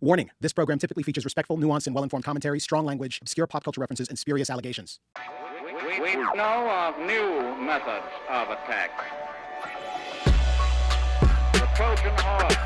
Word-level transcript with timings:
Warning 0.00 0.30
this 0.40 0.52
program 0.52 0.78
typically 0.78 1.02
features 1.02 1.24
respectful, 1.24 1.58
nuanced, 1.58 1.86
and 1.86 1.94
well 1.94 2.04
informed 2.04 2.24
commentary, 2.24 2.60
strong 2.60 2.86
language, 2.86 3.18
obscure 3.20 3.48
pop 3.48 3.64
culture 3.64 3.80
references, 3.80 4.08
and 4.08 4.16
spurious 4.16 4.48
allegations. 4.48 5.00
We, 5.64 6.00
we 6.00 6.14
know 6.14 6.70
of 6.70 6.98
new 7.00 7.56
methods 7.60 8.06
of 8.30 8.48
attack. 8.48 8.92
The 11.52 11.68
Trojan 11.74 12.14
horse, 12.16 12.56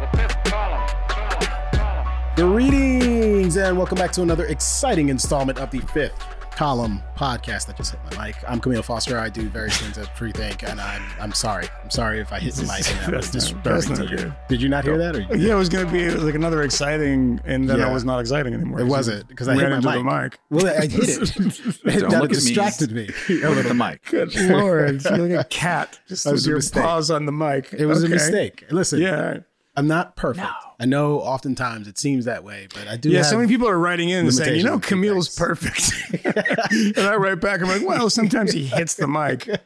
the 0.00 0.18
fifth 0.18 0.36
column, 0.50 0.88
column, 1.06 1.48
column. 1.72 2.06
Greetings, 2.34 3.56
and 3.56 3.76
welcome 3.76 3.96
back 3.96 4.10
to 4.12 4.22
another 4.22 4.46
exciting 4.46 5.10
installment 5.10 5.58
of 5.58 5.70
the 5.70 5.78
fifth 5.78 6.18
column 6.54 7.02
podcast 7.16 7.66
that 7.66 7.76
just 7.76 7.92
hit 7.92 8.00
my 8.16 8.26
mic. 8.28 8.36
I'm 8.46 8.60
Camille 8.60 8.82
Foster. 8.82 9.18
I 9.18 9.28
do 9.28 9.48
various 9.48 9.76
things 9.78 9.98
at 9.98 10.06
Freethink, 10.16 10.68
and 10.68 10.80
I'm 10.80 11.02
I'm 11.20 11.32
sorry. 11.32 11.66
I'm 11.82 11.90
sorry 11.90 12.20
if 12.20 12.32
I 12.32 12.38
hit 12.38 12.54
the 12.54 12.62
mic 12.78 12.88
and 13.04 13.12
that 13.12 13.16
was 13.16 13.30
That's 13.30 13.52
not- 13.52 13.62
disturbing 13.64 13.96
to 13.96 14.02
not 14.02 14.10
you. 14.10 14.16
good. 14.16 14.34
Did 14.48 14.62
you 14.62 14.68
not 14.68 14.84
hear 14.84 14.96
that? 14.98 15.16
Or 15.16 15.20
you 15.20 15.46
Yeah, 15.48 15.54
it 15.54 15.58
was 15.58 15.68
going 15.68 15.86
to 15.86 15.92
be 15.92 16.10
like 16.10 16.34
another 16.34 16.62
exciting, 16.62 17.40
and 17.44 17.68
then 17.68 17.78
Yeah. 17.78 17.90
it 17.90 17.92
was 17.92 18.04
not 18.04 18.20
exciting 18.20 18.54
anymore. 18.54 18.80
It 18.80 18.86
wasn't 18.86 19.26
because 19.28 19.48
I 19.48 19.54
hit 19.54 19.62
ran 19.62 19.70
my 19.70 19.76
into 19.76 19.88
mic. 19.88 19.98
the 19.98 20.04
mic. 20.04 20.38
Well, 20.50 20.66
I 20.66 20.86
hit 20.86 20.94
it. 20.94 21.36
it 21.86 22.00
Don't 22.00 22.10
that 22.10 22.22
look 22.22 22.30
at 22.30 22.30
me. 22.30 22.34
distracted 22.36 22.92
me. 22.92 23.06
Look 23.28 23.58
at 23.58 23.64
the 23.66 23.74
mic. 23.74 24.04
Good 24.06 24.34
lord, 24.50 25.02
you're 25.04 25.18
like 25.28 25.46
a 25.46 25.48
cat, 25.48 25.98
just 26.08 26.24
was 26.26 26.34
with 26.42 26.44
a 26.44 26.48
your 26.48 26.58
mistake. 26.58 26.82
paws 26.82 27.10
on 27.10 27.26
the 27.26 27.32
mic. 27.32 27.72
It 27.72 27.86
was 27.86 28.04
a 28.04 28.08
mistake. 28.08 28.64
Listen, 28.70 29.00
Yeah, 29.00 29.38
I'm 29.76 29.86
not 29.86 30.16
perfect. 30.16 30.46
I 30.80 30.86
know 30.86 31.20
oftentimes 31.20 31.86
it 31.88 31.98
seems 31.98 32.24
that 32.24 32.42
way, 32.44 32.66
but 32.74 32.88
I 32.88 32.96
do. 32.96 33.10
yeah. 33.10 33.18
have, 33.18 33.26
So 33.26 33.36
many 33.36 33.48
people 33.48 33.68
are 33.68 33.78
writing 33.78 34.08
in 34.10 34.20
and 34.26 34.34
saying, 34.34 34.58
"You 34.58 34.64
know, 34.64 34.78
Camille's 34.80 35.28
perfect," 35.34 35.92
and 36.96 36.98
I 37.06 37.14
write 37.16 37.40
back, 37.40 37.60
"I'm 37.62 37.68
like, 37.68 37.86
well, 37.86 38.10
sometimes 38.10 38.52
he 38.52 38.64
hits 38.66 38.94
the 38.94 39.06
mic." 39.08 39.48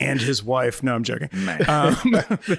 And 0.00 0.20
his 0.20 0.42
wife. 0.42 0.82
No, 0.82 0.92
I'm 0.96 1.04
joking. 1.04 1.28
Um, 1.68 1.94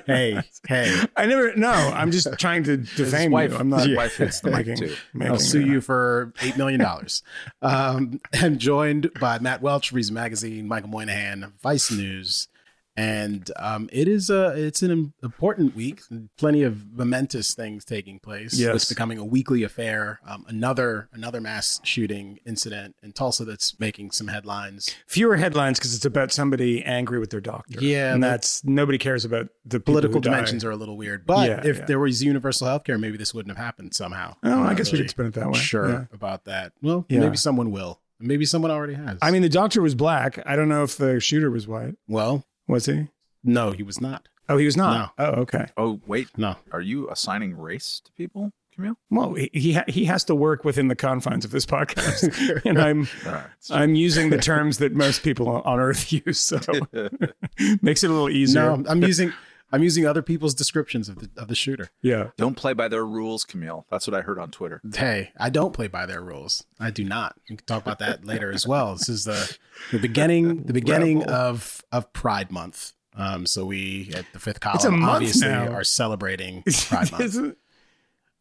hey, 0.08 0.40
hey, 0.66 1.02
I 1.18 1.26
never. 1.26 1.54
No, 1.56 1.70
I'm 1.72 2.12
just 2.12 2.28
trying 2.40 2.64
to 2.64 2.78
defame 2.78 3.32
wife- 3.32 3.52
you. 3.52 3.58
I'm 3.58 3.68
not. 3.70 3.86
his 3.86 3.98
wife 3.98 4.16
hits 4.16 4.40
the 4.40 4.52
mic 4.52 4.68
making, 4.68 4.78
too. 4.88 4.96
making 5.14 5.34
I'll 5.34 5.40
sue 5.40 5.60
it. 5.62 5.68
you 5.68 5.82
for 5.82 6.32
eight 6.42 6.56
million 6.56 6.80
dollars. 6.80 7.22
um, 7.62 8.22
I'm 8.34 8.58
joined 8.58 9.12
by 9.20 9.40
Matt 9.40 9.62
Welch, 9.62 9.92
Reason 9.92 10.14
Magazine, 10.14 10.66
Michael 10.66 10.90
Moynihan, 10.90 11.52
Vice 11.62 11.92
News, 11.92 12.48
and 12.96 13.50
um, 13.58 13.90
it 13.92 14.08
is 14.08 14.30
a 14.30 14.54
it's 14.56 14.82
an 14.84 15.14
important 15.24 15.76
week. 15.76 16.02
Plenty 16.38 16.64
of 16.64 16.92
momentous 16.92 17.54
things 17.56 17.84
taking 17.86 18.20
place. 18.20 18.58
Yes. 18.60 18.76
it's 18.76 18.90
becoming 18.90 19.18
a 19.18 19.26
weekly 19.26 19.64
affair. 19.64 20.20
Um, 20.28 20.46
another 20.48 21.10
another 21.12 21.42
mass 21.42 21.80
shooting 21.84 22.40
incident 22.46 22.96
in 23.02 23.12
Tulsa 23.14 23.46
that's 23.46 23.80
making 23.80 24.12
some 24.12 24.28
headlines. 24.28 24.94
fewer 25.08 25.38
headlines 25.38 25.80
because 25.80 25.96
it's 25.96 26.06
about 26.06 26.32
somebody 26.32 26.84
angry 26.84 27.20
with 27.20 27.30
their 27.32 27.42
doctor. 27.42 27.80
Yeah, 27.84 28.14
and 28.14 28.24
that's 28.24 28.64
nobody 28.64 28.98
cares 28.98 29.26
about 29.26 29.50
the 29.66 29.80
Political 29.80 30.16
who 30.16 30.22
die. 30.22 30.32
dimensions 30.32 30.64
are 30.64 30.72
a 30.72 30.76
little 30.76 30.98
weird, 30.98 31.26
but 31.26 31.50
Yeah, 31.50 31.62
if 31.66 31.80
yeah. 31.80 31.86
there 31.86 32.00
was 32.00 32.24
universal 32.24 32.68
health 32.68 32.84
care, 32.84 32.98
maybe 32.98 33.18
this 33.18 33.34
wouldn't 33.34 33.56
have 33.56 33.64
happened 33.64 33.94
somehow. 33.96 34.36
Oh, 34.44 34.64
I 34.64 34.74
guess 34.76 34.92
we 34.92 34.98
really 35.00 35.06
could 35.06 35.12
spin 35.12 35.26
it 35.28 35.34
that 35.34 35.48
way. 35.50 35.58
Sure 35.60 35.90
Yeah. 35.90 36.06
about 36.14 36.46
that. 36.46 36.74
Well, 36.82 37.06
maybe 37.10 37.38
someone 37.38 37.72
will. 37.72 38.00
Maybe 38.20 38.46
someone 38.46 38.72
already 38.72 38.94
has. 38.94 39.18
I 39.22 39.32
mean, 39.32 39.42
the 39.42 39.50
doctor 39.50 39.82
was 39.82 39.96
black. 39.96 40.40
I 40.46 40.56
don't 40.56 40.70
know 40.70 40.84
if 40.84 40.96
the 40.98 41.20
shooter 41.20 41.50
was 41.52 41.68
white. 41.68 41.96
well, 42.08 42.46
Was 42.68 42.86
he? 42.86 43.08
no, 43.44 43.72
he 43.72 43.84
was 43.84 44.00
not. 44.00 44.28
Oh, 44.50 44.58
he 44.58 44.66
was 44.66 44.76
not. 44.78 45.14
Oh, 45.18 45.26
okay. 45.42 45.68
Oh, 45.78 46.00
wait. 46.06 46.28
No. 46.38 46.56
Are 46.72 46.82
you 46.82 47.10
assigning 47.10 47.58
race 47.58 48.02
to 48.04 48.12
people, 48.12 48.52
Camille? 48.76 48.96
Well, 49.10 49.34
he 49.36 49.50
he, 49.54 49.74
ha- 49.74 49.86
he 49.88 50.04
has 50.06 50.24
to 50.26 50.36
work 50.36 50.66
within 50.66 50.90
the 50.90 50.96
confines 50.96 51.46
of 51.46 51.52
this 51.52 51.66
podcast, 51.66 52.62
and 52.66 52.78
I'm 52.80 53.08
All 53.26 53.32
right. 53.32 53.46
I'm 53.70 53.96
using 53.96 54.30
the 54.32 54.38
terms 54.38 54.80
that 54.80 54.94
most 54.94 55.24
people 55.24 55.48
on 55.48 55.80
Earth 55.80 56.12
use, 56.26 56.40
so 56.42 56.60
makes 57.82 58.04
it 58.04 58.10
a 58.10 58.14
little 58.14 58.30
easier. 58.30 58.76
No, 58.78 58.84
I'm 58.90 59.02
using 59.04 59.32
I'm 59.74 59.84
using 59.84 60.06
other 60.06 60.22
people's 60.22 60.54
descriptions 60.54 61.10
of 61.10 61.18
the 61.20 61.30
of 61.36 61.48
the 61.50 61.56
shooter. 61.56 61.90
Yeah. 62.02 62.30
Don't 62.38 62.56
play 62.56 62.74
by 62.74 62.88
their 62.88 63.06
rules, 63.06 63.44
Camille. 63.44 63.86
That's 63.90 64.08
what 64.08 64.14
I 64.14 64.22
heard 64.22 64.38
on 64.40 64.52
Twitter. 64.52 64.82
Hey, 64.96 65.32
I 65.38 65.50
don't 65.50 65.74
play 65.74 65.88
by 65.88 66.06
their 66.06 66.22
rules. 66.22 66.64
I 66.80 66.92
do 66.92 67.04
not. 67.04 67.36
We 67.50 67.58
can 67.58 67.66
talk 67.66 67.82
about 67.82 68.00
that 68.00 68.24
later 68.32 68.52
as 68.52 68.66
well. 68.68 68.94
This 68.94 69.10
is 69.10 69.24
the 69.26 69.58
the 69.92 70.00
beginning 70.00 70.64
the 70.64 70.74
beginning 70.74 71.20
Rebel. 71.22 71.34
of 71.34 71.84
of 71.92 72.14
Pride 72.14 72.52
Month. 72.52 72.94
Um, 73.16 73.46
so 73.46 73.66
we 73.66 74.12
at 74.16 74.26
the 74.34 74.40
fifth 74.40 74.60
column 74.60 74.76
It's 74.78 74.86
a 74.86 74.92
month 74.92 75.12
obviously 75.18 75.48
now. 75.50 75.68
are 75.72 75.84
celebrating 75.84 76.64
Pride 76.88 77.12
Month. 77.12 77.24
isn't, 77.24 77.58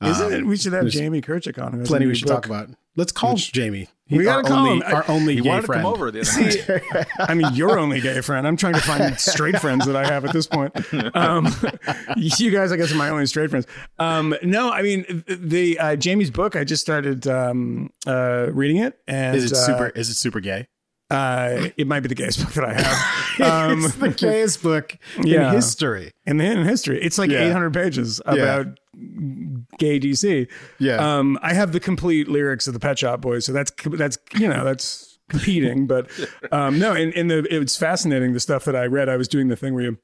isn't 0.03 0.33
it? 0.33 0.47
We 0.47 0.57
should 0.57 0.73
have 0.75 0.89
Jamie 0.89 1.21
Kirchick 1.21 1.63
on. 1.63 1.73
who 1.73 1.79
has 1.81 1.89
Plenty 1.89 2.07
we 2.07 2.15
should 2.15 2.29
book. 2.29 2.43
talk 2.43 2.47
about. 2.47 2.69
Let's 2.97 3.13
call 3.13 3.37
Jamie. 3.37 3.89
We 4.11 4.25
gotta 4.25 4.43
call 4.47 4.67
only, 4.67 4.85
him. 4.87 4.95
Our 4.95 5.05
only 5.09 5.35
He 5.37 5.41
gay 5.41 5.49
wanted 5.49 5.61
to 5.63 5.67
friend. 5.69 5.83
come 5.83 5.93
over 5.95 6.11
the 6.11 6.21
other 6.21 6.99
night. 6.99 7.07
I 7.19 7.35
mean, 7.35 7.55
your 7.55 7.79
only 7.79 8.01
gay 8.01 8.21
friend. 8.21 8.47
I'm 8.47 8.57
trying 8.59 8.75
to 8.75 8.81
find 8.81 9.19
straight 9.21 9.59
friends 9.59 9.87
that 9.87 9.97
I 9.97 10.05
have 10.07 10.27
at 10.27 10.35
this 10.35 10.47
point. 10.47 10.73
Um, 11.17 11.47
you 12.17 12.51
guys, 12.51 12.73
I 12.73 12.77
guess, 12.77 12.93
are 12.93 12.97
my 12.97 13.09
only 13.09 13.25
straight 13.27 13.49
friends. 13.49 13.67
Um, 13.99 14.35
no, 14.43 14.71
I 14.71 14.83
mean, 14.83 15.25
the 15.27 15.79
uh, 15.79 15.97
Jamie's 15.97 16.31
book. 16.31 16.57
I 16.57 16.65
just 16.65 16.83
started 16.83 17.27
um, 17.27 17.91
uh, 18.07 18.49
reading 18.53 18.77
it, 18.79 18.99
and 19.09 19.35
Is 19.37 19.51
it 19.51 19.57
uh, 19.57 19.67
super? 19.67 19.87
Is 19.89 20.11
it 20.11 20.15
super 20.17 20.41
gay? 20.41 20.67
Uh, 21.11 21.69
it 21.77 21.87
might 21.87 22.01
be 22.01 22.09
the 22.09 22.15
gayest 22.15 22.43
book 22.43 22.53
that 22.55 22.65
I 22.65 22.73
have. 22.73 23.71
Um, 23.71 23.85
it's 23.85 23.95
the 23.97 24.09
gayest 24.09 24.63
book 24.63 24.97
yeah. 25.23 25.49
in 25.49 25.55
history. 25.55 26.13
in 26.25 26.39
the 26.39 26.45
in 26.45 26.65
history. 26.65 27.03
It's 27.03 27.19
like 27.19 27.31
Yeah. 27.31 27.49
800 27.49 27.73
pages 27.73 28.21
about 28.25 28.79
gay 29.79 29.99
DC. 29.99 30.49
Yeah. 30.79 30.97
Um, 30.97 31.39
I 31.43 31.55
have 31.55 31.73
the 31.73 31.81
complete 31.81 32.29
lyrics 32.29 32.67
of 32.67 32.75
the 32.75 32.81
Pet 32.81 32.99
Shop 32.99 33.21
Boys, 33.21 33.45
so 33.45 33.53
that's 33.53 33.73
that's 33.93 34.19
you 34.35 34.49
know 34.49 34.65
that's 34.65 35.19
competing. 35.29 35.87
But 35.93 36.11
um, 36.51 36.79
no, 36.79 36.95
in, 36.95 37.13
in 37.13 37.29
the 37.29 37.47
it's 37.51 37.77
fascinating 37.77 38.33
the 38.33 38.41
stuff 38.41 38.65
that 38.65 38.77
I 38.77 38.87
read. 38.87 39.09
I 39.09 39.17
was 39.17 39.29
doing 39.29 39.49
the 39.49 39.57
thing 39.57 39.75
where 39.75 39.85
you 39.85 39.99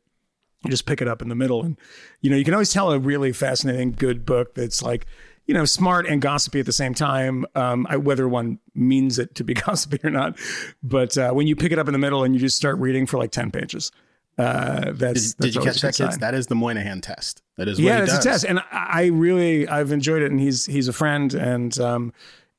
you 0.65 0.71
just 0.71 0.87
pick 0.87 1.01
it 1.01 1.09
up 1.09 1.23
in 1.23 1.29
the 1.29 1.35
middle, 1.35 1.63
and 1.63 1.79
you 2.21 2.31
know 2.31 2.37
you 2.37 2.45
can 2.45 2.55
always 2.55 2.73
tell 2.73 2.91
a 2.93 2.99
really 2.99 3.33
fascinating 3.33 3.93
good 3.93 4.25
book 4.25 4.55
that's 4.55 4.83
like 4.83 5.07
you 5.47 5.55
know 5.55 5.65
smart 5.65 6.07
and 6.07 6.21
gossipy 6.21 6.61
at 6.61 6.67
the 6.67 6.73
same 6.73 6.95
time. 6.95 7.45
Um, 7.55 7.87
I, 7.89 7.97
whether 7.97 8.29
one 8.29 8.59
means 8.75 9.19
it 9.19 9.35
to 9.37 9.45
be 9.45 9.55
gossipy 9.67 10.01
or 10.03 10.11
not, 10.11 10.39
but 10.83 11.17
uh, 11.19 11.33
when 11.33 11.47
you 11.47 11.57
pick 11.57 11.73
it 11.73 11.79
up 11.79 11.89
in 11.89 11.93
the 11.93 11.99
middle 11.99 12.25
and 12.25 12.35
you 12.35 12.41
just 12.41 12.57
start 12.57 12.79
reading 12.79 13.07
for 13.07 13.19
like 13.19 13.31
10 13.31 13.51
pages. 13.51 13.93
Uh, 14.37 14.93
that's, 14.93 15.35
Did, 15.35 15.47
did 15.47 15.55
you 15.57 15.63
catch 15.63 15.81
that, 15.81 15.97
kids? 15.97 16.19
That 16.19 16.33
is 16.33 16.47
the 16.47 16.55
Moynihan 16.55 17.01
test. 17.01 17.43
That 17.59 17.69
is 17.69 17.79
what 17.79 17.85
yeah, 17.85 17.97
he 17.99 18.03
it's 18.05 18.15
a 18.15 18.23
test, 18.23 18.45
and 18.45 18.61
I 18.61 18.65
I 18.73 19.07
really 19.07 19.69
I've 19.69 19.93
enjoyed 19.93 20.23
it, 20.23 20.31
and 20.31 20.41
he's 20.41 20.65
he's 20.65 20.89
a 20.89 20.93
friend 20.93 21.35
and 21.35 21.79
um 21.81 22.13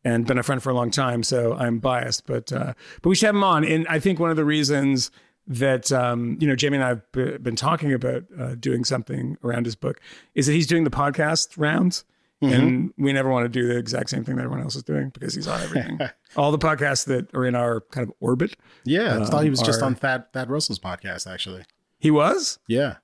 and 0.03 0.25
been 0.27 0.37
a 0.37 0.43
friend 0.43 0.61
for 0.61 0.69
a 0.69 0.73
long 0.73 0.91
time, 0.91 1.23
so 1.23 1.55
I'm 1.55 1.79
biased, 1.79 2.25
but 2.27 2.51
uh, 2.53 2.73
but 3.01 3.09
we 3.09 3.15
should 3.15 3.25
have 3.27 3.35
him 3.35 3.43
on, 3.43 3.65
and 3.65 3.87
I 3.87 3.99
think 3.99 4.19
one 4.19 4.29
of 4.29 4.35
the 4.37 4.45
reasons 4.45 5.09
that 5.47 5.91
um 5.91 6.37
you 6.39 6.47
know 6.47 6.55
Jamie 6.55 6.77
and 6.77 6.83
I've 6.83 7.11
b- 7.13 7.37
been 7.37 7.55
talking 7.55 7.93
about 7.93 8.23
uh, 8.37 8.55
doing 8.55 8.83
something 8.85 9.37
around 9.43 9.65
his 9.65 9.75
book 9.75 9.99
is 10.35 10.45
that 10.47 10.53
he's 10.53 10.67
doing 10.67 10.83
the 10.83 10.91
podcast 10.91 11.57
rounds. 11.57 12.03
Mm-hmm. 12.41 12.53
And 12.53 12.93
we 12.97 13.11
never 13.11 13.29
want 13.29 13.43
to 13.43 13.49
do 13.49 13.67
the 13.67 13.77
exact 13.77 14.09
same 14.09 14.23
thing 14.23 14.37
that 14.37 14.43
everyone 14.43 14.63
else 14.63 14.73
is 14.77 14.83
doing 14.83 15.09
because 15.09 15.35
he's 15.35 15.45
on 15.45 15.59
everything. 15.59 15.99
All 16.37 16.53
the 16.53 16.57
podcasts 16.57 17.03
that 17.07 17.27
are 17.35 17.45
in 17.45 17.53
our 17.53 17.81
kind 17.91 18.07
of 18.07 18.13
orbit. 18.21 18.55
Yeah, 18.85 19.19
I 19.19 19.25
thought 19.25 19.43
he 19.43 19.49
was 19.49 19.61
just 19.61 19.81
on 19.81 19.93
Thad 19.95 20.31
Thad 20.31 20.49
Russell's 20.49 20.79
podcast. 20.79 21.29
Actually, 21.29 21.63
He 21.99 22.09
was? 22.11 22.57
yeah, 22.69 22.95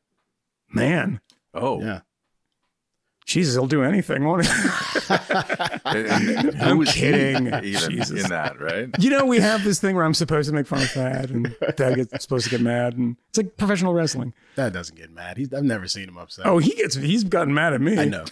Man. 0.71 1.19
Oh, 1.55 1.81
yeah. 1.81 2.01
Jesus, 3.25 3.55
he'll 3.55 3.65
do 3.65 3.81
anything, 3.81 4.23
won't 4.23 4.45
he? 4.45 4.51
And- 5.85 6.07
and 6.07 6.53
who 6.55 6.69
I'm 6.71 6.77
was 6.77 6.91
he 6.91 6.99
kidding. 7.01 7.47
Even 7.63 7.89
Jesus. 7.91 8.23
in 8.23 8.29
that, 8.29 8.59
right? 8.59 8.89
you 8.99 9.09
know, 9.09 9.25
we 9.25 9.39
have 9.39 9.63
this 9.63 9.79
thing 9.79 9.95
where 9.95 10.03
I'm 10.05 10.13
supposed 10.13 10.47
to 10.49 10.53
make 10.55 10.67
fun 10.67 10.81
of 10.81 10.89
Thad, 10.91 11.29
and 11.31 11.55
Thad 11.77 11.95
gets 11.95 12.23
supposed 12.23 12.43
to 12.45 12.51
get 12.51 12.61
mad, 12.61 12.97
and 12.97 13.17
it's 13.29 13.37
like 13.37 13.55
professional 13.57 13.93
wrestling. 13.93 14.33
That 14.55 14.73
doesn't 14.73 14.95
get 14.97 15.11
mad. 15.11 15.37
He's, 15.37 15.51
I've 15.53 15.63
never 15.63 15.87
seen 15.87 16.07
him 16.09 16.17
upset. 16.17 16.45
Oh, 16.45 16.57
he 16.59 16.71
gets 16.75 16.95
he's 16.95 17.23
gotten 17.23 17.53
mad 17.53 17.73
at 17.73 17.81
me. 17.81 17.97
I 17.97 18.05
know. 18.05 18.25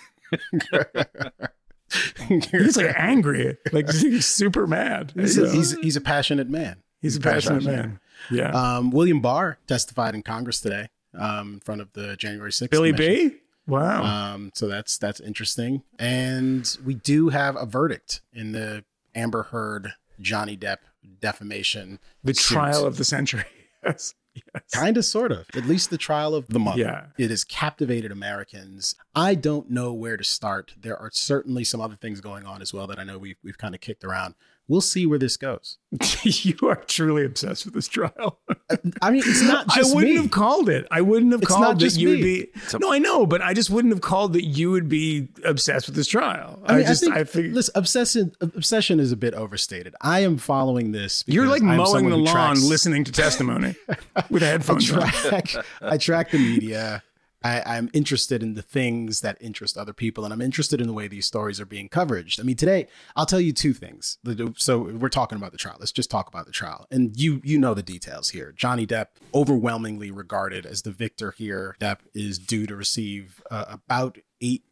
He's 2.51 2.77
like 2.77 2.93
angry, 2.97 3.57
like 3.71 3.89
he's 3.91 4.25
super 4.25 4.65
mad. 4.67 5.13
he's, 5.15 5.35
So, 5.35 5.43
a, 5.45 5.49
he's 5.51 5.77
he's 5.79 5.95
a 5.95 6.01
passionate 6.01 6.49
man. 6.49 6.77
he's 7.01 7.15
a 7.15 7.19
passionate 7.19 7.63
man. 7.63 7.99
Yeah, 8.31 8.49
Um, 8.51 8.89
William 8.89 9.19
Barr 9.21 9.57
testified 9.67 10.15
in 10.15 10.23
Congress 10.23 10.59
today 10.61 10.87
um, 11.17 11.55
in 11.55 11.59
front 11.59 11.81
of 11.81 11.91
the 11.93 12.15
January 12.17 12.51
6th. 12.51 12.69
Billy 12.69 12.91
commission. 12.91 13.29
B. 13.29 13.35
Wow. 13.65 14.03
Um, 14.03 14.51
so 14.53 14.67
that's 14.67 14.97
that's 14.97 15.21
interesting, 15.21 15.83
and 15.97 16.77
we 16.83 16.95
do 16.95 17.29
have 17.29 17.55
a 17.55 17.65
verdict 17.65 18.19
in 18.33 18.51
the 18.51 18.83
Amber 19.15 19.43
Heard 19.43 19.93
Johnny 20.19 20.57
Depp 20.57 20.79
defamation. 21.21 21.99
the 22.23 22.33
trial 22.33 22.85
of 22.85 22.97
the 22.97 23.05
century. 23.05 23.45
Yes. 23.85 24.13
Yes. 24.33 24.63
Kind 24.71 24.95
of, 24.95 25.03
sort 25.03 25.33
of. 25.33 25.45
At 25.55 25.65
least 25.65 25.89
the 25.89 25.97
trial 25.97 26.33
of 26.35 26.47
the 26.47 26.57
month. 26.57 26.77
Yeah. 26.77 27.07
It 27.17 27.29
has 27.29 27.43
captivated 27.43 28.13
Americans. 28.13 28.95
I 29.13 29.35
don't 29.35 29.69
know 29.69 29.91
where 29.91 30.15
to 30.15 30.23
start. 30.23 30.73
There 30.79 30.97
are 30.97 31.09
certainly 31.11 31.65
some 31.65 31.81
other 31.81 31.97
things 31.97 32.21
going 32.21 32.45
on 32.45 32.61
as 32.61 32.73
well 32.73 32.87
that 32.87 32.97
I 32.97 33.03
know 33.03 33.17
we've, 33.17 33.35
we've 33.43 33.57
kind 33.57 33.75
of 33.75 33.81
kicked 33.81 34.05
around. 34.05 34.35
We'll 34.69 34.79
see 34.81 35.05
where 35.05 35.19
this 35.19 35.35
goes. 35.35 35.77
you 36.23 36.55
are 36.69 36.75
truly 36.75 37.25
obsessed 37.25 37.65
with 37.65 37.73
this 37.73 37.87
trial. 37.89 38.39
Uh, 38.49 38.77
I 39.01 39.11
mean, 39.11 39.21
it's 39.25 39.41
not 39.43 39.67
just 39.75 39.91
I 39.91 39.95
wouldn't 39.95 40.13
me. 40.15 40.21
have 40.21 40.31
called 40.31 40.69
it. 40.69 40.87
I 40.89 41.01
wouldn't 41.01 41.33
have 41.33 41.41
It's 41.41 41.49
called 41.51 41.61
not 41.61 41.73
that 41.73 41.79
just 41.85 41.99
you 41.99 42.09
would 42.09 42.19
me. 42.21 42.43
be. 42.45 42.51
No, 42.79 42.91
I 42.93 42.97
know, 42.97 43.25
but 43.25 43.41
I 43.41 43.53
just 43.53 43.69
wouldn't 43.69 43.93
have 43.93 43.99
called 44.01 44.31
that 44.33 44.45
you 44.45 44.71
would 44.71 44.87
be 44.87 45.27
obsessed 45.43 45.85
with 45.87 45.95
this 45.95 46.07
trial. 46.07 46.61
I, 46.65 46.77
I, 46.77 46.83
just, 46.83 47.03
I 47.03 47.07
think, 47.07 47.15
I 47.17 47.23
think 47.25 47.53
listen, 47.55 47.71
obsession, 47.75 48.31
obsession 48.39 48.99
is 49.01 49.11
a 49.11 49.17
bit 49.17 49.33
overstated. 49.33 49.95
I 49.99 50.21
am 50.21 50.37
following 50.37 50.93
this. 50.93 51.25
you're 51.27 51.47
like 51.47 51.61
I'm 51.61 51.75
mowing 51.77 52.09
the 52.09 52.15
lawn, 52.17 52.33
tracks- 52.33 52.63
listening 52.63 53.03
to 53.03 53.11
testimony 53.11 53.75
with 54.29 54.43
I 54.43 54.47
headphones 54.47 54.89
on. 54.93 55.07
track, 55.09 55.55
I 55.81 55.97
track 55.97 56.31
the 56.31 56.39
media. 56.39 57.03
I, 57.43 57.61
I'm 57.65 57.89
interested 57.93 58.41
in 58.41 58.53
the 58.53 58.61
things 58.61 59.21
that 59.21 59.37
interest 59.41 59.77
other 59.77 59.93
people, 59.93 60.23
and 60.23 60.33
I'm 60.33 60.41
interested 60.41 60.79
in 60.79 60.87
the 60.87 60.93
way 60.93 61.07
these 61.07 61.25
stories 61.25 61.59
are 61.59 61.65
being 61.65 61.89
covered. 61.89 62.33
I 62.39 62.43
mean, 62.43 62.55
today 62.55 62.87
I'll 63.15 63.25
tell 63.25 63.41
you 63.41 63.51
two 63.51 63.73
things. 63.73 64.17
So 64.57 64.79
we're 64.79 65.09
talking 65.09 65.37
about 65.37 65.51
the 65.51 65.57
trial. 65.57 65.75
Let's 65.79 65.91
just 65.91 66.09
talk 66.09 66.27
about 66.27 66.45
the 66.45 66.51
trial, 66.51 66.87
and 66.89 67.19
you 67.19 67.41
you 67.43 67.59
know 67.59 67.73
the 67.73 67.83
details 67.83 68.29
here. 68.29 68.53
Johnny 68.55 68.87
Depp, 68.87 69.07
overwhelmingly 69.33 70.11
regarded 70.11 70.65
as 70.65 70.83
the 70.83 70.91
victor 70.91 71.31
here. 71.31 71.75
Depp 71.79 71.99
is 72.13 72.39
due 72.39 72.65
to 72.67 72.75
receive 72.75 73.41
uh, 73.51 73.65
about 73.69 74.17
eight 74.41 74.63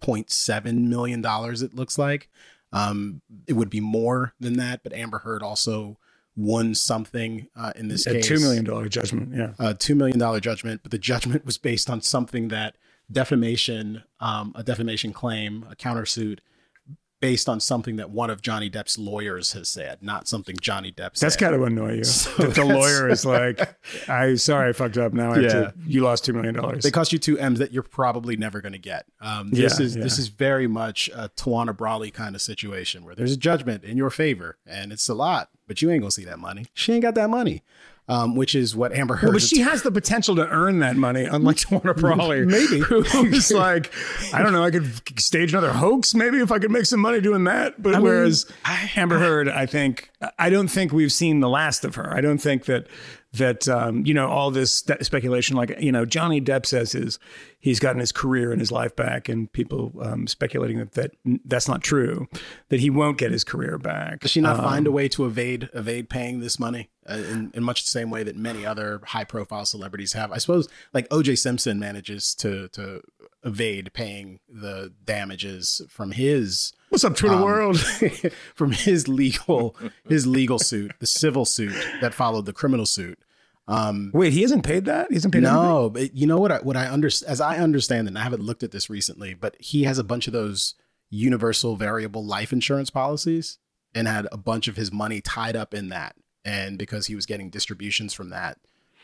point 0.00 0.30
seven 0.30 0.88
million 0.88 1.20
dollars. 1.20 1.62
It 1.62 1.74
looks 1.74 1.98
like 1.98 2.28
um, 2.72 3.22
it 3.46 3.52
would 3.52 3.70
be 3.70 3.80
more 3.80 4.34
than 4.40 4.56
that, 4.56 4.82
but 4.82 4.92
Amber 4.92 5.18
Heard 5.18 5.42
also 5.42 5.98
won 6.36 6.74
something 6.74 7.48
uh, 7.56 7.72
in 7.76 7.88
this 7.88 8.06
A 8.06 8.12
case. 8.14 8.26
two 8.26 8.40
million 8.40 8.64
dollar 8.64 8.88
judgment. 8.88 9.34
Yeah. 9.34 9.52
a 9.58 9.74
two 9.74 9.94
million 9.94 10.18
dollar 10.18 10.40
judgment, 10.40 10.80
but 10.82 10.90
the 10.90 10.98
judgment 10.98 11.44
was 11.44 11.58
based 11.58 11.88
on 11.88 12.00
something 12.00 12.48
that 12.48 12.76
defamation, 13.10 14.02
um, 14.20 14.52
a 14.56 14.62
defamation 14.62 15.12
claim, 15.12 15.64
a 15.70 15.76
countersuit, 15.76 16.38
based 17.24 17.48
on 17.48 17.58
something 17.58 17.96
that 17.96 18.10
one 18.10 18.28
of 18.28 18.42
Johnny 18.42 18.68
Depp's 18.68 18.98
lawyers 18.98 19.52
has 19.52 19.66
said, 19.66 20.02
not 20.02 20.28
something 20.28 20.54
Johnny 20.60 20.92
Depp 20.92 21.16
said. 21.16 21.24
That's 21.26 21.36
got 21.36 21.52
to 21.52 21.64
annoy 21.64 21.94
you. 21.94 22.04
So 22.04 22.30
that 22.42 22.54
the 22.54 22.64
lawyer 22.66 23.08
is 23.08 23.24
like, 23.24 23.58
"I 24.08 24.34
sorry, 24.34 24.68
I 24.68 24.72
fucked 24.72 24.98
up. 24.98 25.14
Now 25.14 25.30
I 25.32 25.34
have 25.36 25.42
Yeah. 25.44 25.48
to, 25.52 25.74
you 25.86 26.02
lost 26.02 26.26
two 26.26 26.34
million 26.34 26.54
dollars." 26.54 26.82
They 26.84 26.90
cost 26.90 27.14
you 27.14 27.18
two 27.18 27.38
M's 27.38 27.58
that 27.60 27.72
you're 27.72 27.82
probably 27.82 28.36
never 28.36 28.60
going 28.60 28.72
to 28.74 28.78
get. 28.78 29.06
Um, 29.22 29.50
this 29.50 29.78
Yeah, 29.80 29.86
is 29.86 29.96
yeah. 29.96 30.02
this 30.02 30.18
is 30.18 30.28
very 30.28 30.66
much 30.66 31.08
a 31.14 31.30
Tawana 31.30 31.74
Brawley 31.74 32.10
kind 32.10 32.34
of 32.34 32.42
situation 32.42 33.04
where 33.04 33.14
there's 33.14 33.32
a 33.32 33.36
judgment 33.38 33.84
in 33.84 33.96
your 33.96 34.10
favor, 34.10 34.58
and 34.66 34.92
it's 34.92 35.08
a 35.08 35.14
lot, 35.14 35.48
but 35.66 35.80
you 35.80 35.90
ain't 35.90 36.02
gonna 36.02 36.10
see 36.10 36.26
that 36.26 36.38
money. 36.38 36.66
She 36.74 36.92
ain't 36.92 37.02
got 37.02 37.14
that 37.14 37.30
money, 37.30 37.62
um, 38.08 38.36
which 38.36 38.54
is 38.54 38.76
what 38.76 38.92
Amber 38.92 39.16
Heard. 39.16 39.28
Well, 39.28 39.32
but 39.34 39.42
she 39.42 39.60
has 39.60 39.82
the 39.82 39.90
potential 39.90 40.36
to 40.36 40.46
earn 40.48 40.80
that 40.80 40.96
money, 40.96 41.24
unlike 41.24 41.56
Tawana 41.56 41.96
Brawley. 41.96 42.44
Maybe. 42.46 42.80
Who's 42.80 43.50
like, 43.52 43.92
I 44.32 44.42
don't 44.42 44.52
know, 44.52 44.62
I 44.62 44.70
could 44.70 44.86
stage 45.18 45.52
another 45.52 45.72
hoax 45.72 46.14
maybe 46.14 46.38
if 46.38 46.52
I 46.52 46.58
could 46.58 46.70
make 46.70 46.86
some 46.86 47.00
money 47.00 47.20
doing 47.20 47.44
that. 47.44 47.82
But 47.82 47.94
I 47.94 47.98
mean, 47.98 48.04
whereas 48.04 48.50
Amber 48.96 49.18
Heard, 49.18 49.48
I 49.48 49.66
think, 49.66 50.10
I 50.38 50.50
don't 50.50 50.68
think 50.68 50.92
we've 50.92 51.12
seen 51.12 51.40
the 51.40 51.48
last 51.48 51.84
of 51.84 51.94
her. 51.94 52.14
I 52.14 52.20
don't 52.20 52.38
think 52.38 52.66
that, 52.66 52.86
that, 53.36 53.68
um, 53.68 54.04
you 54.06 54.14
know, 54.14 54.28
all 54.28 54.50
this 54.50 54.72
st- 54.72 55.04
speculation, 55.04 55.56
like, 55.56 55.74
you 55.80 55.92
know, 55.92 56.04
Johnny 56.04 56.40
Depp 56.40 56.66
says 56.66 56.92
his, 56.92 57.18
he's 57.58 57.80
gotten 57.80 58.00
his 58.00 58.12
career 58.12 58.52
and 58.52 58.60
his 58.60 58.70
life 58.72 58.94
back 58.96 59.28
and 59.28 59.50
people 59.52 59.92
um, 60.00 60.26
speculating 60.26 60.78
that, 60.78 60.92
that 60.92 61.12
that's 61.44 61.68
not 61.68 61.82
true, 61.82 62.28
that 62.68 62.80
he 62.80 62.90
won't 62.90 63.18
get 63.18 63.32
his 63.32 63.44
career 63.44 63.78
back. 63.78 64.20
Does 64.20 64.30
she 64.30 64.40
not 64.40 64.58
Um, 64.58 64.64
find 64.64 64.86
a 64.86 64.92
way 64.92 65.08
to 65.08 65.24
evade 65.26 65.68
evade 65.74 66.08
paying 66.08 66.40
this 66.40 66.58
money 66.58 66.90
uh, 67.08 67.14
in, 67.14 67.50
in 67.54 67.62
much 67.62 67.84
the 67.84 67.90
same 67.90 68.10
way 68.10 68.22
that 68.22 68.36
many 68.36 68.64
other 68.64 69.00
high 69.06 69.24
profile 69.24 69.64
celebrities 69.66 70.12
have? 70.12 70.32
I 70.32 70.38
suppose 70.38 70.68
like 70.92 71.08
OJ 71.08 71.38
Simpson 71.38 71.78
manages 71.78 72.34
to 72.36 72.68
to 72.68 73.00
evade 73.42 73.92
paying 73.92 74.40
the 74.48 74.92
damages 75.04 75.82
from 75.88 76.12
his 76.12 76.72
What's 76.88 77.04
up, 77.04 77.16
Twitter 77.16 77.34
um, 77.34 77.42
world? 77.42 77.78
from 78.54 78.72
his 78.72 79.08
legal 79.08 79.76
his 80.08 80.26
legal 80.26 80.58
suit, 80.58 80.92
the 80.98 81.06
civil 81.06 81.44
suit 81.44 81.74
that 82.00 82.14
followed 82.14 82.46
the 82.46 82.52
criminal 82.52 82.86
suit. 82.86 83.18
Um, 83.66 84.10
Wait, 84.12 84.32
he 84.32 84.42
hasn't 84.42 84.64
paid 84.64 84.84
that? 84.84 85.08
He 85.08 85.14
hasn't 85.14 85.32
paid 85.32 85.44
anything? 85.44 85.62
no, 85.62 85.90
but 85.90 86.14
you 86.14 86.26
know 86.26 86.38
what? 86.38 86.52
I, 86.52 86.58
what 86.58 86.76
I 86.76 86.90
under 86.90 87.06
as 87.06 87.40
I 87.40 87.58
understand 87.58 88.06
it, 88.06 88.10
and 88.10 88.18
I 88.18 88.22
haven't 88.22 88.42
looked 88.42 88.62
at 88.62 88.72
this 88.72 88.90
recently, 88.90 89.34
but 89.34 89.56
he 89.58 89.84
has 89.84 89.98
a 89.98 90.04
bunch 90.04 90.26
of 90.26 90.32
those 90.32 90.74
universal 91.10 91.76
variable 91.76 92.24
life 92.24 92.52
insurance 92.52 92.90
policies, 92.90 93.58
and 93.94 94.08
had 94.08 94.26
a 94.32 94.36
bunch 94.36 94.68
of 94.68 94.76
his 94.76 94.92
money 94.92 95.20
tied 95.20 95.56
up 95.56 95.72
in 95.72 95.88
that. 95.90 96.16
And 96.44 96.76
because 96.76 97.06
he 97.06 97.14
was 97.14 97.24
getting 97.24 97.48
distributions 97.48 98.12
from 98.12 98.30
that, 98.30 98.58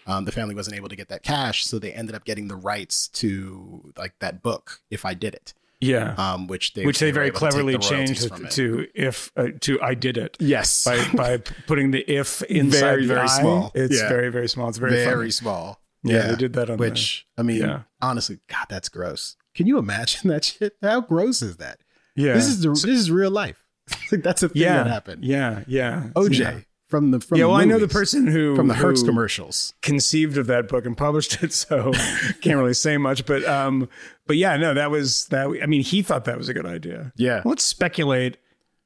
um, 0.06 0.24
the 0.24 0.32
family 0.32 0.54
wasn't 0.54 0.76
able 0.76 0.88
to 0.88 0.96
get 0.96 1.08
that 1.08 1.22
cash, 1.22 1.64
so 1.64 1.78
they 1.78 1.92
ended 1.92 2.14
up 2.14 2.24
getting 2.24 2.48
the 2.48 2.56
rights 2.56 3.08
to 3.08 3.92
like 3.96 4.18
that 4.18 4.42
book. 4.42 4.80
If 4.90 5.04
I 5.04 5.14
did 5.14 5.34
it, 5.34 5.54
Yeah. 5.80 6.14
um, 6.18 6.46
which 6.46 6.74
they 6.74 6.84
which 6.84 6.98
they 6.98 7.10
very 7.10 7.30
to 7.30 7.36
cleverly 7.36 7.72
the 7.74 7.78
changed 7.78 8.28
from 8.28 8.44
it 8.44 8.48
it. 8.48 8.50
to 8.52 8.86
if 8.94 9.32
uh, 9.36 9.48
to 9.62 9.80
I 9.80 9.94
did 9.94 10.16
it 10.18 10.36
yes, 10.38 10.84
by 10.84 11.02
by 11.14 11.38
putting 11.66 11.90
the 11.90 12.00
if 12.10 12.42
inside 12.42 12.80
Very, 12.80 13.02
the 13.06 13.14
very 13.14 13.20
I. 13.28 13.40
small. 13.40 13.72
It's 13.74 13.96
Yeah. 14.00 14.08
very 14.08 14.28
very 14.30 14.48
small. 14.48 14.68
It's 14.68 14.78
very 14.78 14.92
very, 14.92 15.14
funny. 15.14 15.30
small. 15.30 15.80
Yeah, 16.02 16.28
they 16.28 16.36
did 16.36 16.52
that 16.54 16.68
on 16.70 16.76
the- 16.78 16.80
which 16.84 17.26
I 17.38 17.42
mean, 17.42 17.62
Yeah. 17.62 17.82
honestly, 18.00 18.40
God, 18.48 18.66
that's 18.68 18.88
gross. 18.88 19.36
Can 19.54 19.66
you 19.66 19.78
imagine 19.78 20.28
that 20.30 20.44
shit? 20.44 20.74
How 20.82 21.00
gross 21.00 21.40
is 21.42 21.56
that? 21.58 21.80
Yeah, 22.16 22.34
This 22.34 22.46
is 22.48 22.60
the, 22.60 22.70
this 22.70 22.84
is 22.84 23.10
real 23.10 23.30
life. 23.30 23.64
like 24.12 24.22
that's 24.22 24.42
a 24.42 24.48
thing 24.50 24.62
yeah 24.62 24.82
that 24.84 24.86
happened. 24.86 25.24
Yeah, 25.24 25.64
yeah. 25.66 26.10
OJ 26.14 26.38
Yeah, 26.38 26.60
from 26.90 27.12
the 27.12 27.20
from 27.20 27.38
yeah 27.38 27.44
the 27.44 27.48
well, 27.48 27.56
I 27.56 27.64
know 27.64 27.78
the 27.78 27.88
person 27.88 28.26
who 28.26 28.56
from 28.56 28.66
the 28.68 28.74
Hertz 28.74 29.02
commercials. 29.02 29.72
conceived 29.80 30.36
of 30.36 30.48
that 30.48 30.68
book 30.68 30.84
and 30.84 30.96
published 30.96 31.42
it, 31.42 31.52
so 31.52 31.92
can't 32.42 32.58
really 32.58 32.74
say 32.74 32.98
much. 32.98 33.24
But 33.24 33.44
um, 33.44 33.88
but 34.26 34.36
yeah, 34.36 34.56
no, 34.56 34.74
that 34.74 34.90
was 34.90 35.26
that. 35.26 35.46
I 35.62 35.66
mean, 35.66 35.82
he 35.82 36.02
thought 36.02 36.24
that 36.24 36.36
was 36.36 36.48
a 36.48 36.54
good 36.54 36.66
idea. 36.66 37.12
Yeah. 37.16 37.42
Let's 37.44 37.64
speculate 37.64 38.36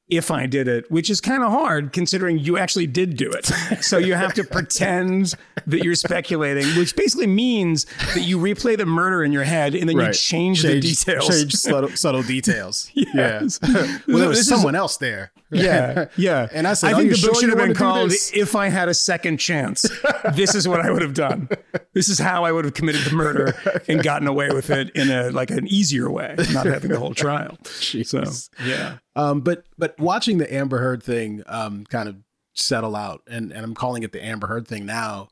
if 0.07 0.29
I 0.29 0.45
did 0.45 0.67
it, 0.67 0.89
which 0.91 1.09
is 1.09 1.19
kind 1.19 1.43
of 1.43 1.51
hard 1.51 1.91
considering 1.91 2.37
you 2.37 2.57
actually 2.57 2.85
did 2.87 3.17
do 3.17 3.29
it. 3.31 3.45
So 3.83 3.97
you 3.97 4.13
have 4.13 4.33
to 4.35 4.43
pretend 4.51 5.33
that 5.65 5.83
you're 5.83 5.95
speculating, 5.95 6.65
which 6.77 6.95
basically 6.95 7.25
means 7.27 7.85
that 8.13 8.21
you 8.21 8.37
replay 8.37 8.77
the 8.77 8.85
murder 8.85 9.23
in 9.23 9.31
your 9.31 9.43
head 9.43 9.73
and 9.73 9.89
then 9.89 9.97
you 9.97 10.13
change, 10.13 10.61
the 10.61 10.79
details. 10.79 11.27
Change 11.27 11.53
subtle, 11.55 11.89
subtle 11.91 12.23
details. 12.23 12.91
Yes. 13.15 13.59
Yeah. 13.63 13.71
well, 13.73 14.17
there 14.17 14.17
This 14.17 14.27
was 14.29 14.39
is- 14.39 14.47
someone 14.47 14.75
else 14.75 14.97
there. 14.97 15.31
Yeah, 15.51 16.07
yeah. 16.17 16.47
And 16.51 16.67
I 16.67 16.73
said, 16.73 16.93
I 16.93 16.97
think 16.97 17.11
the 17.11 17.15
sure 17.17 17.29
book 17.31 17.39
should 17.39 17.49
have 17.49 17.57
been 17.59 17.75
called 17.75 18.11
"If 18.33 18.55
I 18.55 18.67
Had 18.67 18.89
a 18.89 18.93
Second 18.95 19.37
Chance." 19.37 19.85
this 20.33 20.53
is 20.55 20.67
what 20.67 20.81
I 20.81 20.89
would 20.91 21.03
have 21.03 21.13
done. 21.13 21.47
This 21.93 22.09
is 22.09 22.17
how 22.19 22.43
I 22.43 22.51
would 22.51 22.65
have 22.65 22.73
committed 22.73 23.01
the 23.03 23.15
murder 23.15 23.53
and 23.87 24.03
gotten 24.03 24.27
away 24.27 24.49
with 24.49 24.69
it 24.71 24.89
in 24.95 25.09
a 25.11 25.29
like 25.29 25.51
an 25.51 25.67
easier 25.67 26.09
way, 26.09 26.35
not 26.51 26.65
having 26.65 26.89
the 26.91 26.99
whole 26.99 27.13
trial. 27.13 27.57
So 27.63 28.23
yeah, 28.65 28.97
Um, 29.15 29.41
but 29.41 29.65
but 29.77 29.97
watching 29.99 30.37
the 30.37 30.53
Amber 30.53 30.79
Heard 30.79 31.01
thing 31.01 31.43
um, 31.47 31.85
kind 31.85 32.09
of 32.09 32.17
settle 32.53 32.95
out, 32.95 33.21
and 33.27 33.51
and 33.51 33.63
I'm 33.63 33.75
calling 33.75 34.03
it 34.03 34.11
the 34.11 34.23
Amber 34.23 34.47
Heard 34.47 34.67
thing 34.67 34.85
now, 34.85 35.29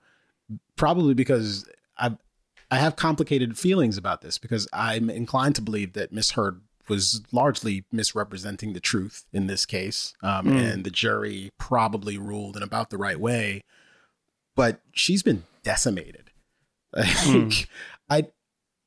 probably 0.76 1.14
because 1.14 1.68
I 1.98 2.18
I 2.72 2.78
have 2.78 2.96
complicated 2.96 3.58
feelings 3.58 3.98
about 3.98 4.22
this 4.22 4.38
because 4.38 4.68
I'm 4.74 5.10
inclined 5.10 5.56
to 5.56 5.62
believe 5.62 5.94
that 5.94 6.12
Miss 6.12 6.32
Heard 6.32 6.62
was 6.90 7.22
largely 7.32 7.86
misrepresenting 7.92 8.74
the 8.74 8.80
truth 8.80 9.26
in 9.32 9.48
this 9.48 9.66
case, 9.66 10.14
um, 10.22 10.48
and 10.48 10.84
the 10.84 10.90
jury 10.90 11.50
probably 11.58 12.18
ruled 12.18 12.58
in 12.58 12.64
about 12.64 12.90
the 12.90 12.98
right 12.98 13.20
way, 13.20 13.64
but 14.56 14.82
she's 14.92 15.24
been 15.24 15.44
decimated. 15.64 16.30
Like, 17.26 17.68
I 18.10 18.28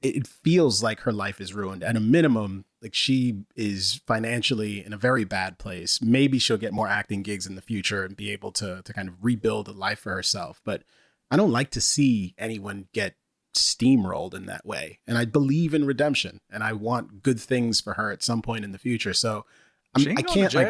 it 0.03 0.27
feels 0.27 0.83
like 0.83 1.01
her 1.01 1.13
life 1.13 1.41
is 1.41 1.55
ruined 1.55 1.83
at 1.83 1.97
a 1.97 2.01
minimum 2.01 2.65
like 2.87 2.95
she 2.95 3.43
is 3.57 4.01
financially 4.07 4.85
in 4.85 4.93
a 4.93 4.97
very 4.97 5.25
bad 5.25 5.59
place 5.59 6.01
maybe 6.01 6.39
she'll 6.39 6.57
get 6.57 6.73
more 6.73 6.89
acting 6.89 7.23
gigs 7.23 7.47
in 7.47 7.57
the 7.57 7.63
future 7.63 8.05
and 8.05 8.17
be 8.17 8.31
able 8.31 8.53
to 8.53 8.81
to 8.85 8.93
kind 8.93 9.09
of 9.09 9.15
rebuild 9.21 9.67
a 9.69 9.73
life 9.73 9.99
for 9.99 10.13
herself 10.13 10.61
but 10.65 10.83
i 11.31 11.37
don't 11.37 11.51
like 11.51 11.71
to 11.71 11.81
see 11.81 12.35
anyone 12.39 12.87
get 12.93 13.15
steamrolled 13.55 14.35
in 14.35 14.47
that 14.47 14.65
way 14.67 14.99
and 15.07 15.19
i 15.19 15.25
believe 15.25 15.75
in 15.75 15.85
redemption 15.85 16.41
and 16.51 16.63
i 16.63 16.73
want 16.73 17.23
good 17.23 17.41
things 17.41 17.81
for 17.81 17.95
her 17.95 18.11
at 18.13 18.23
some 18.23 18.43
point 18.43 18.65
in 18.65 18.73
the 18.73 18.79
future 18.79 19.13
so 19.15 19.45
I'm, 19.97 20.17
i 20.19 20.23
can't 20.23 20.55
like 20.55 20.69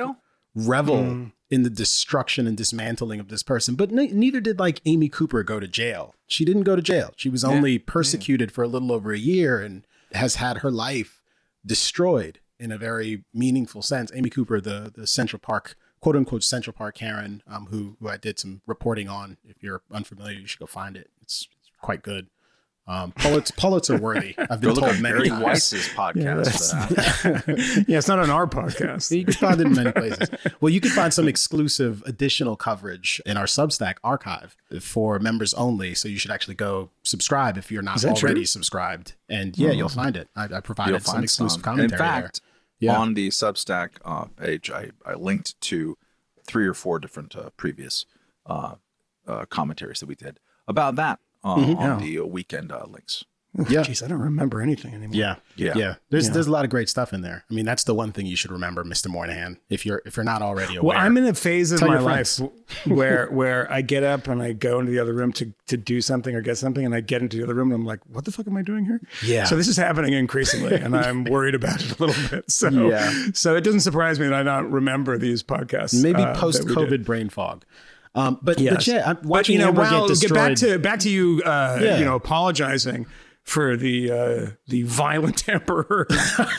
revel 0.54 0.96
Mm. 0.96 1.32
in 1.50 1.64
the 1.64 1.70
destruction 1.70 2.46
and 2.46 2.56
dismantling 2.56 3.20
of 3.20 3.28
this 3.28 3.42
person. 3.42 3.74
But 3.74 3.90
ne- 3.90 4.08
neither 4.08 4.40
did 4.40 4.58
like 4.58 4.80
Amy 4.86 5.08
Cooper 5.10 5.42
go 5.42 5.60
to 5.60 5.68
jail. 5.68 6.14
She 6.26 6.46
didn't 6.46 6.62
go 6.62 6.74
to 6.74 6.80
jail. 6.82 7.12
She 7.16 7.28
was 7.28 7.44
only 7.44 7.78
persecuted 7.78 8.50
for 8.50 8.64
a 8.64 8.66
little 8.68 8.90
over 8.90 9.12
a 9.12 9.18
year 9.18 9.60
and 9.60 9.86
has 10.12 10.36
had 10.36 10.58
her 10.58 10.70
life 10.70 11.15
destroyed 11.66 12.40
in 12.58 12.72
a 12.72 12.78
very 12.78 13.24
meaningful 13.34 13.82
sense. 13.82 14.10
Amy 14.14 14.30
Cooper, 14.30 14.60
the 14.60 14.92
the 14.94 15.06
Central 15.06 15.40
Park 15.40 15.76
quote 16.00 16.16
unquote 16.16 16.44
Central 16.44 16.72
Park 16.72 16.94
Karen, 16.94 17.42
um, 17.46 17.66
who 17.66 17.96
who 18.00 18.08
I 18.08 18.16
did 18.16 18.38
some 18.38 18.62
reporting 18.66 19.08
on. 19.08 19.36
If 19.44 19.62
you're 19.62 19.82
unfamiliar, 19.90 20.38
you 20.38 20.46
should 20.46 20.60
go 20.60 20.66
find 20.66 20.96
it. 20.96 21.10
It's, 21.20 21.48
it's 21.60 21.70
quite 21.80 22.02
good. 22.02 22.28
Um, 22.88 23.10
Pulitzer, 23.12 23.54
Pulitzer 23.56 23.98
worthy. 23.98 24.34
I've 24.50 24.60
been 24.60 24.70
look 24.74 24.84
told 24.84 25.00
many 25.00 25.16
Barry 25.16 25.28
times. 25.28 25.42
Weiss's 25.42 25.88
podcast 25.94 26.70
for 26.88 26.94
that. 26.94 27.84
yeah. 27.88 27.98
It's 27.98 28.06
not 28.06 28.20
on 28.20 28.30
our 28.30 28.46
podcast. 28.46 29.16
You 29.16 29.24
can 29.24 29.34
find 29.34 29.60
it 29.60 29.66
in 29.66 29.74
many 29.74 29.90
places. 29.90 30.28
Well, 30.60 30.70
you 30.72 30.80
can 30.80 30.92
find 30.92 31.12
some 31.12 31.26
exclusive 31.26 32.02
additional 32.06 32.54
coverage 32.54 33.20
in 33.26 33.36
our 33.36 33.46
Substack 33.46 33.94
archive 34.04 34.56
for 34.80 35.18
members 35.18 35.52
only. 35.54 35.94
So 35.94 36.06
you 36.08 36.18
should 36.18 36.30
actually 36.30 36.54
go 36.54 36.90
subscribe 37.02 37.58
if 37.58 37.72
you're 37.72 37.82
not 37.82 38.04
already 38.04 38.34
true? 38.34 38.44
subscribed. 38.44 39.14
And 39.28 39.58
yeah, 39.58 39.72
you'll 39.72 39.88
find 39.88 40.16
it. 40.16 40.28
I, 40.36 40.44
I 40.44 40.60
provided 40.60 40.92
You'll 40.92 41.00
some 41.00 41.24
exclusive 41.24 41.54
some. 41.54 41.62
commentary 41.62 41.92
In 41.92 41.98
fact, 41.98 42.40
there. 42.80 42.92
Yeah. 42.92 42.98
on 42.98 43.14
the 43.14 43.28
Substack 43.30 43.92
uh, 44.04 44.26
page, 44.36 44.70
I, 44.70 44.90
I 45.04 45.14
linked 45.14 45.60
to 45.62 45.98
three 46.46 46.66
or 46.68 46.74
four 46.74 47.00
different 47.00 47.34
uh, 47.34 47.50
previous 47.56 48.06
uh, 48.44 48.76
uh, 49.26 49.44
commentaries 49.46 49.98
that 49.98 50.06
we 50.06 50.14
did 50.14 50.38
about 50.68 50.94
that 50.96 51.18
uh, 51.46 51.56
Mm-hmm. 51.56 51.78
on 51.78 52.02
the 52.02 52.18
uh, 52.18 52.24
weekend 52.24 52.72
uh, 52.72 52.84
links. 52.88 53.24
Yeah. 53.70 53.80
Jeez, 53.84 54.02
I 54.04 54.08
don't 54.08 54.20
remember 54.20 54.60
anything 54.60 54.92
anymore. 54.92 55.14
Yeah, 55.14 55.36
Yeah. 55.56 55.72
yeah. 55.78 55.94
There's 56.10 56.26
Yeah. 56.26 56.34
there's 56.34 56.46
a 56.46 56.50
lot 56.50 56.66
of 56.66 56.70
great 56.70 56.90
stuff 56.90 57.14
in 57.14 57.22
there. 57.22 57.42
I 57.50 57.54
mean, 57.54 57.64
that's 57.64 57.84
the 57.84 57.94
one 57.94 58.12
thing 58.12 58.26
you 58.26 58.36
should 58.36 58.52
remember, 58.52 58.84
Mr. 58.84 59.08
Moynihan, 59.08 59.56
if 59.70 59.86
you're 59.86 60.02
if 60.04 60.14
you're 60.18 60.24
not 60.24 60.42
already 60.42 60.76
aware. 60.76 60.88
Well, 60.90 60.98
I'm 60.98 61.16
in 61.16 61.24
a 61.24 61.32
phase 61.32 61.72
of 61.72 61.78
Tell 61.78 61.88
my 61.88 61.98
life 61.98 62.38
where 62.84 63.28
where 63.30 63.72
I 63.72 63.80
get 63.80 64.02
up 64.02 64.28
and 64.28 64.42
I 64.42 64.52
go 64.52 64.78
into 64.80 64.92
the 64.92 64.98
other 64.98 65.14
room 65.14 65.32
to 65.34 65.54
to 65.68 65.78
do 65.78 66.02
something 66.02 66.34
or 66.34 66.42
get 66.42 66.58
something, 66.58 66.84
and 66.84 66.94
I 66.94 67.00
get 67.00 67.22
into 67.22 67.38
the 67.38 67.44
other 67.44 67.54
room 67.54 67.72
and 67.72 67.80
I'm 67.80 67.86
like, 67.86 68.00
what 68.12 68.26
the 68.26 68.30
fuck 68.32 68.46
am 68.46 68.58
I 68.58 68.62
doing 68.62 68.84
here? 68.84 69.00
Yeah. 69.24 69.44
So 69.44 69.56
this 69.56 69.68
is 69.68 69.78
happening 69.78 70.12
increasingly, 70.12 70.74
and 70.74 70.94
I'm 70.94 71.24
worried 71.34 71.54
about 71.54 71.80
it 71.82 71.98
a 71.98 72.04
little 72.04 72.28
bit. 72.30 72.44
So 72.50 72.68
Yeah. 72.68 73.28
so 73.32 73.56
it 73.56 73.62
doesn't 73.62 73.80
surprise 73.80 74.20
me 74.20 74.26
that 74.26 74.34
I 74.34 74.42
don't 74.42 74.70
remember 74.70 75.16
these 75.16 75.42
podcasts. 75.42 76.02
maybe 76.02 76.22
uh, 76.22 76.34
post 76.38 76.64
COVID 76.66 77.06
brain 77.06 77.30
fog. 77.30 77.64
Um, 78.16 78.38
but, 78.42 78.58
Yes. 78.58 78.74
but 78.74 78.86
yeah, 78.86 79.02
I'm 79.10 79.16
But, 79.16 79.24
watching 79.26 79.52
you 79.54 79.58
know, 79.60 79.68
Amber 79.68 79.82
well, 79.82 80.08
get 80.08 80.08
destroyed. 80.08 80.30
get 80.30 80.34
back 80.34 80.56
to 80.58 80.78
back 80.78 80.98
to 81.00 81.10
you, 81.10 81.42
uh, 81.44 81.78
Yeah. 81.82 81.98
you 81.98 82.04
know, 82.04 82.14
apologizing 82.16 83.06
for 83.42 83.76
the 83.76 84.10
uh, 84.10 84.46
the 84.66 84.82
violent 84.84 85.48
emperor. 85.56 86.06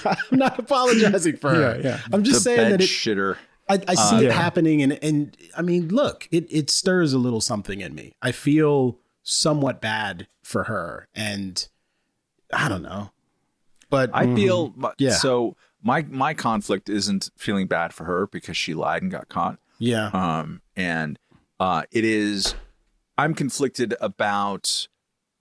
I'm 0.06 0.38
not 0.38 0.60
apologizing 0.60 1.38
for 1.38 1.50
her. 1.54 1.80
Yeah, 1.82 1.84
yeah. 1.84 2.00
I'm 2.14 2.24
just 2.24 2.38
the 2.44 2.56
saying 2.56 2.70
that 2.72 2.82
it, 2.82 2.86
shitter. 2.90 3.38
I, 3.70 3.82
I 3.88 3.96
see 3.96 4.18
it 4.18 4.24
yeah. 4.26 4.32
happening, 4.32 4.82
and 4.84 4.98
and 5.04 5.36
I 5.58 5.62
mean, 5.64 5.90
look, 5.90 6.28
it 6.32 6.46
it 6.50 6.70
stirs 6.70 7.12
a 7.14 7.18
little 7.18 7.42
something 7.42 7.82
in 7.82 7.94
me. 7.96 8.14
I 8.22 8.32
feel 8.32 9.00
somewhat 9.24 9.82
bad 9.82 10.28
for 10.44 10.66
her, 10.66 11.08
and 11.16 11.68
I 12.54 12.70
don't 12.70 12.84
know, 12.84 13.12
but 13.90 14.10
I 14.14 14.34
feel 14.36 14.70
Mm-hmm. 14.70 14.86
Yeah. 15.00 15.12
so. 15.12 15.56
My 15.84 16.02
my 16.10 16.34
conflict 16.34 16.90
isn't 16.90 17.30
feeling 17.38 17.68
bad 17.68 17.94
for 17.94 18.06
her 18.06 18.26
because 18.28 18.58
she 18.58 18.74
lied 18.74 19.04
and 19.04 19.12
got 19.12 19.30
caught. 19.30 19.60
yeah, 19.78 20.08
um, 20.08 20.62
and 20.76 21.20
uh, 21.60 21.84
it 21.92 22.04
is 22.04 22.56
i'm 23.18 23.34
conflicted 23.34 23.96
about 24.02 24.88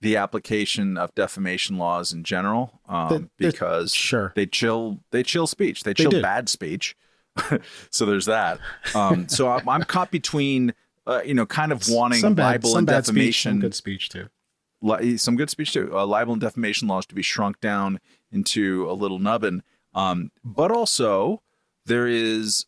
the 0.01 0.15
application 0.15 0.97
of 0.97 1.13
defamation 1.15 1.77
laws 1.77 2.13
in 2.13 2.23
general 2.23 2.81
um, 2.87 3.29
because 3.37 3.93
sure. 3.93 4.31
they 4.35 4.45
chill 4.45 4.99
they 5.11 5.23
chill 5.23 5.47
speech 5.47 5.83
they 5.83 5.93
chill 5.93 6.11
do. 6.11 6.21
bad 6.21 6.49
speech 6.49 6.95
so 7.91 8.05
there's 8.05 8.25
that 8.25 8.59
um, 8.95 9.27
so 9.27 9.49
I'm, 9.49 9.67
I'm 9.67 9.83
caught 9.83 10.11
between 10.11 10.73
uh, 11.07 11.21
you 11.25 11.33
know 11.33 11.45
kind 11.45 11.71
of 11.71 11.83
wanting 11.89 12.19
some 12.19 12.35
bad, 12.35 12.43
libel 12.43 12.69
some 12.71 12.77
and 12.79 12.87
bad 12.87 13.05
speech, 13.05 13.15
defamation 13.15 13.51
some 13.53 13.59
good 13.59 13.75
speech 13.75 14.09
too. 14.09 14.27
li- 14.81 15.17
some 15.17 15.35
good 15.35 15.49
speech 15.49 15.73
too. 15.73 15.89
Uh, 15.97 16.05
libel 16.05 16.33
and 16.33 16.41
defamation 16.41 16.87
laws 16.87 17.05
to 17.07 17.15
be 17.15 17.21
shrunk 17.21 17.59
down 17.61 17.99
into 18.31 18.89
a 18.89 18.93
little 18.93 19.19
nubbin. 19.19 19.63
Um, 19.93 20.31
but 20.43 20.69
also 20.69 21.41
there 21.85 22.07
is 22.07 22.65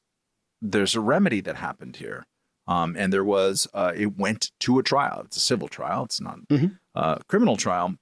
there's 0.62 0.96
a 0.96 1.02
remedy 1.02 1.42
that 1.42 1.58
happened 1.58 1.98
here, 1.98 2.26
um, 2.70 2.96
and 2.98 3.12
there 3.12 3.24
was 3.26 3.68
uh, 3.74 3.92
it 3.96 4.18
went 4.18 4.52
to 4.62 4.80
a 4.80 4.84
trial. 4.84 5.24
It's 5.26 5.38
a 5.38 5.42
civil 5.52 5.68
trial. 5.68 6.06
It's 6.06 6.22
not 6.22 6.40
Mhm. 6.50 6.78
a 6.96 7.22
criminal 7.28 7.58
trial. 7.58 7.96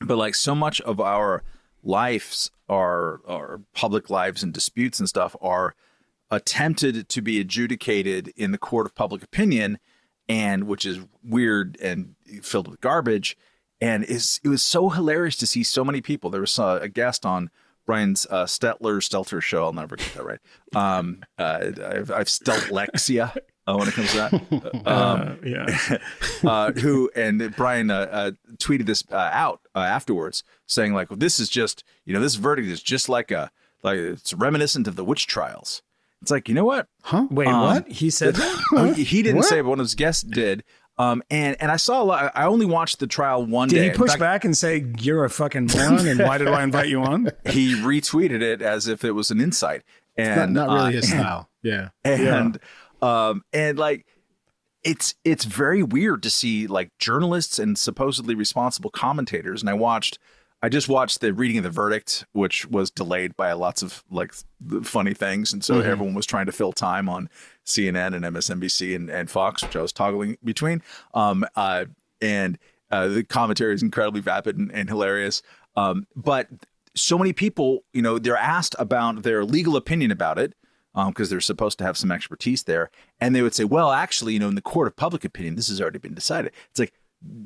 But 0.00 0.18
like 0.18 0.34
so 0.34 0.54
much 0.54 0.80
of 0.82 1.00
our 1.00 1.42
lives, 1.82 2.50
our 2.68 3.20
our 3.26 3.60
public 3.74 4.10
lives 4.10 4.42
and 4.42 4.52
disputes 4.52 4.98
and 5.00 5.08
stuff 5.08 5.34
are 5.40 5.74
attempted 6.30 7.08
to 7.10 7.20
be 7.22 7.40
adjudicated 7.40 8.32
in 8.36 8.52
the 8.52 8.58
court 8.58 8.86
of 8.86 8.94
public 8.94 9.22
opinion 9.22 9.78
and 10.28 10.64
which 10.64 10.86
is 10.86 10.98
weird 11.22 11.76
and 11.80 12.14
filled 12.42 12.68
with 12.68 12.80
garbage 12.80 13.36
and 13.80 14.02
is 14.04 14.40
it 14.42 14.48
was 14.48 14.62
so 14.62 14.88
hilarious 14.88 15.36
to 15.36 15.46
see 15.46 15.62
so 15.62 15.84
many 15.84 16.00
people 16.00 16.30
there 16.30 16.40
was 16.40 16.58
uh, 16.58 16.78
a 16.80 16.88
guest 16.88 17.26
on 17.26 17.50
Brian's 17.84 18.26
uh, 18.30 18.44
Stetler 18.46 19.02
Stelter 19.02 19.42
show 19.42 19.64
I'll 19.64 19.72
never 19.74 19.96
get 19.96 20.14
that 20.14 20.24
right 20.24 20.38
um 20.74 21.22
uh, 21.38 21.70
I've, 21.84 22.10
I've 22.10 22.28
Steltlexia 22.28 23.36
uh, 23.66 23.76
when 23.76 23.88
it 23.88 23.94
comes 23.94 24.10
to 24.12 24.16
that 24.16 24.32
um 24.86 24.86
uh, 24.86 25.34
yeah. 25.44 25.98
uh, 26.50 26.72
who 26.72 27.10
and 27.14 27.54
Brian 27.56 27.90
uh, 27.90 28.08
uh, 28.10 28.30
tweeted 28.56 28.86
this 28.86 29.04
uh, 29.10 29.16
out 29.32 29.60
uh, 29.74 29.80
afterwards, 29.80 30.42
saying 30.66 30.94
like, 30.94 31.10
well, 31.10 31.16
"This 31.18 31.38
is 31.40 31.48
just 31.48 31.84
you 32.04 32.12
know 32.14 32.20
this 32.20 32.34
verdict 32.36 32.68
is 32.68 32.82
just 32.82 33.08
like 33.08 33.30
a 33.30 33.50
like 33.82 33.98
it's 33.98 34.32
reminiscent 34.34 34.86
of 34.88 34.96
the 34.96 35.04
witch 35.04 35.26
trials." 35.26 35.82
It's 36.20 36.30
like 36.30 36.48
you 36.48 36.54
know 36.54 36.64
what? 36.64 36.86
Huh? 37.02 37.26
Wait, 37.30 37.48
Um, 37.48 37.60
what? 37.62 37.88
He 37.88 38.08
said 38.10 38.36
that? 38.36 38.62
Oh, 38.76 38.92
he 38.92 39.02
he 39.04 39.22
didn't 39.22 39.38
What? 39.38 39.46
say, 39.46 39.58
it, 39.58 39.62
but 39.64 39.70
one 39.70 39.80
of 39.80 39.84
his 39.84 39.94
guests 39.96 40.22
did. 40.22 40.62
Um, 40.98 41.22
and 41.30 41.56
and 41.60 41.70
I 41.72 41.76
saw 41.76 42.02
a 42.02 42.04
lot. 42.04 42.32
I 42.34 42.44
only 42.46 42.66
watched 42.66 43.00
the 43.00 43.06
trial 43.06 43.44
one 43.44 43.68
Did 43.68 43.76
day. 43.76 43.82
Did 43.84 43.92
he 43.92 43.98
push 43.98 44.10
fact, 44.10 44.20
back 44.20 44.44
and 44.44 44.56
say 44.56 44.84
you're 44.98 45.24
a 45.24 45.30
fucking 45.30 45.70
moron 45.74 46.06
and 46.06 46.20
why 46.20 46.38
did 46.38 46.48
I 46.48 46.62
invite 46.62 46.88
you 46.88 47.02
on? 47.02 47.30
He 47.46 47.74
retweeted 47.74 48.40
it 48.42 48.60
as 48.62 48.86
if 48.88 49.02
it 49.04 49.12
was 49.12 49.30
an 49.30 49.40
insight. 49.40 49.82
Not, 50.18 50.26
And 50.38 50.54
not 50.54 50.68
really 50.68 50.80
uh, 50.80 50.90
his 50.90 51.08
style. 51.08 51.48
Yeah, 51.62 51.88
and 52.04 52.58
um 53.02 53.42
and 53.52 53.78
like 53.78 54.06
it's 54.84 55.14
it's 55.24 55.44
very 55.44 55.82
weird 55.82 56.22
to 56.22 56.30
see 56.30 56.66
like 56.66 56.90
journalists 56.98 57.58
and 57.58 57.78
supposedly 57.78 58.34
responsible 58.34 58.90
commentators. 58.90 59.62
And 59.62 59.70
i 59.70 59.74
watched 59.74 60.18
i 60.62 60.68
just 60.68 60.88
watched 60.88 61.20
the 61.20 61.32
reading 61.32 61.58
of 61.58 61.64
the 61.64 61.70
verdict 61.70 62.24
which 62.32 62.66
was 62.66 62.90
delayed 62.90 63.36
by 63.36 63.52
lots 63.52 63.82
of 63.82 64.02
like 64.10 64.32
funny 64.82 65.14
things. 65.14 65.52
And 65.52 65.64
so 65.64 65.80
everyone 65.80 66.14
was 66.14 66.26
trying 66.26 66.46
to 66.46 66.52
fill 66.52 66.72
time 66.72 67.08
on 67.08 67.28
cnn 67.66 68.14
and 68.14 68.24
msnbc 68.24 68.94
and, 68.94 69.10
and 69.10 69.30
fox 69.30 69.62
which 69.62 69.76
i 69.76 69.82
was 69.82 69.92
toggling 69.92 70.38
between. 70.42 70.82
Um 71.14 71.44
uh 71.56 71.86
and 72.20 72.58
uh, 72.90 73.08
the 73.08 73.24
commentary 73.24 73.74
is 73.74 73.82
incredibly 73.82 74.20
vapid 74.20 74.56
and, 74.58 74.70
and 74.70 74.88
hilarious. 74.88 75.42
Um 75.76 76.06
but 76.14 76.48
so 76.94 77.16
many 77.16 77.32
people, 77.32 77.84
you 77.94 78.02
know, 78.02 78.18
they're 78.18 78.36
asked 78.36 78.74
about 78.78 79.22
their 79.22 79.44
legal 79.44 79.76
opinion 79.76 80.10
about 80.10 80.38
it 80.38 80.54
because 80.94 81.30
they're 81.30 81.40
supposed 81.40 81.78
to 81.78 81.84
have 81.84 81.96
some 81.96 82.10
expertise 82.12 82.64
there, 82.64 82.90
and 83.20 83.34
they 83.34 83.42
would 83.42 83.54
say, 83.54 83.64
"Well, 83.64 83.90
actually, 83.92 84.34
you 84.34 84.38
know, 84.38 84.48
in 84.48 84.54
the 84.54 84.60
court 84.62 84.86
of 84.88 84.96
public 84.96 85.24
opinion, 85.24 85.54
this 85.56 85.68
has 85.68 85.80
already 85.80 85.98
been 85.98 86.14
decided." 86.14 86.52
It's 86.70 86.78
like, 86.78 86.92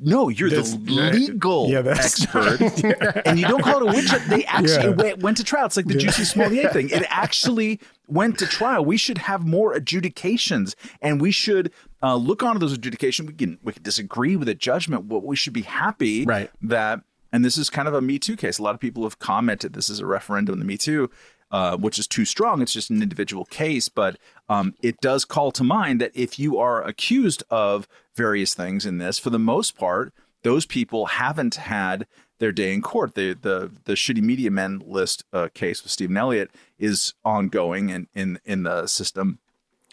no, 0.01 0.27
you're 0.29 0.49
That's- 0.49 0.73
the 0.73 0.79
legal 0.91 1.69
yeah, 1.69 1.79
expert, 1.85 2.59
and 3.27 3.39
you 3.39 3.47
don't 3.47 3.61
call 3.61 3.77
it 3.77 3.83
a 3.83 3.95
witch. 3.95 4.09
hunt. 4.09 4.27
They 4.27 4.43
actually 4.45 4.85
Yeah. 4.89 5.03
went, 5.03 5.19
went 5.19 5.37
to 5.37 5.43
trial. 5.43 5.67
It's 5.67 5.77
like 5.77 5.85
the 5.85 5.93
Jussie 5.93 6.25
Smollett 6.25 6.73
thing. 6.73 6.89
It 6.89 7.05
actually 7.09 7.79
went 8.07 8.39
to 8.39 8.47
trial. 8.47 8.83
We 8.83 8.97
should 8.97 9.19
have 9.19 9.45
more 9.45 9.73
adjudications, 9.73 10.75
and 11.01 11.21
we 11.21 11.29
should 11.31 11.71
uh, 12.01 12.15
look 12.15 12.41
onto 12.43 12.59
those 12.59 12.73
adjudications. 12.73 13.27
We 13.27 13.33
can 13.35 13.59
we 13.63 13.71
can 13.73 13.83
disagree 13.83 14.35
with 14.35 14.47
the 14.47 14.55
judgment, 14.55 15.07
but 15.07 15.23
we 15.23 15.35
should 15.35 15.53
be 15.53 15.61
happy 15.61 16.25
Right. 16.25 16.49
that 16.63 17.01
and 17.31 17.43
this 17.43 17.57
is 17.57 17.69
kind 17.69 17.87
of 17.87 17.93
a 17.93 18.01
Me 18.01 18.17
Too 18.17 18.35
case. 18.37 18.57
A 18.57 18.63
lot 18.63 18.73
of 18.73 18.79
people 18.79 19.03
have 19.03 19.19
commented 19.19 19.73
this 19.73 19.89
is 19.89 19.99
a 19.99 20.05
referendum 20.05 20.53
in 20.53 20.59
the 20.59 20.65
Me 20.65 20.77
Too, 20.77 21.09
uh, 21.51 21.77
which 21.77 21.97
is 21.99 22.07
too 22.07 22.25
strong. 22.25 22.61
It's 22.61 22.73
just 22.73 22.89
an 22.89 23.01
individual 23.01 23.45
case, 23.45 23.89
but 23.89 24.17
um, 24.49 24.73
it 24.81 24.99
does 25.01 25.25
call 25.25 25.51
to 25.51 25.63
mind 25.63 26.01
that 26.01 26.11
if 26.13 26.37
you 26.39 26.57
are 26.57 26.83
accused 26.83 27.43
of 27.49 27.87
various 28.15 28.53
things 28.53 28.85
in 28.85 28.97
this, 28.97 29.19
for 29.19 29.29
the 29.29 29.39
most 29.39 29.77
part, 29.77 30.13
those 30.43 30.65
people 30.65 31.07
haven't 31.07 31.55
had 31.55 32.07
their 32.39 32.51
day 32.51 32.73
in 32.73 32.81
court. 32.81 33.15
The 33.15 33.33
the 33.33 33.71
the 33.85 33.93
shitty 33.93 34.21
media 34.21 34.51
men 34.51 34.81
list 34.85 35.23
uh, 35.33 35.49
case 35.53 35.83
with 35.83 35.91
Stephen 35.91 36.17
Elliott 36.17 36.51
is 36.77 37.13
ongoing 37.25 37.89
in 37.89 38.07
in 38.13 38.39
in 38.45 38.63
the 38.63 38.87
system 38.87 39.39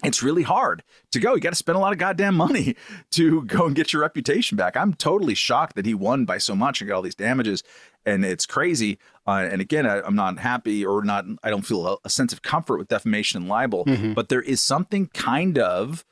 it's 0.03 0.23
really 0.23 0.43
hard 0.43 0.83
to 1.13 1.21
go. 1.21 1.35
You 1.35 1.41
got 1.41 1.51
to 1.51 1.57
spend 1.57 1.77
a 1.77 1.81
lot 1.81 1.93
of 1.93 1.99
goddamn 1.99 2.35
money 2.35 2.77
to 3.13 3.43
go 3.45 3.67
and 3.67 3.75
get 3.75 3.93
your 3.93 4.03
reputation 4.03 4.57
back. 4.57 4.77
I'm 4.77 4.95
totally 4.95 5.35
shocked 5.35 5.77
that 5.77 5.87
he 5.87 5.95
won 5.95 6.25
by 6.25 6.39
so 6.39 6.55
much 6.55 6.81
and 6.81 6.89
got 6.89 6.97
all 6.97 7.03
these 7.03 7.15
damages, 7.15 7.63
and 8.05 8.25
it's 8.25 8.47
crazy. 8.47 8.99
Uh, 9.27 9.49
and 9.51 9.61
again, 9.61 9.87
I, 9.87 10.03
I'm 10.03 10.15
not 10.15 10.39
happy 10.39 10.85
or 10.85 11.03
not. 11.05 11.25
I 11.43 11.51
don't 11.51 11.63
feel 11.65 11.87
a, 11.87 11.97
a 12.05 12.11
sense 12.11 12.33
of 12.33 12.43
comfort 12.43 12.79
with 12.79 12.89
defamation 12.89 13.41
and 13.43 13.49
libel. 13.49 13.85
But 14.15 14.29
there 14.29 14.43
is 14.43 14.61
something 14.61 15.07
kind 15.09 15.59
of 15.59 16.05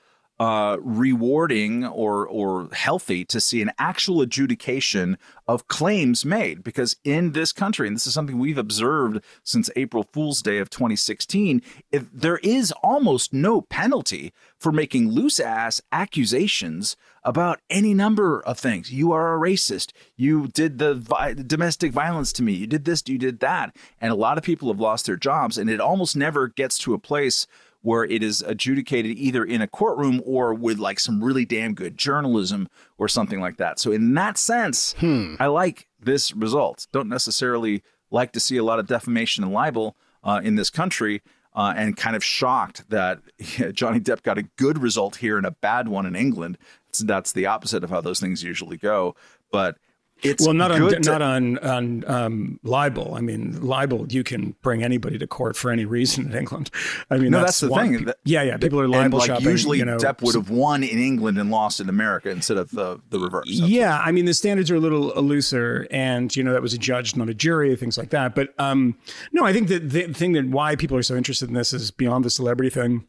uh, 0.43 0.77
rewarding 0.81 1.87
or 1.87 2.27
or 2.27 2.69
healthy 2.73 3.25
to 3.25 3.41
see 3.41 3.63
an 3.63 3.71
actual 3.79 4.21
adjudication 4.21 5.17
of 5.47 5.69
claims 5.69 6.25
made. 6.25 6.65
Because 6.65 6.97
in 7.05 7.31
this 7.31 7.53
country 7.53 7.87
and 7.87 7.95
this 7.95 8.09
is 8.09 8.15
something 8.15 8.41
we've 8.41 8.59
observed 8.59 9.23
since 9.45 9.71
April 9.77 10.03
Fool's 10.13 10.43
Day 10.43 10.59
of 10.59 10.69
2016 10.69 11.63
if 11.93 12.11
there 12.13 12.39
is 12.39 12.73
almost 12.83 13.33
no 13.33 13.61
penalty 13.61 14.33
for 14.59 14.73
making 14.73 15.13
loose 15.13 15.39
ass 15.39 15.81
accusations 15.93 16.97
about 17.23 17.61
any 17.71 17.95
number 17.95 18.41
of 18.41 18.59
things. 18.59 18.93
You 18.93 19.13
are 19.13 19.37
a 19.37 19.39
racist. 19.39 19.93
You 20.17 20.49
did 20.49 20.79
the 20.79 20.95
vi- 20.95 21.35
domestic 21.35 21.93
violence 21.93 22.33
to 22.33 22.43
me. 22.43 22.53
You 22.53 22.67
did 22.67 22.85
this 22.85 23.05
you 23.07 23.17
did 23.17 23.39
that. 23.39 23.77
And 24.01 24.11
a 24.11 24.17
lot 24.17 24.39
of 24.39 24.43
people 24.43 24.73
have 24.73 24.81
lost 24.81 25.07
their 25.07 25.17
jobs 25.17 25.57
and 25.57 25.71
it 25.71 25.81
almost 25.81 26.17
never 26.17 26.49
gets 26.49 26.79
to 26.79 26.95
a 26.95 26.99
place 26.99 27.47
where 27.83 28.05
it 28.05 28.23
is 28.23 28.43
adjudicated 28.43 29.17
either 29.19 29.45
in 29.45 29.61
a 29.61 29.67
courtroom 29.67 30.23
or 30.25 30.55
with 30.55 30.79
like 30.79 30.99
some 30.99 31.23
really 31.23 31.45
damn 31.45 31.75
good 31.75 31.99
journalism 31.99 32.69
or 32.97 33.09
something 33.09 33.41
like 33.41 33.57
that. 33.59 33.79
So 33.79 33.93
in 33.93 34.15
that 34.15 34.39
sense, 34.39 34.95
I 35.39 35.47
like 35.47 35.89
this 36.01 36.33
result. 36.35 36.87
Don't 36.93 37.09
necessarily 37.09 37.83
like 38.11 38.33
to 38.33 38.41
see 38.41 38.57
a 38.57 38.65
lot 38.65 38.79
of 38.79 38.87
defamation 38.87 39.43
and 39.45 39.53
libel 39.53 39.97
uh, 40.23 40.41
in 40.43 40.55
this 40.57 40.71
country. 40.71 41.23
Uh, 41.55 41.75
and 41.77 41.99
kind 41.99 42.17
of 42.17 42.25
shocked 42.25 42.89
that 42.89 43.21
Johnny 43.75 44.01
Depp 44.01 44.23
got 44.23 44.39
a 44.39 44.45
good 44.57 44.79
result 44.79 45.17
here 45.17 45.37
and 45.37 45.45
a 45.45 45.51
bad 45.51 45.87
one 45.87 46.07
in 46.07 46.17
England. 46.17 46.57
That's, 46.87 47.01
that's 47.01 47.33
the 47.33 47.45
opposite 47.45 47.85
of 47.85 47.91
how 47.91 48.01
those 48.01 48.21
things 48.21 48.43
usually 48.43 48.79
go. 48.79 49.15
But 49.51 49.77
it's 50.23 50.45
well, 50.45 50.55
not 50.55 50.71
on 50.73 50.91
to- 50.91 51.01
not 51.01 51.23
on 51.23 51.59
on 51.59 52.05
um, 52.07 52.61
libel. 52.63 53.15
I 53.15 53.21
mean, 53.21 53.61
libel 53.61 54.07
you 54.11 54.23
can 54.23 54.55
bring 54.63 54.83
anybody 54.83 55.19
to 55.19 55.27
court 55.27 55.57
for 55.57 55.71
any 55.71 55.85
reason 55.85 56.31
in 56.31 56.37
England. 56.37 56.71
I 57.11 57.19
mean, 57.19 57.31
No, 57.33 57.41
that's 57.41 57.61
the 57.61 57.69
one- 57.69 58.05
thing. 58.05 58.13
Yeah, 58.25 58.43
yeah. 58.43 58.57
People 58.57 58.81
are 58.81 58.89
libel 58.89 59.19
like 59.19 59.29
shopping. 59.29 59.47
usually 59.47 59.79
you 59.79 59.85
know, 59.85 59.97
Depp 59.97 60.23
would 60.23 60.35
have 60.35 60.51
won 60.51 60.83
in 60.83 60.99
England 60.99 61.39
and 61.39 61.51
lost 61.51 61.81
in 61.81 61.89
America 61.89 62.31
instead 62.31 62.57
of 62.57 62.71
the 62.71 63.01
the 63.11 63.19
reverse. 63.19 63.49
Yeah, 63.49 63.99
I 63.99 64.13
mean 64.13 64.25
the 64.25 64.35
standards 64.35 64.71
are 64.71 64.77
a 64.77 64.81
little 64.81 65.09
looser, 65.23 65.87
and 65.91 66.35
you 66.35 66.43
know 66.43 66.53
that 66.53 66.63
was 66.63 66.75
a 66.75 66.79
judge, 66.79 67.17
not 67.17 67.29
a 67.29 67.35
jury, 67.35 67.75
things 67.77 67.99
like 67.99 68.11
that. 68.11 68.35
But 68.35 68.55
um, 68.59 68.97
no, 69.33 69.45
I 69.45 69.53
think 69.53 69.69
that 69.69 69.91
the 69.91 70.13
thing 70.13 70.33
that 70.33 70.47
why 70.49 70.77
people 70.77 70.97
are 70.97 71.03
so 71.03 71.17
interested 71.17 71.49
in 71.49 71.55
this 71.55 71.73
is 71.73 71.91
beyond 71.91 72.25
the 72.25 72.31
celebrity 72.31 72.71
thing, 72.71 73.07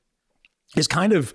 is 0.75 0.87
kind 0.87 1.13
of 1.13 1.33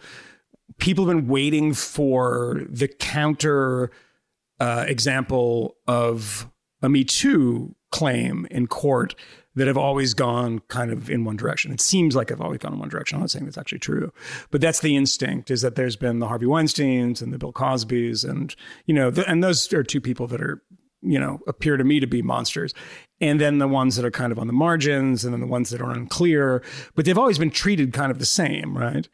people 0.78 1.06
have 1.06 1.16
been 1.16 1.28
waiting 1.28 1.75
for 1.75 2.62
the 2.68 2.88
counter 2.88 3.90
uh, 4.60 4.84
example 4.86 5.76
of 5.86 6.50
a 6.82 6.88
Me 6.88 7.04
Too 7.04 7.74
claim 7.90 8.46
in 8.50 8.66
court 8.66 9.14
that 9.54 9.66
have 9.66 9.76
always 9.76 10.14
gone 10.14 10.60
kind 10.68 10.92
of 10.92 11.10
in 11.10 11.24
one 11.24 11.36
direction. 11.36 11.72
It 11.72 11.80
seems 11.80 12.14
like 12.14 12.30
I've 12.30 12.40
always 12.40 12.58
gone 12.58 12.72
in 12.74 12.78
one 12.78 12.88
direction. 12.88 13.16
I'm 13.16 13.22
not 13.22 13.30
saying 13.30 13.44
that's 13.44 13.58
actually 13.58 13.80
true, 13.80 14.12
but 14.50 14.60
that's 14.60 14.80
the 14.80 14.96
instinct 14.96 15.50
is 15.50 15.62
that 15.62 15.74
there's 15.74 15.96
been 15.96 16.20
the 16.20 16.28
Harvey 16.28 16.46
Weinsteins 16.46 17.20
and 17.20 17.32
the 17.32 17.38
Bill 17.38 17.52
Cosbys 17.52 18.28
and, 18.28 18.54
you 18.86 18.94
know, 18.94 19.10
the, 19.10 19.28
and 19.28 19.42
those 19.42 19.72
are 19.72 19.82
two 19.82 20.00
people 20.00 20.28
that 20.28 20.40
are, 20.40 20.62
you 21.02 21.18
know, 21.18 21.40
appear 21.48 21.76
to 21.76 21.82
me 21.82 21.98
to 21.98 22.06
be 22.06 22.22
monsters. 22.22 22.72
And 23.20 23.40
then 23.40 23.58
the 23.58 23.66
ones 23.66 23.96
that 23.96 24.04
are 24.04 24.12
kind 24.12 24.30
of 24.30 24.38
on 24.38 24.46
the 24.46 24.52
margins 24.52 25.24
and 25.24 25.32
then 25.32 25.40
the 25.40 25.46
ones 25.46 25.70
that 25.70 25.80
are 25.80 25.90
unclear, 25.90 26.62
but 26.94 27.04
they've 27.04 27.18
always 27.18 27.38
been 27.38 27.50
treated 27.50 27.92
kind 27.92 28.12
of 28.12 28.20
the 28.20 28.26
same, 28.26 28.78
right? 28.78 29.08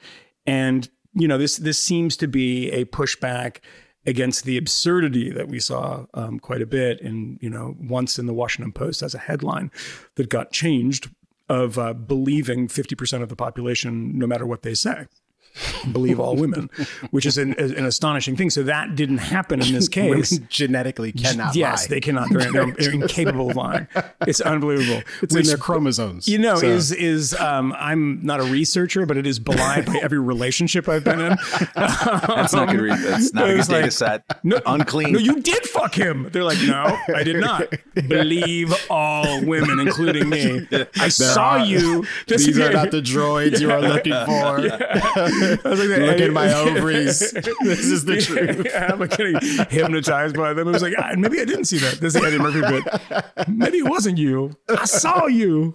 And, 0.45 0.89
you 1.15 1.27
know, 1.27 1.39
this, 1.39 1.57
this 1.57 1.79
seems 1.79 2.19
to 2.19 2.29
be 2.29 2.71
a 2.71 2.85
pushback 2.85 3.59
against 4.07 4.45
the 4.45 4.57
absurdity 4.57 5.31
that 5.31 5.49
we 5.49 5.59
saw 5.59 6.07
um, 6.15 6.39
quite 6.39 6.63
a 6.63 6.67
bit 6.67 7.01
in 7.01 7.39
you 7.41 7.51
know 7.51 7.77
once 7.81 8.19
in 8.19 8.27
the 8.27 8.35
Washington 8.35 8.73
Post 8.73 9.03
as 9.03 9.15
a 9.15 9.19
headline 9.19 9.71
that 10.17 10.29
got 10.29 10.53
changed 10.53 11.11
of 11.49 11.79
uh, 11.79 11.93
believing 11.93 12.69
50% 12.69 13.23
of 13.23 13.29
the 13.29 13.37
population 13.37 14.19
no 14.19 14.27
matter 14.27 14.47
what 14.47 14.63
they 14.63 14.75
say 14.75 15.07
believe 15.93 16.19
all 16.19 16.37
women 16.37 16.69
which 17.11 17.27
is 17.27 17.39
an, 17.39 17.55
an 17.59 17.85
astonishing 17.85 18.37
thing 18.37 18.51
so 18.51 18.63
that 18.63 18.95
didn't 18.97 19.19
happen 19.19 19.61
in 19.63 19.73
this 19.73 19.89
Women 19.97 20.19
case 20.21 20.39
genetically 20.49 21.13
cannot 21.13 21.55
yes 21.55 21.83
lie. 21.85 21.95
they 21.95 22.01
cannot 22.01 22.29
they're, 22.31 22.51
they're, 22.53 22.73
they're 22.79 22.93
incapable 22.93 23.51
of 23.51 23.57
lying 23.57 23.87
it's 24.27 24.41
unbelievable 24.41 25.03
it's 25.23 25.35
in 25.35 25.45
their 25.45 25.57
chromosomes. 25.57 26.27
you 26.29 26.39
know, 26.39 26.57
So- 26.57 26.67
is 26.67 26.93
is 26.93 27.35
um, 27.35 27.73
I'm 27.79 28.25
not 28.25 28.41
a 28.41 28.45
researcher, 28.45 29.07
but 29.07 29.17
it 29.17 29.27
is 29.27 29.39
belied 29.39 29.87
by 29.87 29.99
every 30.03 30.19
relationship 30.19 30.89
I've 30.89 31.05
been 31.05 31.21
in. 31.21 31.37
That's 31.75 32.53
not 32.53 32.69
good. 32.71 32.81
Re- 32.81 32.97
that's 32.97 33.33
not 33.33 33.45
a 33.45 33.49
good 33.49 33.57
was 33.59 33.69
data 33.69 33.91
set. 33.91 34.25
No, 34.45 34.61
Unclean. 34.67 35.13
No, 35.13 35.19
you 35.19 35.41
did 35.41 35.65
fuck 35.67 35.95
him. 35.95 36.29
They're 36.33 36.45
like, 36.45 36.61
no, 36.63 36.99
I 37.15 37.23
did 37.23 37.37
not. 37.37 37.73
Believe 37.95 38.73
all 38.91 39.45
women, 39.45 39.81
including 39.81 40.29
me. 40.29 40.67
I 40.99 41.09
saw 41.09 41.51
are- 41.59 41.65
you. 41.65 42.05
This 42.27 42.47
These 42.47 42.59
are 42.59 42.73
not 42.73 42.91
the 42.91 43.01
droids 43.03 43.61
you 43.61 43.71
are 43.71 43.81
looking 43.81 44.13
for. 44.25 44.61
I 45.45 45.69
was 45.69 45.81
like, 45.81 45.89
Look 45.89 46.19
hey, 46.19 46.25
at 46.25 46.33
my 46.33 46.53
ovaries. 46.53 47.33
This 47.65 47.87
is 47.87 48.05
the 48.05 48.21
truth. 48.21 48.67
I'm 48.75 48.99
like 48.99 49.17
getting 49.17 49.37
hypnotized 49.71 50.37
by 50.37 50.53
them. 50.53 50.69
It 50.69 50.73
was 50.73 50.83
like, 50.83 50.95
ah, 50.99 51.13
maybe 51.17 51.41
I 51.41 51.45
didn't 51.45 51.65
see 51.67 51.79
that. 51.79 52.01
This 52.01 52.15
is 52.15 52.23
Eddie 52.23 52.39
Murphy 52.39 52.61
bit. 52.61 53.49
Maybe 53.49 53.79
it 53.79 53.89
wasn't 53.89 54.19
you. 54.19 54.57
I 54.69 54.85
saw 54.85 55.27
you. 55.27 55.75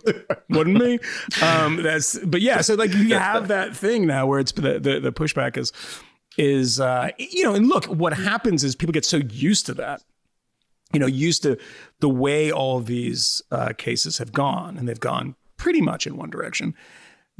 Wasn't 0.49 0.77
me. 0.77 0.99
Um, 1.41 1.81
that's, 1.81 2.17
but 2.19 2.41
yeah, 2.41 2.61
so 2.61 2.75
like 2.75 2.93
you 2.93 3.15
have 3.15 3.47
that 3.47 3.75
thing 3.75 4.07
now 4.07 4.27
where 4.27 4.39
it's 4.39 4.51
the, 4.51 4.79
the, 4.79 4.99
the 4.99 5.11
pushback 5.11 5.57
is, 5.57 5.71
is, 6.37 6.79
uh, 6.79 7.09
you 7.17 7.43
know, 7.43 7.55
and 7.55 7.67
look, 7.67 7.85
what 7.85 8.13
happens 8.13 8.63
is 8.63 8.75
people 8.75 8.93
get 8.93 9.05
so 9.05 9.17
used 9.17 9.65
to 9.67 9.73
that 9.75 10.01
you 10.91 10.99
know, 10.99 11.05
used 11.05 11.43
to 11.43 11.57
the 11.99 12.09
way 12.09 12.51
all 12.51 12.77
of 12.77 12.85
these 12.87 13.41
uh, 13.51 13.73
cases 13.77 14.17
have 14.17 14.31
gone, 14.31 14.77
and 14.77 14.87
they've 14.87 14.99
gone 14.99 15.35
pretty 15.57 15.81
much 15.81 16.07
in 16.07 16.17
one 16.17 16.29
direction. 16.29 16.73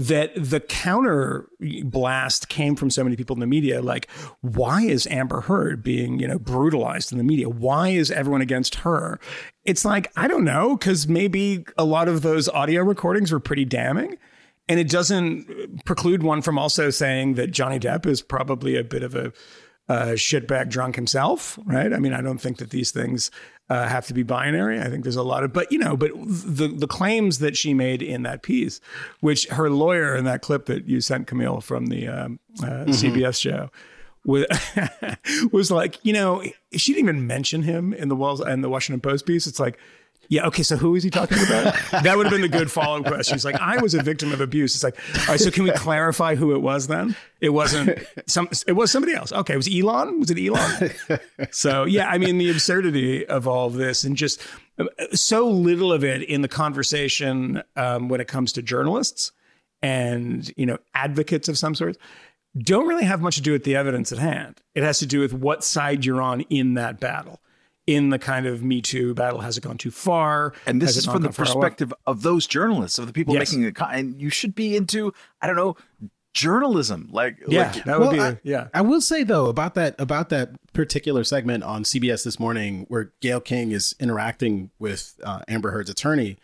That 0.01 0.31
the 0.33 0.61
counter 0.61 1.49
blast 1.83 2.47
came 2.47 2.77
from 2.77 2.89
so 2.89 3.03
many 3.03 3.17
people 3.17 3.35
in 3.35 3.41
the 3.41 3.45
media. 3.45 3.81
Like, 3.81 4.09
why 4.39 4.83
is 4.83 5.05
Amber 5.07 5.41
Heard 5.41 5.83
being, 5.83 6.19
you 6.19 6.27
know, 6.27 6.39
brutalized 6.39 7.11
in 7.11 7.17
the 7.17 7.23
media? 7.25 7.49
Why 7.49 7.89
is 7.89 8.09
everyone 8.09 8.39
against 8.41 8.75
her? 8.75 9.19
It's 9.65 9.83
like 9.83 10.09
I 10.15 10.29
don't 10.29 10.45
know, 10.45 10.77
because 10.77 11.09
maybe 11.09 11.65
a 11.77 11.83
lot 11.83 12.07
of 12.07 12.21
those 12.21 12.47
audio 12.47 12.81
recordings 12.81 13.33
were 13.33 13.41
pretty 13.41 13.65
damning, 13.65 14.17
and 14.69 14.79
it 14.79 14.87
doesn't 14.87 15.83
preclude 15.83 16.23
one 16.23 16.41
from 16.41 16.57
also 16.57 16.89
saying 16.91 17.33
that 17.33 17.51
Johnny 17.51 17.77
Depp 17.77 18.05
is 18.05 18.21
probably 18.21 18.77
a 18.77 18.85
bit 18.85 19.03
of 19.03 19.15
a 19.15 19.33
uh, 19.89 20.13
shitbag 20.13 20.69
drunk 20.69 20.95
himself, 20.95 21.59
right? 21.65 21.91
I 21.91 21.99
mean, 21.99 22.13
I 22.13 22.21
don't 22.21 22.39
think 22.39 22.59
that 22.59 22.69
these 22.69 22.91
things 22.91 23.31
uh, 23.69 23.87
have 23.87 24.07
to 24.07 24.13
be 24.13 24.23
binary. 24.23 24.79
I 24.79 24.89
think 24.89 25.03
there's 25.03 25.15
a 25.15 25.23
lot 25.23 25.43
of, 25.43 25.53
but 25.53 25.71
you 25.71 25.77
know, 25.77 25.95
but 25.95 26.11
the 26.15 26.67
the 26.67 26.87
claims 26.87 27.39
that 27.39 27.55
she 27.55 27.73
made 27.73 28.01
in 28.01 28.23
that 28.23 28.41
piece, 28.41 28.81
which 29.19 29.47
her 29.47 29.69
lawyer 29.69 30.15
in 30.15 30.25
that 30.25 30.41
clip 30.41 30.65
that 30.65 30.87
you 30.87 31.01
sent 31.01 31.27
Camille 31.27 31.61
from 31.61 31.87
the 31.87 32.07
um, 32.07 32.39
uh, 32.63 32.85
CBS 32.87 33.39
show. 33.39 33.69
Was, 34.25 34.45
was 35.53 35.71
like 35.71 35.97
you 36.03 36.11
know 36.11 36.43
she 36.73 36.93
didn't 36.93 37.05
even 37.05 37.25
mention 37.25 37.63
him 37.63 37.93
in 37.93 38.09
the 38.09 38.15
Wells 38.15 38.41
and 38.41 38.63
the 38.63 38.69
Washington 38.69 38.99
Post 38.99 39.25
piece. 39.25 39.47
It's 39.47 39.61
like 39.61 39.79
yeah, 40.29 40.45
okay, 40.45 40.61
so 40.61 40.77
who 40.77 40.95
is 40.95 41.01
he 41.03 41.09
talking 41.09 41.39
about? 41.39 41.75
that 42.03 42.15
would 42.15 42.27
have 42.27 42.31
been 42.31 42.43
the 42.43 42.47
good 42.47 42.71
follow 42.71 42.99
up 42.99 43.05
question. 43.05 43.33
He's 43.33 43.43
like, 43.43 43.59
I 43.59 43.77
was 43.81 43.95
a 43.95 44.03
victim 44.03 44.31
of 44.31 44.39
abuse. 44.39 44.75
It's 44.75 44.83
like, 44.83 44.95
all 45.21 45.25
right, 45.29 45.39
so 45.39 45.49
can 45.49 45.63
we 45.63 45.71
clarify 45.71 46.35
who 46.35 46.53
it 46.53 46.59
was 46.59 46.85
then? 46.85 47.15
It 47.41 47.49
wasn't 47.49 47.97
some 48.27 48.47
it 48.67 48.73
was 48.73 48.91
somebody 48.91 49.15
else. 49.15 49.31
Okay, 49.31 49.55
it 49.55 49.57
was 49.57 49.67
Elon? 49.67 50.19
Was 50.19 50.29
it 50.29 50.37
Elon? 50.37 50.91
so 51.51 51.85
yeah, 51.85 52.07
I 52.09 52.19
mean 52.19 52.37
the 52.37 52.51
absurdity 52.51 53.25
of 53.25 53.47
all 53.47 53.65
of 53.65 53.73
this 53.73 54.03
and 54.03 54.15
just 54.15 54.39
so 55.13 55.49
little 55.49 55.91
of 55.91 56.03
it 56.03 56.21
in 56.21 56.41
the 56.43 56.47
conversation 56.47 57.63
um, 57.75 58.07
when 58.07 58.21
it 58.21 58.27
comes 58.27 58.53
to 58.53 58.61
journalists 58.61 59.31
and 59.81 60.51
you 60.57 60.65
know 60.65 60.77
advocates 60.93 61.47
of 61.49 61.57
some 61.57 61.73
sort 61.73 61.97
don't 62.57 62.87
really 62.87 63.05
have 63.05 63.21
much 63.21 63.35
to 63.35 63.41
do 63.41 63.51
with 63.51 63.63
the 63.63 63.75
evidence 63.75 64.11
at 64.11 64.17
hand. 64.19 64.61
It 64.75 64.83
has 64.83 64.99
to 64.99 65.05
do 65.07 65.21
with 65.21 65.33
what 65.33 65.63
side 65.63 66.05
you're 66.05 66.21
on 66.21 66.41
in 66.41 66.75
that 66.75 66.99
battle 66.99 67.39
in 67.95 68.09
the 68.09 68.19
kind 68.19 68.45
of 68.45 68.61
Me 68.63 68.81
Too 68.81 69.13
battle. 69.13 69.39
Has 69.41 69.57
it 69.57 69.61
gone 69.61 69.77
too 69.77 69.91
far? 69.91 70.53
And 70.65 70.81
this 70.81 70.89
Has 70.89 70.97
it 70.97 70.99
is 70.99 71.05
not 71.07 71.13
from 71.13 71.21
the 71.23 71.27
gone 71.29 71.33
far 71.33 71.45
enough? 71.45 71.55
perspective 71.55 71.93
of 72.05 72.21
those 72.21 72.45
journalists, 72.47 72.99
of 72.99 73.07
the 73.07 73.13
people 73.13 73.33
Yes. 73.33 73.49
making 73.51 73.63
the 73.65 73.71
con- 73.71 73.93
and 73.93 74.21
you 74.21 74.29
should 74.29 74.53
be 74.55 74.75
into, 74.75 75.13
I 75.41 75.47
don't 75.47 75.55
know, 75.55 75.75
journalism. 76.33 77.09
Like, 77.11 77.37
Yeah, 77.47 77.71
like 77.73 77.83
that 77.85 77.99
would 77.99 78.07
Well, 78.07 78.11
be 78.13 78.19
I- 78.19 78.27
a, 78.29 78.37
yeah. 78.43 78.67
I 78.73 78.81
will 78.81 79.01
say 79.01 79.23
though 79.23 79.47
about 79.47 79.75
that 79.75 79.95
about 79.99 80.29
that 80.29 80.51
particular 80.73 81.23
segment 81.23 81.63
on 81.63 81.83
CBS 81.83 82.23
this 82.23 82.39
morning 82.39 82.85
where 82.89 83.11
Gayle 83.21 83.41
King 83.41 83.71
is 83.71 83.95
interacting 83.99 84.69
with 84.79 85.19
uh, 85.23 85.41
Amber 85.47 85.71
Heard's 85.71 85.89
attorney. 85.89 86.37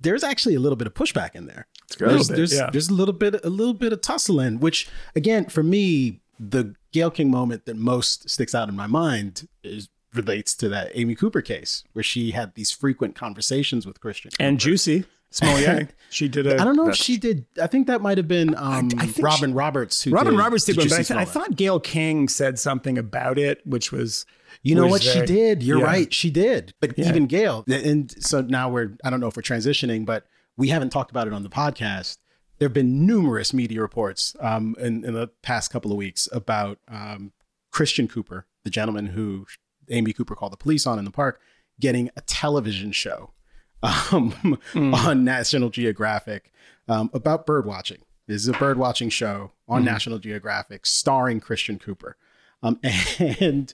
There's 0.00 0.24
actually 0.24 0.54
a 0.54 0.60
little 0.60 0.76
bit 0.76 0.86
of 0.86 0.94
pushback 0.94 1.34
in 1.34 1.46
there. 1.46 1.66
good. 1.96 2.08
There's 2.08 2.10
A 2.10 2.12
little 2.12 2.28
bit, 2.28 2.36
there's, 2.36 2.54
yeah. 2.54 2.70
there's 2.70 2.88
a 2.88 2.94
little 2.94 3.12
bit 3.14 3.44
a 3.44 3.50
little 3.50 3.74
bit 3.74 3.92
of 3.92 4.00
tussling, 4.00 4.60
which 4.60 4.88
again 5.16 5.46
for 5.46 5.62
me 5.62 6.20
the 6.40 6.74
Gayle 6.92 7.10
King 7.10 7.30
moment 7.30 7.66
that 7.66 7.76
most 7.76 8.30
sticks 8.30 8.54
out 8.54 8.68
in 8.68 8.76
my 8.76 8.86
mind 8.86 9.48
is 9.64 9.88
relates 10.14 10.54
to 10.54 10.68
that 10.70 10.90
Amy 10.94 11.14
Cooper 11.14 11.42
case 11.42 11.84
where 11.92 12.02
she 12.02 12.30
had 12.32 12.54
these 12.54 12.70
frequent 12.70 13.14
conversations 13.14 13.86
with 13.86 14.00
Christian 14.00 14.30
And 14.40 14.58
Cooper. 14.60 14.74
Jussie 14.74 15.04
Smollett, 15.30 15.90
she 16.10 16.26
did 16.28 16.46
a. 16.46 16.54
I 16.58 16.64
don't 16.64 16.74
know 16.76 16.88
if 16.88 16.96
she 16.96 17.18
did. 17.18 17.44
I 17.60 17.66
think 17.66 17.86
that 17.88 18.00
might 18.00 18.16
have 18.16 18.28
been 18.28 18.54
um, 18.56 18.88
I 18.96 19.04
think 19.06 19.24
Robin 19.26 19.52
Roberts. 19.52 20.02
Who 20.02 20.10
Robin 20.12 20.32
did 20.32 20.38
Roberts 20.38 20.64
did 20.64 20.76
the 20.76 20.80
one, 20.80 20.88
but 20.88 20.94
I, 20.96 21.00
Jussie 21.02 21.06
th- 21.08 21.18
I 21.18 21.24
Smollett. 21.24 21.28
thought 21.50 21.56
Gayle 21.56 21.80
King 21.80 22.28
said 22.28 22.58
something 22.58 22.96
about 22.96 23.38
it, 23.38 23.60
which 23.66 23.92
was 23.92 24.24
You 24.62 24.74
know 24.74 24.84
was 24.84 24.92
what 24.92 25.02
she 25.02 25.12
very- 25.14 25.26
did? 25.26 25.62
You're 25.62 25.80
Yeah. 25.80 25.84
right. 25.84 26.14
She 26.14 26.30
did. 26.30 26.72
But 26.80 26.96
Yeah. 26.98 27.08
even 27.10 27.26
Gayle, 27.26 27.64
and 27.68 28.10
so 28.24 28.40
now 28.40 28.70
we're, 28.70 28.96
I 29.04 29.10
don't 29.10 29.20
know 29.20 29.26
if 29.28 29.36
we're 29.36 29.42
transitioning, 29.42 30.06
but 30.06 30.24
we 30.56 30.68
haven't 30.68 30.90
talked 30.90 31.10
about 31.10 31.26
it 31.26 31.34
on 31.34 31.42
the 31.42 31.50
podcast. 31.50 32.16
There 32.58 32.66
have 32.66 32.72
been 32.74 33.06
numerous 33.06 33.52
media 33.52 33.82
reports 33.82 34.34
um, 34.40 34.74
in, 34.80 35.04
in 35.04 35.12
the 35.12 35.28
past 35.42 35.70
couple 35.70 35.92
of 35.92 35.98
weeks 35.98 36.26
about 36.32 36.78
um, 36.88 37.32
Christian 37.70 38.08
Cooper, 38.08 38.46
the 38.64 38.70
gentleman 38.70 39.08
who 39.08 39.46
Amy 39.90 40.12
Cooper 40.12 40.34
called 40.34 40.52
the 40.52 40.56
police 40.56 40.86
on 40.86 40.98
in 40.98 41.04
the 41.04 41.10
park, 41.10 41.40
getting 41.80 42.10
a 42.16 42.20
television 42.22 42.92
show 42.92 43.30
um, 43.82 44.58
Hmm. 44.72 44.92
on 44.94 45.24
National 45.24 45.70
Geographic 45.70 46.52
um, 46.88 47.10
about 47.12 47.46
bird 47.46 47.64
watching. 47.66 47.98
This 48.26 48.42
is 48.42 48.48
a 48.48 48.52
bird 48.52 48.76
watching 48.78 49.08
show 49.08 49.52
on 49.68 49.84
National 49.84 50.18
Geographic 50.18 50.84
starring 50.84 51.40
Christian 51.40 51.78
Cooper. 51.78 52.16
Um, 52.62 52.78
and 53.40 53.72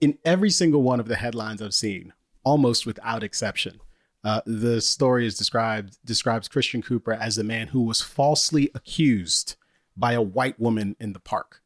in 0.00 0.18
every 0.24 0.50
single 0.50 0.82
one 0.82 0.98
of 1.00 1.06
the 1.06 1.16
headlines 1.16 1.60
I've 1.62 1.74
seen, 1.74 2.12
almost 2.42 2.86
without 2.86 3.22
exception, 3.22 3.80
uh, 4.24 4.40
the 4.46 4.80
story 4.80 5.26
is 5.26 5.36
described 5.36 5.98
describes 6.04 6.48
Christian 6.48 6.82
Cooper 6.82 7.12
as 7.12 7.36
the 7.36 7.44
man 7.44 7.68
who 7.68 7.82
was 7.82 8.00
falsely 8.00 8.70
accused 8.74 9.56
by 9.96 10.12
a 10.14 10.22
white 10.22 10.58
woman 10.58 10.96
in 10.98 11.12
the 11.12 11.20
park, 11.20 11.62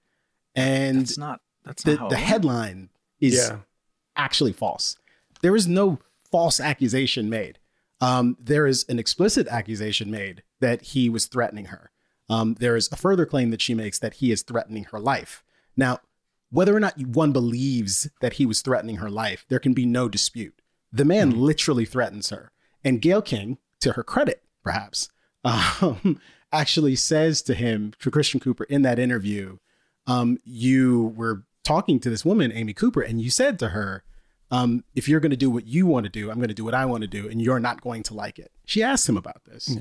and 0.54 1.00
that's 1.00 1.18
not, 1.18 1.40
that's 1.64 1.82
the, 1.84 1.94
not 1.96 2.10
the 2.10 2.16
headline 2.16 2.90
is 3.26 3.48
yeah. 3.50 3.58
actually 4.16 4.52
false. 4.52 4.96
There 5.42 5.56
is 5.56 5.66
no 5.66 5.98
false 6.30 6.60
accusation 6.60 7.28
made. 7.28 7.58
Um, 8.00 8.36
there 8.40 8.66
is 8.66 8.84
an 8.88 8.98
explicit 8.98 9.46
accusation 9.48 10.10
made 10.10 10.42
that 10.60 10.82
he 10.82 11.08
was 11.08 11.26
threatening 11.26 11.66
her. 11.66 11.90
Um, 12.28 12.54
there 12.54 12.76
is 12.76 12.88
a 12.90 12.96
further 12.96 13.26
claim 13.26 13.50
that 13.50 13.60
she 13.62 13.74
makes 13.74 13.98
that 13.98 14.14
he 14.14 14.32
is 14.32 14.42
threatening 14.42 14.84
her 14.84 14.98
life. 14.98 15.44
Now, 15.76 16.00
whether 16.50 16.74
or 16.74 16.80
not 16.80 16.98
one 16.98 17.32
believes 17.32 18.08
that 18.20 18.34
he 18.34 18.46
was 18.46 18.62
threatening 18.62 18.96
her 18.96 19.10
life, 19.10 19.44
there 19.48 19.58
can 19.58 19.74
be 19.74 19.86
no 19.86 20.08
dispute. 20.08 20.60
The 20.92 21.04
man 21.04 21.32
Mm-hmm. 21.32 21.40
literally 21.40 21.84
threatens 21.84 22.30
her. 22.30 22.52
And 22.84 23.00
Gayle 23.00 23.22
King, 23.22 23.58
to 23.80 23.92
her 23.92 24.02
credit, 24.02 24.42
perhaps, 24.62 25.08
um, 25.44 26.20
actually 26.52 26.96
says 26.96 27.42
to 27.42 27.54
him, 27.54 27.92
to 27.98 28.10
Christian 28.10 28.40
Cooper 28.40 28.64
in 28.64 28.82
that 28.82 28.98
interview, 28.98 29.58
um, 30.06 30.38
you 30.44 31.12
were 31.16 31.44
talking 31.64 31.98
to 32.00 32.10
this 32.10 32.24
woman, 32.24 32.52
Amy 32.52 32.72
Cooper, 32.74 33.00
and 33.02 33.20
you 33.20 33.30
said 33.30 33.58
to 33.58 33.68
her, 33.70 34.04
um, 34.50 34.84
if 34.94 35.08
you're 35.08 35.20
going 35.20 35.30
to 35.30 35.36
do 35.36 35.50
what 35.50 35.66
you 35.66 35.86
want 35.86 36.04
to 36.04 36.10
do, 36.10 36.30
I'm 36.30 36.36
going 36.36 36.48
to 36.48 36.54
do 36.54 36.64
what 36.64 36.74
I 36.74 36.84
want 36.86 37.00
to 37.02 37.08
do, 37.08 37.28
and 37.28 37.40
you're 37.42 37.58
not 37.58 37.80
going 37.80 38.02
to 38.04 38.14
like 38.14 38.38
it. 38.38 38.52
She 38.66 38.82
asked 38.82 39.08
him 39.08 39.16
about 39.16 39.42
this. 39.46 39.76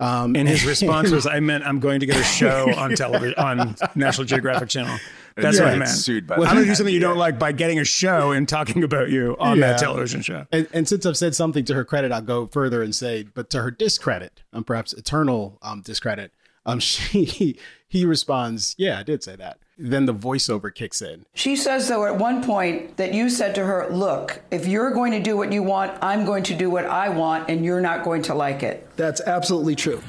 Um, 0.00 0.34
And 0.34 0.48
his 0.48 0.64
response 0.72 1.10
was, 1.10 1.26
"I 1.26 1.40
meant 1.40 1.64
I'm 1.64 1.78
going 1.80 2.00
to 2.00 2.06
get 2.06 2.16
a 2.16 2.22
show 2.40 2.72
on 2.76 2.94
television 2.96 3.34
on 3.38 3.76
National 3.94 4.24
Geographic 4.26 4.68
Channel. 4.68 4.98
That's 5.36 5.58
Yeah, 5.58 5.64
what 5.64 5.74
I 5.74 5.76
meant. 5.78 5.90
sued 5.90 6.26
by 6.26 6.34
I'm 6.36 6.40
the 6.40 6.46
going 6.46 6.58
to 6.58 6.64
do 6.64 6.74
something 6.74 6.92
you 6.94 7.00
don't 7.00 7.16
like 7.18 7.38
by 7.38 7.52
getting 7.52 7.78
a 7.78 7.84
show 7.84 8.32
and 8.32 8.48
talking 8.48 8.82
about 8.82 9.10
you 9.10 9.36
on 9.38 9.60
that 9.60 9.78
television 9.78 10.22
show." 10.22 10.46
And, 10.52 10.66
and 10.72 10.88
since 10.88 11.06
I've 11.06 11.16
said 11.16 11.34
something 11.34 11.64
to 11.66 11.74
her 11.74 11.84
credit, 11.84 12.10
I'll 12.12 12.20
go 12.22 12.46
further 12.46 12.82
and 12.82 12.94
say, 12.94 13.22
but 13.22 13.48
to 13.50 13.62
her 13.62 13.70
discredit, 13.70 14.42
um, 14.52 14.64
perhaps 14.64 14.92
eternal 14.92 15.58
um, 15.62 15.82
discredit, 15.82 16.32
um, 16.66 16.78
she 16.90 17.58
he 17.86 18.04
responds, 18.04 18.74
"Yeah, 18.78 18.98
I 18.98 19.02
did 19.02 19.22
say 19.22 19.36
that." 19.36 19.58
Then 19.78 20.06
the 20.06 20.14
voiceover 20.14 20.74
kicks 20.74 21.02
in. 21.02 21.26
She 21.34 21.54
says, 21.54 21.88
though, 21.88 22.06
at 22.06 22.16
one 22.16 22.42
point 22.42 22.96
that 22.96 23.12
you 23.12 23.28
said 23.28 23.54
to 23.56 23.64
her, 23.66 23.88
Look, 23.90 24.40
if 24.50 24.66
you're 24.66 24.90
going 24.90 25.12
to 25.12 25.20
do 25.20 25.36
what 25.36 25.52
you 25.52 25.62
want, 25.62 25.98
I'm 26.02 26.24
going 26.24 26.44
to 26.44 26.54
do 26.54 26.70
what 26.70 26.86
I 26.86 27.10
want, 27.10 27.50
and 27.50 27.64
you're 27.64 27.80
not 27.82 28.02
going 28.04 28.22
to 28.22 28.34
like 28.34 28.62
it. 28.62 28.88
That's 28.96 29.20
absolutely 29.20 29.74
true. 29.74 30.02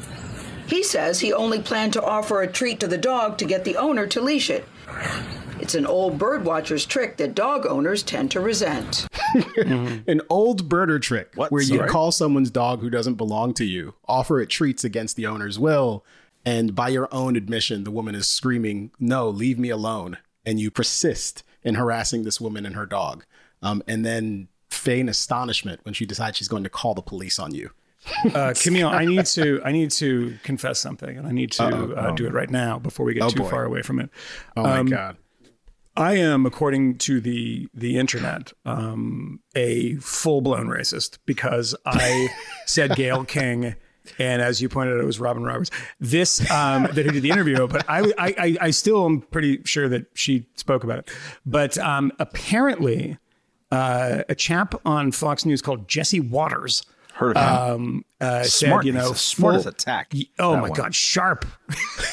He 0.67 0.83
says 0.83 1.19
he 1.19 1.33
only 1.33 1.61
planned 1.61 1.93
to 1.93 2.03
offer 2.03 2.41
a 2.41 2.47
treat 2.51 2.79
to 2.81 2.87
the 2.87 2.97
dog 2.97 3.37
to 3.39 3.45
get 3.45 3.63
the 3.65 3.77
owner 3.77 4.07
to 4.07 4.21
leash 4.21 4.49
it. 4.49 4.65
It's 5.59 5.75
an 5.75 5.85
old 5.85 6.17
birdwatcher's 6.17 6.85
trick 6.85 7.17
that 7.17 7.35
dog 7.35 7.65
owners 7.65 8.03
tend 8.03 8.31
to 8.31 8.39
resent. 8.39 9.07
An 9.57 10.21
old 10.29 10.69
birder 10.69 11.01
trick 11.01 11.31
What? 11.35 11.51
where 11.51 11.61
you 11.61 11.83
call 11.85 12.11
someone's 12.11 12.51
dog 12.51 12.79
who 12.81 12.89
doesn't 12.89 13.15
belong 13.15 13.53
to 13.55 13.65
you, 13.65 13.95
offer 14.07 14.39
it 14.39 14.47
treats 14.49 14.83
against 14.83 15.15
the 15.15 15.25
owner's 15.25 15.57
will, 15.59 16.05
and 16.47 16.73
by 16.73 16.89
your 16.89 17.07
own 17.11 17.35
admission, 17.35 17.83
the 17.83 17.91
woman 17.91 18.15
is 18.15 18.27
screaming, 18.27 18.91
"No, 18.99 19.29
leave 19.29 19.57
me 19.59 19.69
alone!" 19.69 20.17
And 20.45 20.59
you 20.59 20.71
persist 20.71 21.43
in 21.63 21.75
harassing 21.75 22.23
this 22.23 22.39
woman 22.39 22.65
and 22.65 22.75
her 22.75 22.85
dog, 22.85 23.25
um, 23.61 23.83
and 23.87 24.05
then 24.05 24.47
feign 24.69 25.09
astonishment 25.09 25.79
when 25.83 25.93
she 25.93 26.05
decides 26.05 26.37
she's 26.37 26.47
going 26.47 26.63
to 26.63 26.69
call 26.69 26.93
the 26.93 27.01
police 27.01 27.37
on 27.39 27.53
you. 27.53 27.71
Uh, 28.33 28.53
Camille, 28.61 28.87
I 28.87 29.03
need 29.05 29.25
to 29.37 29.61
I 29.65 29.71
need 29.73 29.91
to 30.03 30.37
confess 30.43 30.79
something, 30.79 31.17
and 31.17 31.27
I 31.27 31.31
need 31.31 31.51
to 31.53 31.65
uh, 31.95 32.11
do 32.15 32.25
it 32.25 32.33
right 32.33 32.49
now 32.49 32.79
before 32.79 33.05
we 33.05 33.13
get 33.13 33.23
Oh, 33.23 33.29
too 33.29 33.39
boy. 33.43 33.49
far 33.49 33.65
away 33.65 33.81
from 33.81 33.99
it. 33.99 34.09
Oh 34.55 34.63
my 34.63 34.83
god! 34.83 35.17
I 35.97 36.13
am, 36.13 36.45
according 36.45 36.99
to 36.99 37.19
the 37.19 37.67
the 37.73 37.97
internet, 37.97 38.53
um, 38.65 39.41
a 39.55 39.95
full 39.95 40.39
blown 40.41 40.67
racist 40.67 41.17
because 41.25 41.75
I 41.85 42.29
said 42.65 42.95
Gayle 42.95 43.25
King, 43.25 43.75
and 44.19 44.41
as 44.41 44.61
you 44.61 44.69
pointed 44.69 44.95
out, 44.95 45.01
it 45.01 45.05
was 45.05 45.19
Robin 45.19 45.43
Roberts. 45.43 45.69
This 45.99 46.39
um, 46.51 46.83
that 46.93 47.05
who 47.05 47.11
did 47.11 47.23
the 47.23 47.29
interview, 47.31 47.67
but 47.67 47.85
I, 47.87 48.11
I 48.17 48.57
I 48.61 48.71
still 48.71 49.05
am 49.05 49.21
pretty 49.21 49.61
sure 49.63 49.87
that 49.89 50.05
she 50.13 50.47
spoke 50.55 50.83
about 50.83 50.99
it. 50.99 51.09
But 51.45 51.77
um, 51.77 52.11
apparently, 52.19 53.17
uh, 53.71 54.23
a 54.29 54.35
chap 54.35 54.75
on 54.85 55.11
Fox 55.11 55.45
News 55.45 55.61
called 55.61 55.87
Jesse 55.87 56.19
Watters. 56.19 56.83
Heard 57.13 57.35
of 57.35 57.43
him. 57.43 57.73
Um, 57.75 58.05
uh, 58.21 58.43
Smart. 58.43 58.83
said, 58.83 58.87
you 58.87 58.93
know, 58.93 59.11
smart 59.13 59.55
as 59.55 59.63
full- 59.63 59.71
a 59.71 59.73
tack. 59.73 60.13
Oh 60.37 60.55
my 60.55 60.61
one. 60.69 60.73
God, 60.73 60.93
sharp. 60.93 61.45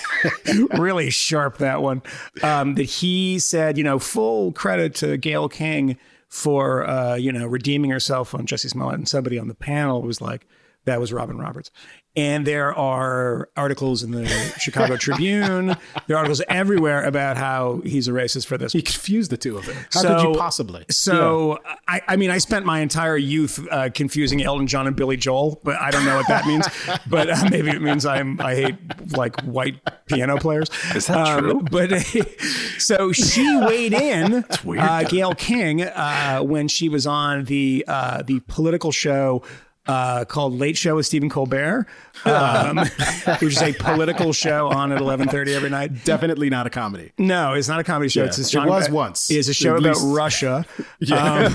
really 0.79 1.11
sharp, 1.11 1.59
that 1.59 1.83
one. 1.83 2.03
Um, 2.43 2.75
that 2.77 2.85
he 2.85 3.39
said, 3.39 3.77
you 3.77 3.85
know, 3.85 3.99
full 3.99 4.53
credit 4.53 4.95
to 4.97 5.17
Gayle 5.19 5.49
King 5.51 5.99
for, 6.29 6.89
uh, 6.89 7.17
you 7.17 7.33
know, 7.33 7.47
redeeming 7.47 7.91
herself 7.91 8.35
on 8.35 8.47
Jesse 8.47 8.69
Smollett. 8.69 8.95
And 8.95 9.09
somebody 9.09 9.39
on 9.39 9.49
the 9.49 9.55
panel 9.55 10.03
was 10.03 10.21
like, 10.21 10.47
that 10.85 11.01
was 11.01 11.13
Robin 11.13 11.39
Roberts. 11.39 11.71
And 12.17 12.47
there 12.47 12.73
are 12.73 13.49
articles 13.57 14.05
in 14.05 14.13
the 14.13 14.29
Chicago 14.61 14.97
Tribune. 14.99 15.75
There 16.07 16.17
are 16.17 16.19
articles 16.19 16.41
everywhere 16.49 17.03
about 17.05 17.37
how 17.37 17.81
he's 17.85 18.07
a 18.07 18.13
racist 18.13 18.47
for 18.47 18.57
this. 18.57 18.73
He 18.73 18.83
confused 18.83 19.33
the 19.33 19.37
two 19.37 19.59
of 19.59 19.67
them. 19.67 19.77
How 19.93 20.03
could 20.03 20.23
you 20.23 20.39
possibly? 20.39 20.85
So, 20.91 21.59
I, 21.89 22.03
I 22.07 22.17
mean, 22.17 22.31
I 22.31 22.39
spent 22.39 22.65
my 22.65 22.81
entire 22.81 23.17
youth 23.17 23.67
uh, 23.69 23.91
confusing 23.93 24.45
Elton 24.45 24.69
John 24.69 24.87
and 24.87 24.95
Billy 24.95 25.17
Joel, 25.17 25.61
but 25.65 25.75
I 25.81 25.91
don't 25.91 26.05
know 26.05 26.17
what 26.17 26.29
that 26.29 26.47
means. 26.47 26.69
but 27.09 27.29
uh, 27.31 27.49
maybe 27.51 27.71
it 27.71 27.83
means 27.83 28.07
I'm 28.07 28.41
I 28.41 28.55
hate 28.55 28.77
like 29.17 29.41
white 29.43 29.81
piano 30.07 30.39
players. 30.39 30.71
Is 30.95 31.09
that 31.09 31.41
true? 31.41 31.63
But 31.69 31.99
so 32.79 33.11
she 33.11 33.57
weighed 33.57 33.93
in, 33.93 34.45
weird. 34.63 34.85
uh, 34.85 35.03
Gayle 35.03 35.35
King, 35.35 35.83
uh, 35.83 36.43
when 36.43 36.69
she 36.69 36.89
was 36.89 37.09
on 37.09 37.45
the 37.47 37.85
uh, 37.89 38.23
the 38.23 38.39
political 38.47 38.93
show. 38.93 39.43
Uh, 39.87 40.25
called 40.25 40.55
Late 40.59 40.79
Show 40.79 40.97
with 40.97 41.05
Stephen 41.05 41.29
Colbert, 41.29 41.87
um, 42.25 42.79
which 43.39 43.43
is 43.53 43.61
a 43.61 43.75
political 43.75 44.33
show 44.33 44.69
on 44.69 44.93
at 44.93 44.99
eleven 44.99 45.29
thirty 45.29 45.53
every 45.55 45.69
night. 45.69 46.07
Definitely 46.07 46.49
not 46.49 46.67
a 46.67 46.71
comedy. 46.71 47.13
No, 47.19 47.53
it's 47.53 47.69
not 47.69 47.81
a 47.81 47.85
comedy 47.85 48.09
show. 48.09 48.23
Yeah. 48.23 48.29
It's 48.29 48.55
a 48.55 48.63
It 48.63 48.67
was 48.67 48.87
about- 48.87 48.95
once, 48.95 49.31
It's 49.31 49.49
a 49.49 49.53
show 49.53 49.77
about 49.77 49.97
least. 49.97 50.07
Russia 50.07 50.65
um, 51.13 51.55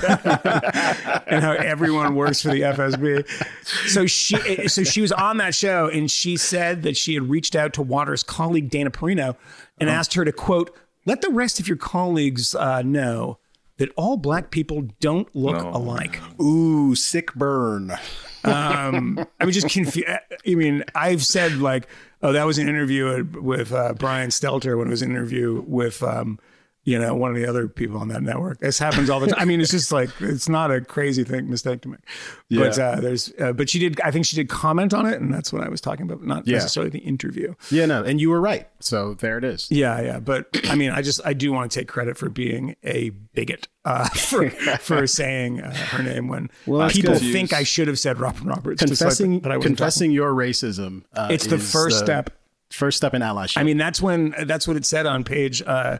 and 1.26 1.42
how 1.42 1.52
everyone 1.58 2.14
works 2.14 2.40
for 2.40 2.50
the 2.50 2.60
FSB. 2.60 3.28
So 3.88 4.06
she, 4.06 4.68
so 4.68 4.84
she 4.84 5.00
was 5.00 5.10
on 5.10 5.38
that 5.38 5.52
show, 5.52 5.88
and 5.88 6.08
she 6.08 6.36
said 6.36 6.84
that 6.84 6.96
she 6.96 7.14
had 7.14 7.28
reached 7.28 7.56
out 7.56 7.72
to 7.74 7.82
Watters' 7.82 8.22
colleague 8.22 8.70
Dana 8.70 8.92
Perino 8.92 9.34
and 9.78 9.90
asked 9.90 10.14
her 10.14 10.24
to 10.24 10.30
quote, 10.30 10.70
"Let 11.04 11.20
the 11.20 11.30
rest 11.30 11.58
of 11.58 11.66
your 11.66 11.78
colleagues 11.78 12.54
uh, 12.54 12.82
know." 12.82 13.39
That 13.80 13.90
all 13.96 14.18
black 14.18 14.50
people 14.50 14.82
don't 15.00 15.34
look 15.34 15.56
alike. 15.56 16.20
Ooh, 16.38 16.94
sick 16.94 17.32
burn. 17.34 17.92
Um, 18.44 19.18
I 19.40 19.44
mean, 19.46 19.52
just 19.52 19.70
confused. 19.70 20.06
I 20.06 20.54
mean, 20.54 20.84
I've 20.94 21.24
said 21.24 21.56
like, 21.62 21.88
oh, 22.22 22.32
that 22.34 22.44
was 22.44 22.58
an 22.58 22.68
interview 22.68 23.26
with 23.40 23.72
uh, 23.72 23.94
Brian 23.94 24.28
Stelter 24.28 24.76
when 24.76 24.88
it 24.88 24.90
was 24.90 25.00
an 25.00 25.10
interview 25.10 25.64
with, 25.66 26.02
um, 26.02 26.38
you 26.84 26.98
know, 26.98 27.14
one 27.14 27.30
of 27.30 27.36
the 27.36 27.46
other 27.46 27.68
people 27.68 27.98
on 27.98 28.08
that 28.08 28.22
network. 28.22 28.58
This 28.60 28.78
happens 28.78 29.10
all 29.10 29.20
the 29.20 29.26
time. 29.26 29.38
I 29.38 29.44
mean, 29.44 29.60
it's 29.60 29.70
just 29.70 29.92
like 29.92 30.08
it's 30.20 30.48
not 30.48 30.70
a 30.70 30.80
crazy 30.80 31.24
thing 31.24 31.48
mistake 31.50 31.82
to 31.82 31.88
make. 31.90 32.00
But 32.50 32.76
Yeah. 32.76 32.84
uh, 32.88 33.00
there's, 33.00 33.32
uh, 33.38 33.52
but 33.52 33.68
she 33.68 33.78
did. 33.78 34.00
I 34.00 34.10
think 34.10 34.24
she 34.24 34.34
did 34.36 34.48
comment 34.48 34.94
on 34.94 35.04
it, 35.06 35.20
and 35.20 35.32
that's 35.32 35.52
what 35.52 35.62
I 35.62 35.68
was 35.68 35.80
talking 35.82 36.02
about, 36.10 36.22
not 36.24 36.46
Yeah. 36.46 36.54
necessarily 36.54 36.90
the 36.90 37.00
interview. 37.00 37.54
Yeah, 37.70 37.84
no, 37.86 38.02
and 38.02 38.18
you 38.20 38.30
were 38.30 38.40
right. 38.40 38.66
So 38.80 39.14
there 39.14 39.36
it 39.36 39.44
is. 39.44 39.66
Yeah, 39.70 40.00
yeah. 40.00 40.20
But 40.20 40.46
I 40.70 40.74
mean, 40.74 40.90
I 40.90 41.02
just 41.02 41.20
I 41.24 41.34
do 41.34 41.52
want 41.52 41.70
to 41.70 41.78
take 41.78 41.86
credit 41.86 42.16
for 42.16 42.30
being 42.30 42.76
a 42.82 43.10
bigot 43.34 43.68
uh, 43.84 44.08
for 44.08 44.48
for 44.80 45.06
saying 45.20 45.60
uh, 45.60 45.74
her 45.74 46.02
name 46.02 46.28
when 46.28 46.50
that's 46.66 46.94
people 46.96 47.14
think 47.16 47.52
I 47.52 47.62
should 47.62 47.88
have 47.88 47.98
said 47.98 48.18
Robin 48.18 48.48
Roberts. 48.48 48.82
Confessing, 48.82 49.40
but 49.40 49.52
I 49.52 49.58
confessing 49.58 50.12
your 50.12 50.32
racism. 50.32 51.02
Uh, 51.14 51.28
It's 51.30 51.46
the 51.46 51.58
first 51.58 51.98
step. 51.98 52.30
First 52.70 52.96
step 52.98 53.14
in 53.14 53.20
allyship. 53.22 53.58
I 53.58 53.64
mean, 53.64 53.76
that's 53.78 54.00
when 54.00 54.32
that's 54.46 54.66
what 54.68 54.76
it 54.76 54.86
said 54.86 55.04
on 55.04 55.24
page 55.24 55.60
uh, 55.66 55.98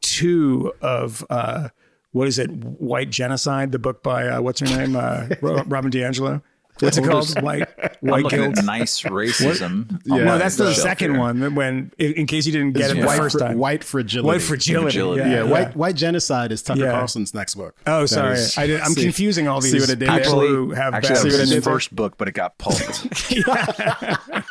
two 0.00 0.72
of 0.80 1.24
uh, 1.30 1.68
what 2.12 2.28
is 2.28 2.38
it? 2.38 2.50
White 2.50 3.10
Genocide, 3.10 3.72
the 3.72 3.78
book 3.78 4.02
by 4.02 4.28
uh, 4.28 4.40
what's 4.40 4.60
her 4.60 4.66
name, 4.66 4.96
uh, 4.96 5.28
Robin 5.42 5.90
DiAngelo. 5.90 6.42
What's 6.80 6.96
it 6.98 7.04
called? 7.04 7.42
White 7.42 7.68
I'm 7.80 7.90
White 8.10 8.28
Guilt. 8.28 8.56
nice 8.64 9.02
racism. 9.02 10.00
Yeah. 10.04 10.24
no, 10.24 10.38
that's 10.38 10.56
the 10.56 10.72
shelf 10.72 10.82
second 10.82 11.12
here. 11.12 11.20
one. 11.20 11.54
When, 11.54 11.90
in, 11.98 12.12
in 12.14 12.26
case 12.26 12.46
you 12.46 12.52
didn't 12.52 12.72
get 12.72 12.90
it 12.92 13.00
the 13.00 13.06
white, 13.06 13.16
first 13.18 13.38
time, 13.38 13.58
white 13.58 13.82
fragility. 13.84 14.26
White 14.26 14.42
fragility. 14.42 14.84
Fragility. 14.84 15.20
Yeah, 15.22 15.28
Yeah, 15.28 15.44
yeah. 15.44 15.50
white 15.50 15.76
white 15.76 15.96
genocide 15.96 16.52
is 16.52 16.62
Tucker 16.62 16.80
Yeah. 16.80 16.92
Carlson's 16.92 17.34
next 17.34 17.54
book. 17.56 17.74
Oh, 17.86 18.02
That 18.02 18.08
sorry. 18.08 18.34
is- 18.34 18.56
I 18.56 18.66
did, 18.66 18.80
I'm 18.80 18.92
see- 18.92 19.02
confusing 19.02 19.48
all 19.48 19.60
these 19.60 19.72
see 19.72 19.80
what 19.80 19.90
I 19.90 19.94
did 19.94 20.00
people? 20.00 20.14
Actually, 20.14 20.48
who 20.48 20.70
have 20.70 20.94
actually, 20.94 21.08
bad 21.14 21.18
that 21.18 21.24
was 21.24 21.34
what 21.34 21.38
I 21.38 21.40
his 21.42 21.50
did 21.50 21.64
first 21.64 21.94
book, 21.96 22.14
but 22.18 22.28
it 22.28 22.32
got 22.32 22.56
pulped. 22.58 23.06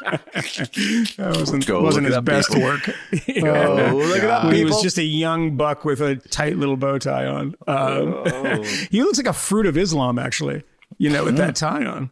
That 1.18 1.36
wasn't, 1.38 1.66
Go 1.66 1.82
wasn't 1.82 2.08
his 2.08 2.20
best 2.22 2.50
people. 2.50 2.64
work. 2.64 2.90
Oh, 2.90 3.96
look 4.08 4.18
it 4.24 4.30
up, 4.30 4.52
he 4.54 4.64
was 4.66 4.82
just 4.82 4.98
a 4.98 5.04
young 5.04 5.56
buck 5.58 5.86
with 5.86 6.02
a 6.02 6.16
tight 6.16 6.58
little 6.58 6.78
bow 6.78 6.98
tie 7.00 7.26
on. 7.26 7.56
Um, 7.68 8.14
Oh. 8.28 8.64
he 8.92 9.02
looks 9.04 9.18
like 9.18 9.28
a 9.28 9.34
fruit 9.34 9.66
of 9.66 9.78
Islam, 9.78 10.20
actually. 10.20 10.64
You 10.98 11.10
know, 11.10 11.26
with 11.26 11.38
that 11.38 11.56
tie 11.56 11.86
on. 11.86 12.12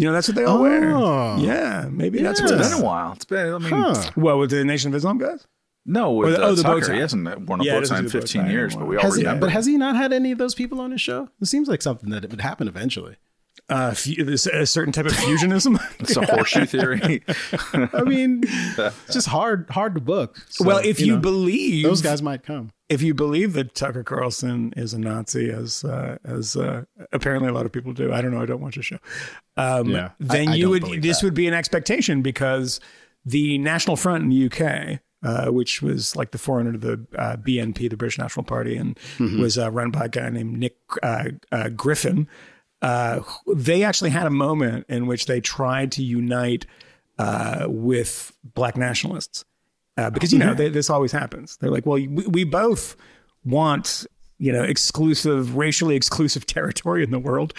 You 0.00 0.06
know, 0.06 0.12
that's 0.12 0.28
what 0.28 0.34
they 0.34 0.44
all 0.44 0.58
Oh. 0.58 0.62
wear. 0.62 1.38
Yeah, 1.38 1.88
maybe 1.90 2.22
that's 2.22 2.40
what 2.40 2.50
It's 2.52 2.68
it 2.68 2.70
been 2.72 2.80
a 2.80 2.84
while. 2.84 3.12
It's 3.12 3.24
been. 3.26 3.52
I 3.54 3.58
mean, 3.58 3.70
Huh. 3.70 4.10
Well, 4.16 4.38
with 4.38 4.50
the 4.50 4.64
Nation 4.64 4.88
of 4.90 4.94
Islam 4.94 5.18
guys? 5.18 5.46
no, 5.84 6.12
with 6.12 6.28
Or 6.28 6.32
the- 6.32 6.42
uh, 6.42 6.48
oh, 6.48 6.54
the 6.54 6.62
bow 6.62 6.74
Tucker, 6.74 6.86
tie. 6.88 6.94
he 6.94 7.00
hasn't 7.00 7.46
worn 7.48 7.60
a 7.60 7.64
Yeah, 7.64 7.72
he 7.72 7.76
bow 7.76 7.80
doesn't 7.80 7.94
tie 7.94 7.98
in 7.98 8.04
do 8.04 8.08
the 8.10 8.18
bow 8.18 8.20
15 8.22 8.42
tie 8.42 8.50
years, 8.50 8.76
but 8.76 8.86
we 8.86 8.96
all 8.96 9.02
Has 9.02 9.16
he, 9.16 9.22
remember. 9.22 9.46
but 9.46 9.52
has 9.52 9.66
he 9.66 9.76
not 9.76 9.96
had 9.96 10.12
any 10.12 10.32
of 10.32 10.38
those 10.38 10.54
people 10.54 10.80
on 10.80 10.90
his 10.90 11.00
show? 11.02 11.28
It 11.40 11.46
seems 11.48 11.68
like 11.68 11.82
something 11.82 12.08
that 12.10 12.24
it 12.24 12.30
would 12.30 12.40
happen 12.40 12.66
eventually. 12.68 13.16
Uh, 13.70 13.94
fu- 13.94 14.14
a 14.28 14.66
certain 14.66 14.92
type 14.92 15.06
of 15.06 15.12
fusionism. 15.12 15.78
it's 16.00 16.16
a 16.16 16.26
horseshoe 16.26 16.66
theory. 16.66 17.22
I 17.94 18.02
mean, 18.02 18.42
it's 18.44 19.14
just 19.14 19.28
hard 19.28 19.66
hard 19.70 19.94
to 19.94 20.00
book. 20.00 20.38
So, 20.48 20.64
well, 20.64 20.78
if 20.78 21.00
you, 21.00 21.14
know, 21.14 21.20
believe 21.20 21.84
those 21.84 22.02
guys 22.02 22.20
might 22.20 22.42
come. 22.42 22.70
if 22.88 23.00
you 23.00 23.14
believe 23.14 23.52
that 23.52 23.74
Tucker 23.74 24.02
Carlson 24.02 24.74
is 24.76 24.92
a 24.92 24.98
Nazi, 24.98 25.50
as 25.50 25.84
uh, 25.84 26.18
as 26.24 26.56
uh, 26.56 26.84
apparently 27.12 27.48
a 27.48 27.52
lot 27.52 27.64
of 27.64 27.72
people 27.72 27.92
do, 27.92 28.12
I 28.12 28.20
don't 28.20 28.32
know. 28.32 28.42
I 28.42 28.46
don't 28.46 28.60
watch 28.60 28.74
the 28.74 28.82
show. 28.82 28.98
Um, 29.56 29.90
Yeah, 29.90 30.10
then 30.18 30.48
I 30.48 30.54
you 30.56 30.74
don't 30.74 30.90
would. 30.90 31.02
This 31.02 31.20
that. 31.20 31.26
would 31.26 31.34
be 31.34 31.46
an 31.46 31.54
expectation 31.54 32.22
because 32.22 32.80
the 33.24 33.56
National 33.58 33.96
Front 33.96 34.24
in 34.24 34.30
the 34.30 34.46
UK 34.46 35.00
uh, 35.22 35.46
which 35.50 35.82
was 35.82 36.16
like 36.16 36.30
the 36.30 36.38
forerunner 36.38 36.72
to 36.72 36.78
the 36.78 37.06
uh, 37.18 37.36
BNP, 37.36 37.90
the 37.90 37.96
British 37.96 38.18
National 38.18 38.44
Party, 38.44 38.76
and 38.76 38.98
was 39.38 39.58
uh, 39.58 39.70
run 39.70 39.90
by 39.90 40.06
a 40.06 40.08
guy 40.08 40.28
named 40.30 40.58
Nick 40.58 40.76
uh, 41.02 41.24
uh, 41.52 41.68
Griffin. 41.68 42.26
Uh, 42.82 43.20
they 43.54 43.82
actually 43.82 44.10
had 44.10 44.26
a 44.26 44.30
moment 44.30 44.86
in 44.88 45.06
which 45.06 45.26
they 45.26 45.40
tried 45.40 45.92
to 45.92 46.02
unite 46.02 46.66
uh, 47.18 47.66
with 47.68 48.32
black 48.42 48.76
nationalists 48.76 49.44
uh, 49.96 50.10
because 50.10 50.32
you 50.32 50.38
know 50.38 50.54
they, 50.54 50.68
this 50.68 50.88
always 50.88 51.12
happens. 51.12 51.56
They're 51.58 51.70
like, 51.70 51.84
well, 51.84 51.96
we, 51.96 52.26
we 52.26 52.44
both 52.44 52.96
want 53.44 54.06
you 54.38 54.52
know 54.52 54.62
exclusive, 54.62 55.56
racially 55.56 55.96
exclusive 55.96 56.46
territory 56.56 57.04
in 57.04 57.10
the 57.10 57.18
world, 57.18 57.52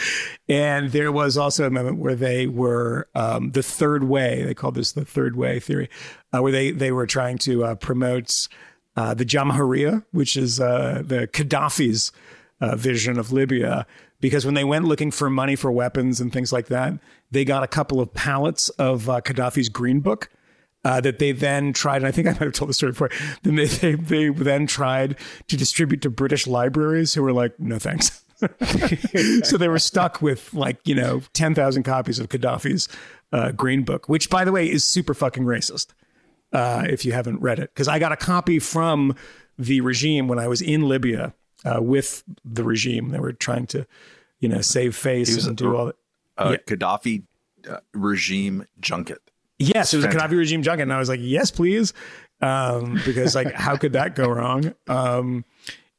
and 0.50 0.92
there 0.92 1.12
was 1.12 1.38
also 1.38 1.66
a 1.66 1.70
moment 1.70 1.98
where 1.98 2.16
they 2.16 2.48
were 2.48 3.08
um, 3.14 3.52
the 3.52 3.64
third 3.64 4.06
way. 4.06 4.44
They 4.44 4.56
called 4.56 4.76
this 4.76 4.94
the 4.94 5.06
third 5.06 5.36
way 5.36 5.60
theory, 5.60 5.90
uh, 6.34 6.42
where 6.42 6.52
they 6.52 6.72
they 6.72 6.92
were 6.92 7.06
trying 7.06 7.38
to 7.40 7.64
uh, 7.66 7.76
promote 7.76 8.48
uh, 8.96 9.14
the 9.14 9.26
Jamahiriya, 9.26 10.04
which 10.12 10.36
is 10.36 10.60
uh, 10.60 11.04
the 11.06 11.28
Gaddafi's 11.28 12.12
uh, 12.60 12.76
vision 12.76 13.20
of 13.20 13.32
Libya. 13.32 13.86
Because 14.22 14.46
when 14.46 14.54
they 14.54 14.64
went 14.64 14.86
looking 14.86 15.12
for 15.12 15.30
money 15.30 15.56
for 15.56 15.72
weapons 15.72 16.22
and 16.22 16.32
things 16.32 16.54
like 16.54 16.68
that, 16.68 16.94
they 17.32 17.44
got 17.44 17.64
a 17.64 17.68
couple 17.68 18.00
of 18.00 18.14
pallets 18.14 18.70
of 18.70 19.10
uh, 19.10 19.22
Gaddafi's 19.22 19.68
Green 19.68 20.00
Book 20.00 20.30
uh, 20.84 21.02
that 21.02 21.20
they 21.20 21.32
then 21.32 21.74
tried, 21.74 21.98
and 21.98 22.08
I 22.08 22.12
think 22.12 22.28
I 22.28 22.32
might 22.32 22.42
have 22.42 22.54
told 22.54 22.70
the 22.70 22.74
story 22.74 22.92
before. 22.92 23.10
Then 23.44 23.56
they, 23.56 23.66
they, 23.66 23.96
they 23.96 24.30
then 24.30 24.68
tried 24.68 25.18
to 25.48 25.58
distribute 25.58 26.02
to 26.04 26.10
British 26.10 26.48
libraries 26.48 27.14
who 27.14 27.22
were 27.24 27.34
like, 27.34 27.60
no 27.60 27.80
thanks. 27.80 28.24
so 29.44 29.58
they 29.58 29.68
were 29.68 29.80
stuck 29.80 30.22
with 30.22 30.54
like, 30.54 30.80
you 30.86 30.96
know, 30.96 31.22
10,000 31.34 31.84
copies 31.84 32.18
of 32.18 32.30
Gaddafi's 32.30 32.88
uh, 33.32 33.52
Green 33.52 33.84
Book, 33.84 34.10
which, 34.10 34.30
by 34.30 34.44
the 34.44 34.52
way, 34.52 34.70
is 34.70 34.84
super 34.84 35.14
fucking 35.14 35.44
racist 35.44 35.88
uh, 36.54 36.86
if 36.90 37.06
you 37.06 37.12
haven't 37.12 37.42
read 37.42 37.60
it. 37.60 37.72
Because 37.74 37.88
I 37.88 38.00
got 38.00 38.12
a 38.12 38.18
copy 38.18 38.58
from 38.60 39.16
the 39.60 39.82
regime 39.82 40.28
when 40.28 40.40
I 40.40 40.48
was 40.48 40.62
in 40.62 40.88
Libya 40.88 41.34
uh, 41.66 41.82
with 41.82 42.24
the 42.46 42.64
regime. 42.64 43.10
They 43.10 43.20
were 43.20 43.34
trying 43.34 43.68
to, 43.68 43.86
you 44.40 44.50
know, 44.50 44.62
save 44.62 44.96
face 44.96 45.46
and 45.46 45.54
a- 45.54 45.64
do 45.64 45.76
all 45.76 45.86
that. 45.88 45.96
Uh, 46.38 46.50
Yeah. 46.52 46.58
Gaddafi 46.76 47.24
uh, 47.70 47.78
regime 47.94 48.66
junket. 48.80 49.20
Yes, 49.60 49.94
it 49.94 49.98
was 49.98 50.06
a 50.06 50.08
Fantastic. 50.10 50.32
Gaddafi 50.32 50.38
regime 50.40 50.64
junket, 50.64 50.84
and 50.84 50.94
I 50.94 50.98
was 50.98 51.10
like, 51.10 51.20
yes, 51.22 51.52
please, 51.52 51.94
um, 52.42 53.00
because 53.06 53.36
like, 53.36 53.54
how 53.54 53.78
could 53.78 53.94
that 53.94 54.16
go 54.16 54.28
wrong? 54.30 54.74
Um, 54.88 55.46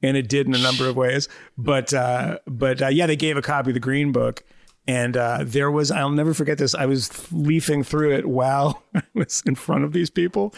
and 0.02 0.16
it 0.16 0.28
did 0.28 0.48
in 0.48 0.54
a 0.54 0.58
number 0.58 0.88
of 0.88 0.96
ways. 0.96 1.28
But 1.56 1.94
uh, 1.94 2.38
but 2.46 2.82
uh, 2.82 2.88
yeah, 2.88 3.06
they 3.06 3.14
gave 3.14 3.36
a 3.36 3.42
copy 3.42 3.70
of 3.70 3.74
the 3.74 3.80
Green 3.80 4.10
Book, 4.10 4.42
and 4.86 5.16
uh, 5.16 5.40
there 5.42 5.70
was 5.70 5.90
I'll 5.90 6.10
never 6.10 6.34
forget 6.34 6.58
this. 6.58 6.74
I 6.74 6.86
was 6.86 7.32
leafing 7.32 7.84
through 7.84 8.12
it 8.14 8.26
while 8.26 8.82
I 8.94 9.02
was 9.14 9.42
in 9.46 9.54
front 9.54 9.84
of 9.84 9.92
these 9.92 10.10
people, 10.10 10.54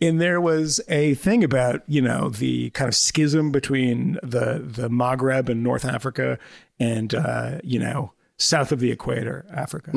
and 0.00 0.20
there 0.20 0.40
was 0.40 0.80
a 0.88 1.14
thing 1.14 1.42
about 1.42 1.82
you 1.86 2.00
know 2.00 2.28
the 2.28 2.70
kind 2.70 2.88
of 2.88 2.94
schism 2.94 3.50
between 3.50 4.18
the 4.22 4.62
the 4.64 4.88
Maghreb 4.88 5.48
and 5.48 5.62
North 5.62 5.84
Africa, 5.84 6.38
and 6.78 7.14
uh, 7.14 7.58
you 7.64 7.78
know 7.78 8.12
south 8.38 8.72
of 8.72 8.80
the 8.80 8.90
equator, 8.90 9.46
Africa. 9.52 9.90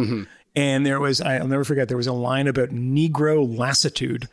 And 0.55 0.85
there 0.85 0.99
was, 0.99 1.21
I'll 1.21 1.47
never 1.47 1.63
forget, 1.63 1.89
there 1.89 1.97
was 1.97 2.07
a 2.07 2.13
line 2.13 2.47
about 2.47 2.69
Negro 2.69 3.45
lassitude. 3.57 4.27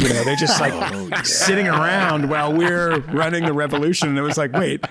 You 0.00 0.08
know, 0.08 0.24
they're 0.24 0.36
just 0.36 0.58
like 0.60 0.72
oh, 0.76 1.22
sitting 1.22 1.68
around 1.68 2.30
while 2.30 2.52
we're 2.52 3.00
running 3.12 3.44
the 3.44 3.52
revolution. 3.52 4.08
And 4.08 4.18
it 4.18 4.22
was 4.22 4.38
like, 4.38 4.52
wait, 4.52 4.84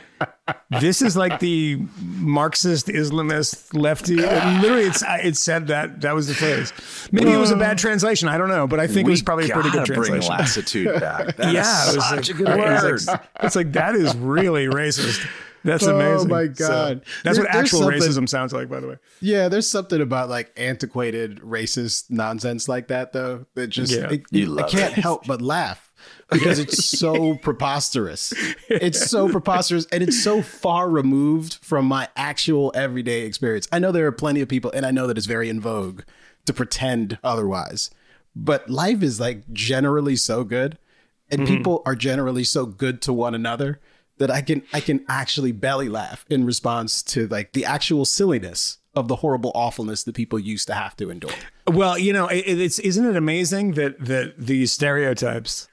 this 0.80 1.02
is 1.02 1.18
like 1.18 1.40
the 1.40 1.82
Marxist, 2.00 2.88
Islamist, 2.88 3.74
lefty. 3.74 4.18
Literally, 4.18 4.84
it's, 4.84 5.04
it 5.08 5.36
said 5.38 5.68
that 5.68 6.02
that 6.02 6.14
was 6.14 6.28
the 6.28 6.36
phrase. 6.36 6.72
Maybe 7.12 7.32
it 7.32 7.38
was 7.38 7.50
a 7.52 7.56
bad 7.58 7.80
translation. 7.80 8.30
I 8.30 8.38
don't 8.38 8.50
know, 8.50 8.68
but 8.68 8.80
I 8.80 8.86
think 8.86 9.08
it 9.08 9.12
was 9.12 9.24
probably 9.24 9.50
a 9.50 9.54
pretty 9.54 9.72
good 9.72 9.88
gotta 9.88 9.94
bring 9.94 10.12
translation. 10.12 10.38
lassitude 10.38 11.00
back. 11.00 11.36
That 11.38 11.54
yeah, 11.54 11.90
it 11.92 11.96
was 11.96 12.10
such 12.10 12.30
like, 12.30 12.40
a 12.40 12.44
good 12.44 12.60
word. 12.60 13.08
like- 13.08 13.22
it's 13.42 13.56
like 13.56 13.72
that 13.74 13.96
is 13.96 14.16
really 14.16 14.68
racist. 14.68 15.28
That's 15.64 15.86
Oh 15.88 15.96
amazing. 15.96 16.32
Oh 16.32 16.34
my 16.34 16.46
So, 16.54 16.68
God. 16.68 17.06
that's 17.24 17.38
There- 17.38 17.46
what 17.46 17.56
actual 17.56 17.82
racism 17.82 18.28
sounds 18.28 18.54
like, 18.54 18.70
by 18.70 18.80
the 18.80 18.88
way. 18.88 18.98
Yeah, 19.20 19.48
there's 19.48 19.70
something 19.70 20.02
about 20.02 20.30
like 20.30 20.52
antiquated 20.58 21.40
racist 21.42 22.10
nonsense 22.10 22.68
like 22.68 22.88
that 22.88 23.14
though 23.14 23.46
that 23.56 23.68
just 23.68 23.94
Yeah. 23.94 24.10
it- 24.12 24.24
You 24.32 24.60
I 24.60 24.64
can't 24.64 24.94
help 24.94 25.28
but 25.28 25.42
laugh 25.42 25.92
because 26.32 26.58
it's 26.58 26.84
so 27.00 27.36
preposterous. 27.36 28.34
It's 28.70 29.10
so 29.10 29.30
preposterous 29.30 29.86
and 29.92 30.02
it's 30.02 30.24
so 30.24 30.42
far 30.42 30.90
removed 30.90 31.60
from 31.62 31.86
my 31.86 32.08
actual 32.16 32.72
everyday 32.74 33.22
experience. 33.22 33.68
I 33.72 33.80
know 33.80 33.92
there 33.92 34.08
are 34.08 34.12
plenty 34.12 34.42
of 34.42 34.48
people 34.48 34.72
and 34.74 34.86
I 34.86 34.92
know 34.92 35.06
that 35.08 35.18
it's 35.18 35.28
very 35.28 35.50
in 35.50 35.60
vogue 35.62 36.02
to 36.46 36.54
pretend 36.54 37.20
otherwise. 37.24 37.92
But 38.36 38.70
life 38.70 39.04
is 39.04 39.20
like 39.20 39.52
generally 39.54 40.16
so 40.16 40.44
good 40.44 40.78
and 41.30 41.42
mm-hmm. 41.42 41.56
people 41.56 41.84
are 41.86 41.96
generally 41.96 42.44
so 42.44 42.66
good 42.66 43.02
to 43.04 43.14
one 43.14 43.36
another 43.36 43.80
that 44.22 44.32
I 44.32 44.42
can 44.42 44.62
I 44.72 44.80
can 44.80 45.04
actually 45.10 45.52
belly 45.52 45.90
laugh 45.90 46.26
in 46.30 46.46
response 46.46 47.02
to 47.04 47.28
like 47.28 47.54
the 47.54 47.66
actual 47.66 48.06
silliness 48.06 48.78
of 48.94 49.08
the 49.08 49.18
horrible 49.18 49.52
awfulness 49.56 50.04
that 50.04 50.16
people 50.16 50.38
used 50.38 50.68
to 50.68 50.74
have 50.74 50.96
to 50.98 51.10
endure. 51.10 51.32
Well, 51.68 51.98
you 51.98 52.14
know, 52.14 52.28
it, 52.28 52.44
it's 52.46 52.80
isn't 52.80 53.06
it 53.06 53.16
amazing 53.16 53.72
that 53.74 54.00
that 54.06 54.36
these 54.38 54.72
stereotypes 54.72 55.68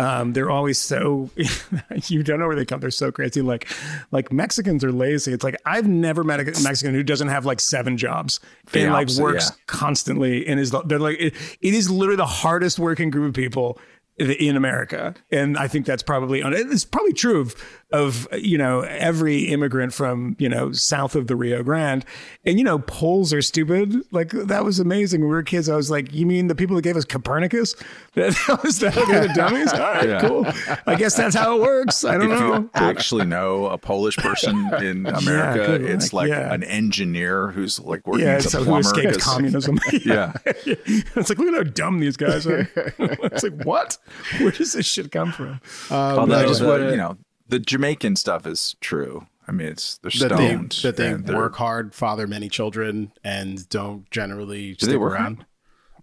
um, 0.00 0.32
they're 0.32 0.50
always 0.50 0.78
so 0.78 1.28
you 2.06 2.22
don't 2.22 2.38
know 2.38 2.46
where 2.46 2.54
they 2.54 2.64
come. 2.64 2.78
They're 2.78 2.92
so 2.92 3.10
crazy. 3.10 3.42
Like 3.42 3.66
like 4.12 4.32
Mexicans 4.32 4.84
are 4.84 4.92
lazy. 4.92 5.32
It's 5.32 5.42
like 5.42 5.56
I've 5.66 5.88
never 5.88 6.22
met 6.22 6.38
a 6.38 6.44
Mexican 6.44 6.94
who 6.94 7.02
doesn't 7.02 7.28
have 7.28 7.44
like 7.44 7.58
seven 7.58 7.96
jobs 7.96 8.38
The 8.70 8.82
and 8.82 8.92
like 8.92 9.10
works 9.18 9.50
yeah. 9.50 9.56
constantly 9.66 10.46
and 10.46 10.60
is 10.60 10.72
they're 10.86 11.00
like 11.00 11.18
it, 11.18 11.34
it 11.60 11.74
is 11.74 11.90
literally 11.90 12.16
the 12.16 12.26
hardest 12.26 12.78
working 12.78 13.10
group 13.10 13.28
of 13.28 13.34
people 13.34 13.76
in 14.18 14.56
America. 14.56 15.14
And 15.30 15.56
I 15.56 15.68
think 15.68 15.86
that's 15.86 16.02
probably 16.02 16.42
it's 16.44 16.84
probably 16.84 17.12
true 17.12 17.40
of 17.40 17.54
of 17.90 18.28
you 18.32 18.58
know 18.58 18.80
every 18.80 19.44
immigrant 19.44 19.94
from 19.94 20.36
you 20.38 20.48
know 20.48 20.72
south 20.72 21.14
of 21.16 21.26
the 21.26 21.34
Rio 21.36 21.62
Grande. 21.62 22.04
And 22.44 22.58
you 22.58 22.64
know 22.64 22.78
Poles 22.80 23.32
are 23.32 23.40
stupid. 23.42 23.94
Like 24.10 24.30
that 24.30 24.64
was 24.64 24.78
amazing. 24.78 25.20
When 25.20 25.30
we 25.30 25.34
were 25.34 25.42
kids, 25.42 25.68
I 25.68 25.76
was 25.76 25.90
like, 25.90 26.12
you 26.12 26.26
mean 26.26 26.48
the 26.48 26.54
people 26.54 26.76
that 26.76 26.82
gave 26.82 26.96
us 26.96 27.04
Copernicus? 27.04 27.74
That, 28.14 28.34
that 28.46 28.62
was 28.62 28.78
that 28.80 28.94
they're 28.94 29.26
the 29.28 29.32
dummies. 29.34 29.72
All 29.72 29.78
right, 29.80 30.08
Yeah. 30.08 30.20
cool. 30.20 30.46
I 30.86 30.96
guess 30.96 31.16
that's 31.16 31.34
how 31.34 31.56
it 31.56 31.62
works. 31.62 32.04
I 32.04 32.18
don't 32.18 32.30
if 32.30 32.40
know. 32.40 32.54
you 32.58 32.70
actually 32.74 33.24
know 33.24 33.66
a 33.66 33.78
Polish 33.78 34.16
person 34.18 34.56
in 34.82 35.06
America, 35.06 35.66
good 35.78 35.82
it's 35.82 36.12
luck. 36.12 36.22
like 36.24 36.28
Yeah. 36.30 36.52
an 36.52 36.62
engineer 36.64 37.52
who's 37.52 37.78
like 37.80 38.06
working 38.06 38.26
Yeah, 38.26 38.34
as 38.34 38.44
it's 38.46 38.54
a 38.54 38.58
who 38.58 38.64
plumber. 38.66 39.18
communism. 39.18 39.78
Yeah. 40.04 40.32
it's 40.44 41.28
like 41.30 41.38
look 41.38 41.48
at 41.48 41.54
how 41.54 41.62
dumb 41.62 42.00
these 42.00 42.16
guys 42.16 42.46
are. 42.46 42.68
it's 42.98 43.42
like 43.42 43.64
what? 43.64 43.96
Where 44.40 44.50
does 44.50 44.72
this 44.74 44.86
shit 44.86 45.10
come 45.10 45.32
from? 45.32 45.60
Um, 45.90 46.18
Although 46.18 46.38
I 46.38 46.46
just 46.46 46.60
the, 46.60 46.68
wanna- 46.68 46.90
you 46.90 46.96
know 46.96 47.16
the 47.48 47.58
Jamaican 47.58 48.16
stuff 48.16 48.46
is 48.46 48.76
true. 48.80 49.26
I 49.46 49.52
mean, 49.52 49.68
it's 49.68 49.98
they're 49.98 50.28
That 50.28 50.36
they 50.36 50.48
stoned. 50.48 50.72
that 50.82 50.96
they 50.96 51.08
and 51.12 51.26
they're- 51.26 51.36
work 51.36 51.56
hard, 51.56 51.94
father 51.94 52.26
many 52.26 52.48
children, 52.48 53.12
and 53.24 53.66
don't 53.70 54.10
generally 54.10 54.72
they 54.72 54.86
stick 54.86 54.98
work 55.00 55.12
around. 55.14 55.36
hard? 55.36 55.46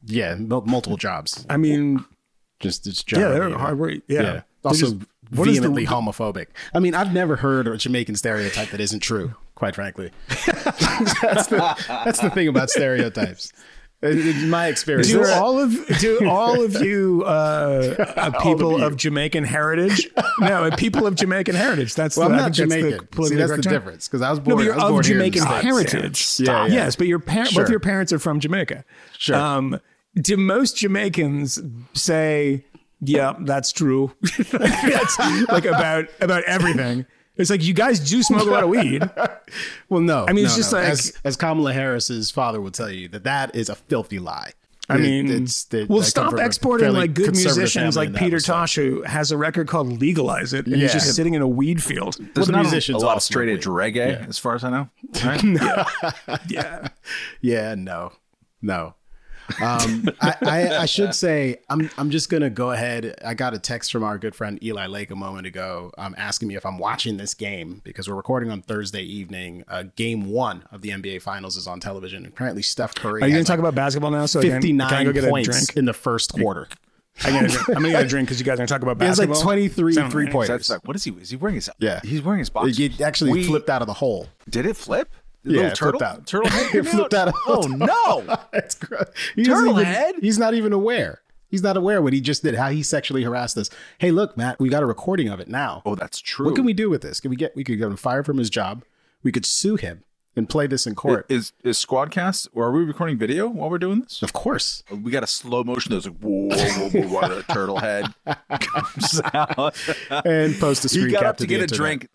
Yeah, 0.06 0.36
mul- 0.36 0.64
multiple 0.66 0.98
jobs. 0.98 1.46
I 1.50 1.58
mean, 1.58 2.04
Just 2.60 2.88
it's 2.88 3.04
yeah, 3.12 3.28
they're 3.30 3.50
hard 3.58 3.78
work. 3.78 3.94
Yeah. 4.08 4.22
Yeah. 4.22 4.22
They're 4.24 4.44
Also 4.64 4.80
just- 4.92 4.96
what 5.32 5.48
is 5.48 5.56
the- 5.56 5.62
vehemently 5.62 5.86
homophobic. 5.86 6.48
I 6.74 6.80
mean, 6.80 6.96
I've 6.96 7.14
never 7.14 7.36
heard 7.38 7.68
a 7.68 7.78
Jamaican 7.78 8.16
stereotype 8.16 8.70
that 8.70 8.80
isn't 8.80 9.00
true, 9.02 9.36
quite 9.56 9.76
frankly. 9.76 10.12
that's, 10.46 11.48
the, 11.48 11.76
that's 11.88 12.20
the 12.20 12.30
thing 12.30 12.48
about 12.48 12.70
stereotypes. 12.70 13.52
In 14.06 14.50
my 14.50 14.68
experience. 14.68 15.08
Do 15.08 15.26
all 15.26 15.60
of 15.60 15.88
do 16.00 16.30
all 16.30 16.64
of 16.64 16.82
you 16.82 17.24
uh, 17.26 17.96
uh, 18.18 18.40
people 18.42 18.84
of, 18.84 18.96
Jamaican 18.98 19.44
heritage? 19.44 20.10
No, 20.40 20.66
uh, 20.66 20.76
people 20.76 21.08
of 21.08 21.16
Jamaican 21.16 21.56
heritage. 21.56 21.96
That's 21.96 22.18
well, 22.18 22.30
the, 22.30 22.36
I'm 22.36 22.42
not 22.42 22.56
think 22.56 22.70
that's 22.70 22.82
the 22.82 22.82
Jamaican. 22.90 23.24
See, 23.26 23.36
that's 23.36 23.52
the 23.52 23.62
difference. 23.62 24.08
Because 24.08 24.22
I 24.22 24.30
was 24.30 24.40
No, 24.40 24.46
born, 24.46 24.58
but 24.58 24.64
you're 24.64 24.76
was 24.76 24.84
of 24.84 24.90
born 24.90 25.06
here 25.06 25.22
in 25.22 25.32
Jamaican 25.32 25.62
heritage. 25.62 26.40
Yeah, 26.40 26.66
yeah. 26.68 26.74
Yes, 26.74 26.96
but 26.96 27.08
your 27.08 27.20
parents, 27.20 27.52
Sure. 27.54 27.64
both 27.64 27.72
your 27.72 27.80
parents 27.80 28.14
are 28.14 28.20
from 28.20 28.40
Jamaica. 28.40 28.86
Sure. 29.18 29.36
Um, 29.36 29.80
do 30.16 30.38
most 30.38 30.78
Jamaicans 30.78 31.62
say, 31.94 32.66
"Yeah, 33.02 33.34
that's 33.42 33.72
true"? 33.72 34.14
that's 34.52 35.20
like 35.50 35.66
about 35.66 36.06
about 36.22 36.44
everything. 36.44 37.06
It's 37.38 37.50
like 37.50 37.64
you 37.64 37.74
guys 37.74 38.00
do 38.00 38.24
smoke 38.24 38.42
a 38.48 38.50
lot 38.52 38.64
of 38.64 38.70
weed. 38.70 39.10
Well, 39.90 40.02
no. 40.02 40.26
I 40.28 40.34
mean, 40.34 40.44
no, 40.44 40.48
it's 40.48 40.56
just 40.56 40.72
no. 40.74 40.80
like- 40.80 40.88
as, 40.90 41.14
as 41.24 41.36
Kamala 41.38 41.72
Harris's 41.74 42.32
father 42.32 42.60
would 42.60 42.74
tell 42.74 42.90
you 42.90 43.08
that 43.10 43.24
that 43.26 43.56
is 43.56 43.70
a 43.70 43.76
filthy 43.76 44.18
lie. 44.20 44.52
I 44.90 44.96
It- 44.96 45.00
mean, 45.02 45.30
it's, 45.32 45.72
it- 45.74 45.88
well, 45.90 46.00
I 46.02 46.04
stop 46.04 46.34
exporting 46.40 46.92
like 46.94 47.14
good 47.14 47.36
musicians 47.36 47.96
like 47.96 48.14
Peter. 48.16 48.40
Tosh, 48.40 48.76
who 48.76 49.04
has 49.04 49.32
a 49.32 49.38
record 49.38 49.68
called 49.68 50.00
"Legalize 50.02 50.54
It," 50.54 50.66
and 50.68 50.76
he's 50.76 50.94
just 50.94 51.16
sitting 51.16 51.34
in 51.36 51.42
a 51.42 51.48
weed 51.48 51.82
field. 51.84 52.18
There's 52.34 52.48
the 52.48 52.54
not 52.54 52.62
musicians 52.64 53.02
a 53.02 53.06
lot 53.06 53.12
all 53.12 53.18
of 53.18 53.24
straight 53.24 53.50
edge 53.50 53.64
smoke 53.64 53.78
weed. 53.78 53.94
reggae, 53.96 54.28
as 54.28 54.38
far 54.40 54.56
as 54.56 54.64
I 54.64 54.70
know. 54.72 54.90
Right? 55.24 55.44
Yeah, 56.48 56.88
Yeah, 57.42 57.76
no, 57.76 58.14
no. 58.62 58.96
Um, 59.62 60.10
I, 60.22 60.36
I, 60.42 60.78
I 60.80 60.86
should 60.86 61.14
say 61.14 61.58
I'm 61.70 61.90
I'm 61.98 62.10
just 62.10 62.30
gonna 62.30 62.50
go 62.50 62.72
ahead. 62.72 63.16
I 63.24 63.34
got 63.34 63.54
a 63.54 63.60
text 63.60 63.92
from 63.92 64.04
our 64.04 64.18
good 64.18 64.36
friend 64.36 64.62
Eli 64.64 64.88
Lake 64.88 65.12
a 65.12 65.16
moment 65.16 65.48
ago, 65.48 65.92
um, 65.98 66.16
asking 66.18 66.48
me 66.48 66.56
if 66.56 66.66
I'm 66.66 66.78
watching 66.78 67.18
this 67.18 67.34
game 67.34 67.82
because 67.84 68.10
we're 68.10 68.16
recording 68.16 68.50
on 68.52 68.62
Thursday 68.62 69.04
evening. 69.04 69.64
Uh, 69.68 69.84
game 69.96 70.30
one 70.30 70.64
of 70.72 70.82
the 70.82 70.90
NBA 70.90 71.22
Finals 71.22 71.58
is 71.58 71.68
on 71.68 71.80
television. 71.80 72.26
Apparently, 72.26 72.62
Steph 72.62 72.96
Curry. 72.96 73.22
are 73.22 73.28
you 73.28 73.34
going 73.34 73.40
had 73.40 73.46
to 73.46 73.52
talk 73.52 73.60
about 73.60 73.76
basketball 73.76 74.12
now? 74.12 74.26
So 74.26 74.40
I 74.40 74.44
can- 74.44 74.62
can 74.62 74.82
I 74.82 74.90
59 74.90 75.06
go 75.06 75.12
get 75.14 75.24
a 75.24 75.30
points 75.30 75.50
drink? 75.50 75.78
in 75.78 75.86
the 75.86 75.94
first 75.94 76.34
quarter. 76.34 76.68
I 77.24 77.30
gotta 77.30 77.48
drink. 77.48 77.70
I'm 77.70 77.76
gonna 77.76 77.92
get 77.92 78.04
a 78.06 78.08
drink 78.08 78.28
because 78.28 78.40
you 78.40 78.46
guys 78.46 78.56
are 78.56 78.58
gonna 78.58 78.68
talk 78.68 78.82
about 78.82 79.00
He 79.00 79.06
has 79.08 79.20
like 79.20 79.30
basketball. 79.30 79.54
23 79.54 79.94
Sound 79.94 80.12
three 80.12 80.30
pointers. 80.30 80.48
That's 80.50 80.70
like, 80.70 80.86
what 80.88 80.96
is 80.98 81.04
he? 81.06 81.12
Is 81.12 81.30
he 81.30 81.38
wearing 81.38 81.56
his? 81.56 81.70
Yeah. 81.80 82.02
he's 82.04 82.22
wearing 82.22 82.40
his 82.40 82.50
box. 82.50 82.78
It 82.78 83.00
actually 83.00 83.32
We- 83.32 83.44
flipped 83.46 83.70
out 83.70 83.82
of 83.82 83.88
the 83.88 83.94
hole. 83.94 84.28
Did 84.50 84.66
it 84.66 84.76
flip? 84.76 85.10
Yeah, 85.46 85.70
turtle, 85.74 86.04
out. 86.04 86.26
Turtle 86.26 86.50
head 86.50 86.68
It 86.76 86.84
flipped 86.84 87.14
out. 87.14 87.34
Oh 87.48 87.68
no! 87.68 88.38
That's 88.52 88.76
gross. 88.76 89.08
He 89.36 89.44
Turtle 89.44 89.74
even- 89.80 89.86
head? 89.86 90.16
He's 90.22 90.38
not 90.40 90.54
even 90.54 90.74
aware. 90.74 91.22
He's 91.48 91.62
not 91.64 91.78
aware 91.78 92.02
what 92.02 92.12
he 92.12 92.20
just 92.22 92.44
did. 92.44 92.56
How 92.56 92.70
he 92.70 92.84
sexually 92.84 93.24
harassed 93.24 93.58
us. 93.58 93.70
Hey, 94.00 94.12
look, 94.12 94.36
Matt, 94.36 94.60
we 94.60 94.68
got 94.68 94.84
a 94.84 94.86
recording 94.86 95.30
of 95.30 95.40
it 95.40 95.48
now. 95.48 95.84
Oh, 95.86 95.96
that's 95.96 96.20
true. 96.20 96.48
What 96.48 96.56
can 96.56 96.66
we 96.66 96.74
do 96.74 96.90
with 96.90 97.02
this? 97.02 97.20
Can 97.20 97.30
we 97.30 97.36
get? 97.38 97.56
We 97.56 97.64
could 97.64 97.78
get 97.78 97.86
him 97.88 97.96
fired 97.96 98.26
from 98.26 98.38
his 98.38 98.50
job. 98.50 98.84
We 99.24 99.32
could 99.32 99.46
sue 99.46 99.76
him 99.76 100.04
and 100.36 100.50
play 100.50 100.68
this 100.68 100.86
in 100.86 100.96
court. 100.96 101.26
Is 101.30 101.54
is 101.64 101.78
Squadcast? 101.78 102.50
Or 102.54 102.66
are 102.66 102.72
we 102.72 102.84
recording 102.84 103.18
video 103.18 103.48
while 103.48 103.70
we're 103.70 103.78
doing 103.78 104.02
this? 104.02 104.22
of 104.22 104.34
course. 104.34 104.84
We 104.92 105.12
got 105.12 105.24
a 105.24 105.28
slow 105.28 105.64
motion. 105.64 105.92
There's 105.92 106.08
like 106.08 106.18
whoa, 106.18 106.50
whoa, 106.50 106.90
whoa, 106.90 107.28
whoa, 107.30 107.42
turtle 107.44 107.78
head 107.80 108.08
comes 108.50 109.22
out. 109.34 109.76
And 110.26 110.60
post 110.60 110.84
a 110.84 110.90
screen 110.90 111.06
he 111.08 111.12
got 111.14 111.26
up 111.26 111.38
to 111.38 111.44
the 111.44 111.48
get 111.48 111.62
a 111.62 111.68
drink, 111.68 112.10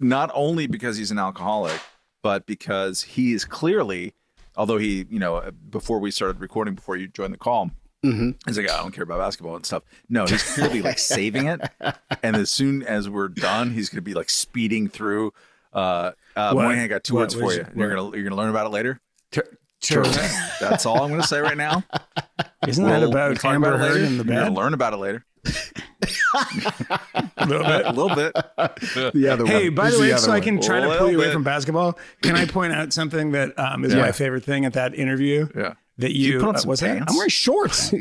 not 0.00 0.30
only 0.32 0.66
because 0.66 0.96
he's 0.96 1.10
an 1.10 1.18
alcoholic, 1.18 1.78
but 2.22 2.46
because 2.46 3.02
he 3.02 3.32
is 3.32 3.44
clearly, 3.44 4.14
although 4.56 4.78
he, 4.78 5.06
you 5.10 5.18
know, 5.18 5.50
before 5.70 5.98
we 5.98 6.10
started 6.10 6.40
recording, 6.40 6.74
before 6.74 6.96
you 6.96 7.08
joined 7.08 7.32
the 7.34 7.38
call, 7.38 7.70
Mm-hmm. 8.04 8.30
he's 8.48 8.58
like, 8.58 8.68
I 8.68 8.78
don't 8.78 8.90
care 8.90 9.04
about 9.04 9.18
basketball 9.20 9.54
and 9.54 9.64
stuff. 9.64 9.84
No, 10.08 10.26
he's 10.26 10.42
clearly 10.54 10.82
like 10.82 10.98
saving 11.14 11.46
it. 11.46 11.60
And 12.24 12.34
as 12.34 12.50
soon 12.50 12.82
as 12.82 13.08
we're 13.08 13.28
done, 13.28 13.70
he's 13.70 13.88
going 13.90 13.98
to 13.98 14.02
be 14.02 14.12
like 14.12 14.28
speeding 14.28 14.88
through. 14.88 15.32
Uh, 15.72 16.10
uh, 16.34 16.52
What? 16.52 16.64
Moynihan 16.64 16.88
got 16.88 17.04
two 17.04 17.14
What 17.14 17.20
words 17.20 17.34
for 17.34 17.44
was- 17.44 17.56
you. 17.58 17.66
You're 17.76 17.94
gonna 17.94 18.16
you're 18.16 18.24
gonna 18.24 18.34
learn 18.34 18.50
about 18.50 18.66
it 18.66 18.70
later. 18.70 19.00
Sure. 19.82 20.02
That's 20.60 20.84
all 20.84 21.00
I'm 21.02 21.10
gonna 21.10 21.22
say 21.22 21.38
right 21.40 21.56
now. 21.56 21.84
Isn't 22.66 22.84
that 22.86 23.00
We'll- 23.02 23.10
about 23.10 23.40
we'll 23.42 23.52
Amber 23.52 23.68
about 23.68 23.80
it 23.80 23.82
Heard 23.82 23.92
later. 23.94 24.04
in 24.06 24.18
the 24.18 24.24
You're 24.24 24.42
gonna 24.46 24.54
learn 24.54 24.74
about 24.74 24.92
it 24.94 24.96
later. 24.98 25.24
A 26.34 27.46
little 27.46 27.64
bit. 27.64 27.86
A 27.86 27.92
little 27.92 28.14
bit. 28.14 28.32
The 29.14 29.28
other 29.28 29.46
Hey, 29.46 29.68
one. 29.68 29.74
by 29.74 29.86
This 29.86 29.94
the 29.96 30.00
way, 30.02 30.12
other 30.12 30.22
so 30.22 30.32
I 30.32 30.40
can 30.40 30.60
try 30.60 30.80
to 30.80 30.96
pull 30.98 31.10
you 31.10 31.18
away 31.18 31.32
from 31.32 31.42
basketball, 31.44 31.98
can 32.22 32.36
I 32.36 32.46
point 32.46 32.72
out 32.72 32.92
something 32.92 33.32
that 33.32 33.58
um, 33.58 33.84
is 33.84 33.94
Yeah. 33.94 34.00
my 34.00 34.12
favorite 34.12 34.44
thing 34.44 34.64
at 34.64 34.72
that 34.74 34.94
interview? 34.94 35.48
Yeah. 35.54 35.74
That 35.98 36.12
you, 36.16 36.40
put 36.40 36.48
on 36.48 36.54
uh, 36.54 36.58
some 36.58 36.68
what's 36.68 36.80
that? 36.80 36.96
pants? 36.98 37.12
I'm 37.12 37.16
wearing 37.16 37.28
shorts. 37.28 37.92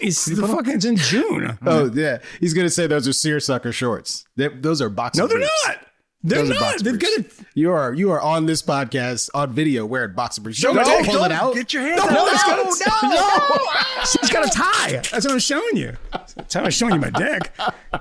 it's 0.00 0.24
the 0.24 0.48
fucking 0.48 0.74
it's 0.76 0.84
in 0.86 0.96
June. 0.96 1.58
Oh 1.64 1.90
yeah, 1.92 2.18
he's 2.40 2.54
gonna 2.54 2.70
say 2.70 2.86
those 2.86 3.06
are 3.06 3.12
seersucker 3.12 3.70
shorts. 3.70 4.24
They, 4.36 4.48
those 4.48 4.80
are 4.80 4.88
boxer. 4.88 5.20
No, 5.22 5.26
they're 5.28 5.36
briefs. 5.38 5.64
not. 5.66 5.76
They're 6.24 6.44
Those 6.44 6.60
not. 6.60 6.78
They've 6.80 6.98
got 6.98 7.12
it. 7.12 7.32
You 7.54 7.70
are 7.70 7.94
you 7.94 8.10
are 8.10 8.20
on 8.20 8.46
this 8.46 8.60
podcast 8.60 9.30
on 9.34 9.52
video 9.52 9.86
wearing 9.86 10.14
boxer 10.14 10.40
briefs. 10.40 10.62
No, 10.64 10.74
don't 10.74 10.84
no, 10.84 11.12
pull 11.12 11.24
it 11.24 11.28
don't 11.28 11.32
out. 11.32 11.54
Get 11.54 11.72
your 11.72 11.84
hands 11.84 11.98
No, 11.98 12.08
out. 12.08 12.10
no, 12.10 12.64
it's 12.66 12.84
got 12.84 13.02
no, 13.04 14.04
She's 14.04 14.30
got 14.30 14.44
a 14.44 14.50
tie. 14.50 14.92
That's 15.12 15.24
what 15.24 15.30
I'm 15.30 15.38
showing 15.38 15.76
you. 15.76 15.96
That's 16.12 16.54
how 16.54 16.64
I'm 16.64 16.70
showing 16.70 16.94
you 16.94 17.00
my 17.00 17.10
dick. 17.10 17.52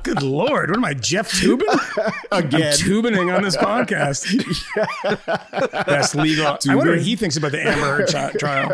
Good 0.01 0.23
lord, 0.23 0.71
what 0.71 0.77
am 0.77 0.85
I, 0.85 0.95
Jeff 0.95 1.31
Toobin? 1.31 1.67
Again. 2.31 2.63
I'm 2.63 2.77
tubining 2.77 3.29
on 3.29 3.43
this 3.43 3.55
podcast. 3.57 4.25
That's 5.85 6.15
legal. 6.15 6.57
I 6.67 6.75
wonder 6.75 6.93
what 6.93 7.01
he 7.01 7.15
thinks 7.15 7.37
about 7.37 7.51
the 7.51 7.61
Amber 7.61 8.03
Heard 8.03 8.39
trial. 8.39 8.73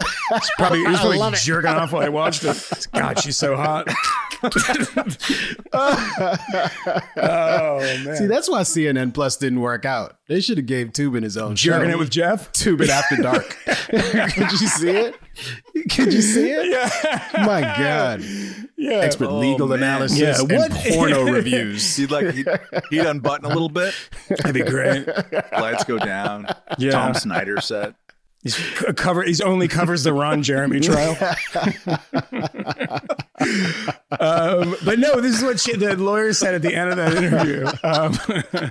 He's 0.00 0.50
probably, 0.58 0.78
he 0.80 0.86
was 0.86 1.00
probably 1.00 1.32
jerking 1.38 1.70
off 1.70 1.92
while 1.92 2.02
I 2.02 2.08
watched 2.08 2.44
it. 2.44 2.86
God, 2.92 3.18
she's 3.18 3.36
so 3.36 3.56
hot. 3.56 3.88
oh 7.16 7.78
man, 8.04 8.16
See, 8.16 8.26
that's 8.26 8.48
why 8.48 8.60
CNN 8.62 9.12
Plus 9.14 9.36
didn't 9.36 9.60
work 9.60 9.84
out. 9.84 10.16
They 10.28 10.40
should 10.40 10.58
have 10.58 10.66
gave 10.66 10.88
Toobin 10.88 11.22
his 11.22 11.36
own 11.36 11.56
jerking 11.56 11.88
show. 11.90 11.96
it 11.96 11.98
with 11.98 12.10
Jeff. 12.10 12.52
Toobin 12.52 12.88
After 12.88 13.16
Dark. 13.16 13.48
Could 14.34 14.52
you 14.60 14.68
see 14.68 14.90
it? 14.90 15.14
Could 15.90 16.12
you 16.12 16.22
see 16.22 16.50
it? 16.50 16.66
Yeah, 16.70 17.44
My 17.44 17.60
God. 17.60 18.22
yeah. 18.76 18.98
Expert 18.98 19.28
oh, 19.28 19.38
legal 19.38 19.66
man. 19.68 19.78
analysis 19.78 20.18
Yeah, 20.18 20.38
and 20.40 20.52
what- 20.52 20.70
porno 20.88 21.24
reviews. 21.32 21.96
He'd 21.96 22.10
like 22.10 22.30
he'd, 22.34 22.48
he'd 22.90 23.00
unbutton 23.06 23.44
a 23.46 23.48
little 23.48 23.68
bit. 23.68 23.94
That'd 24.28 24.54
be 24.54 24.62
great. 24.62 25.06
Lights 25.52 25.84
go 25.84 25.98
down. 25.98 26.46
Yeah. 26.78 26.92
Tom 26.92 27.14
Snyder 27.14 27.60
set. 27.60 27.94
He's 28.42 28.56
cover. 28.96 29.24
He's 29.24 29.40
only 29.40 29.66
covers 29.66 30.04
the 30.04 30.12
Ron 30.12 30.44
Jeremy 30.44 30.78
trial. 30.78 31.10
um, 34.20 34.76
but 34.84 34.98
no, 35.00 35.20
this 35.20 35.36
is 35.36 35.42
what 35.42 35.58
she, 35.58 35.74
the 35.74 35.96
lawyer 35.96 36.32
said 36.32 36.54
at 36.54 36.62
the 36.62 36.72
end 36.72 36.90
of 36.90 36.96
that 36.96 37.16
interview. 37.16 37.66
Um, 37.82 38.70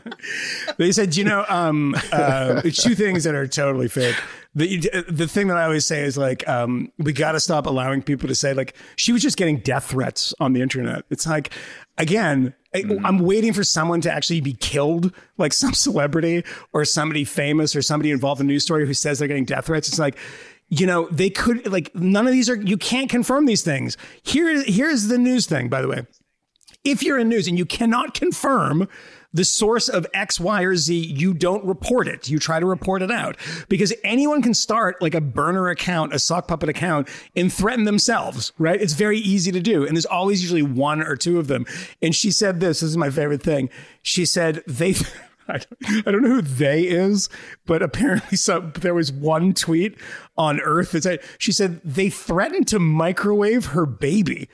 they 0.77 0.93
said, 0.93 1.17
you 1.17 1.25
know, 1.25 1.45
um, 1.49 1.95
uh, 2.13 2.61
it's 2.63 2.81
two 2.81 2.95
things 2.95 3.25
that 3.25 3.35
are 3.35 3.45
totally 3.45 3.89
fake. 3.89 4.15
The 4.57 5.05
the 5.07 5.27
thing 5.27 5.49
that 5.49 5.57
I 5.57 5.65
always 5.65 5.85
say 5.85 6.03
is 6.03 6.17
like, 6.17 6.47
um, 6.49 6.91
we 6.97 7.13
got 7.13 7.33
to 7.33 7.39
stop 7.39 7.67
allowing 7.67 8.01
people 8.01 8.27
to 8.27 8.33
say 8.33 8.55
like 8.55 8.75
she 8.95 9.13
was 9.13 9.21
just 9.21 9.37
getting 9.37 9.57
death 9.59 9.91
threats 9.91 10.33
on 10.39 10.53
the 10.53 10.63
internet. 10.63 11.05
It's 11.11 11.27
like, 11.27 11.53
again, 11.99 12.55
I, 12.73 12.83
I'm 13.03 13.19
waiting 13.19 13.53
for 13.53 13.63
someone 13.63 14.01
to 14.01 14.11
actually 14.11 14.41
be 14.41 14.53
killed, 14.53 15.13
like 15.37 15.53
some 15.53 15.73
celebrity 15.75 16.43
or 16.73 16.85
somebody 16.85 17.23
famous 17.23 17.75
or 17.75 17.83
somebody 17.83 18.09
involved 18.09 18.41
in 18.41 18.47
a 18.47 18.49
news 18.49 18.63
story 18.63 18.87
who 18.87 18.95
says 18.95 19.19
they're 19.19 19.27
getting 19.27 19.45
death 19.45 19.67
threats. 19.67 19.89
It's 19.89 19.99
like, 19.99 20.17
you 20.69 20.87
know, 20.87 21.07
they 21.11 21.29
could 21.29 21.71
like 21.71 21.93
none 21.93 22.25
of 22.25 22.33
these 22.33 22.49
are. 22.49 22.55
You 22.55 22.77
can't 22.77 23.11
confirm 23.11 23.45
these 23.45 23.61
things. 23.61 23.95
Here, 24.23 24.63
here's 24.63 25.07
the 25.07 25.19
news 25.19 25.45
thing, 25.45 25.69
by 25.69 25.83
the 25.83 25.87
way 25.87 26.07
if 26.87 27.03
you're 27.03 27.19
in 27.19 27.27
news 27.27 27.47
and 27.47 27.57
you 27.57 27.65
cannot 27.65 28.13
confirm 28.13 28.87
the 29.33 29.45
source 29.45 29.89
of 29.89 30.07
X, 30.13 30.39
Y, 30.39 30.63
or 30.63 30.75
Z, 30.75 30.95
you 30.95 31.33
don't 31.33 31.63
report 31.65 32.07
it. 32.07 32.29
You 32.29 32.39
try 32.39 32.59
to 32.59 32.65
report 32.65 33.01
it 33.01 33.11
out 33.11 33.37
because 33.69 33.93
anyone 34.03 34.41
can 34.41 34.53
start 34.53 35.01
like 35.01 35.13
a 35.13 35.21
burner 35.21 35.69
account, 35.69 36.13
a 36.13 36.19
sock 36.19 36.47
puppet 36.47 36.69
account, 36.69 37.07
and 37.35 37.51
threaten 37.51 37.85
themselves, 37.85 38.53
right? 38.57 38.81
It's 38.81 38.93
very 38.93 39.19
easy 39.19 39.51
to 39.51 39.59
do. 39.59 39.85
And 39.85 39.95
there's 39.95 40.05
always 40.05 40.41
usually 40.41 40.63
one 40.63 41.01
or 41.01 41.15
two 41.15 41.39
of 41.39 41.47
them. 41.47 41.65
And 42.01 42.15
she 42.15 42.31
said 42.31 42.59
this, 42.59 42.79
this 42.79 42.89
is 42.89 42.97
my 42.97 43.09
favorite 43.09 43.43
thing. 43.43 43.69
She 44.01 44.25
said, 44.25 44.63
they, 44.67 44.95
I 45.47 45.59
don't, 45.59 46.07
I 46.07 46.11
don't 46.11 46.21
know 46.21 46.35
who 46.35 46.41
they 46.41 46.83
is, 46.83 47.29
but 47.65 47.81
apparently 47.81 48.37
some, 48.37 48.73
there 48.79 48.93
was 48.93 49.11
one 49.11 49.53
tweet 49.53 49.97
on 50.37 50.59
Earth 50.61 50.91
that 50.91 51.03
said, 51.03 51.19
she 51.37 51.51
said, 51.51 51.81
they 51.83 52.09
threatened 52.09 52.67
to 52.69 52.79
microwave 52.79 53.67
her 53.67 53.85
baby. 53.85 54.49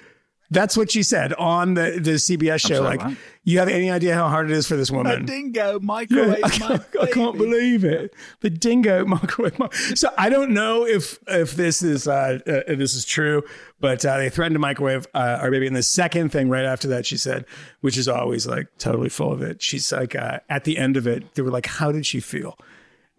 That's 0.53 0.77
what 0.77 0.91
she 0.91 1.03
said 1.03 1.33
on 1.33 1.73
the, 1.73 1.99
the 2.01 2.11
CBS 2.11 2.61
show. 2.61 2.75
sorry, 2.75 2.97
like, 2.97 3.03
what? 3.03 3.17
you 3.43 3.59
have 3.59 3.67
any 3.67 3.89
idea 3.91 4.13
how 4.13 4.29
hard 4.29 4.49
it 4.49 4.55
is 4.55 4.67
for 4.67 4.75
this 4.75 4.91
woman? 4.91 5.25
dingo 5.25 5.73
Yeah, 5.73 5.77
microwave 5.81 6.43
I, 6.43 6.49
can't, 6.49 6.83
I 7.01 7.05
can't 7.07 7.37
believe 7.37 7.83
it. 7.83 8.13
The 8.41 8.49
dingo 8.49 9.03
microwave. 9.17 9.57
mi- 9.59 9.67
So 9.95 10.09
I 10.17 10.29
don't 10.29 10.51
know 10.51 10.85
if 10.85 11.17
if 11.27 11.53
this 11.55 11.81
is 11.81 12.07
uh, 12.07 12.39
uh, 12.47 12.51
if 12.67 12.77
this 12.77 12.93
is 12.95 13.03
true, 13.05 13.43
but 13.79 14.05
uh, 14.05 14.17
they 14.17 14.29
threatened 14.29 14.55
to 14.55 14.59
microwave 14.59 15.07
uh, 15.13 15.39
our 15.41 15.49
baby. 15.51 15.67
And 15.67 15.75
the 15.75 15.83
second 15.83 16.29
thing 16.31 16.49
right 16.49 16.65
after 16.65 16.87
that, 16.89 17.05
she 17.05 17.17
said, 17.17 17.45
which 17.81 17.97
is 17.97 18.07
always 18.07 18.45
like 18.47 18.67
totally 18.77 19.09
full 19.09 19.31
of 19.33 19.41
it. 19.41 19.61
She's 19.61 19.91
like, 19.91 20.15
uh, 20.15 20.39
at 20.49 20.63
the 20.63 20.77
end 20.77 20.97
of 20.97 21.07
it, 21.07 21.33
they 21.35 21.41
were 21.41 21.51
like, 21.51 21.65
"How 21.65 21.91
did 21.91 22.05
she 22.05 22.19
feel?" 22.19 22.57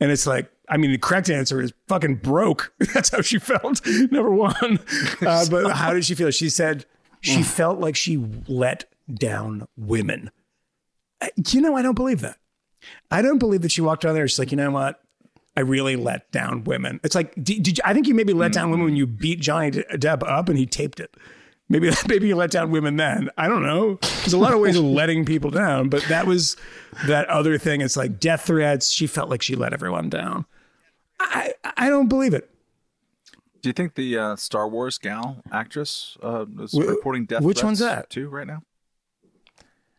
And 0.01 0.11
it's 0.11 0.27
like, 0.27 0.51
I 0.69 0.77
mean, 0.77 0.91
the 0.91 0.99
correct 0.99 1.31
answer 1.31 1.61
is 1.61 1.73
fucking 1.89 2.17
broke. 2.17 2.73
That's 2.95 3.11
how 3.11 3.21
she 3.21 3.39
felt. 3.39 3.81
Number 4.11 4.31
one. 4.31 4.79
Uh, 5.21 5.45
but 5.51 5.71
how 5.73 5.93
did 5.93 6.05
she 6.05 6.15
feel? 6.15 6.31
She 6.31 6.49
said 6.49 6.85
she 7.25 7.41
mm. 7.41 7.45
felt 7.45 7.81
like 7.81 7.97
she 7.97 8.23
let 8.47 8.85
down 9.13 9.67
women. 9.77 10.31
You 11.49 11.61
know, 11.61 11.75
I 11.77 11.83
don't 11.83 11.95
believe 11.95 12.21
that. 12.21 12.37
I 13.11 13.23
don't 13.23 13.39
believe 13.39 13.63
that 13.63 13.73
she 13.73 13.81
walked 13.81 14.05
out 14.05 14.13
there. 14.13 14.29
She's 14.29 14.39
like, 14.39 14.51
you 14.51 14.57
know 14.57 14.71
what? 14.71 15.01
I 15.57 15.61
really 15.61 15.97
let 15.97 16.31
down 16.33 16.65
women. 16.65 17.01
It's 17.03 17.15
like, 17.15 17.33
did, 17.43 17.63
did 17.63 17.79
you, 17.79 17.85
I 17.85 17.95
think 17.95 18.07
you 18.07 18.15
maybe 18.15 18.33
let 18.33 18.51
mm. 18.51 18.55
down 18.55 18.71
women 18.71 18.85
when 18.87 18.97
you 18.97 19.07
beat 19.07 19.41
Johnny 19.41 19.71
Depp 19.71 20.29
up 20.29 20.49
and 20.49 20.59
he 20.59 20.67
taped 20.67 21.01
it. 21.01 21.17
Maybe 21.71 21.91
maybe 22.09 22.29
you 22.29 22.37
let 22.37 22.51
down 22.51 22.71
women 22.71 22.97
then. 22.97 23.31
I 23.39 23.49
don't 23.49 23.63
know. 23.63 23.95
There's 24.03 24.35
a 24.35 24.39
lot 24.39 24.53
of 24.53 24.61
ways 24.61 24.77
of 24.77 24.85
letting 24.85 25.25
people 25.25 25.51
down, 25.51 25.89
but 25.89 26.03
that 26.05 26.27
was 26.27 26.57
that 27.07 27.27
other 27.29 27.57
thing. 27.57 27.81
It's 27.81 27.97
like 27.97 28.21
death 28.21 28.43
threats. 28.43 28.91
She 28.91 29.07
felt 29.07 29.31
like 29.31 29.41
she 29.41 29.57
let 29.57 29.73
everyone 29.73 30.11
down. 30.11 30.45
I 31.21 31.55
I 31.77 31.89
don't 31.89 32.09
believe 32.09 32.35
it. 32.35 32.51
Do 33.65 33.71
you 33.71 33.73
think 33.73 33.95
the 33.95 34.19
uh, 34.19 34.37
Star 34.37 34.69
Wars 34.69 34.99
gal 34.99 35.39
actress 35.51 36.19
uh, 36.23 36.45
is 36.61 36.73
Wh- 36.73 36.87
reporting 36.87 37.25
death? 37.25 37.41
which 37.41 37.65
one's 37.65 37.79
that? 37.79 38.11
Too 38.11 38.29
right 38.29 38.47
now. 38.47 38.61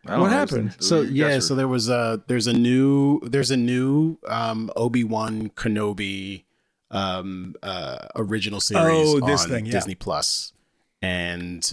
What 0.04 0.18
know. 0.18 0.26
happened? 0.26 0.76
So 0.80 1.02
yeah, 1.02 1.38
are- 1.38 1.42
so 1.42 1.56
there 1.56 1.68
was 1.68 1.90
a 1.90 2.22
there's 2.28 2.46
a 2.46 2.54
new 2.54 3.22
there's 3.22 3.50
a 3.50 3.58
new 3.58 4.20
um 4.28 4.72
Obi 4.76 5.04
Wan 5.04 5.50
Kenobi 5.50 6.44
um 6.92 7.56
uh 7.64 8.08
original 8.16 8.60
series 8.62 9.16
Oh, 9.16 9.20
this 9.20 9.46
on 9.46 9.50
thing, 9.50 9.66
yeah. 9.66 9.72
Disney 9.72 9.96
Plus, 9.96 10.54
and 11.02 11.68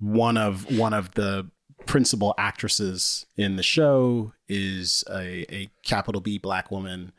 one 0.00 0.36
of 0.36 0.76
one 0.76 0.92
of 0.94 1.14
the 1.14 1.48
principal 1.86 2.34
actresses 2.38 3.26
in 3.36 3.54
the 3.54 3.62
show 3.62 4.32
is 4.48 5.04
a, 5.08 5.46
a 5.54 5.70
capital 5.84 6.20
B 6.20 6.38
black 6.38 6.72
woman, 6.72 7.12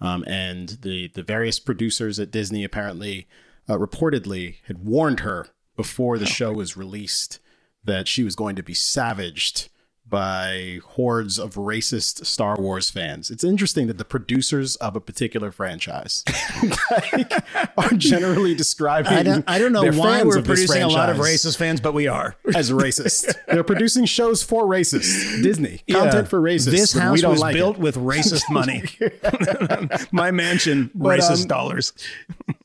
um, 0.00 0.24
and 0.26 0.70
the 0.80 1.08
the 1.08 1.22
various 1.22 1.58
producers 1.60 2.18
at 2.18 2.30
Disney 2.30 2.64
apparently 2.64 3.26
uh, 3.68 3.76
reportedly 3.78 4.56
had 4.66 4.84
warned 4.84 5.20
her 5.20 5.48
before 5.76 6.18
the 6.18 6.26
show 6.26 6.52
was 6.52 6.76
released 6.76 7.38
that 7.84 8.08
she 8.08 8.22
was 8.24 8.34
going 8.36 8.56
to 8.56 8.62
be 8.62 8.74
savaged 8.74 9.68
by 10.06 10.80
hordes 10.84 11.38
of 11.38 11.54
racist 11.54 12.26
Star 12.26 12.56
Wars 12.58 12.90
fans. 12.90 13.30
It's 13.30 13.42
interesting 13.42 13.86
that 13.86 13.96
the 13.96 14.04
producers 14.04 14.76
of 14.76 14.94
a 14.94 15.00
particular 15.00 15.50
franchise 15.50 16.22
like, 16.90 17.32
are 17.78 17.90
generally 17.96 18.54
describing. 18.54 19.12
I 19.12 19.22
don't, 19.22 19.44
I 19.48 19.58
don't 19.58 19.72
know 19.72 19.90
why 19.92 20.22
we're 20.22 20.42
producing 20.42 20.82
a 20.82 20.88
lot 20.88 21.08
of 21.08 21.16
racist 21.16 21.56
fans, 21.56 21.80
but 21.80 21.94
we 21.94 22.06
are. 22.06 22.36
as 22.54 22.70
racist. 22.70 23.34
They're 23.48 23.64
producing 23.64 24.04
shows 24.04 24.42
for 24.42 24.64
racists. 24.64 25.42
Disney 25.42 25.80
content 25.90 26.14
Yeah. 26.14 26.22
for 26.24 26.40
racists. 26.40 26.70
This 26.70 26.92
house 26.92 27.16
we 27.16 27.22
don't 27.22 27.32
was 27.32 27.40
like 27.40 27.54
built 27.54 27.76
it. 27.76 27.82
with 27.82 27.96
racist 27.96 28.42
money. 28.50 28.82
My 30.12 30.30
mansion, 30.30 30.90
But, 30.94 31.18
racist 31.18 31.42
um, 31.42 31.48
dollars. 31.48 31.92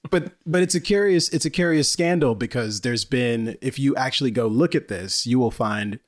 But 0.09 0.33
but 0.45 0.61
it's 0.61 0.75
a 0.75 0.79
curious 0.79 1.29
it's 1.29 1.45
a 1.45 1.49
curious 1.49 1.89
scandal 1.89 2.35
because 2.35 2.81
there's 2.81 3.05
been 3.05 3.57
if 3.61 3.79
you 3.79 3.95
actually 3.95 4.31
go 4.31 4.47
look 4.47 4.75
at 4.75 4.87
this 4.87 5.25
you 5.25 5.39
will 5.39 5.51
find 5.51 5.99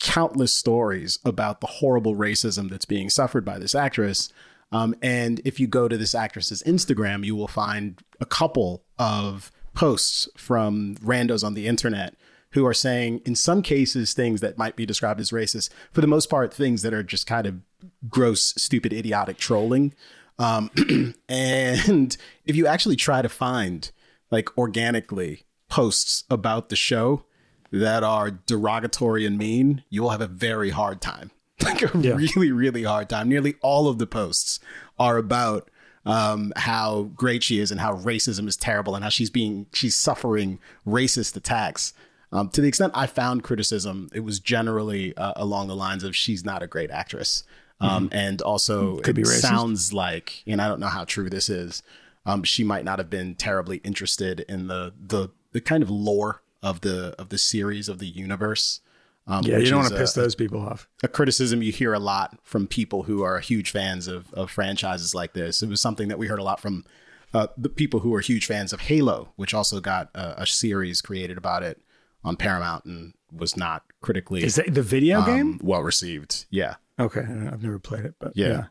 countless 0.00 0.52
stories 0.52 1.18
about 1.24 1.60
the 1.60 1.66
horrible 1.66 2.14
racism 2.14 2.70
that's 2.70 2.84
being 2.84 3.10
suffered 3.10 3.44
by 3.44 3.58
this 3.58 3.74
actress. 3.74 4.32
Um, 4.70 4.94
and 5.02 5.40
if 5.44 5.58
you 5.58 5.66
go 5.66 5.88
to 5.88 5.96
this 5.96 6.14
actress's 6.14 6.62
instagram 6.64 7.24
you 7.24 7.34
will 7.34 7.48
find 7.48 8.02
a 8.20 8.26
couple 8.26 8.84
of 8.98 9.50
posts 9.72 10.28
from 10.36 10.96
randos 10.96 11.42
on 11.42 11.54
the 11.54 11.66
internet 11.66 12.14
who 12.50 12.66
are 12.66 12.74
saying 12.74 13.20
in 13.24 13.34
some 13.34 13.62
cases 13.62 14.12
things 14.12 14.40
that 14.40 14.58
might 14.58 14.76
be 14.76 14.84
described 14.84 15.20
as 15.20 15.30
racist 15.30 15.70
for 15.90 16.00
the 16.02 16.06
most 16.06 16.28
part 16.28 16.52
things 16.52 16.82
that 16.82 16.92
are 16.92 17.02
just 17.02 17.26
kind 17.26 17.46
of 17.46 17.60
gross 18.08 18.54
stupid 18.56 18.92
idiotic 18.92 19.38
trolling 19.38 19.94
um, 20.38 20.70
and 21.28 22.16
if 22.44 22.56
you 22.56 22.66
actually 22.66 22.96
try 22.96 23.22
to 23.22 23.28
find 23.28 23.90
like 24.30 24.56
organically 24.56 25.44
posts 25.68 26.24
about 26.30 26.68
the 26.68 26.76
show 26.76 27.24
that 27.70 28.02
are 28.02 28.30
derogatory 28.30 29.26
and 29.26 29.36
mean, 29.36 29.84
you 29.90 30.02
will 30.02 30.10
have 30.10 30.20
a 30.20 30.26
very 30.26 30.70
hard 30.70 31.00
time. 31.00 31.30
Like 31.64 31.82
a 31.82 31.88
really, 31.88 32.52
really 32.52 32.84
hard 32.84 33.08
time. 33.08 33.28
Nearly 33.28 33.56
all 33.62 33.88
of 33.88 33.98
the 33.98 34.06
posts 34.06 34.60
are 34.96 35.16
about 35.16 35.68
um, 36.06 36.52
how 36.54 37.10
great 37.16 37.42
she 37.42 37.58
is 37.58 37.72
and 37.72 37.80
how 37.80 37.96
racism 37.96 38.46
is 38.46 38.56
terrible 38.56 38.94
and 38.94 39.02
how 39.02 39.10
she's 39.10 39.28
being 39.28 39.66
she's 39.72 39.96
suffering 39.96 40.60
racist 40.86 41.36
attacks. 41.36 41.92
Um, 42.30 42.48
to 42.50 42.60
the 42.60 42.68
extent 42.68 42.92
I 42.94 43.08
found 43.08 43.42
criticism, 43.42 44.08
it 44.14 44.20
was 44.20 44.38
generally 44.38 45.16
uh, 45.16 45.32
along 45.34 45.66
the 45.66 45.74
lines 45.74 46.04
of 46.04 46.14
she's 46.14 46.44
not 46.44 46.62
a 46.62 46.68
great 46.68 46.92
actress. 46.92 47.42
Um, 47.80 48.08
And 48.12 48.42
also, 48.42 48.98
it 48.98 49.14
be 49.14 49.24
sounds 49.24 49.92
like, 49.92 50.42
and 50.46 50.60
I 50.60 50.66
don't 50.68 50.80
know 50.80 50.88
how 50.88 51.04
true 51.04 51.30
this 51.30 51.48
is, 51.48 51.82
um, 52.26 52.42
she 52.42 52.64
might 52.64 52.84
not 52.84 52.98
have 52.98 53.08
been 53.08 53.34
terribly 53.36 53.78
interested 53.84 54.40
in 54.48 54.66
the 54.66 54.92
the 55.00 55.28
the 55.52 55.60
kind 55.60 55.82
of 55.82 55.90
lore 55.90 56.42
of 56.62 56.80
the 56.80 57.14
of 57.18 57.28
the 57.28 57.38
series 57.38 57.88
of 57.88 57.98
the 58.00 58.06
universe. 58.08 58.80
Um, 59.26 59.44
Yeah, 59.44 59.58
you 59.58 59.66
don't 59.70 59.80
want 59.80 59.92
to 59.92 59.98
piss 59.98 60.14
those 60.14 60.34
people 60.34 60.60
off. 60.60 60.88
a 61.02 61.08
criticism 61.08 61.62
you 61.62 61.70
hear 61.70 61.92
a 61.94 61.98
lot 62.00 62.38
from 62.42 62.66
people 62.66 63.04
who 63.04 63.22
are 63.22 63.38
huge 63.40 63.70
fans 63.70 64.08
of 64.08 64.32
of 64.34 64.50
franchises 64.50 65.14
like 65.14 65.32
this. 65.34 65.62
It 65.62 65.68
was 65.68 65.80
something 65.80 66.08
that 66.08 66.18
we 66.18 66.26
heard 66.26 66.38
a 66.40 66.42
lot 66.42 66.60
from 66.60 66.84
uh, 67.32 67.46
the 67.56 67.68
people 67.68 68.00
who 68.00 68.14
are 68.14 68.20
huge 68.20 68.46
fans 68.46 68.72
of 68.72 68.80
Halo, 68.80 69.32
which 69.36 69.52
also 69.54 69.80
got 69.80 70.08
a, 70.14 70.42
a 70.42 70.46
series 70.46 71.00
created 71.02 71.36
about 71.38 71.62
it 71.62 71.80
on 72.24 72.36
Paramount 72.36 72.84
and 72.86 73.12
was 73.30 73.56
not 73.56 73.84
critically 74.00 74.42
Is 74.42 74.56
that 74.56 74.74
the 74.74 74.82
video 74.82 75.20
um, 75.20 75.26
game? 75.26 75.60
well 75.62 75.82
received. 75.82 76.46
Yeah, 76.50 76.76
Okay, 76.98 77.20
I've 77.20 77.62
never 77.62 77.78
played 77.78 78.04
it, 78.04 78.14
but 78.18 78.32
yeah. 78.34 78.48
yeah. 78.48 78.64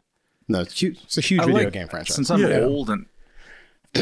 No, 0.50 0.62
it's, 0.62 0.82
huge, 0.82 1.00
it's 1.04 1.18
a 1.18 1.22
huge 1.22 1.42
I 1.42 1.46
video 1.46 1.64
like- 1.64 1.74
game 1.74 1.88
franchise. 1.88 2.16
Since 2.16 2.30
I'm 2.32 2.42
Yeah. 2.42 2.60
old 2.62 2.90
and 2.90 3.06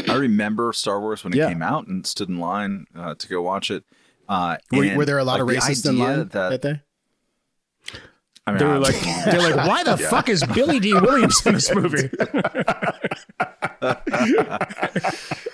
I 0.08 0.14
remember 0.14 0.72
Star 0.72 1.00
Wars 1.00 1.24
when 1.24 1.32
it 1.32 1.36
Yeah. 1.36 1.48
came 1.48 1.62
out 1.62 1.86
and 1.86 2.06
stood 2.06 2.28
in 2.28 2.38
line 2.38 2.86
uh, 2.94 3.14
to 3.14 3.28
go 3.28 3.40
watch 3.42 3.70
it. 3.70 3.84
Uh, 4.28 4.56
were, 4.72 4.82
and, 4.84 4.96
were 4.96 5.04
there 5.04 5.18
a 5.18 5.24
lot 5.24 5.40
of 5.40 5.46
like, 5.46 5.56
the 5.56 5.62
racists 5.62 5.84
in 5.88 5.94
idea 6.00 6.04
line 6.04 6.28
that, 6.28 6.32
that 6.50 6.62
day? 6.62 6.80
I 8.48 8.52
mean, 8.52 8.58
They 8.60 8.64
were 8.66 8.78
like, 8.78 9.00
they're 9.24 9.50
like, 9.50 9.66
why 9.66 9.82
the 9.82 9.96
fuck 9.96 10.28
is 10.28 10.44
Billy 10.54 10.78
Dee 10.78 10.94
Williams 10.94 11.44
in 11.44 11.54
this 11.54 11.74
movie? 11.74 12.08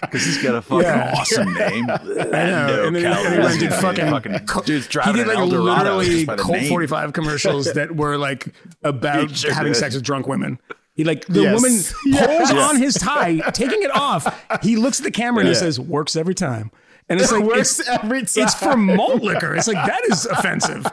because 0.02 0.24
he's 0.24 0.42
got 0.42 0.54
a 0.56 0.62
fucking 0.62 0.82
Yeah. 0.86 1.14
awesome 1.16 1.54
name. 1.58 1.86
I 1.90 1.94
know, 1.96 2.84
and 2.86 2.96
then 2.96 3.02
he- 3.02 3.06
and 3.06 3.34
he 3.34 3.38
went 3.40 3.50
and 3.52 3.60
did 3.60 3.72
fucking- 3.74 4.64
dude's 4.66 4.86
He 4.86 5.12
did 5.12 5.26
like 5.26 5.38
literally 5.38 6.24
just 6.26 6.38
Colt 6.38 6.62
45 6.68 7.12
commercials 7.12 7.72
that 7.72 7.96
were 7.96 8.16
like 8.18 8.48
about 8.82 9.30
sure 9.30 9.52
having 9.52 9.72
did. 9.72 9.78
sex 9.78 9.94
with 9.94 10.04
drunk 10.04 10.26
women. 10.26 10.58
He 10.94 11.04
like 11.04 11.24
the 11.26 11.42
Yes. 11.42 11.54
woman 11.54 11.72
Yes. 12.06 12.26
pulls 12.26 12.50
on 12.60 12.76
his 12.76 12.94
tie, 12.94 13.38
taking 13.52 13.82
it 13.82 13.94
off. 13.96 14.26
He 14.62 14.76
looks 14.76 15.00
at 15.00 15.04
the 15.04 15.10
camera 15.10 15.40
and 15.40 15.48
he 15.48 15.54
says, 15.54 15.80
"Works 15.80 16.14
every 16.16 16.34
time." 16.34 16.70
And 17.12 17.20
it's 17.20 17.30
like 17.30 17.44
Works 17.44 17.78
it's, 17.80 17.88
every 17.88 18.20
it's 18.22 18.54
for 18.54 18.76
malt 18.76 19.22
liquor. 19.22 19.54
It's 19.54 19.68
like 19.68 19.84
that 19.86 20.00
is 20.10 20.24
offensive. 20.26 20.86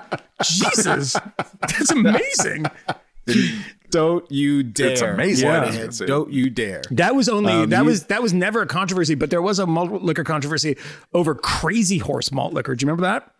Jesus, 0.43 1.15
that's 1.61 1.91
amazing. 1.91 2.65
Don't 3.91 4.29
you 4.31 4.61
dare! 4.63 4.89
It's 4.91 5.01
amazing. 5.01 5.47
Yeah. 5.49 5.61
I 5.61 5.65
was 5.67 5.77
gonna 5.77 5.91
say. 5.91 6.05
Don't 6.05 6.31
you 6.31 6.49
dare! 6.49 6.81
That 6.91 7.15
was 7.15 7.27
only 7.27 7.53
Um, 7.53 7.69
that 7.69 7.79
you- 7.79 7.85
was 7.85 8.03
that 8.05 8.21
was 8.21 8.33
never 8.33 8.61
a 8.61 8.67
controversy, 8.67 9.15
but 9.15 9.29
there 9.31 9.41
was 9.41 9.57
a 9.59 9.65
malt 9.65 10.03
liquor 10.03 10.23
controversy 10.23 10.77
over 11.13 11.33
Crazy 11.33 11.97
Horse 11.97 12.31
malt 12.31 12.53
liquor. 12.53 12.75
Do 12.75 12.83
you 12.83 12.87
remember 12.87 13.03
that? 13.03 13.31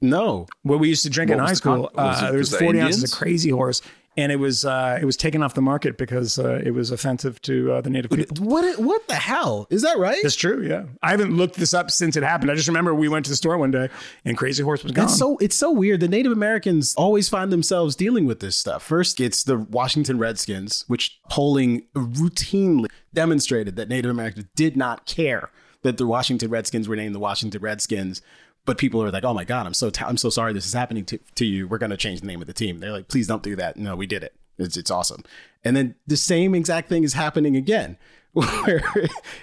No, 0.00 0.46
What 0.62 0.78
we 0.78 0.88
used 0.88 1.02
to 1.02 1.10
drink 1.10 1.28
in 1.32 1.38
What 1.38 1.50
was 1.50 1.50
high 1.50 1.54
the 1.54 1.60
con- 1.60 1.78
school. 1.90 1.90
was 2.04 2.22
uh, 2.22 2.26
it- 2.26 2.30
there 2.30 2.38
was 2.38 2.50
was 2.52 2.60
it 2.60 2.64
40 2.64 2.80
ounces 2.80 3.12
of 3.12 3.18
Crazy 3.18 3.50
Horse, 3.50 3.82
and 4.18 4.32
it 4.32 4.36
was 4.36 4.64
uh, 4.64 4.98
it 5.00 5.04
was 5.04 5.16
taken 5.16 5.44
off 5.44 5.54
the 5.54 5.62
market 5.62 5.96
because 5.96 6.40
uh, 6.40 6.60
it 6.64 6.72
was 6.72 6.90
offensive 6.90 7.40
to 7.42 7.72
uh, 7.72 7.80
the 7.80 7.88
native 7.88 8.10
people. 8.10 8.36
what? 8.44 8.78
What 8.78 9.06
the 9.06 9.14
hell 9.14 9.68
is 9.70 9.82
that? 9.82 9.96
Right? 9.96 10.18
That's 10.22 10.34
true. 10.34 10.66
Yeah, 10.66 10.86
I 11.02 11.12
haven't 11.12 11.36
looked 11.36 11.54
this 11.54 11.72
up 11.72 11.92
since 11.92 12.16
it 12.16 12.24
happened. 12.24 12.50
I 12.50 12.56
just 12.56 12.66
remember 12.66 12.92
we 12.92 13.08
went 13.08 13.26
to 13.26 13.30
the 13.30 13.36
store 13.36 13.56
one 13.56 13.70
day 13.70 13.88
and 14.24 14.36
Crazy 14.36 14.64
Horse 14.64 14.82
was 14.82 14.90
gone. 14.90 15.06
That's 15.06 15.16
so 15.16 15.38
it's 15.38 15.54
so 15.54 15.70
weird. 15.70 16.00
The 16.00 16.08
Native 16.08 16.32
Americans 16.32 16.96
always 16.96 17.28
find 17.28 17.52
themselves 17.52 17.94
dealing 17.94 18.26
with 18.26 18.40
this 18.40 18.56
stuff. 18.56 18.82
First, 18.82 19.20
it's 19.20 19.44
the 19.44 19.56
Washington 19.56 20.18
Redskins, 20.18 20.84
which 20.88 21.20
polling 21.30 21.86
routinely 21.94 22.88
demonstrated 23.14 23.76
that 23.76 23.88
Native 23.88 24.10
Americans 24.10 24.46
did 24.56 24.76
not 24.76 25.06
care 25.06 25.50
that 25.82 25.96
the 25.96 26.06
Washington 26.06 26.50
Redskins 26.50 26.88
were 26.88 26.96
named 26.96 27.14
the 27.14 27.20
Washington 27.20 27.62
Redskins. 27.62 28.20
But 28.68 28.76
people 28.78 29.02
are 29.02 29.10
like, 29.10 29.24
"Oh 29.24 29.32
my 29.34 29.44
God, 29.44 29.66
I'm 29.66 29.72
so 29.74 29.88
ta- 29.90 30.06
I'm 30.06 30.18
so 30.18 30.28
sorry 30.30 30.52
this 30.52 30.66
is 30.66 30.74
happening 30.74 31.04
to, 31.06 31.18
to 31.36 31.44
you. 31.46 31.66
We're 31.66 31.78
going 31.78 31.90
to 31.90 31.96
change 31.96 32.20
the 32.20 32.26
name 32.26 32.40
of 32.42 32.46
the 32.46 32.52
team." 32.52 32.78
They're 32.80 32.92
like, 32.92 33.08
"Please 33.08 33.26
don't 33.26 33.42
do 33.42 33.56
that." 33.56 33.76
No, 33.78 33.96
we 33.96 34.06
did 34.06 34.22
it. 34.22 34.34
It's 34.58 34.76
it's 34.76 34.90
awesome. 34.90 35.24
And 35.64 35.74
then 35.76 35.94
the 36.06 36.16
same 36.18 36.54
exact 36.54 36.88
thing 36.90 37.02
is 37.02 37.14
happening 37.14 37.56
again. 37.56 37.96
Where 38.34 38.84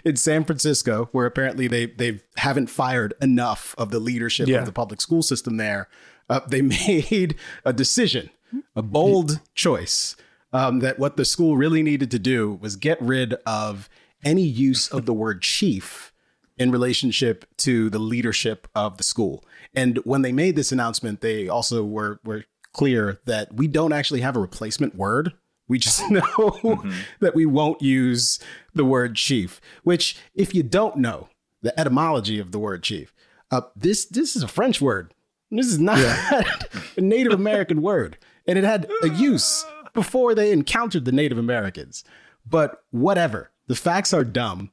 in 0.05 0.15
San 0.15 0.43
Francisco, 0.45 1.09
where 1.11 1.25
apparently 1.25 1.67
they 1.67 1.87
they 1.87 2.21
haven't 2.37 2.67
fired 2.69 3.15
enough 3.19 3.73
of 3.79 3.89
the 3.89 3.99
leadership 3.99 4.47
Yeah. 4.47 4.59
of 4.59 4.67
the 4.67 4.71
public 4.71 5.01
school 5.01 5.23
system 5.23 5.57
there, 5.57 5.89
uh, 6.29 6.41
they 6.47 6.61
made 6.77 7.35
a 7.65 7.73
decision, 7.73 8.29
a 8.75 8.83
bold 8.83 9.41
choice, 9.55 10.15
um, 10.53 10.79
that 10.79 10.99
what 10.99 11.17
the 11.17 11.25
school 11.25 11.57
really 11.57 11.81
needed 11.81 12.11
to 12.11 12.19
do 12.19 12.59
was 12.61 12.75
get 12.75 13.01
rid 13.01 13.33
of 13.45 13.89
any 14.23 14.43
use 14.43 14.87
of 14.87 15.05
the 15.07 15.13
word 15.13 15.41
chief 15.41 16.13
in 16.57 16.71
relationship 16.71 17.45
to 17.57 17.89
the 17.89 17.99
leadership 17.99 18.67
of 18.75 18.97
the 18.97 19.03
school. 19.03 19.43
And 19.73 19.97
when 19.99 20.21
they 20.21 20.31
made 20.31 20.55
this 20.55 20.71
announcement, 20.71 21.21
they 21.21 21.47
also 21.47 21.83
were 21.83 22.19
were 22.23 22.45
clear 22.73 23.19
that 23.25 23.53
we 23.53 23.67
don't 23.67 23.93
actually 23.93 24.21
have 24.21 24.35
a 24.35 24.39
replacement 24.39 24.95
word. 24.95 25.33
We 25.67 25.79
just 25.79 26.01
know 26.11 26.83
that 27.19 27.35
we 27.35 27.45
won't 27.45 27.81
use 27.81 28.39
the 28.73 28.85
word 28.85 29.15
chief, 29.15 29.61
which 29.83 30.17
if 30.33 30.53
you 30.53 30.63
don't 30.63 30.97
know 30.97 31.29
the 31.61 31.77
etymology 31.79 32.39
of 32.39 32.51
the 32.51 32.59
word 32.59 32.83
chief, 32.83 33.13
uh, 33.51 33.61
this 33.75 34.05
this 34.05 34.35
is 34.35 34.43
a 34.43 34.47
French 34.47 34.81
word. 34.81 35.13
This 35.51 35.67
is 35.67 35.79
not 35.79 35.99
a 36.97 37.01
Native 37.01 37.33
American 37.33 37.81
word. 37.81 38.17
And 38.47 38.57
it 38.59 38.63
had 38.63 38.89
a 39.01 39.09
use 39.09 39.65
before 39.93 40.35
they 40.35 40.51
encountered 40.51 41.05
the 41.05 41.11
Native 41.11 41.37
Americans. 41.37 42.03
But 42.45 42.83
whatever. 42.91 43.51
The 43.67 43.75
facts 43.75 44.13
are 44.13 44.23
dumb. 44.23 44.71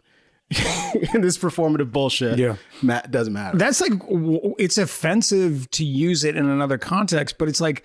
This 0.52 1.38
performative 1.38 1.90
bullshit 1.92 2.38
Yeah. 2.38 2.56
ma- 2.82 3.00
doesn't 3.02 3.32
matter. 3.32 3.56
That's 3.58 3.80
like 3.80 3.98
w- 4.00 4.54
it's 4.58 4.78
offensive 4.78 5.70
to 5.72 5.84
use 5.84 6.24
it 6.24 6.36
in 6.36 6.48
another 6.48 6.78
context, 6.78 7.38
but 7.38 7.48
it's 7.48 7.60
like 7.60 7.84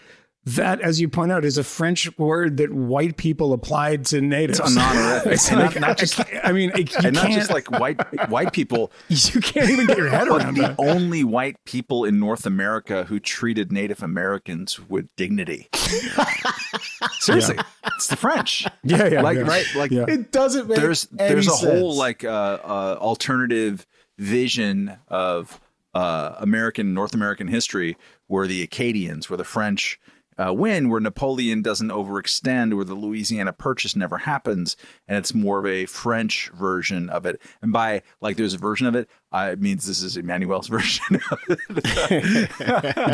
that, 0.56 0.80
as 0.82 1.00
you 1.02 1.10
point 1.10 1.32
out, 1.32 1.44
is 1.46 1.58
a 1.58 1.64
French 1.64 2.10
word 2.18 2.58
that 2.58 2.72
white 2.74 3.18
people 3.18 3.54
applied 3.54 4.06
to 4.08 4.22
natives. 4.22 4.60
It's 4.60 4.78
honorific. 4.78 5.32
It's 5.34 5.50
And 5.50 5.60
like, 5.60 5.76
not- 5.76 5.88
not 5.90 5.98
just- 5.98 6.20
I, 6.20 6.24
can't- 6.24 6.46
I 6.46 6.52
mean, 6.52 6.72
it, 6.76 6.92
you 6.92 6.98
and 7.04 7.16
not 7.16 7.26
can't, 7.28 7.34
just 7.40 7.52
like 7.52 7.70
white 7.72 8.30
white 8.30 8.54
people, 8.54 8.92
you 9.10 9.42
can't 9.42 9.70
even 9.70 9.88
get 9.88 9.98
your 9.98 10.10
head 10.10 10.28
but 10.30 10.42
around 10.44 10.56
the 10.56 10.62
that. 10.62 10.76
only 10.80 11.24
white 11.24 11.58
people 11.66 12.06
in 12.06 12.20
North 12.20 12.46
America 12.46 13.04
who 13.06 13.20
treated 13.20 13.72
Native 13.72 14.02
Americans 14.04 14.80
with 14.90 15.08
dignity. 15.16 15.68
Seriously, 17.20 17.58
it's 17.96 18.08
the 18.08 18.16
French. 18.16 18.66
Yeah, 18.84 19.08
yeah, 19.08 19.22
like 19.22 19.38
yeah. 19.38 19.44
right, 19.44 19.66
like 19.76 19.92
Yeah. 19.92 20.06
it 20.08 20.32
doesn't 20.32 20.68
make 20.68 20.78
there's 20.78 21.08
any 21.20 21.30
there's 21.34 21.48
a 21.48 21.52
sense. 21.52 21.62
whole 21.80 21.96
like 21.96 22.24
uh, 22.24 22.28
uh, 22.64 22.98
alternative 23.00 23.86
vision 24.18 24.98
of 25.08 25.60
uh, 25.94 26.36
American 26.40 26.94
North 26.94 27.14
American 27.14 27.48
history 27.48 27.98
where 28.28 28.48
the 28.48 28.62
Acadians, 28.62 29.30
where 29.30 29.38
the 29.38 29.44
French 29.44 30.00
uh, 30.38 30.54
win, 30.54 30.90
where 30.90 31.00
Napoleon 31.00 31.62
doesn't 31.62 31.90
overextend, 31.90 32.74
where 32.76 32.86
the 32.86 32.94
Louisiana 32.94 33.54
Purchase 33.54 33.96
never 33.96 34.20
happens, 34.20 34.78
and 35.08 35.18
it's 35.18 35.34
more 35.34 35.60
of 35.60 35.66
a 35.66 35.86
French 35.88 36.50
version 36.54 37.10
of 37.10 37.26
it. 37.26 37.42
And 37.62 37.72
by 37.74 38.02
like, 38.22 38.38
there's 38.38 38.54
a 38.54 38.58
version 38.58 38.88
of 38.88 38.96
it, 38.96 39.10
uh, 39.32 39.50
it 39.54 39.62
means 39.62 39.86
this 39.88 40.02
is 40.02 40.16
Emmanuel's 40.18 40.68
version. 40.70 41.20
Of 41.32 41.40
it. 41.50 42.50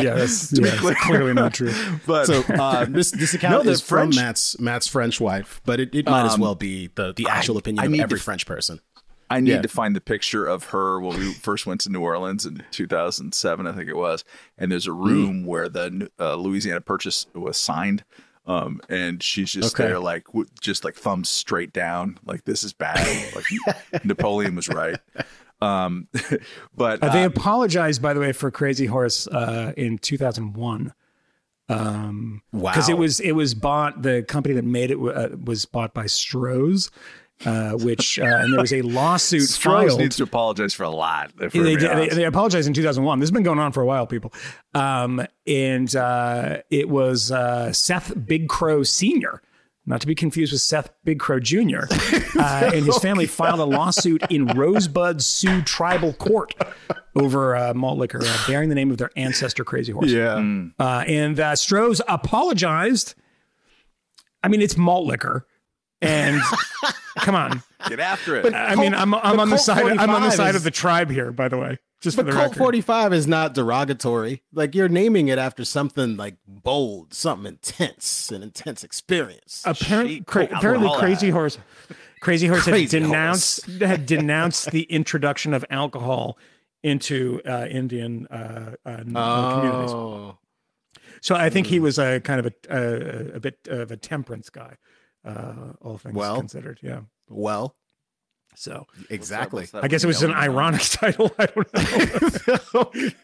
Yeah, 0.02 0.14
that's, 0.14 0.52
yeah, 0.52 0.70
that's 0.76 1.00
clearly 1.04 1.32
not 1.34 1.54
true. 1.54 1.72
but 2.06 2.26
So 2.26 2.42
uh, 2.54 2.84
this 2.86 3.10
this 3.10 3.34
account 3.34 3.64
No, 3.64 3.70
is 3.70 3.80
the 3.80 3.86
from 3.86 4.10
Matt's 4.10 4.58
Matt's 4.60 4.86
French 4.86 5.20
wife, 5.20 5.60
but 5.64 5.80
it, 5.80 5.94
it 5.94 6.06
might 6.06 6.26
as 6.26 6.38
well 6.38 6.54
be 6.54 6.88
the, 6.94 7.12
the 7.14 7.26
actual 7.28 7.56
opinion 7.56 7.82
I 7.84 7.86
of 7.86 7.94
every 8.00 8.18
to- 8.18 8.24
French 8.24 8.46
person. 8.46 8.80
I 9.34 9.40
need 9.40 9.50
Yeah. 9.50 9.62
to 9.62 9.68
find 9.68 9.94
the 9.96 10.00
picture 10.00 10.46
of 10.46 10.64
her 10.66 11.00
when 11.00 11.18
we 11.18 11.32
first 11.34 11.66
went 11.66 11.80
to 11.82 11.90
New 11.90 12.00
Orleans 12.00 12.46
in 12.46 12.62
2007, 12.70 13.66
I 13.66 13.72
think 13.72 13.88
it 13.88 13.96
was. 13.96 14.24
And 14.58 14.70
there's 14.72 14.86
a 14.86 14.92
Hmm. 14.92 15.04
room 15.04 15.44
where 15.46 15.68
the 15.68 16.10
uh, 16.20 16.34
Louisiana 16.36 16.80
Purchase 16.80 17.26
was 17.34 17.56
signed. 17.56 18.04
Um, 18.46 18.80
and 18.90 19.22
she's 19.22 19.50
just 19.52 19.74
Okay. 19.74 19.88
there, 19.88 19.98
like, 19.98 20.26
w- 20.26 20.46
just 20.60 20.84
like 20.84 20.94
thumbs 20.96 21.30
straight 21.30 21.72
down, 21.72 22.18
like, 22.26 22.44
this 22.44 22.62
is 22.62 22.74
bad. 22.74 22.98
Like, 23.34 23.46
Napoleon 24.04 24.54
was 24.54 24.68
right. 24.68 24.98
Um, 25.62 26.08
but 26.76 27.02
Uh, 27.02 27.10
they 27.10 27.22
uh, 27.24 27.28
apologized, 27.28 28.02
by 28.02 28.12
the 28.12 28.20
way, 28.20 28.32
for 28.32 28.50
Crazy 28.50 28.84
Horse 28.84 29.26
uh, 29.28 29.72
in 29.78 29.96
2001. 29.96 30.92
Um, 31.70 32.42
Wow. 32.52 32.72
because 32.72 32.90
it 32.90 32.98
was 32.98 33.20
it 33.20 33.32
was 33.32 33.54
bought. 33.54 34.02
The 34.02 34.22
company 34.22 34.54
that 34.56 34.64
made 34.66 34.90
it 34.90 34.98
uh, 34.98 35.30
was 35.42 35.64
bought 35.64 35.94
by 35.94 36.04
Stroh's, 36.04 36.90
uh, 37.44 37.72
which 37.72 38.18
uh, 38.18 38.24
and 38.24 38.52
there 38.52 38.60
was 38.60 38.72
a 38.72 38.82
lawsuit 38.82 39.42
Stroh's 39.42 39.88
filed. 39.88 40.00
needs 40.00 40.16
to 40.16 40.22
apologize 40.22 40.72
for 40.72 40.84
a 40.84 40.90
lot. 40.90 41.32
they, 41.36 41.48
they, 41.48 42.08
they 42.08 42.24
apologized 42.24 42.66
in 42.66 42.74
2001. 42.74 43.18
This 43.18 43.26
has 43.26 43.32
been 43.32 43.42
going 43.42 43.58
on 43.58 43.72
for 43.72 43.82
a 43.82 43.86
while, 43.86 44.06
people. 44.06 44.32
Um, 44.74 45.26
and 45.46 45.94
uh, 45.94 46.58
it 46.70 46.88
was 46.88 47.30
uh, 47.30 47.72
Seth 47.72 48.12
Big 48.26 48.48
Crow 48.48 48.82
Sr., 48.82 49.42
not 49.86 50.00
to 50.00 50.06
be 50.06 50.14
confused 50.14 50.52
with 50.52 50.62
Seth 50.62 50.90
Big 51.04 51.18
Crow 51.20 51.38
Jr., 51.40 51.80
uh, 52.38 52.70
and 52.72 52.86
his 52.86 52.98
family 52.98 53.26
filed 53.26 53.60
a 53.60 53.64
lawsuit 53.64 54.22
in 54.30 54.46
Rosebud 54.46 55.20
Sioux 55.22 55.60
Tribal 55.62 56.14
Court 56.14 56.54
over 57.14 57.54
uh, 57.54 57.74
malt 57.74 57.98
liquor, 57.98 58.20
uh, 58.24 58.38
bearing 58.46 58.70
the 58.70 58.74
name 58.74 58.90
of 58.90 58.96
their 58.96 59.10
ancestor, 59.16 59.64
Crazy 59.64 59.92
Horse. 59.92 60.10
Yeah. 60.10 60.36
Uh, 60.78 61.04
and 61.06 61.38
uh, 61.38 61.52
Stroh's 61.52 62.00
apologized. 62.08 63.14
I 64.42 64.48
mean, 64.48 64.62
it's 64.62 64.76
malt 64.76 65.06
liquor. 65.06 65.46
And 66.04 66.40
come 67.18 67.34
on. 67.34 67.62
Get 67.88 68.00
after 68.00 68.36
it. 68.36 68.54
I 68.54 68.74
mean, 68.74 68.94
I'm, 68.94 69.14
I'm 69.14 69.36
but 69.36 69.40
on 69.40 69.50
the 69.50 69.56
Colt 69.56 69.64
side. 69.66 69.98
I'm 69.98 70.10
on 70.10 70.22
the 70.22 70.30
side 70.30 70.50
is- 70.50 70.56
of 70.56 70.62
the 70.64 70.70
tribe 70.70 71.10
here, 71.10 71.32
by 71.32 71.48
the 71.48 71.56
way. 71.58 71.78
Just 72.00 72.18
But 72.18 72.26
for 72.26 72.32
the 72.32 72.36
Colt 72.36 72.50
record. 72.50 72.58
45 72.58 73.12
is 73.14 73.26
not 73.26 73.54
derogatory. 73.54 74.42
Like 74.52 74.74
you're 74.74 74.90
naming 74.90 75.28
it 75.28 75.38
after 75.38 75.64
something 75.64 76.18
like 76.18 76.36
bold, 76.46 77.14
something 77.14 77.46
intense, 77.54 78.30
an 78.30 78.42
intense 78.42 78.84
experience. 78.84 79.62
Apparently, 79.64 80.16
Sheep 80.16 80.26
cra- 80.26 80.44
apparently, 80.44 80.86
alcohol. 80.86 80.98
Crazy 81.00 81.30
Horse, 81.30 81.56
Crazy 82.20 82.46
Horse 82.46 82.66
had 82.66 82.72
Crazy 82.72 82.98
denounced 83.00 83.66
had 83.80 84.04
denounced 84.04 84.70
the 84.70 84.82
introduction 84.82 85.54
of 85.54 85.64
alcohol 85.70 86.36
into 86.82 87.40
uh, 87.48 87.66
Indian 87.70 88.26
uh, 88.26 88.74
uh, 88.84 88.96
communities. 88.98 89.90
oh. 89.92 90.36
So 91.22 91.34
I 91.36 91.48
think 91.48 91.66
he 91.68 91.80
was 91.80 91.98
a 91.98 92.20
kind 92.20 92.38
of 92.44 92.52
a 92.68 92.76
a, 93.32 93.36
a 93.36 93.40
bit 93.40 93.56
of 93.66 93.90
a 93.90 93.96
temperance 93.96 94.50
guy, 94.50 94.76
uh, 95.24 95.72
all 95.80 95.98
things 95.98 96.14
Well. 96.14 96.36
considered. 96.38 96.78
Yeah. 96.82 97.00
Well, 97.28 97.74
So 98.56 98.86
exactly. 99.10 99.62
What's 99.62 99.72
that 99.72 99.82
I 99.84 99.88
guess 99.88 100.04
it 100.04 100.06
was 100.06 100.22
an 100.22 100.30
yelling 100.30 100.44
about? 100.44 100.50
ironic 100.50 100.80
title. 100.90 101.30
I 101.38 101.46
don't 101.46 101.74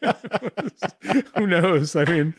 know. 0.00 1.20
Who 1.36 1.46
knows? 1.46 1.94
I 1.96 2.04
mean, 2.04 2.34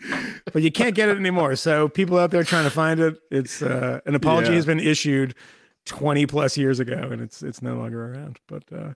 but 0.52 0.62
you 0.62 0.72
can't 0.72 0.96
get 0.96 1.10
it 1.10 1.18
anymore. 1.18 1.56
So 1.56 1.88
people 1.90 2.18
out 2.20 2.32
there 2.32 2.44
trying 2.44 2.64
to 2.66 2.70
find 2.70 3.00
it, 3.00 3.18
it's 3.32 3.62
uh, 3.62 4.00
an 4.06 4.16
apology 4.16 4.50
Yeah. 4.50 4.56
has 4.56 4.66
been 4.66 4.80
issued 4.80 5.36
twenty 5.86 6.26
plus 6.26 6.58
years 6.58 6.80
ago, 6.80 7.10
and 7.12 7.22
it's 7.22 7.42
it's 7.44 7.62
no 7.62 7.76
longer 7.76 8.14
around. 8.14 8.40
But 8.48 8.64
uh, 8.76 8.94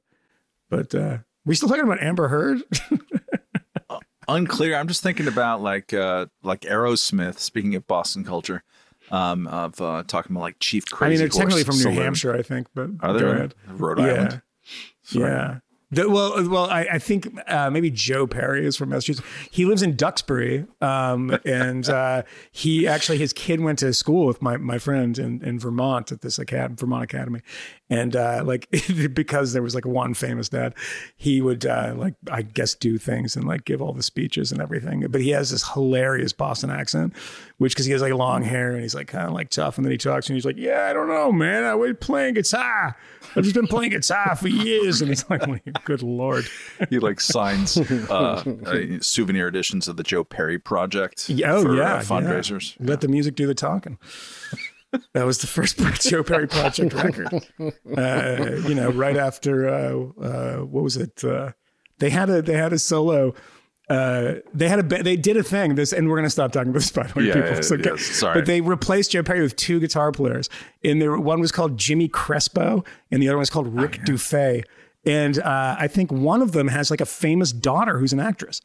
but 0.69 0.93
uh, 0.95 1.17
we 1.45 1.55
still 1.55 1.69
talking 1.69 1.83
about 1.85 2.01
Amber 2.01 2.27
Heard? 2.27 2.61
unclear. 4.27 4.75
I'm 4.75 4.87
just 4.87 5.03
thinking 5.03 5.27
about 5.27 5.61
like 5.61 5.93
uh 5.93 6.25
like 6.43 6.61
Aerosmith. 6.61 7.37
Speaking 7.39 7.75
of 7.75 7.87
Boston 7.87 8.23
culture, 8.23 8.63
um, 9.11 9.47
of 9.47 9.79
uh, 9.81 10.03
talking 10.07 10.31
about 10.31 10.41
like 10.41 10.59
Chief 10.59 10.83
I 10.91 10.95
Crazy. 10.95 11.09
mean, 11.11 11.19
they're 11.19 11.27
technically 11.29 11.63
from 11.63 11.75
New 11.75 11.81
Saloon. 11.83 11.97
Hampshire, 12.01 12.35
I 12.35 12.41
think. 12.41 12.67
But 12.73 12.89
Are 13.01 13.13
they. 13.13 13.49
Rhode 13.73 13.99
Yeah. 13.99 14.05
Island? 14.05 14.41
Yeah. 15.11 15.59
The- 15.91 16.09
well, 16.09 16.49
well, 16.49 16.65
I, 16.65 16.87
I 16.93 16.99
think 16.99 17.29
uh, 17.47 17.69
maybe 17.69 17.91
Joe 17.91 18.25
Perry 18.25 18.65
is 18.65 18.75
from 18.75 18.89
Massachusetts. 18.89 19.25
He 19.51 19.65
lives 19.65 19.83
in 19.83 19.95
Duxbury, 19.95 20.65
um, 20.81 21.37
and 21.45 21.87
uh, 21.87 22.23
he 22.51 22.87
actually 22.87 23.19
his 23.19 23.31
kid 23.33 23.61
went 23.61 23.79
to 23.79 23.93
school 23.93 24.25
with 24.25 24.41
my 24.41 24.57
my 24.57 24.79
friend 24.79 25.17
in, 25.19 25.43
in 25.43 25.59
Vermont 25.59 26.11
at 26.11 26.21
this 26.21 26.39
academy, 26.39 26.75
Vermont 26.79 27.03
Academy, 27.03 27.41
and 27.89 28.15
uh, 28.15 28.41
like 28.43 28.67
because 29.13 29.53
there 29.53 29.61
was 29.61 29.75
like 29.75 29.85
one 29.85 30.13
famous 30.13 30.49
dad, 30.49 30.73
he 31.15 31.41
would 31.41 31.65
uh, 31.65 31.93
like 31.95 32.15
I 32.31 32.41
guess 32.41 32.73
do 32.73 32.97
things 32.97 33.35
and 33.35 33.45
like 33.45 33.65
give 33.65 33.81
all 33.81 33.93
the 33.93 34.03
speeches 34.03 34.51
and 34.51 34.61
everything. 34.61 35.05
But 35.09 35.21
he 35.21 35.29
has 35.29 35.51
this 35.51 35.71
hilarious 35.73 36.33
Boston 36.33 36.69
accent, 36.71 37.13
which 37.57 37.73
because 37.73 37.85
he 37.85 37.91
has 37.91 38.01
like 38.01 38.13
long 38.13 38.43
hair 38.43 38.71
and 38.71 38.81
he's 38.81 38.95
like 38.95 39.07
kind 39.07 39.27
of 39.27 39.33
like 39.33 39.49
tough, 39.49 39.77
and 39.77 39.85
then 39.85 39.91
he 39.91 39.97
talks 39.97 40.27
and 40.27 40.35
he's 40.35 40.45
like, 40.45 40.57
"Yeah, 40.57 40.87
I 40.89 40.93
don't 40.93 41.07
know, 41.07 41.31
man. 41.31 41.63
I 41.63 41.75
was 41.75 41.95
playing 41.99 42.33
guitar. 42.33 42.97
I've 43.35 43.43
just 43.43 43.55
been 43.55 43.67
playing 43.67 43.91
guitar 43.91 44.35
for 44.35 44.47
years." 44.47 45.01
And 45.01 45.11
it's 45.11 45.29
like, 45.29 45.43
"Good 45.83 46.01
lord." 46.01 46.45
He 46.89 46.99
like 46.99 47.19
signs 47.19 47.77
uh, 47.77 48.43
uh, 48.65 48.99
souvenir 49.01 49.47
editions 49.47 49.87
of 49.87 49.97
the 49.97 50.03
Joe 50.03 50.23
Perry 50.23 50.59
Project. 50.59 51.29
Yeah, 51.29 51.53
oh 51.53 51.63
for, 51.63 51.75
yeah, 51.75 51.95
uh, 51.95 52.01
fundraisers. 52.01 52.75
yeah. 52.79 52.87
Let 52.87 53.01
the 53.01 53.07
music 53.07 53.35
do 53.35 53.47
the 53.47 53.55
talking. 53.55 53.97
That 55.13 55.25
was 55.25 55.39
the 55.39 55.47
first 55.47 55.77
Joe 56.01 56.23
Perry 56.23 56.47
Project 56.47 56.93
record. 56.93 57.27
Uh, 57.97 58.55
you 58.67 58.75
know, 58.75 58.89
right 58.91 59.17
after 59.17 59.69
uh, 59.69 60.23
uh, 60.23 60.57
what 60.65 60.83
was 60.83 60.97
it? 60.97 61.23
Uh, 61.23 61.51
they 61.99 62.09
had 62.09 62.29
a 62.29 62.41
they 62.41 62.53
had 62.57 62.73
a 62.73 62.79
solo. 62.79 63.33
Uh, 63.87 64.35
they 64.53 64.67
had 64.67 64.79
a 64.91 65.03
they 65.03 65.15
did 65.15 65.37
a 65.37 65.43
thing 65.43 65.75
this 65.75 65.93
and 65.93 66.09
we're 66.09 66.15
gonna 66.15 66.27
stop 66.29 66.51
talking 66.51 66.69
about 66.69 66.79
this 66.79 66.89
by 66.91 67.03
the 67.03 67.13
way 67.19 67.25
Yeah, 67.25 67.33
people 67.35 67.49
yeah, 67.51 67.61
so, 67.61 67.95
sorry. 67.97 68.33
but 68.41 68.47
they 68.47 68.59
replaced 68.59 69.11
Joe 69.11 69.21
Perry 69.21 69.41
with 69.41 69.55
two 69.57 69.79
guitar 69.79 70.11
players 70.11 70.49
and 70.83 70.99
there 70.99 71.15
one 71.19 71.39
was 71.39 71.51
called 71.51 71.77
Jimmy 71.77 72.07
Crespo 72.07 72.83
and 73.11 73.21
the 73.21 73.27
other 73.27 73.35
one 73.37 73.41
was 73.41 73.51
called 73.51 73.67
Rick 73.79 73.99
Dufay 74.03 74.63
and 75.05 75.37
uh, 75.37 75.75
I 75.77 75.87
think 75.87 76.11
one 76.11 76.41
of 76.41 76.51
them 76.53 76.67
has 76.69 76.89
like 76.89 76.99
a 76.99 77.05
famous 77.05 77.51
daughter 77.51 77.99
who's 77.99 78.11
an 78.11 78.19
actress 78.19 78.59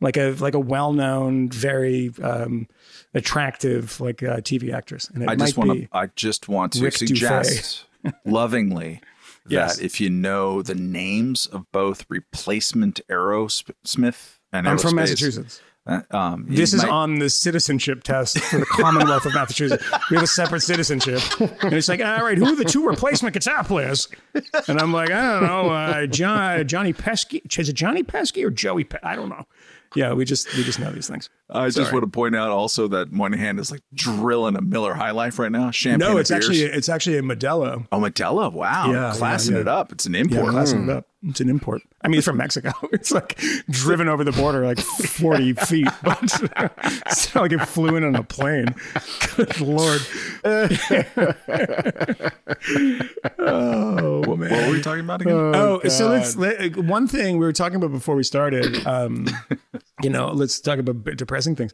like 0.00 0.16
a 0.16 0.36
like 0.38 0.54
a 0.54 0.60
well 0.60 0.92
known 0.92 1.48
very 1.50 2.12
um, 2.22 2.68
attractive 3.14 4.00
like 4.00 4.22
uh, 4.22 4.36
TV 4.38 4.72
actress 4.72 5.08
and 5.12 5.22
it 5.22 5.28
I 5.28 5.34
just 5.36 5.56
want 5.56 5.72
to. 5.72 5.88
I 5.92 6.06
just 6.16 6.48
want 6.48 6.72
to 6.74 6.82
Rick 6.84 6.96
suggest 6.98 7.84
lovingly 8.24 9.00
Yes. 9.48 9.76
that 9.78 9.84
if 9.84 10.00
you 10.00 10.10
know 10.10 10.62
the 10.62 10.74
names 10.74 11.46
of 11.46 11.70
both 11.72 12.04
replacement 12.08 13.00
Aerosmith 13.08 14.38
and 14.52 14.68
I'm 14.68 14.78
from 14.78 14.94
Massachusetts 14.96 15.60
uh, 15.86 16.02
um, 16.10 16.44
This 16.48 16.72
is 16.74 16.82
might- 16.82 16.90
on 16.90 17.18
the 17.18 17.30
citizenship 17.30 18.02
test 18.04 18.38
for 18.38 18.58
the 18.58 18.66
Commonwealth 18.66 19.24
of 19.24 19.32
Massachusetts. 19.34 19.82
We 20.10 20.16
have 20.16 20.22
a 20.22 20.26
separate 20.28 20.60
citizenship. 20.60 21.20
And 21.62 21.72
it's 21.72 21.88
like, 21.88 22.00
all 22.04 22.22
right, 22.22 22.36
who 22.36 22.52
are 22.52 22.54
the 22.54 22.66
two 22.66 22.86
replacement 22.86 23.32
guitar 23.32 23.64
players? 23.64 24.06
And 24.68 24.78
I'm 24.78 24.92
like, 24.92 25.10
I 25.10 25.40
don't 25.40 25.42
know, 25.48 25.70
uh, 25.70 26.06
John, 26.06 26.68
Johnny 26.68 26.92
Pesky. 26.92 27.42
Is 27.58 27.68
it 27.70 27.72
Johnny 27.72 28.02
Pesky 28.02 28.44
or 28.44 28.50
Joey? 28.50 28.84
Pe- 28.84 28.98
I 29.02 29.16
don't 29.16 29.30
know. 29.30 29.46
Yeah, 29.96 30.12
we 30.12 30.24
just 30.26 30.54
we 30.54 30.62
just 30.62 30.78
know 30.78 30.92
these 30.92 31.08
things. 31.08 31.30
I 31.52 31.68
just 31.70 31.92
want 31.92 32.04
to 32.04 32.10
point 32.10 32.36
out 32.36 32.50
also 32.50 32.88
that 32.88 33.10
Moynihan 33.12 33.58
is 33.58 33.70
like 33.70 33.82
drilling 33.94 34.56
a 34.56 34.60
Miller 34.60 34.94
High 34.94 35.10
Life 35.10 35.38
right 35.38 35.50
now. 35.52 35.70
Champagne. 35.70 35.98
No, 36.08 36.18
it's 36.18 36.30
actually 36.30 36.60
it's 36.62 36.88
actually 36.88 37.18
a 37.18 37.22
Modelo. 37.22 37.86
oh 37.92 37.98
Modelo. 38.00 38.52
Wow, 38.52 38.86
Yeah, 38.92 39.12
yeah, 39.12 39.14
classing 39.16 39.54
yeah. 39.54 39.60
it 39.62 39.68
up. 39.68 39.92
It's 39.92 40.06
an 40.06 40.14
Yeah, 40.14 40.20
import. 40.20 40.50
classing 40.50 40.84
it 40.84 40.90
up. 40.90 41.06
It's 41.22 41.40
an 41.40 41.50
import. 41.50 41.82
I 42.02 42.08
mean, 42.08 42.16
it's 42.18 42.24
from 42.26 42.38
Mexico. 42.38 42.70
It's 42.92 43.10
like 43.12 43.38
driven 43.68 44.08
over 44.08 44.24
the 44.24 44.32
border 44.32 44.64
like 44.64 44.80
40 44.80 45.52
feet, 45.66 45.88
but 46.02 46.18
it's 47.06 47.34
not 47.34 47.42
like 47.42 47.52
it 47.52 47.58
flew 47.66 47.94
in 47.96 48.04
on 48.04 48.16
a 48.16 48.22
plane. 48.22 48.74
Good 49.36 49.60
lord. 49.60 50.00
oh, 53.38 54.22
What, 54.26 54.38
man. 54.38 54.50
what 54.50 54.66
were 54.66 54.72
we 54.72 54.80
talking 54.80 55.04
about 55.04 55.20
again? 55.22 55.34
Oh, 55.34 55.80
so 55.88 56.08
let's 56.08 56.36
let, 56.36 56.76
one 56.76 57.06
thing 57.06 57.38
we 57.38 57.44
were 57.46 57.52
talking 57.52 57.76
about 57.76 57.92
before 57.92 58.14
we 58.16 58.22
started. 58.22 58.86
Um, 58.86 59.26
you 60.02 60.10
know, 60.10 60.28
let's 60.32 60.60
talk 60.60 60.78
about 60.78 61.04
depressing 61.16 61.56
things. 61.56 61.72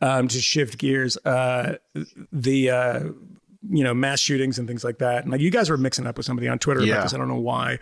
Um, 0.00 0.28
to 0.28 0.40
shift 0.40 0.78
gears, 0.78 1.16
uh, 1.24 1.76
the 2.32 2.70
uh, 2.70 3.00
you 3.68 3.82
know 3.84 3.94
mass 3.94 4.20
shootings 4.20 4.58
and 4.58 4.68
things 4.68 4.84
like 4.84 4.98
that. 4.98 5.22
And 5.22 5.32
like 5.32 5.40
you 5.40 5.50
guys 5.50 5.70
were 5.70 5.76
mixing 5.78 6.06
up 6.06 6.16
with 6.16 6.26
somebody 6.26 6.48
on 6.48 6.58
Twitter 6.58 6.82
Yeah. 6.82 6.94
about 6.94 7.02
this. 7.04 7.14
I 7.14 7.18
don't 7.18 7.28
know 7.28 7.40
why. 7.40 7.78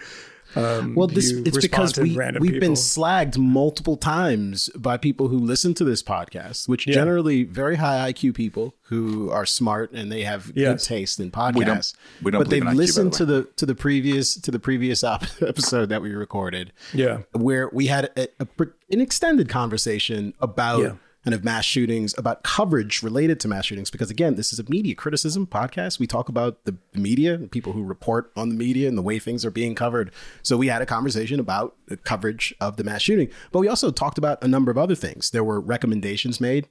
Um, 0.56 0.94
Well, 0.94 1.08
this 1.08 1.30
it's 1.30 1.58
because 1.58 1.96
we 1.98 2.10
we've 2.16 2.40
people. 2.42 2.60
been 2.60 2.72
slagged 2.72 3.36
multiple 3.38 3.96
times 3.96 4.70
by 4.76 4.96
people 4.96 5.28
who 5.28 5.38
listen 5.38 5.74
to 5.74 5.84
this 5.84 6.02
podcast, 6.02 6.68
which 6.68 6.86
Yeah. 6.86 6.94
generally 6.94 7.42
very 7.44 7.76
high 7.76 8.10
IQ 8.12 8.32
people 8.34 8.74
who 8.88 9.30
are 9.30 9.46
smart 9.46 9.92
and 9.92 10.12
they 10.12 10.22
have 10.22 10.52
Yes. 10.54 10.68
good 10.72 10.88
taste 10.88 11.18
in 11.20 11.30
don't- 11.30 11.54
podcasts. 11.54 11.94
we 12.22 12.30
don't 12.30 12.40
but 12.42 12.50
they've 12.50 12.62
in 12.62 12.68
IQ, 12.68 12.70
by 12.70 12.72
the 12.72 12.76
listened 12.76 13.12
to 13.14 13.24
the 13.24 13.48
to 13.56 13.66
the 13.66 13.74
previous 13.74 14.34
to 14.36 14.50
the 14.50 14.58
previous 14.58 15.02
op- 15.02 15.24
episode 15.42 15.88
that 15.88 16.02
we 16.02 16.12
recorded, 16.14 16.72
Yeah. 16.92 17.18
where 17.32 17.68
we 17.72 17.86
had 17.86 18.10
a, 18.16 18.28
a, 18.40 18.44
pr- 18.44 18.64
an 18.90 19.00
extended 19.00 19.48
conversation 19.48 20.34
about 20.40 20.80
Yeah. 20.82 20.92
Kind 21.24 21.34
of 21.34 21.42
mass 21.42 21.64
shootings, 21.64 22.14
about 22.18 22.42
coverage 22.42 23.02
related 23.02 23.40
to 23.40 23.48
mass 23.48 23.66
shootings. 23.66 23.90
Because 23.90 24.10
again, 24.10 24.34
this 24.34 24.52
is 24.52 24.58
a 24.58 24.64
media 24.68 24.94
criticism 24.94 25.46
podcast. 25.46 25.98
We 25.98 26.06
talk 26.06 26.28
about 26.28 26.64
the 26.64 26.76
media, 26.94 27.38
the 27.38 27.48
people 27.48 27.72
who 27.72 27.82
report 27.82 28.30
on 28.36 28.50
the 28.50 28.54
media, 28.54 28.88
and 28.88 28.98
the 28.98 29.02
way 29.02 29.18
things 29.18 29.44
are 29.44 29.50
being 29.50 29.74
covered. 29.74 30.12
So 30.42 30.56
we 30.56 30.68
had 30.68 30.82
a 30.82 30.86
conversation 30.86 31.40
about 31.40 31.76
the 31.86 31.96
coverage 31.96 32.54
of 32.60 32.76
the 32.76 32.84
mass 32.84 33.02
shooting, 33.02 33.30
but 33.52 33.60
we 33.60 33.68
also 33.68 33.90
talked 33.90 34.18
about 34.18 34.42
a 34.44 34.48
number 34.48 34.70
of 34.70 34.78
other 34.78 34.94
things. 34.94 35.30
There 35.30 35.44
were 35.44 35.60
recommendations 35.60 36.40
made 36.40 36.68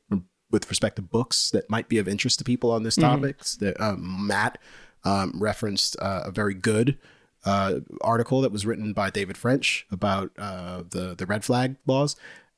with 0.52 0.70
respect 0.70 0.98
to 0.98 1.02
books 1.02 1.50
that 1.52 1.70
might 1.70 1.90
be 1.90 1.98
of 1.98 2.08
interest 2.08 2.38
to 2.40 2.46
people 2.46 2.72
on 2.72 2.84
this 2.84 2.96
topics. 2.96 3.56
That 3.56 3.80
um, 3.82 4.28
Matt 4.28 4.60
um, 5.04 5.34
referenced 5.40 5.98
uh, 6.00 6.22
a 6.26 6.32
very 6.32 6.54
good 6.54 7.00
uh, 7.44 7.80
article 8.02 8.42
that 8.42 8.52
was 8.52 8.66
written 8.66 8.94
by 8.94 9.10
David 9.10 9.36
French 9.36 9.86
about 9.92 10.32
uh, 10.38 10.84
the 10.88 11.16
the 11.16 11.26
red 11.26 11.44
flag 11.44 11.76
laws, 11.88 12.16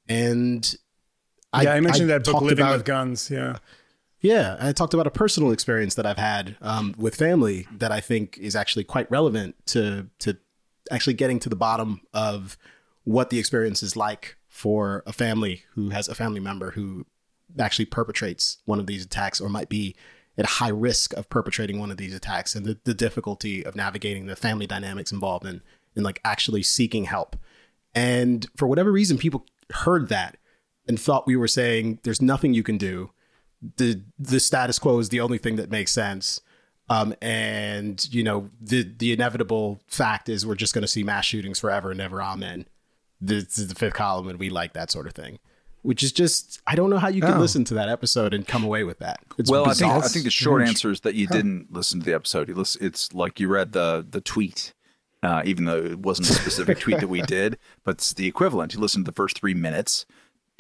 and 0.08 0.76
yeah, 1.64 1.74
I 1.74 1.80
mentioned 1.80 2.10
that 2.10 2.24
book, 2.24 2.42
Living 2.42 2.60
about- 2.66 2.78
with 2.78 2.86
Guns. 2.86 3.30
Yeah. 3.32 3.58
yeah, 4.22 4.58
I 4.60 4.72
talked 4.72 4.94
about 4.94 5.08
a 5.08 5.12
personal 5.12 5.52
experience 5.52 5.96
that 5.96 6.06
I've 6.06 6.18
had 6.18 6.58
um, 6.62 6.96
with 6.98 7.16
family 7.16 7.68
that 7.78 7.92
I 7.92 8.02
think 8.02 8.38
is 8.38 8.56
actually 8.56 8.84
quite 8.84 9.10
relevant 9.12 9.56
to 9.68 10.08
to 10.20 10.38
actually 10.92 11.14
getting 11.14 11.40
to 11.40 11.50
the 11.50 11.56
bottom 11.56 12.02
of 12.14 12.58
what 13.04 13.30
the 13.30 13.40
experience 13.40 13.82
is 13.84 13.96
like 13.96 14.38
for 14.48 15.04
a 15.06 15.14
family 15.14 15.64
who 15.74 15.90
has 15.90 16.08
a 16.08 16.16
family 16.16 16.40
member 16.40 16.72
who 16.72 17.06
actually 17.60 17.86
perpetrates 17.86 18.58
one 18.66 18.80
of 18.80 18.88
these 18.88 19.06
attacks 19.06 19.40
or 19.42 19.50
might 19.50 19.70
be 19.70 19.96
at 20.38 20.46
high 20.46 20.70
risk 20.70 21.14
of 21.14 21.30
perpetrating 21.30 21.80
one 21.80 21.92
of 21.92 21.98
these 21.98 22.14
attacks 22.14 22.56
and 22.56 22.66
the, 22.66 22.78
the 22.84 22.94
difficulty 22.94 23.66
of 23.66 23.76
navigating 23.76 24.26
the 24.26 24.36
family 24.36 24.68
dynamics 24.68 25.12
involved 25.12 25.46
in 25.46 25.62
in 25.96 26.04
like 26.04 26.20
actually 26.26 26.62
seeking 26.64 27.06
help. 27.06 27.36
And 27.94 28.46
for 28.58 28.68
whatever 28.68 28.92
reason, 28.92 29.18
people 29.18 29.46
heard 29.72 30.10
that 30.10 30.38
and 30.88 31.00
thought 31.00 31.26
we 31.28 31.36
were 31.36 31.48
saying 31.48 32.00
there's 32.04 32.22
nothing 32.22 32.54
you 32.54 32.64
can 32.64 32.78
do 32.78 33.12
the 33.78 34.02
the 34.20 34.40
status 34.40 34.78
quo 34.78 35.00
is 35.00 35.10
the 35.10 35.20
only 35.22 35.38
thing 35.40 35.56
that 35.56 35.72
makes 35.72 35.92
sense. 35.92 36.42
Um, 36.88 37.16
and 37.22 38.08
you 38.14 38.24
know 38.24 38.50
the 38.62 38.84
the 38.84 39.12
inevitable 39.12 39.82
fact 39.88 40.30
is 40.30 40.46
we're 40.46 40.54
just 40.56 40.74
going 40.74 40.84
to 40.84 40.88
see 40.88 41.04
mass 41.04 41.26
shootings 41.26 41.60
forever 41.60 41.90
and 41.90 42.00
ever. 42.00 42.22
Amen. 42.22 42.68
This 43.20 43.58
is 43.58 43.70
the 43.70 43.76
fifth 43.76 43.94
column, 43.96 44.28
and 44.28 44.38
we 44.38 44.50
like 44.50 44.74
that 44.74 44.92
sort 44.92 45.08
of 45.08 45.14
thing. 45.14 45.40
Which 45.82 46.04
is 46.04 46.12
just 46.12 46.62
I 46.68 46.76
don't 46.76 46.90
know 46.92 46.98
how 47.00 47.08
you 47.08 47.22
can 47.22 47.36
Oh. 47.36 47.40
listen 47.40 47.64
to 47.66 47.74
that 47.76 47.90
episode 47.90 48.34
and 48.36 48.46
come 48.48 48.64
away 48.64 48.84
with 48.84 49.00
that. 49.00 49.20
It's 49.40 49.50
Well, 49.50 49.68
I 49.68 49.74
think. 49.74 49.92
I 49.92 50.02
think 50.02 50.26
the 50.26 50.32
short 50.32 50.62
answer 50.68 50.92
is 50.92 51.00
that 51.02 51.16
you 51.16 51.26
didn't 51.28 51.72
listen 51.72 52.02
to 52.02 52.06
the 52.06 52.14
episode. 52.14 52.50
You 52.50 52.56
listen, 52.56 52.86
it's 52.86 53.14
like 53.14 53.40
you 53.40 53.48
read 53.48 53.72
the 53.72 54.06
the 54.08 54.22
tweet, 54.22 54.74
uh, 55.24 55.42
even 55.46 55.66
though 55.66 55.78
it 55.84 56.00
wasn't 56.00 56.30
a 56.30 56.34
specific 56.34 56.80
tweet 56.80 57.00
that 57.00 57.08
we 57.08 57.22
did, 57.28 57.58
but 57.84 57.96
it's 57.96 58.14
the 58.14 58.28
equivalent. 58.28 58.74
You 58.76 58.80
listened 58.80 59.06
to 59.06 59.12
the 59.12 59.16
first 59.16 59.40
three 59.40 59.56
minutes, 59.56 60.06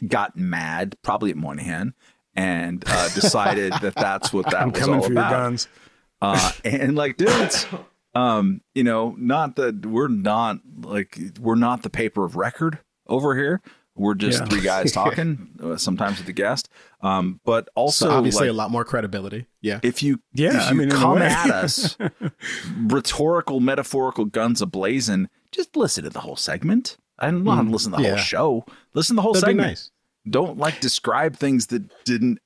got 0.08 0.36
mad, 0.38 0.96
probably 1.02 1.32
at 1.32 1.38
Moynihan, 1.38 1.94
and 2.36 2.84
uh, 2.88 3.10
decided 3.16 3.74
that 3.82 3.96
that's 3.96 4.34
what 4.34 4.46
that 4.46 4.62
I'm 4.62 4.72
was 4.72 4.80
coming 4.80 4.96
all 4.96 5.02
for 5.06 5.12
about. 5.12 5.32
your 5.32 5.40
guns. 5.40 5.68
Uh, 6.22 6.52
and 6.64 6.96
like, 6.96 7.18
dudes, 7.18 7.68
um, 8.14 8.62
you 8.74 8.84
know, 8.84 9.16
not 9.18 9.56
that 9.58 9.86
we're 9.86 10.08
not 10.08 10.60
like 10.82 11.20
we're 11.40 11.56
not 11.56 11.84
the 11.84 11.90
paper 11.90 12.24
of 12.26 12.36
record 12.36 12.80
over 13.08 13.36
here. 13.36 13.62
We're 13.98 14.14
just 14.16 14.40
Yeah. 14.42 14.46
three 14.48 14.62
guys 14.62 14.92
talking, 14.94 15.50
uh, 15.64 15.78
sometimes 15.78 16.18
with 16.18 16.28
a 16.28 16.34
guest. 16.34 16.68
Um, 17.02 17.40
but 17.46 17.70
also, 17.76 18.08
so 18.08 18.12
obviously 18.12 18.48
like, 18.48 18.54
a 18.54 18.58
lot 18.58 18.70
more 18.72 18.84
credibility. 18.84 19.46
Yeah. 19.62 19.80
if 19.84 20.04
you 20.04 20.20
Yeah, 20.34 20.50
if 20.58 20.64
I 20.64 20.72
you 20.72 20.78
mean, 20.78 20.90
come 20.90 21.22
at 21.22 21.50
us 21.50 21.98
rhetorical 22.78 23.60
metaphorical 23.60 24.26
guns 24.26 24.62
ablazing 24.62 25.28
just 25.52 25.76
listen 25.78 26.04
to 26.04 26.10
the 26.10 26.20
whole 26.22 26.36
segment 26.36 26.98
i 27.20 27.30
don't 27.30 27.44
want 27.44 27.62
to 27.62 27.68
mm, 27.68 27.72
listen 27.72 27.92
to 27.92 27.98
the 27.98 28.04
yeah. 28.04 28.10
whole 28.10 28.18
show 28.18 28.66
listen 28.94 29.16
to 29.16 29.18
the 29.18 29.22
whole 29.22 29.34
That'd 29.34 29.48
be 29.48 29.52
segment 29.52 29.68
nice. 29.68 29.92
don't 30.30 30.58
like 30.58 30.80
describe 30.80 31.36
things 31.36 31.68
that 31.68 31.84
didn't 32.06 32.40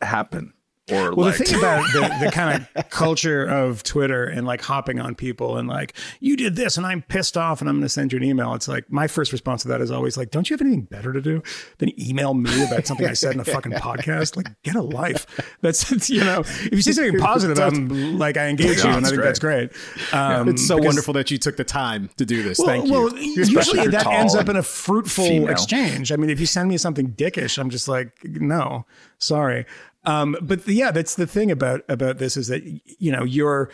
happen 0.00 0.52
or 0.90 1.14
Well, 1.14 1.28
like 1.28 1.38
the 1.38 1.44
thing 1.44 1.58
about 1.58 1.84
the, 1.92 2.24
the 2.24 2.30
kind 2.32 2.66
of 2.74 2.90
culture 2.90 3.44
of 3.46 3.82
Twitter 3.84 4.24
and 4.24 4.44
like 4.46 4.60
hopping 4.62 4.98
on 4.98 5.14
people 5.14 5.56
and 5.56 5.68
like, 5.68 5.94
you 6.18 6.36
did 6.36 6.56
this 6.56 6.76
and 6.76 6.84
I'm 6.84 7.02
pissed 7.02 7.36
off 7.36 7.60
and 7.60 7.70
I'm 7.70 7.76
going 7.76 7.84
to 7.84 7.88
send 7.88 8.12
you 8.12 8.16
an 8.18 8.24
email. 8.24 8.52
It's 8.54 8.66
like, 8.66 8.90
my 8.90 9.06
first 9.06 9.30
response 9.32 9.62
to 9.62 9.68
that 9.68 9.80
is 9.80 9.90
always 9.92 10.16
like, 10.16 10.30
don't 10.32 10.50
you 10.50 10.54
have 10.54 10.60
anything 10.60 10.82
better 10.82 11.12
to 11.12 11.20
do 11.20 11.40
than 11.78 11.90
email 12.00 12.34
me 12.34 12.64
about 12.64 12.86
something 12.86 13.06
I 13.06 13.12
said 13.12 13.34
in 13.34 13.40
a 13.40 13.44
fucking 13.44 13.72
podcast? 13.72 14.36
Like, 14.36 14.48
get 14.64 14.74
a 14.74 14.82
life. 14.82 15.24
That's, 15.60 15.90
it's, 15.92 16.10
you 16.10 16.24
know, 16.24 16.40
if 16.40 16.72
you 16.72 16.82
say 16.82 16.92
something 16.92 17.18
positive, 17.20 17.60
I'm 17.60 18.18
like, 18.18 18.36
I 18.36 18.48
engage 18.48 18.78
you 18.78 18.90
Yeah, 18.90 18.96
and 18.96 19.06
I 19.06 19.10
that's 19.10 19.10
think 19.10 19.22
that's 19.22 19.38
great. 19.38 19.70
Um, 20.12 20.48
It's 20.48 20.66
so 20.66 20.76
because- 20.76 20.86
wonderful 20.86 21.14
that 21.14 21.30
you 21.30 21.38
took 21.38 21.56
the 21.56 21.64
time 21.64 22.10
to 22.16 22.26
do 22.26 22.42
this. 22.42 22.58
Well, 22.58 22.66
Thank 22.66 22.86
you. 22.86 22.92
well, 22.92 23.16
usually 23.16 23.86
that 23.86 24.06
ends 24.08 24.34
up 24.34 24.48
in 24.48 24.56
a 24.56 24.62
fruitful 24.62 25.26
female. 25.26 25.48
exchange. 25.50 26.10
I 26.10 26.16
mean, 26.16 26.28
if 26.30 26.40
you 26.40 26.46
send 26.46 26.68
me 26.68 26.76
something 26.76 27.12
dickish, 27.12 27.56
I'm 27.58 27.70
just 27.70 27.86
like, 27.86 28.12
no, 28.24 28.84
sorry. 29.18 29.64
Um, 30.04 30.36
but 30.42 30.64
the, 30.64 30.74
yeah, 30.74 30.90
that's 30.90 31.14
the 31.14 31.26
thing 31.26 31.50
about 31.50 31.82
about 31.88 32.18
this 32.18 32.36
is 32.36 32.48
that 32.48 32.62
you 32.98 33.12
know 33.12 33.24
your 33.24 33.70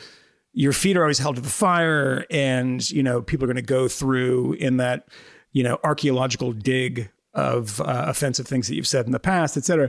your 0.52 0.72
feet 0.72 0.96
are 0.96 1.02
always 1.02 1.18
held 1.18 1.36
to 1.36 1.42
the 1.42 1.48
fire, 1.48 2.26
and 2.30 2.88
you 2.90 3.02
know 3.02 3.22
people 3.22 3.44
are 3.44 3.52
going 3.52 3.56
to 3.56 3.62
go 3.62 3.88
through 3.88 4.54
in 4.54 4.76
that 4.78 5.08
you 5.52 5.62
know 5.62 5.78
archaeological 5.84 6.52
dig 6.52 7.10
of 7.34 7.80
uh, 7.82 8.06
offensive 8.08 8.48
things 8.48 8.66
that 8.66 8.74
you've 8.74 8.86
said 8.86 9.06
in 9.06 9.12
the 9.12 9.20
past, 9.20 9.56
et 9.56 9.64
cetera, 9.64 9.88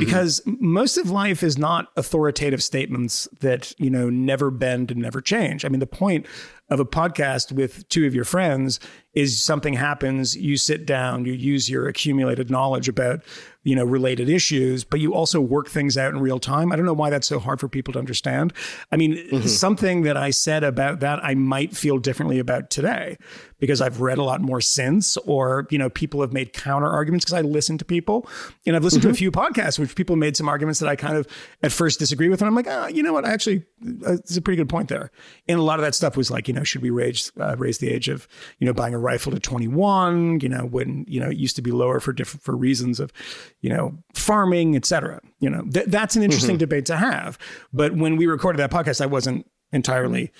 because 0.00 0.42
most 0.44 0.98
of 0.98 1.08
life 1.08 1.42
is 1.42 1.56
not 1.56 1.86
authoritative 1.96 2.62
statements 2.62 3.26
that 3.40 3.72
you 3.78 3.88
know 3.88 4.10
never 4.10 4.50
bend 4.50 4.90
and 4.90 5.00
never 5.00 5.20
change. 5.20 5.64
I 5.64 5.68
mean, 5.68 5.80
the 5.80 5.86
point 5.86 6.26
of 6.68 6.78
a 6.78 6.84
podcast 6.84 7.52
with 7.52 7.88
two 7.88 8.06
of 8.06 8.14
your 8.14 8.24
friends 8.24 8.78
is 9.14 9.42
something 9.42 9.74
happens, 9.74 10.36
you 10.36 10.56
sit 10.56 10.84
down, 10.86 11.24
you 11.24 11.32
use 11.32 11.70
your 11.70 11.88
accumulated 11.88 12.50
knowledge 12.50 12.88
about 12.88 13.22
you 13.62 13.76
know 13.76 13.84
related 13.84 14.28
issues, 14.28 14.84
but 14.84 15.00
you 15.00 15.14
also 15.14 15.40
work 15.40 15.68
things 15.68 15.98
out 15.98 16.12
in 16.12 16.20
real 16.20 16.38
time. 16.38 16.72
I 16.72 16.76
don't 16.76 16.86
know 16.86 16.92
why 16.92 17.10
that's 17.10 17.26
so 17.26 17.38
hard 17.38 17.60
for 17.60 17.68
people 17.68 17.92
to 17.92 17.98
understand. 17.98 18.52
I 18.90 18.96
mean, 18.96 19.14
mm-hmm. 19.14 19.46
something 19.46 20.02
that 20.02 20.16
I 20.16 20.30
said 20.30 20.64
about 20.64 21.00
that 21.00 21.22
I 21.24 21.34
might 21.34 21.76
feel 21.76 21.98
differently 21.98 22.38
about 22.38 22.70
today 22.70 23.16
because 23.60 23.80
I've 23.80 24.00
read 24.00 24.18
a 24.18 24.24
lot 24.24 24.40
more 24.40 24.60
since, 24.60 25.16
or 25.18 25.66
you 25.70 25.78
know, 25.78 25.88
people 25.88 26.20
have 26.22 26.32
made 26.32 26.52
counter 26.52 26.88
arguments 26.88 27.24
because 27.24 27.38
I 27.38 27.42
listen 27.42 27.78
to 27.78 27.84
people, 27.84 28.28
and 28.66 28.74
I've 28.74 28.82
listened 28.82 29.02
to 29.02 29.10
a 29.10 29.14
few 29.14 29.30
podcasts 29.30 29.78
which 29.78 29.94
people 29.94 30.16
made 30.16 30.36
some 30.36 30.48
arguments 30.48 30.80
that 30.80 30.88
I 30.88 30.96
kind 30.96 31.16
of 31.16 31.26
at 31.62 31.70
first 31.70 31.98
disagree 31.98 32.28
with, 32.28 32.40
and 32.40 32.48
I'm 32.48 32.54
like, 32.54 32.66
ah, 32.68 32.88
you 32.88 33.02
know 33.02 33.12
what, 33.12 33.24
I 33.24 33.32
actually, 33.32 33.64
uh, 34.06 34.14
it's 34.14 34.36
a 34.36 34.42
pretty 34.42 34.56
good 34.56 34.68
point 34.68 34.88
there. 34.88 35.10
And 35.46 35.58
a 35.58 35.62
lot 35.62 35.78
of 35.78 35.84
that 35.84 35.94
stuff 35.94 36.16
was 36.16 36.30
like, 36.30 36.48
you 36.48 36.54
know, 36.54 36.64
should 36.64 36.82
we 36.82 36.90
raise 36.90 37.30
uh, 37.38 37.56
raise 37.56 37.78
the 37.78 37.88
age 37.88 38.08
of 38.08 38.26
you 38.58 38.66
know 38.66 38.72
buying 38.72 38.94
a 38.94 38.98
rifle 38.98 39.30
to 39.32 39.38
21? 39.38 40.40
You 40.40 40.48
know, 40.48 40.64
when 40.64 41.04
you 41.06 41.20
know 41.20 41.28
it 41.28 41.36
used 41.36 41.56
to 41.56 41.62
be 41.62 41.70
lower 41.70 42.00
for 42.00 42.12
different 42.12 42.42
for 42.42 42.56
reasons 42.56 42.98
of 42.98 43.12
you 43.60 43.70
know 43.70 43.98
farming, 44.14 44.76
et 44.76 44.84
cetera. 44.84 45.20
You 45.38 45.50
know, 45.50 45.62
th- 45.62 45.86
that's 45.86 46.16
an 46.16 46.22
interesting 46.22 46.56
debate 46.58 46.86
to 46.86 46.96
have. 46.96 47.38
But 47.72 47.94
when 47.94 48.16
we 48.16 48.26
recorded 48.26 48.58
that 48.58 48.70
podcast, 48.70 49.00
I 49.00 49.06
wasn't 49.06 49.46
entirely 49.72 50.32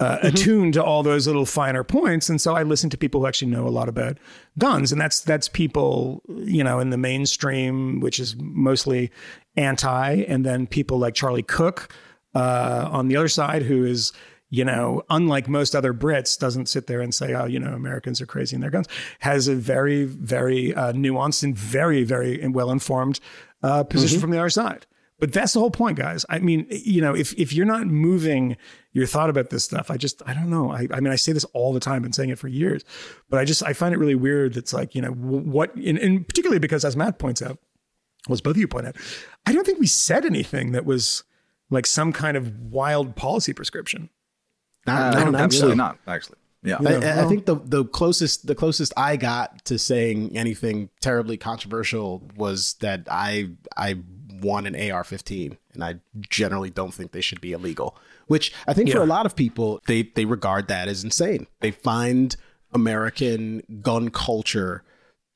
uh, 0.00 0.18
attuned 0.22 0.74
to 0.74 0.84
all 0.84 1.02
those 1.02 1.26
little 1.26 1.46
finer 1.46 1.82
points. 1.82 2.28
And 2.28 2.40
so 2.40 2.54
i 2.54 2.62
listen 2.62 2.90
to 2.90 2.98
people 2.98 3.20
who 3.20 3.26
actually 3.26 3.50
know 3.50 3.66
a 3.66 3.70
lot 3.70 3.88
about 3.88 4.18
guns. 4.58 4.92
And 4.92 5.00
that's 5.00 5.20
that's 5.20 5.48
people 5.48 6.22
you 6.28 6.62
know 6.62 6.80
in 6.80 6.90
the 6.90 6.98
mainstream 6.98 8.00
which 8.00 8.20
is 8.20 8.36
mostly 8.38 9.10
anti. 9.56 10.24
And 10.28 10.44
then 10.44 10.66
people 10.66 10.98
like 10.98 11.14
Charlie 11.14 11.42
Cooke 11.42 11.92
uh, 12.34 12.88
on 12.90 13.08
the 13.08 13.16
other 13.16 13.28
side 13.28 13.62
who 13.62 13.84
is 13.84 14.12
you 14.50 14.64
know 14.64 15.02
unlike 15.08 15.48
most 15.48 15.74
other 15.74 15.94
brits 15.94 16.38
doesn't 16.38 16.68
sit 16.68 16.86
there 16.86 17.00
and 17.00 17.14
say 17.14 17.34
oh 17.34 17.44
you 17.46 17.58
know 17.58 17.72
americans 17.72 18.20
are 18.20 18.26
crazy 18.26 18.54
in 18.54 18.60
their 18.60 18.70
guns 18.70 18.88
has 19.20 19.48
a 19.48 19.54
very 19.54 20.04
very 20.04 20.74
uh, 20.74 20.92
nuanced 20.92 21.42
and 21.42 21.56
very 21.56 22.02
very 22.02 22.46
well 22.48 22.70
informed 22.70 23.20
uh, 23.62 23.84
position 23.84 24.18
from 24.20 24.30
the 24.30 24.38
other 24.38 24.50
side 24.50 24.86
but 25.20 25.32
that's 25.32 25.52
the 25.52 25.60
whole 25.60 25.70
point, 25.70 25.96
guys. 25.98 26.24
I 26.28 26.38
mean, 26.40 26.66
you 26.70 27.00
know, 27.00 27.14
if 27.14 27.32
if 27.38 27.52
you're 27.52 27.66
not 27.66 27.86
moving 27.86 28.56
your 28.92 29.06
thought 29.06 29.30
about 29.30 29.50
this 29.50 29.62
stuff, 29.64 29.90
I 29.90 29.96
just 29.96 30.22
I 30.26 30.34
don't 30.34 30.50
know. 30.50 30.72
I, 30.72 30.88
I 30.92 31.00
mean, 31.00 31.12
I 31.12 31.16
say 31.16 31.32
this 31.32 31.44
all 31.52 31.72
the 31.72 31.80
time, 31.80 32.02
been 32.02 32.12
saying 32.12 32.30
it 32.30 32.38
for 32.38 32.48
years, 32.48 32.84
but 33.28 33.38
I 33.38 33.44
just 33.44 33.62
I 33.62 33.72
find 33.72 33.94
it 33.94 33.98
really 33.98 34.14
weird. 34.14 34.56
It's 34.56 34.72
like 34.72 34.94
you 34.94 35.02
know 35.02 35.10
what, 35.10 35.74
and, 35.76 35.98
and 35.98 36.26
particularly 36.26 36.58
because 36.58 36.84
as 36.84 36.96
Matt 36.96 37.18
points 37.18 37.42
out, 37.42 37.58
well, 38.28 38.34
as 38.34 38.40
both 38.40 38.52
of 38.52 38.56
you 38.58 38.66
point 38.68 38.86
out, 38.86 38.96
I 39.46 39.52
don't 39.52 39.64
think 39.64 39.78
we 39.78 39.86
said 39.86 40.24
anything 40.26 40.72
that 40.72 40.84
was 40.84 41.22
like 41.70 41.86
some 41.86 42.12
kind 42.12 42.36
of 42.36 42.52
wild 42.72 43.14
policy 43.16 43.52
prescription. 43.52 44.10
Not- 44.86 45.14
Uh, 45.16 45.24
no, 45.24 45.30
not 45.30 45.40
absolutely 45.42 45.68
really. 45.68 45.76
not 45.76 45.98
actually 46.06 46.36
yeah 46.62 46.76
I, 46.84 46.94
I- 46.94 47.24
I 47.24 47.28
think 47.28 47.46
the 47.46 47.54
the 47.56 47.84
closest 47.84 48.46
the 48.46 48.54
closest 48.54 48.92
I 48.96 49.16
got 49.16 49.64
to 49.66 49.78
saying 49.78 50.36
anything 50.36 50.88
terribly 51.00 51.36
controversial 51.36 52.28
was 52.36 52.74
that 52.80 53.06
I 53.10 53.50
I 53.76 53.96
want 54.42 54.66
an 54.66 54.74
AR-15, 54.74 55.56
and 55.74 55.84
I 55.84 56.00
generally 56.28 56.70
don't 56.70 56.92
think 56.94 57.12
they 57.12 57.20
should 57.20 57.40
be 57.40 57.52
illegal. 57.52 57.96
Which 58.26 58.52
I 58.66 58.74
think 58.74 58.90
for 58.90 58.98
a 59.02 59.06
lot 59.06 59.26
of 59.26 59.34
people, 59.36 59.80
they 59.86 60.02
they 60.02 60.24
regard 60.24 60.68
that 60.68 60.88
as 60.88 61.02
insane. 61.04 61.46
They 61.60 61.70
find 61.70 62.36
American 62.72 63.62
gun 63.82 64.10
culture 64.10 64.82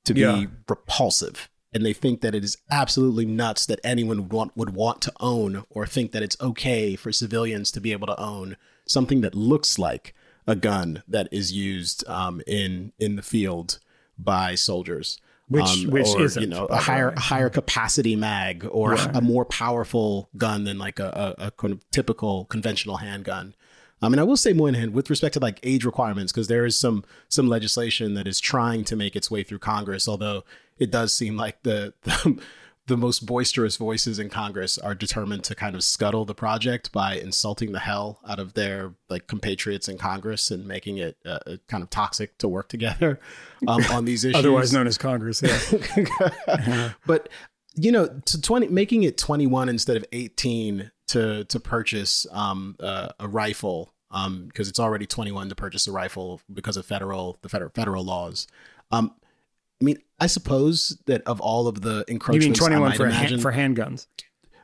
to 0.04 0.14
be 0.14 0.20
Yeah. 0.20 0.44
repulsive. 0.68 1.48
And 1.72 1.84
they 1.84 1.92
think 1.92 2.20
that 2.20 2.36
it 2.36 2.44
is 2.44 2.56
absolutely 2.70 3.26
nuts 3.26 3.66
that 3.66 3.80
anyone 3.82 4.18
would 4.18 4.32
want, 4.32 4.56
would 4.56 4.70
want 4.70 5.00
to 5.02 5.12
own 5.18 5.64
or 5.70 5.86
think 5.86 6.12
that 6.12 6.22
it's 6.22 6.36
okay 6.40 6.94
for 6.94 7.10
civilians 7.10 7.72
to 7.72 7.80
be 7.80 7.90
able 7.90 8.06
to 8.06 8.20
own 8.20 8.56
something 8.86 9.22
that 9.22 9.34
looks 9.34 9.76
like 9.78 10.14
a 10.46 10.54
gun 10.54 11.02
that 11.08 11.26
is 11.32 11.52
used 11.52 12.06
um, 12.08 12.40
in 12.46 12.92
in 13.00 13.16
the 13.16 13.22
field 13.22 13.78
by 14.16 14.54
soldiers. 14.54 15.18
Which- 15.48 15.64
um, 15.84 15.90
which 15.90 16.08
or, 16.08 16.22
isn't, 16.22 16.42
you 16.42 16.48
know 16.48 16.66
a 16.66 16.76
higher 16.76 17.12
higher 17.16 17.50
capacity 17.60 18.16
mag 18.16 18.66
or 18.70 18.92
Right. 18.92 19.16
a 19.16 19.20
more 19.20 19.44
powerful 19.44 20.28
gun 20.36 20.64
than 20.64 20.78
like 20.78 20.98
a, 20.98 21.34
a, 21.38 21.46
a 21.46 21.50
kind 21.50 21.72
of 21.72 21.88
typical 21.90 22.46
conventional 22.46 22.96
handgun. 22.98 23.54
I 24.02 24.08
mean, 24.08 24.18
I 24.18 24.22
will 24.24 24.36
say 24.36 24.52
Moynihan 24.52 24.92
with 24.92 25.08
respect 25.08 25.32
to 25.34 25.40
like 25.40 25.60
age 25.62 25.84
requirements 25.84 26.32
because 26.32 26.48
there 26.48 26.64
is 26.66 26.78
some 26.78 27.04
some 27.28 27.48
legislation 27.48 28.14
that 28.14 28.26
is 28.26 28.40
trying 28.40 28.84
to 28.84 28.96
make 28.96 29.16
its 29.16 29.30
way 29.30 29.42
through 29.42 29.60
Congress, 29.60 30.08
although 30.08 30.44
it 30.78 30.90
does 30.90 31.12
seem 31.14 31.36
like 31.36 31.62
the 31.62 31.94
the, 32.02 32.38
the 32.86 32.96
most 32.96 33.24
boisterous 33.24 33.76
voices 33.76 34.18
in 34.18 34.28
Congress 34.28 34.76
are 34.76 34.94
determined 34.94 35.42
to 35.44 35.54
kind 35.54 35.74
of 35.74 35.82
scuttle 35.82 36.24
the 36.24 36.34
project 36.34 36.92
by 36.92 37.14
insulting 37.14 37.72
the 37.72 37.78
hell 37.78 38.20
out 38.28 38.38
of 38.38 38.52
their 38.54 38.94
like 39.08 39.26
compatriots 39.26 39.88
in 39.88 39.96
Congress 39.96 40.50
and 40.50 40.66
making 40.66 40.98
it 40.98 41.16
uh, 41.24 41.56
kind 41.66 41.82
of 41.82 41.88
toxic 41.88 42.36
to 42.38 42.48
work 42.48 42.68
together 42.68 43.18
um, 43.66 43.82
on 43.90 44.04
these 44.04 44.24
issues. 44.24 44.36
Otherwise 44.36 44.72
known 44.72 44.86
as 44.86 44.98
Congress. 44.98 45.42
Yeah. 45.42 46.92
but 47.06 47.30
you 47.74 47.90
know, 47.90 48.06
to 48.26 48.40
twenty, 48.40 48.68
making 48.68 49.02
it 49.02 49.16
twenty 49.16 49.46
one 49.46 49.68
instead 49.68 49.96
of 49.96 50.04
eighteen 50.12 50.90
to 51.08 51.44
to 51.44 51.60
purchase 51.60 52.26
um, 52.32 52.76
uh, 52.80 53.08
a 53.18 53.26
rifle, 53.26 53.94
um, 54.10 54.46
because 54.46 54.68
it's 54.68 54.78
already 54.78 55.06
twenty 55.06 55.32
one 55.32 55.48
to 55.48 55.54
purchase 55.54 55.86
a 55.86 55.92
rifle 55.92 56.40
because 56.52 56.76
of 56.76 56.84
federal 56.84 57.38
the 57.40 57.48
federal 57.48 57.70
federal 57.74 58.04
laws. 58.04 58.46
Um, 58.90 59.14
I 59.80 59.84
mean, 59.84 59.98
I 60.20 60.26
suppose 60.26 60.98
that 61.06 61.22
of 61.22 61.40
all 61.40 61.66
of 61.68 61.82
the 61.82 62.04
encroachments, 62.08 62.44
you 62.44 62.50
mean 62.50 62.78
21 62.78 62.92
for, 62.92 63.06
imagine, 63.06 63.40
hand, 63.40 63.42
for 63.42 63.52
handguns? 63.52 64.06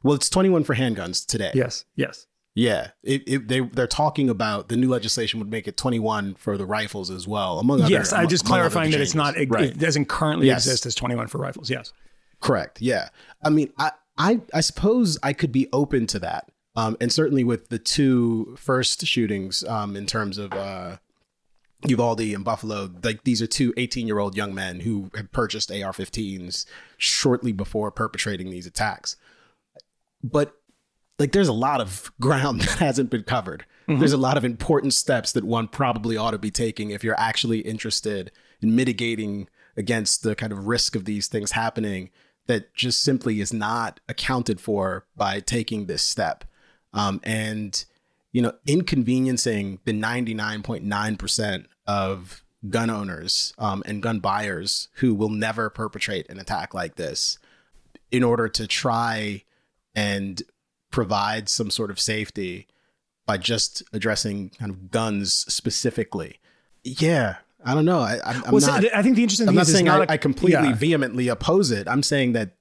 well, 0.03 0.15
it's 0.15 0.31
twenty 0.31 0.49
one 0.49 0.65
for 0.65 0.75
handguns 0.75 1.27
today. 1.27 1.51
Yes. 1.55 1.85
Yes. 1.97 2.27
Yeah, 2.55 2.89
it, 3.05 3.23
it, 3.29 3.49
they 3.49 3.61
they're 3.61 3.87
talking 3.87 4.29
about 4.29 4.69
the 4.69 4.77
new 4.77 4.89
legislation 4.89 5.39
would 5.39 5.51
make 5.51 5.69
it 5.69 5.77
21 5.77 6.35
for 6.35 6.59
the 6.59 6.67
rifles 6.67 7.09
as 7.09 7.29
well. 7.29 7.61
Among 7.61 7.81
other, 7.81 7.91
yes. 7.91 8.13
I 8.13 8.27
just 8.27 8.45
clarifying 8.45 8.91
that 8.91 9.01
it's 9.01 9.15
not, 9.15 9.37
it, 9.37 9.49
right. 9.51 9.67
it 9.67 9.79
doesn't 9.79 10.07
currently 10.07 10.49
Yes. 10.49 10.67
exist 10.67 10.85
as 10.85 10.97
21 10.97 11.29
for 11.29 11.39
rifles. 11.39 11.71
Yes. 11.71 11.93
Correct. 12.41 12.83
Yeah. 12.83 13.11
I 13.45 13.51
mean, 13.51 13.73
I 13.79 13.93
I 14.19 14.41
I 14.53 14.61
suppose 14.63 15.17
I 15.23 15.33
could 15.33 15.53
be 15.53 15.69
open 15.73 16.07
to 16.09 16.19
that. 16.19 16.51
Um, 16.77 16.97
and 17.01 17.13
certainly 17.13 17.45
with 17.45 17.69
the 17.69 17.79
two 17.79 18.57
first 18.59 19.07
shootings, 19.07 19.63
um, 19.65 19.95
in 19.97 20.07
terms 20.07 20.37
of 20.39 20.53
uh, 20.53 20.97
Uvalde 21.87 22.21
and 22.21 22.45
Buffalo, 22.45 22.91
like 23.03 23.25
these 23.25 23.41
are 23.41 23.47
two 23.47 23.73
18 23.77 24.07
year 24.07 24.19
old 24.19 24.37
young 24.37 24.55
men 24.55 24.81
who 24.81 25.11
had 25.15 25.33
purchased 25.33 25.71
AR-15s 25.71 26.67
shortly 26.99 27.53
before 27.53 27.91
perpetrating 27.91 28.51
these 28.51 28.67
attacks. 28.67 29.17
But 30.23 30.55
like, 31.19 31.33
there's 31.33 31.49
a 31.49 31.53
lot 31.53 31.81
of 31.81 32.11
ground 32.21 32.61
that 32.63 32.79
hasn't 32.79 33.11
been 33.11 33.25
covered. 33.25 33.65
There's 33.99 34.13
a 34.13 34.19
lot 34.19 34.37
of 34.37 34.45
important 34.45 34.95
steps 34.95 35.33
that 35.33 35.43
one 35.43 35.67
probably 35.67 36.17
ought 36.17 36.31
to 36.31 36.39
be 36.39 36.53
taking 36.53 36.91
if 36.91 37.03
you're 37.03 37.19
actually 37.19 37.59
interested 37.61 38.31
in 38.61 38.77
mitigating 38.77 39.49
against 39.77 40.23
the 40.23 40.37
kind 40.37 40.53
of 40.53 40.69
risk 40.69 40.95
of 40.95 41.07
these 41.07 41.27
things 41.27 41.53
happening 41.53 42.11
that 42.47 42.73
just 42.75 43.03
simply 43.03 43.41
is 43.41 43.53
not 43.53 43.99
accounted 44.09 44.61
for 44.61 45.07
by 45.17 45.41
taking 45.41 45.87
this 45.87 46.03
step. 46.03 46.45
Um, 46.93 47.21
and, 47.25 47.85
you 48.33 48.43
know, 48.43 48.53
inconveniencing 48.67 49.81
the 49.85 49.93
99.9% 49.93 51.65
of 51.91 52.45
gun 52.69 52.89
owners 52.91 53.53
um, 53.59 53.83
and 53.85 54.01
gun 54.03 54.21
buyers 54.21 54.89
who 54.95 55.13
will 55.15 55.29
never 55.29 55.69
perpetrate 55.71 56.29
an 56.31 56.39
attack 56.39 56.73
like 56.73 56.95
this 56.95 57.39
in 58.13 58.23
order 58.23 58.49
to 58.49 58.67
try 58.67 59.43
and 59.95 60.43
provide 60.91 61.49
some 61.49 61.69
sort 61.71 61.91
of 61.91 61.99
safety 61.99 62.69
by 63.27 63.37
just 63.39 63.83
addressing 63.93 64.51
kind 64.51 64.71
of 64.71 64.91
guns 64.91 65.33
specifically. 65.49 66.39
Yeah, 66.85 67.37
I 67.65 67.75
don't 67.75 67.85
know. 67.85 68.01
I, 68.01 68.19
I'm, 68.25 68.45
I'm 68.45 68.53
Well, 68.53 68.61
not. 68.61 68.85
I 68.95 69.03
think 69.03 69.17
the 69.17 69.23
interesting 69.23 69.49
I'm 69.49 69.53
thing 69.53 69.57
not 69.57 69.67
is 69.67 69.73
saying 69.73 69.87
not 69.87 70.03
I, 70.03 70.05
a- 70.05 70.15
I 70.15 70.17
completely 70.17 70.69
yeah. 70.69 70.75
vehemently 70.75 71.27
oppose 71.29 71.71
it. 71.73 71.89
I'm 71.89 72.03
saying 72.03 72.33
that 72.35 72.53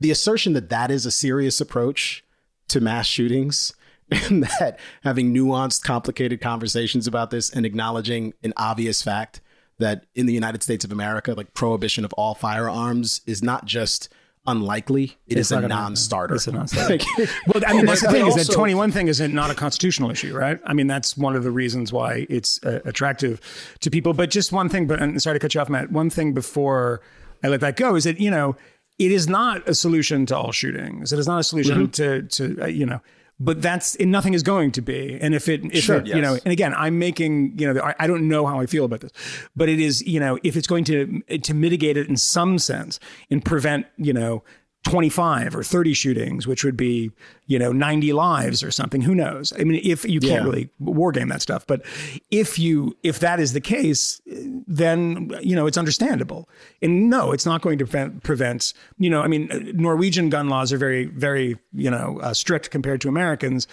the 0.00 0.10
assertion 0.10 0.54
that 0.54 0.70
that 0.70 0.90
is 0.90 1.04
a 1.04 1.10
serious 1.10 1.60
approach 1.60 2.24
to 2.68 2.80
mass 2.80 3.06
shootings 3.06 3.72
and 4.28 4.44
that 4.44 4.78
having 5.02 5.34
nuanced, 5.34 5.82
complicated 5.82 6.40
conversations 6.40 7.06
about 7.06 7.30
this 7.30 7.50
and 7.50 7.66
acknowledging 7.66 8.34
an 8.42 8.52
obvious 8.56 9.02
fact 9.02 9.40
that 9.78 10.06
in 10.14 10.26
the 10.26 10.32
United 10.32 10.62
States 10.62 10.84
of 10.84 10.92
America, 10.92 11.34
like 11.34 11.52
prohibition 11.54 12.04
of 12.04 12.12
all 12.14 12.34
firearms 12.34 13.20
is 13.26 13.42
not 13.42 13.64
just 13.64 14.08
unlikely, 14.46 15.16
it 15.26 15.38
is 15.38 15.50
not 15.50 15.64
a 15.64 15.68
non-starter. 15.68 16.36
It's 16.36 16.46
a 16.46 16.52
non-starter. 16.52 16.98
Like, 17.18 17.28
Well, 17.48 17.62
I 17.66 17.72
mean, 17.72 17.86
that's 17.86 18.00
the 18.00 18.10
thing 18.10 18.26
is 18.26 18.34
that 18.36 18.52
21 18.52 18.92
thing 18.92 19.08
is 19.08 19.20
not 19.20 19.50
a 19.50 19.54
constitutional 19.54 20.10
issue, 20.10 20.34
right? 20.36 20.60
I 20.64 20.72
mean, 20.72 20.86
that's 20.86 21.16
one 21.16 21.34
of 21.34 21.42
the 21.42 21.50
reasons 21.50 21.92
why 21.92 22.26
it's 22.30 22.62
uh, 22.64 22.80
attractive 22.84 23.40
to 23.80 23.90
people. 23.90 24.12
But 24.12 24.30
just 24.30 24.52
one 24.52 24.68
thing, 24.68 24.86
but 24.86 25.02
and 25.02 25.20
sorry 25.20 25.34
to 25.34 25.40
cut 25.40 25.54
you 25.54 25.60
off, 25.60 25.68
Matt. 25.68 25.90
One 25.90 26.10
thing 26.10 26.32
before 26.32 27.00
I 27.42 27.48
let 27.48 27.60
that 27.60 27.76
go 27.76 27.96
is 27.96 28.04
that, 28.04 28.20
you 28.20 28.30
know, 28.30 28.56
it 28.98 29.12
is 29.12 29.28
not 29.28 29.68
a 29.68 29.74
solution 29.74 30.26
to 30.26 30.36
all 30.36 30.52
shootings. 30.52 31.12
It 31.12 31.18
is 31.18 31.26
not 31.26 31.40
a 31.40 31.44
solution 31.44 31.90
to, 31.90 32.22
to 32.22 32.62
uh, 32.62 32.66
you 32.66 32.86
know, 32.86 33.00
but 33.38 33.60
that's 33.60 33.94
and 33.96 34.10
nothing 34.10 34.34
is 34.34 34.42
going 34.42 34.72
to 34.72 34.80
be. 34.82 35.18
And 35.20 35.34
if 35.34 35.48
it, 35.48 35.64
if 35.66 35.84
Sure. 35.84 35.96
it, 35.96 36.06
you 36.06 36.20
know, 36.20 36.34
and 36.44 36.52
again, 36.52 36.74
I'm 36.74 36.98
making, 36.98 37.58
you 37.58 37.72
know, 37.72 37.80
I, 37.82 37.94
I 38.00 38.06
don't 38.06 38.28
know 38.28 38.46
how 38.46 38.60
I 38.60 38.66
feel 38.66 38.84
about 38.84 39.00
this, 39.00 39.12
but 39.54 39.68
it 39.68 39.78
is, 39.78 40.02
you 40.06 40.20
know, 40.20 40.38
if 40.42 40.56
it's 40.56 40.66
going 40.66 40.84
to 40.84 41.20
to 41.38 41.54
mitigate 41.54 41.96
it 41.96 42.08
in 42.08 42.16
some 42.16 42.58
sense 42.58 42.98
and 43.30 43.44
prevent, 43.44 43.86
you 43.96 44.12
know, 44.12 44.42
25 44.86 45.56
or 45.56 45.64
30 45.64 45.94
shootings, 45.94 46.46
which 46.46 46.62
would 46.62 46.76
be, 46.76 47.10
you 47.46 47.58
know, 47.58 47.72
90 47.72 48.12
lives 48.12 48.62
or 48.62 48.70
something. 48.70 49.02
Who 49.02 49.16
knows? 49.16 49.52
I 49.58 49.64
mean, 49.64 49.80
if 49.82 50.04
you 50.04 50.20
can't 50.20 50.44
Yeah. 50.44 50.44
really 50.44 50.68
war 50.78 51.10
game 51.10 51.28
that 51.28 51.42
stuff, 51.42 51.66
but 51.66 51.84
if 52.30 52.56
you, 52.56 52.96
if 53.02 53.18
that 53.18 53.40
is 53.40 53.52
the 53.52 53.60
case, 53.60 54.20
then, 54.26 55.32
you 55.42 55.56
know, 55.56 55.66
it's 55.66 55.76
understandable. 55.76 56.48
And 56.80 57.10
no, 57.10 57.32
it's 57.32 57.44
not 57.44 57.62
going 57.62 57.78
to 57.78 57.84
prevent, 57.84 58.22
prevent 58.22 58.72
you 58.96 59.10
know, 59.10 59.22
I 59.22 59.26
mean, 59.26 59.48
Norwegian 59.74 60.30
gun 60.30 60.48
laws 60.48 60.72
are 60.72 60.78
very, 60.78 61.06
very, 61.06 61.58
you 61.74 61.90
know, 61.90 62.20
uh, 62.22 62.32
strict 62.32 62.70
compared 62.70 63.00
to 63.00 63.08
Americans. 63.08 63.66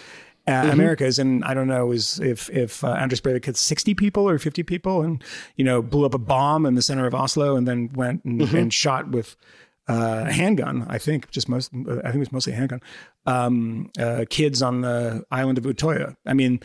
Uh, 0.45 0.67
America's, 0.73 1.19
and 1.19 1.41
I 1.45 1.53
don't 1.53 1.69
know 1.69 1.93
is 1.93 2.19
if 2.19 2.49
if 2.49 2.83
uh, 2.83 2.89
Anders 2.89 3.21
Breivik 3.21 3.45
had 3.45 3.55
sixty 3.55 3.93
people 3.93 4.27
or 4.27 4.37
fifty 4.37 4.61
people, 4.61 5.01
and 5.01 5.23
you 5.55 5.63
know 5.63 5.81
blew 5.81 6.05
up 6.05 6.13
a 6.13 6.17
bomb 6.17 6.65
in 6.65 6.75
the 6.75 6.81
center 6.81 7.05
of 7.07 7.15
Oslo, 7.15 7.55
and 7.55 7.65
then 7.65 7.89
went 7.95 8.25
and, 8.25 8.41
and 8.41 8.73
shot 8.73 9.09
with 9.11 9.37
uh, 9.87 10.25
handgun. 10.25 10.85
I 10.89 10.97
think 10.97 11.29
just 11.31 11.49
most. 11.49 11.71
I 11.73 11.77
think 11.77 12.15
it 12.15 12.19
was 12.19 12.31
mostly 12.31 12.53
handgun. 12.53 12.81
Um, 13.25 13.91
uh, 13.99 14.25
kids 14.29 14.61
on 14.61 14.81
the 14.81 15.23
island 15.31 15.57
of 15.57 15.65
Utoya. 15.65 16.15
I 16.25 16.33
mean, 16.33 16.61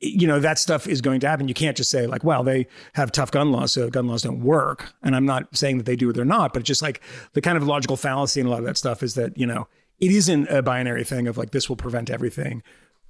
you 0.00 0.26
know 0.26 0.40
that 0.40 0.58
stuff 0.58 0.86
is 0.86 1.00
going 1.00 1.20
to 1.20 1.28
happen. 1.28 1.48
You 1.48 1.54
can't 1.54 1.76
just 1.76 1.90
say 1.90 2.06
like, 2.06 2.24
well, 2.24 2.42
they 2.42 2.66
have 2.94 3.12
tough 3.12 3.30
gun 3.30 3.52
laws, 3.52 3.72
so 3.72 3.88
gun 3.90 4.08
laws 4.08 4.22
don't 4.22 4.42
work. 4.42 4.92
And 5.02 5.14
I'm 5.14 5.26
not 5.26 5.56
saying 5.56 5.78
that 5.78 5.86
they 5.86 5.96
do 5.96 6.10
or 6.10 6.12
they're 6.12 6.24
not, 6.24 6.52
but 6.52 6.60
it's 6.60 6.66
just 6.66 6.82
like 6.82 7.00
the 7.32 7.40
kind 7.40 7.56
of 7.56 7.66
logical 7.66 7.96
fallacy 7.96 8.40
in 8.40 8.46
a 8.46 8.50
lot 8.50 8.58
of 8.58 8.64
that 8.66 8.76
stuff 8.76 9.02
is 9.02 9.14
that 9.14 9.36
you 9.38 9.46
know 9.46 9.68
it 10.00 10.10
isn't 10.10 10.48
a 10.48 10.62
binary 10.62 11.04
thing 11.04 11.28
of 11.28 11.38
like 11.38 11.50
this 11.50 11.68
will 11.68 11.76
prevent 11.76 12.10
everything. 12.10 12.62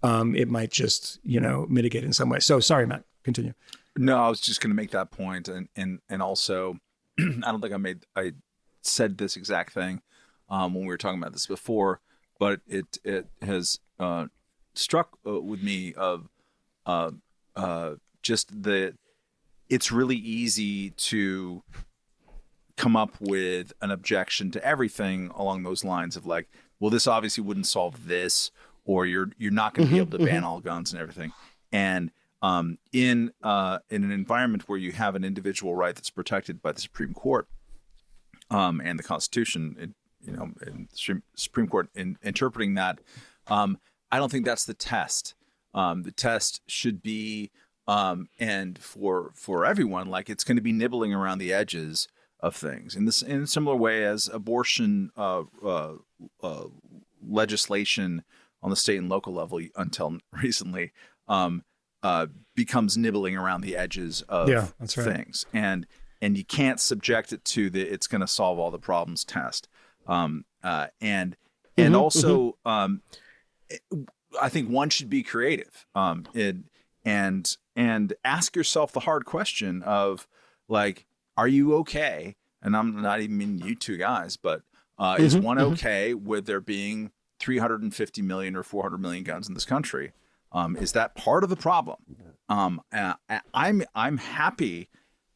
Um, 0.03 0.37
it 0.37 0.49
might 0.49 0.71
just 0.71 1.19
you 1.23 1.41
know 1.41 1.67
mitigate 1.69 2.05
in 2.05 2.13
some 2.13 2.29
way. 2.29 2.41
So 2.41 2.61
sorry, 2.61 2.87
Matt. 2.87 3.05
Continue. 3.25 3.53
No, 3.97 4.17
I 4.17 4.29
was 4.29 4.41
just 4.41 4.61
going 4.61 4.71
to 4.71 4.77
make 4.77 4.93
that 4.93 5.11
point, 5.11 5.49
and 5.49 5.69
and 5.75 6.01
and 6.09 6.23
also, 6.23 6.79
I 7.19 7.51
don't 7.51 7.61
think 7.61 7.75
I 7.75 7.79
made 7.79 8.07
I 8.15 8.33
said 8.89 9.19
this 9.19 9.37
exact 9.37 9.73
thing 9.73 10.03
um, 10.49 10.75
when 10.75 10.83
we 10.83 10.89
were 10.89 10.99
talking 10.99 11.21
about 11.21 11.33
this 11.33 11.47
before, 11.47 12.01
but 12.39 12.61
it 12.67 12.99
it 13.05 13.27
has 13.43 13.81
uh, 13.99 14.27
struck 14.75 15.19
uh, 15.27 15.41
with 15.41 15.63
me 15.63 15.95
of 15.95 16.29
uh, 16.87 17.11
uh, 17.57 17.95
just 18.23 18.63
the 18.63 18.95
it's 19.69 19.93
really 19.93 20.17
easy 20.17 20.91
to 20.91 21.63
come 22.77 22.97
up 22.97 23.21
with 23.21 23.73
an 23.83 23.91
objection 23.91 24.51
to 24.53 24.65
everything 24.65 25.31
along 25.35 25.65
those 25.65 25.85
lines 25.85 26.17
of 26.17 26.25
like, 26.25 26.49
well, 26.81 26.91
this 26.91 27.07
obviously 27.07 27.43
wouldn't 27.43 27.67
solve 27.67 28.07
this, 28.07 28.51
or 28.85 29.05
you're 29.05 29.31
you're 29.37 29.53
not 29.53 29.75
going 29.75 29.89
to 29.89 29.95
be 29.95 30.01
able 30.01 30.19
to 30.19 30.25
ban 30.25 30.45
all 30.45 30.61
guns 30.61 30.93
and 30.93 31.01
everything. 31.03 31.33
And 31.73 32.11
um, 32.41 32.79
in 32.93 33.33
uh, 33.43 33.81
in 33.91 34.05
an 34.05 34.13
environment 34.13 34.69
where 34.69 34.79
you 34.79 34.93
have 34.93 35.15
an 35.15 35.25
individual 35.25 35.75
right 35.75 35.95
that's 35.95 36.11
protected 36.11 36.63
by 36.63 36.73
the 36.73 36.81
Supreme 36.81 37.13
Court 37.13 37.49
um, 38.51 38.81
and 38.85 38.99
the 38.99 39.03
Constitution, 39.03 39.77
it, 39.79 39.91
you 40.21 40.33
know, 40.33 40.51
and 40.61 40.89
Supreme- 40.93 41.23
Supreme 41.35 41.69
Court 41.69 41.89
in, 41.95 42.17
interpreting 42.23 42.75
that, 42.75 43.01
um, 43.47 43.79
I 44.11 44.19
don't 44.19 44.31
think 44.31 44.45
that's 44.45 44.65
the 44.65 44.75
test. 44.75 45.35
Um, 45.75 46.03
the 46.03 46.13
test 46.13 46.63
should 46.67 47.03
be, 47.03 47.51
um, 47.87 48.29
and 48.39 48.79
for 48.79 49.33
for 49.35 49.65
everyone, 49.65 50.09
like 50.09 50.29
it's 50.31 50.45
going 50.45 50.57
to 50.57 50.63
be 50.63 50.73
nibbling 50.73 51.13
around 51.15 51.39
the 51.39 51.53
edges 51.53 52.09
of 52.41 52.55
things 52.55 52.95
in 52.95 53.05
this 53.05 53.21
in 53.21 53.43
a 53.43 53.47
similar 53.47 53.77
way 53.77 54.05
as 54.05 54.29
abortion 54.29 55.11
uh, 55.17 55.43
uh, 55.65 55.95
uh, 56.43 56.65
legislation 57.27 58.23
on 58.63 58.71
the 58.71 58.77
state 58.77 58.99
and 58.99 59.09
local 59.09 59.35
level 59.35 59.61
until 59.77 60.19
recently 60.33 60.93
um, 61.29 61.63
uh, 62.03 62.27
becomes 62.55 62.97
nibbling 62.97 63.37
around 63.37 63.61
the 63.61 63.77
edges 63.77 64.23
of 64.29 64.49
Yeah, 64.49 64.69
that's 64.81 64.97
right. 64.97 65.17
things, 65.17 65.47
and 65.53 65.87
and 66.21 66.37
you 66.37 66.45
can't 66.45 66.81
subject 66.81 67.33
it 67.33 67.45
to 67.47 67.71
the 67.71 67.83
it's 67.83 68.07
going 68.07 68.21
to 68.21 68.27
solve 68.27 68.59
all 68.59 68.71
the 68.71 68.79
problems 68.79 69.25
test, 69.25 69.69
um, 70.07 70.45
uh, 70.63 70.89
and 71.01 71.37
and 71.77 71.95
also 71.97 72.57
um, 72.65 73.03
I 74.41 74.49
think 74.49 74.69
one 74.69 74.91
should 74.91 75.11
be 75.11 75.23
creative, 75.23 75.87
um, 75.95 76.27
and 76.35 76.65
and 77.05 77.57
and 77.77 78.13
ask 78.25 78.57
yourself 78.57 78.93
the 78.93 79.01
hard 79.01 79.25
question 79.25 79.83
of 79.83 80.27
like, 80.69 81.07
are 81.37 81.49
you 81.49 81.75
okay? 81.77 82.37
And 82.61 82.77
I'm 82.77 83.01
not 83.01 83.21
even 83.21 83.39
mean 83.39 83.59
you 83.59 83.75
two 83.75 83.97
guys, 83.97 84.37
but 84.37 84.63
uh, 84.99 85.17
is 85.19 85.37
one 85.37 85.61
okay 85.61 86.13
with 86.13 86.47
there 86.47 86.61
being 86.61 87.13
350 87.39 88.23
million 88.23 88.57
or 88.57 88.65
400 88.65 88.99
million 88.99 89.23
guns 89.23 89.49
in 89.49 89.55
this 89.55 89.65
country? 89.65 90.13
Um, 90.51 90.77
is 90.77 90.93
that 90.93 91.15
part 91.15 91.45
of 91.45 91.51
the 91.51 91.57
problem? 91.57 91.99
Um, 92.49 92.81
uh, 92.93 93.15
I'm 93.55 93.85
I'm 93.95 94.19
happy 94.19 94.89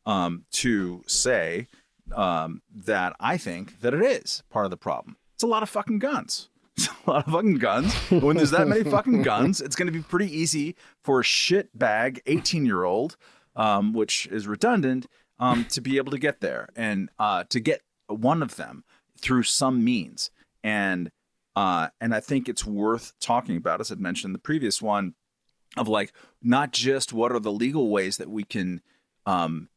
um, 0.07 0.45
to 0.53 1.03
say 1.07 1.69
um, 2.15 2.63
that 2.75 3.15
I 3.21 3.37
think 3.37 3.81
that 3.81 3.95
it 3.95 4.03
is 4.03 4.43
part 4.51 4.65
of 4.65 4.71
the 4.71 4.77
problem. 4.77 5.17
It's 5.35 5.43
a 5.43 5.47
lot 5.47 5.63
of 5.63 5.71
fucking 5.71 5.99
guns. 5.99 6.49
It's 6.75 6.89
a 6.89 7.11
lot 7.11 7.27
of 7.27 7.33
fucking 7.35 7.59
guns. 7.59 7.93
When 8.11 8.37
there's 8.37 8.53
that 8.53 8.67
many 8.67 8.83
fucking 8.83 9.21
guns, 9.23 9.61
it's 9.61 9.77
going 9.77 9.89
to 9.89 9.93
be 9.93 10.01
pretty 10.01 10.35
easy 10.35 10.75
for 11.05 11.21
a 11.21 11.23
shitbag 11.23 12.21
18 12.25 12.65
year 12.65 12.85
old, 12.85 13.19
um, 13.55 13.93
which 13.93 14.27
is 14.29 14.47
redundant, 14.47 15.07
um, 15.39 15.67
to 15.67 15.83
be 15.83 15.99
able 15.99 16.13
to 16.13 16.19
get 16.19 16.41
there 16.41 16.71
and 16.75 17.11
uh, 17.19 17.45
to 17.51 17.61
get 17.61 17.83
one 18.07 18.43
of 18.43 18.57
them 18.57 18.85
through 19.21 19.43
some 19.43 19.85
means. 19.85 20.31
And 20.65 21.11
uh, 21.55 21.89
and 22.01 22.15
I 22.15 22.21
think 22.21 22.49
it's 22.49 22.65
worth 22.65 23.13
talking 23.21 23.59
about, 23.59 23.81
as 23.81 23.93
I 23.93 23.97
mentioned 23.97 24.31
in 24.31 24.33
the 24.33 24.39
previous 24.39 24.81
one, 24.81 25.15
of 25.77 25.89
like 25.89 26.13
not 26.43 26.73
just 26.73 27.13
what 27.13 27.33
are 27.33 27.41
the 27.41 27.53
legal 27.53 27.91
ways 27.91 28.17
that 28.17 28.31
we 28.31 28.45
can 28.45 28.81
um, 29.27 29.69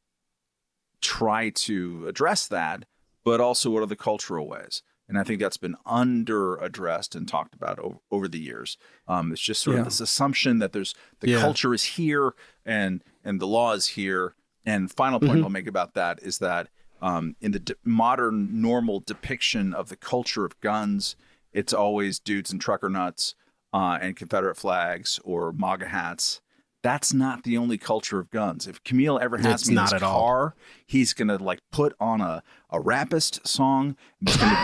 try 1.05 1.49
to 1.51 2.07
address 2.07 2.47
that, 2.47 2.85
but 3.23 3.39
also 3.39 3.69
what 3.69 3.83
are 3.83 3.87
the 3.87 3.95
cultural 3.95 4.47
ways. 4.47 4.81
And 5.07 5.19
I 5.19 5.23
think 5.23 5.39
that's 5.39 5.57
been 5.57 5.75
under 5.85 6.55
addressed 6.57 7.13
and 7.15 7.27
talked 7.27 7.53
about 7.53 7.77
over, 7.79 7.97
over 8.11 8.27
the 8.27 8.39
years. 8.39 8.77
Um, 9.07 9.31
it's 9.31 9.41
just 9.41 9.61
sort 9.61 9.75
Yeah. 9.75 9.81
of 9.81 9.85
this 9.85 9.99
assumption 10.01 10.57
that 10.59 10.73
there's 10.73 10.95
the 11.19 11.29
Yeah. 11.29 11.41
culture 11.41 11.73
is 11.73 11.83
here 11.83 12.33
and 12.65 13.03
and 13.23 13.39
the 13.39 13.47
law 13.47 13.73
is 13.73 13.87
here. 13.89 14.35
And 14.65 14.91
final 14.91 15.19
point 15.19 15.43
I'll 15.43 15.49
make 15.49 15.67
about 15.67 15.93
that 15.93 16.19
is 16.23 16.39
that 16.39 16.69
um, 17.01 17.35
in 17.39 17.51
the 17.51 17.59
d- 17.59 17.75
modern 17.83 18.61
normal 18.61 18.99
depiction 18.99 19.73
of 19.75 19.89
the 19.89 19.95
culture 19.95 20.43
of 20.45 20.59
guns, 20.59 21.15
it's 21.53 21.73
always 21.73 22.19
dudes 22.19 22.51
in 22.51 22.57
trucker 22.57 22.89
nuts 22.89 23.35
uh, 23.73 23.99
and 24.01 24.15
Confederate 24.15 24.55
flags 24.57 25.19
or 25.23 25.51
MAGA 25.51 25.87
hats. 25.87 26.41
That's 26.85 27.13
not 27.13 27.41
the 27.43 27.57
only 27.57 27.79
culture 27.79 28.19
of 28.19 28.29
guns. 28.29 28.67
If 28.67 28.83
Kmele 28.83 29.19
ever 29.19 29.37
has 29.39 29.61
It's 29.61 29.69
me 29.69 29.75
in 29.75 29.81
his 29.81 29.93
at 29.93 30.03
all. 30.03 30.19
car, 30.21 30.55
he's 30.85 31.13
gonna 31.13 31.37
like 31.37 31.59
put 31.71 31.95
on 31.99 32.21
a 32.21 32.43
a 32.69 32.79
rapist 32.79 33.47
song. 33.47 33.95
There's 34.21 34.37
gonna 34.37 34.61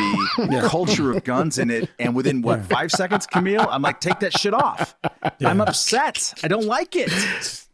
be 0.47 0.59
culture 0.67 1.11
of 1.11 1.23
guns 1.23 1.57
in 1.57 1.71
it, 1.71 1.89
and 1.97 2.13
within 2.15 2.43
what 2.43 2.63
five 2.65 2.91
seconds, 2.91 3.25
Kmele, 3.25 3.65
I'm 3.69 3.81
like, 3.81 3.99
take 3.99 4.19
that 4.19 4.37
shit 4.37 4.53
off. 4.53 4.95
I'm 5.43 5.61
upset. 5.61 6.33
I 6.43 6.47
don't 6.47 6.65
like 6.65 6.95
it. 6.95 7.11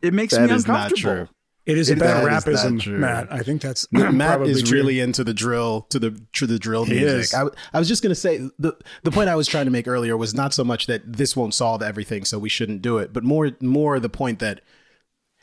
It 0.02 0.14
makes 0.14 0.34
That 0.34 0.43
me 0.43 0.48
not 0.48 0.58
uncomfortable. 0.60 1.30
It 1.68 1.78
is 1.78 1.89
It- 1.89 1.97
about 1.97 2.24
that 2.24 2.47
is 2.47 2.63
not 2.63 2.74
rapism. 2.74 2.97
Matt. 2.97 3.28
I 3.32 3.39
think 3.43 3.61
that's 3.61 3.86
Matt 3.91 4.41
is 4.47 4.63
true. 4.63 4.78
really 4.78 4.99
into 4.99 5.24
the 5.24 5.34
drill 5.34 5.82
to 5.89 5.99
the 5.99 6.20
to 6.34 6.47
the 6.47 6.57
drill 6.57 6.86
He 6.86 6.93
music. 6.95 7.20
is. 7.26 7.34
I, 7.34 7.43
I 7.74 7.80
was 7.80 7.88
just 7.88 8.01
gonna 8.01 8.15
say 8.15 8.38
the 8.57 8.74
the 9.03 9.11
point 9.11 9.30
I 9.30 9.36
was 9.36 9.47
trying 9.47 9.65
to 9.65 9.72
make 9.72 9.88
earlier 9.88 10.15
was 10.18 10.34
not 10.34 10.53
so 10.53 10.63
much 10.63 10.88
that 10.88 11.01
this 11.18 11.36
won't 11.36 11.53
solve 11.53 11.84
everything, 11.84 12.24
so 12.26 12.39
we 12.39 12.49
shouldn't 12.49 12.82
do 12.82 12.97
it, 12.97 13.11
but 13.13 13.24
more 13.24 13.51
more 13.61 13.99
the 13.99 14.09
point 14.09 14.39
that 14.39 14.61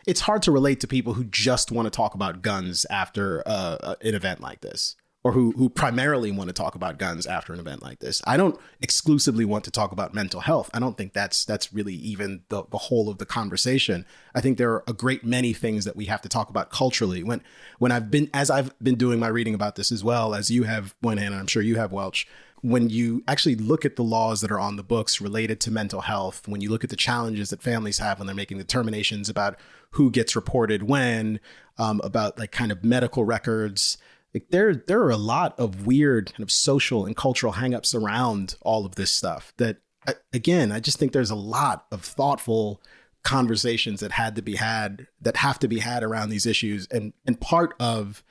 it's 0.06 0.22
hard 0.22 0.42
to 0.42 0.50
relate 0.52 0.80
to 0.80 0.86
people 0.86 1.14
who 1.14 1.24
just 1.24 1.70
want 1.70 1.86
to 1.86 1.90
talk 1.90 2.14
about 2.14 2.42
guns 2.42 2.84
after 2.90 3.42
uh, 3.46 3.94
an 4.02 4.14
event 4.14 4.40
like 4.40 4.60
this, 4.60 4.96
or 5.24 5.32
who 5.32 5.52
who 5.52 5.70
primarily 5.70 6.30
want 6.30 6.48
to 6.48 6.52
talk 6.52 6.74
about 6.74 6.98
guns 6.98 7.26
after 7.26 7.54
an 7.54 7.58
event 7.58 7.82
like 7.82 7.98
this. 7.98 8.22
I 8.26 8.36
don't 8.36 8.60
exclusively 8.82 9.46
want 9.46 9.64
to 9.64 9.70
talk 9.70 9.90
about 9.90 10.14
mental 10.14 10.40
health. 10.40 10.70
I 10.74 10.78
don't 10.78 10.98
think 10.98 11.14
that's 11.14 11.44
that's 11.46 11.72
really 11.72 11.94
even 11.94 12.42
the 12.50 12.64
the 12.70 12.78
whole 12.78 13.08
of 13.08 13.16
the 13.18 13.26
conversation. 13.26 14.04
I 14.34 14.42
think 14.42 14.58
there 14.58 14.70
are 14.72 14.84
a 14.86 14.92
great 14.92 15.24
many 15.24 15.54
things 15.54 15.86
that 15.86 15.96
we 15.96 16.04
have 16.04 16.20
to 16.22 16.28
talk 16.28 16.50
about 16.50 16.70
culturally. 16.70 17.24
When 17.24 17.42
when 17.78 17.90
I've 17.90 18.10
been 18.10 18.28
as 18.34 18.50
I've 18.50 18.78
been 18.80 18.96
doing 18.96 19.18
my 19.18 19.28
reading 19.28 19.54
about 19.54 19.76
this 19.76 19.90
as 19.90 20.04
well 20.04 20.34
as 20.34 20.50
you 20.50 20.64
have, 20.64 20.94
Moynihan, 21.00 21.32
and 21.32 21.40
I'm 21.40 21.46
sure 21.46 21.62
you 21.62 21.76
have 21.76 21.90
Welch 21.90 22.28
when 22.64 22.88
you 22.88 23.22
actually 23.28 23.56
look 23.56 23.84
at 23.84 23.96
the 23.96 24.02
laws 24.02 24.40
that 24.40 24.50
are 24.50 24.58
on 24.58 24.76
the 24.76 24.82
books 24.82 25.20
related 25.20 25.60
to 25.60 25.70
mental 25.70 26.00
health, 26.00 26.48
when 26.48 26.62
you 26.62 26.70
look 26.70 26.82
at 26.82 26.88
the 26.88 26.96
challenges 26.96 27.50
that 27.50 27.60
families 27.60 27.98
have 27.98 28.18
when 28.18 28.26
they're 28.26 28.34
making 28.34 28.56
determinations 28.56 29.28
about 29.28 29.58
who 29.90 30.10
gets 30.10 30.34
reported 30.34 30.84
when, 30.84 31.40
um, 31.76 32.00
about 32.02 32.38
like 32.38 32.52
kind 32.52 32.72
of 32.72 32.82
medical 32.82 33.22
records, 33.22 33.98
like 34.34 34.48
there 34.50 34.74
there 34.74 35.00
are 35.00 35.10
a 35.10 35.16
lot 35.16 35.58
of 35.58 35.86
weird 35.86 36.32
kind 36.32 36.42
of 36.42 36.50
social 36.50 37.06
and 37.06 37.16
cultural 37.16 37.54
hangups 37.54 37.94
around 37.94 38.56
all 38.60 38.84
of 38.84 38.96
this 38.96 39.10
stuff. 39.10 39.52
That 39.56 39.78
uh, 40.06 40.14
again, 40.32 40.72
I 40.72 40.80
just 40.80 40.98
think 40.98 41.12
there's 41.12 41.30
a 41.30 41.36
lot 41.36 41.86
of 41.90 42.02
thoughtful 42.02 42.82
conversations 43.22 44.00
that 44.00 44.12
had 44.12 44.36
to 44.36 44.42
be 44.42 44.56
had 44.56 45.06
that 45.20 45.38
have 45.38 45.58
to 45.60 45.68
be 45.68 45.78
had 45.78 46.02
around 46.02 46.28
these 46.28 46.46
issues, 46.46 46.86
and 46.90 47.12
and 47.26 47.40
part 47.40 47.74
of 47.78 48.22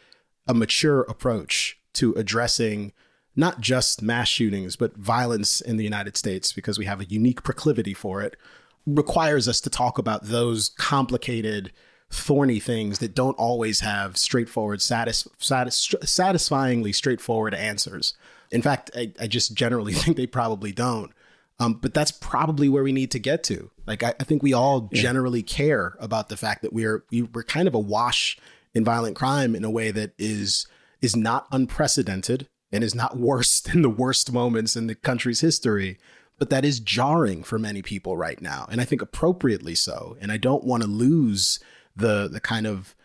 a 0.48 0.54
mature 0.54 1.02
approach 1.02 1.80
to 1.94 2.14
addressing 2.14 2.92
not 3.36 3.62
just 3.62 4.02
mass 4.02 4.28
shootings, 4.28 4.76
but 4.76 4.96
violence 4.96 5.62
in 5.62 5.78
the 5.78 5.84
United 5.84 6.16
States, 6.18 6.54
because 6.54 6.78
we 6.78 6.86
have 6.86 7.02
a 7.02 7.06
unique 7.06 7.44
proclivity 7.44 7.94
for 7.94 8.22
it, 8.22 8.36
requires 8.86 9.48
us 9.48 9.60
to 9.62 9.70
talk 9.70 9.98
about 9.98 10.26
those 10.26 10.70
complicated, 10.70 11.72
thorny 12.14 12.60
things 12.60 13.00
that 13.00 13.16
don't 13.16 13.38
always 13.38 13.80
have 13.80 14.18
straightforward, 14.18 14.82
satis- 14.82 15.28
satis- 15.40 15.96
satisfyingly 16.04 16.94
straightforward 16.94 17.54
answers. 17.54 18.14
In 18.52 18.62
fact, 18.62 18.92
I, 18.96 19.12
I 19.20 19.28
just 19.28 19.54
generally 19.54 19.94
think 19.94 20.18
they 20.18 20.28
probably 20.28 20.72
don't. 20.72 21.12
Um, 21.60 21.76
but 21.76 21.94
that's 21.94 22.12
probably 22.12 22.68
where 22.68 22.84
we 22.84 22.92
need 22.92 23.12
to 23.12 23.20
get 23.20 23.44
to. 23.46 23.70
Like, 23.86 24.04
I, 24.04 24.14
I 24.20 24.24
think 24.24 24.42
we 24.42 24.54
all 24.54 24.90
generally 24.92 25.44
care 25.44 25.96
about 26.00 26.30
the 26.30 26.38
fact 26.38 26.62
that 26.64 26.74
we're 26.74 27.04
we, 27.12 27.22
we're 27.22 27.44
kind 27.44 27.68
of 27.68 27.76
awash 27.76 28.38
in 28.74 28.84
violent 28.84 29.16
crime 29.16 29.56
in 29.56 29.64
a 29.64 29.70
way 29.70 29.92
that 29.92 30.14
is 30.18 30.68
is 31.02 31.16
not 31.16 31.48
unprecedented 31.52 32.48
and 32.72 32.84
is 32.84 32.96
not 32.96 33.18
worse 33.18 33.60
than 33.62 33.82
the 33.82 33.90
worst 33.90 34.32
moments 34.32 34.76
in 34.76 34.88
the 34.88 34.96
country's 34.96 35.42
history. 35.42 35.98
But 36.40 36.50
that 36.50 36.66
is 36.66 36.80
jarring 36.80 37.44
for 37.44 37.60
many 37.60 37.82
people 37.84 38.18
right 38.18 38.42
now, 38.42 38.68
and 38.70 38.82
I 38.82 38.86
think 38.86 39.02
appropriately 39.02 39.76
so. 39.76 40.18
And 40.20 40.32
I 40.32 40.38
don't 40.38 40.64
want 40.64 40.82
to 40.82 40.90
lose 40.90 41.60
the 41.96 42.28
the 42.28 42.40
kind 42.40 42.68
of 42.68 42.96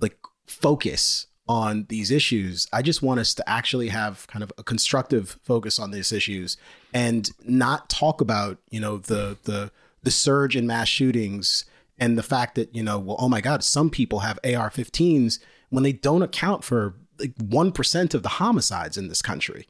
like 0.00 0.18
focus 0.46 1.26
on 1.48 1.86
these 1.88 2.10
issues. 2.10 2.68
I 2.72 2.82
just 2.82 3.02
want 3.02 3.20
us 3.20 3.34
to 3.34 3.48
actually 3.48 3.88
have 3.88 4.26
kind 4.28 4.42
of 4.42 4.52
a 4.58 4.62
constructive 4.62 5.38
focus 5.42 5.78
on 5.78 5.90
these 5.90 6.12
issues 6.12 6.56
and 6.94 7.30
not 7.44 7.88
talk 7.90 8.20
about, 8.20 8.58
you 8.70 8.80
know, 8.80 8.98
the 8.98 9.36
the 9.44 9.70
the 10.02 10.10
surge 10.10 10.56
in 10.56 10.66
mass 10.66 10.88
shootings 10.88 11.64
and 11.98 12.16
the 12.18 12.22
fact 12.22 12.54
that, 12.56 12.74
you 12.74 12.82
know, 12.82 12.98
well, 12.98 13.16
oh 13.18 13.28
my 13.28 13.40
God, 13.40 13.62
some 13.62 13.90
people 13.90 14.20
have 14.20 14.38
AR-15s 14.44 15.38
when 15.70 15.84
they 15.84 15.92
don't 15.92 16.22
account 16.22 16.64
for 16.64 16.94
like 17.18 17.34
one 17.40 17.70
percent 17.72 18.14
of 18.14 18.22
the 18.22 18.28
homicides 18.28 18.96
in 18.96 19.08
this 19.08 19.22
country. 19.22 19.66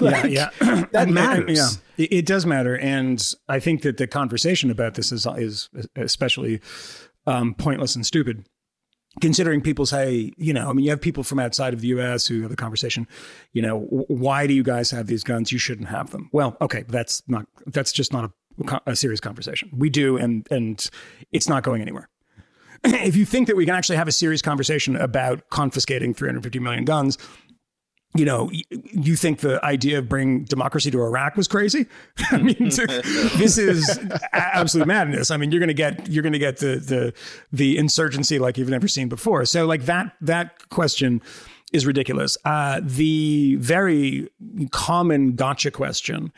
yeah, 0.00 0.26
yeah. 0.26 0.50
That 0.60 0.94
and- 0.94 0.94
uh, 0.94 1.06
matters. 1.06 1.58
Yeah, 1.58 2.04
it, 2.04 2.12
it 2.12 2.26
does 2.26 2.46
matter, 2.46 2.76
and 2.78 3.24
I 3.48 3.58
think 3.58 3.82
that 3.82 3.96
the 3.96 4.06
conversation 4.06 4.70
about 4.70 4.94
this 4.94 5.10
is 5.10 5.26
is 5.36 5.68
especially 5.96 6.60
um, 7.26 7.54
pointless 7.54 7.94
and 7.94 8.04
stupid. 8.04 8.46
Considering 9.20 9.62
people 9.62 9.86
say, 9.86 10.30
you 10.36 10.52
know, 10.52 10.68
I 10.68 10.72
mean, 10.74 10.84
you 10.84 10.90
have 10.90 11.00
people 11.00 11.22
from 11.22 11.38
outside 11.38 11.72
of 11.72 11.80
the 11.80 11.88
U.S. 11.88 12.26
who 12.26 12.42
have 12.42 12.50
the 12.50 12.56
conversation, 12.56 13.08
you 13.54 13.62
know, 13.62 13.80
why 13.80 14.46
do 14.46 14.52
you 14.52 14.62
guys 14.62 14.90
have 14.90 15.06
these 15.06 15.24
guns? 15.24 15.50
You 15.50 15.58
shouldn't 15.58 15.88
have 15.88 16.10
them. 16.10 16.28
Well, 16.32 16.56
okay, 16.60 16.84
that's 16.86 17.22
not 17.26 17.46
that's 17.66 17.92
just 17.92 18.12
not 18.12 18.30
a, 18.68 18.80
a 18.86 18.96
serious 18.96 19.20
conversation. 19.20 19.70
We 19.74 19.88
do, 19.88 20.18
and 20.18 20.46
and 20.50 20.86
it's 21.32 21.48
not 21.48 21.62
going 21.62 21.80
anywhere. 21.80 22.10
if 22.84 23.16
you 23.16 23.24
think 23.24 23.46
that 23.46 23.56
we 23.56 23.64
can 23.64 23.74
actually 23.74 23.96
have 23.96 24.08
a 24.08 24.12
serious 24.12 24.42
conversation 24.42 24.96
about 24.96 25.48
confiscating 25.50 26.12
350 26.12 26.58
million 26.58 26.84
guns, 26.84 27.16
you 28.16 28.24
know, 28.24 28.50
you 28.70 29.16
think 29.16 29.40
the 29.40 29.64
idea 29.64 29.98
of 29.98 30.08
bringing 30.08 30.44
democracy 30.44 30.90
to 30.90 31.00
Iraq 31.00 31.36
was 31.36 31.48
crazy? 31.48 31.86
I 32.30 32.38
mean, 32.38 32.56
this 32.68 33.58
is 33.58 33.98
absolute 34.32 34.86
madness. 34.86 35.30
I 35.30 35.36
mean, 35.36 35.50
you're 35.50 35.60
going 35.60 35.68
to 35.68 35.74
get 35.74 36.08
you're 36.08 36.22
going 36.22 36.32
to 36.32 36.38
get 36.38 36.58
the 36.58 36.76
the 36.76 37.12
the 37.52 37.78
insurgency 37.78 38.38
like 38.38 38.58
you've 38.58 38.68
never 38.68 38.88
seen 38.88 39.08
before. 39.08 39.44
So, 39.44 39.66
like 39.66 39.86
that 39.86 40.12
that 40.20 40.68
question 40.68 41.22
is 41.72 41.86
ridiculous. 41.86 42.36
Uh, 42.44 42.80
the 42.82 43.56
very 43.56 44.28
common 44.70 45.34
gotcha 45.34 45.70
question 45.70 46.32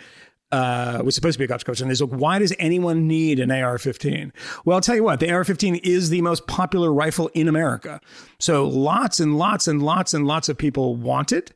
uh, 0.50 1.02
was 1.04 1.14
supposed 1.14 1.34
to 1.34 1.38
be 1.38 1.44
a 1.44 1.48
gotcha 1.48 1.64
question 1.64 1.90
is 1.90 2.00
like, 2.00 2.10
why 2.10 2.38
does 2.38 2.54
anyone 2.58 3.06
need 3.06 3.38
an 3.38 3.50
AR-15? 3.50 4.32
Well, 4.64 4.76
I'll 4.76 4.80
tell 4.80 4.96
you 4.96 5.04
what, 5.04 5.20
the 5.20 5.30
AR-15 5.30 5.80
is 5.84 6.10
the 6.10 6.22
most 6.22 6.46
popular 6.46 6.92
rifle 6.92 7.28
in 7.34 7.48
America. 7.48 8.00
So 8.38 8.66
lots 8.66 9.20
and 9.20 9.36
lots 9.36 9.68
and 9.68 9.82
lots 9.82 10.14
and 10.14 10.26
lots 10.26 10.48
of 10.48 10.56
people 10.56 10.96
want 10.96 11.32
it, 11.32 11.52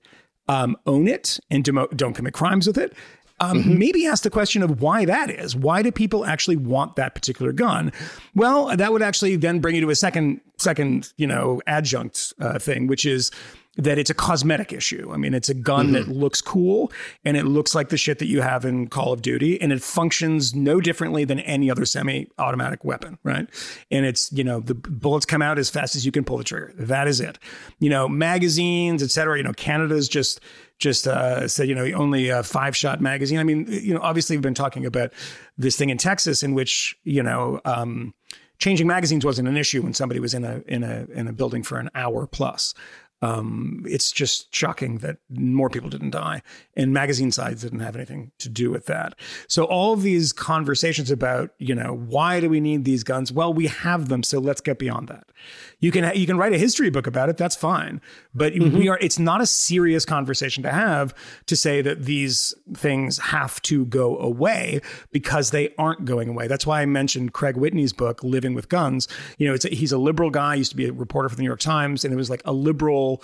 um, 0.53 0.77
own 0.87 1.09
it, 1.09 1.41
and 1.51 1.65
demo- 1.65 1.89
don't 1.89 2.15
commit 2.15 2.35
crimes 2.35 2.67
with 2.67 2.79
it. 2.79 2.93
Um, 3.41 3.79
Maybe 3.79 4.07
ask 4.07 4.23
the 4.23 4.31
question 4.31 4.63
of 4.63 4.81
why 4.81 5.05
that 5.05 5.29
is. 5.29 5.57
Why 5.57 5.83
do 5.83 5.91
people 5.91 6.25
actually 6.25 6.57
want 6.57 6.95
that 6.97 7.15
particular 7.15 7.53
gun? 7.53 7.91
Well, 8.37 8.77
that 8.77 8.93
would 8.93 9.03
actually 9.03 9.35
then 9.37 9.59
bring 9.59 9.75
you 9.75 9.81
to 9.81 9.91
a 9.91 9.97
second 9.97 10.41
second 10.59 11.13
you 11.17 11.27
know 11.27 11.61
adjunct 11.67 12.35
uh, 12.39 12.59
thing, 12.59 12.87
which 12.87 13.05
is 13.05 13.33
that 13.77 13.99
it's 13.99 14.11
a 14.11 14.15
cosmetic 14.15 14.71
issue. 14.71 15.11
I 15.15 15.17
mean, 15.17 15.33
it's 15.33 15.49
a 15.49 15.55
gun 15.55 15.93
that 15.93 16.07
looks 16.07 16.43
cool 16.43 16.93
and 17.25 17.39
it 17.39 17.45
looks 17.45 17.75
like 17.75 17.89
the 17.89 17.97
shit 17.97 18.19
that 18.19 18.27
you 18.27 18.43
have 18.43 18.67
in 18.67 18.89
Call 18.89 19.15
of 19.15 19.23
Duty 19.23 19.59
and 19.63 19.73
it 19.73 19.83
functions 19.83 20.55
no 20.55 20.79
differently 20.79 21.25
than 21.25 21.41
any 21.41 21.71
other 21.71 21.87
semi-automatic 21.87 22.85
weapon, 22.85 23.19
right? 23.23 23.49
And 23.91 24.05
it's, 24.05 24.31
you 24.31 24.45
know, 24.45 24.61
the 24.61 24.75
bullets 24.75 25.25
come 25.25 25.41
out 25.41 25.59
as 25.59 25.71
fast 25.71 25.97
as 25.97 26.05
you 26.05 26.13
can 26.13 26.23
pull 26.23 26.37
the 26.37 26.45
trigger. 26.45 26.75
That 26.77 27.09
is 27.09 27.19
it. 27.19 27.39
You 27.79 27.89
know, 27.89 28.09
magazines, 28.09 29.03
et 29.03 29.11
cetera, 29.11 29.39
you 29.39 29.43
know, 29.43 29.55
Canada's 29.55 30.07
just 30.07 30.41
just 30.79 31.07
uh, 31.07 31.49
said, 31.49 31.69
you 31.69 31.75
know, 31.75 31.85
only 31.93 32.29
a 32.29 32.43
five 32.43 32.77
shot 32.77 33.01
magazine. 33.01 33.39
I 33.39 33.45
mean, 33.45 33.67
you 33.69 33.95
know, 33.95 34.01
obviously 34.03 34.37
we've 34.37 34.43
been 34.43 34.53
talking 34.53 34.85
about 34.85 35.13
this 35.57 35.77
thing 35.77 35.91
in 35.91 35.97
Texas 35.97 36.43
in 36.43 36.55
which, 36.55 36.99
you 37.05 37.23
know, 37.23 37.61
um, 37.65 38.13
changing 38.59 38.87
magazines 38.87 39.25
wasn't 39.25 39.49
an 39.49 39.57
issue 39.57 39.83
when 39.83 39.95
somebody 39.95 40.21
was 40.21 40.35
in 40.35 40.45
a 40.45 40.63
in 40.69 40.85
a 40.85 41.07
in 41.13 41.27
a 41.27 41.33
building 41.33 41.63
for 41.63 41.79
an 41.79 41.89
hour 41.95 42.27
plus. 42.27 42.75
Um, 43.23 43.85
it's 43.87 44.13
just 44.13 44.55
shocking 44.55 44.99
that 44.99 45.19
more 45.31 45.71
people 45.71 45.89
didn't 45.89 46.11
die, 46.11 46.43
and 46.77 46.93
magazine 46.93 47.33
sides 47.33 47.63
didn't 47.63 47.81
have 47.81 47.97
anything 47.97 48.33
to 48.39 48.49
do 48.49 48.71
with 48.71 48.87
that. 48.87 49.15
So 49.49 49.65
all 49.65 49.93
of 49.95 50.03
these 50.03 50.33
conversations 50.33 51.11
about, 51.11 51.51
you 51.59 51.75
know, 51.75 51.95
why 51.95 52.41
do 52.41 52.51
we 52.51 52.61
need 52.61 52.85
these 52.85 53.05
guns? 53.05 53.33
Well, 53.33 53.55
we 53.55 53.69
have 53.69 54.09
them, 54.09 54.23
so 54.23 54.39
let's 54.39 54.61
get 54.61 54.79
beyond 54.79 55.09
that. 55.09 55.32
You 55.81 55.91
can 55.91 56.15
you 56.17 56.27
can 56.27 56.37
write 56.37 56.53
a 56.53 56.59
history 56.59 56.91
book 56.91 57.07
about 57.07 57.29
it. 57.29 57.37
That's 57.37 57.57
fine, 57.57 58.01
but 58.35 58.53
we 58.53 58.61
mm-hmm. 58.61 58.89
are. 58.91 58.99
It's 59.01 59.19
not 59.19 59.41
a 59.41 59.47
serious 59.47 60.05
conversation 60.05 60.63
to 60.63 60.71
have 60.71 61.15
to 61.47 61.57
say 61.57 61.83
that 61.83 62.05
these 62.05 62.55
things 62.75 63.19
have 63.19 63.61
to 63.63 63.85
go 63.87 64.19
away 64.19 64.81
because 65.11 65.51
they 65.51 65.75
aren't 65.79 66.05
going 66.05 66.29
away. 66.29 66.47
That's 66.47 66.67
why 66.67 66.83
I 66.83 66.87
mentioned 66.87 67.33
Craig 67.33 67.57
Whitney's 67.57 67.93
book, 67.93 68.23
Living 68.23 68.55
with 68.55 68.69
Guns. 68.69 69.09
You 69.39 69.49
know, 69.49 69.55
it's 69.55 69.65
a, 69.65 69.69
he's 69.69 69.93
a 69.93 69.99
liberal 69.99 70.31
guy. 70.31 70.55
Used 70.55 70.71
to 70.71 70.77
be 70.77 70.87
a 70.87 70.93
reporter 70.93 71.29
for 71.29 71.37
the 71.37 71.43
New 71.43 71.49
York 71.49 71.61
Times, 71.61 72.05
and 72.05 72.13
it 72.13 72.17
was 72.17 72.31
like 72.31 72.43
a 72.45 72.53
liberal, 72.53 73.23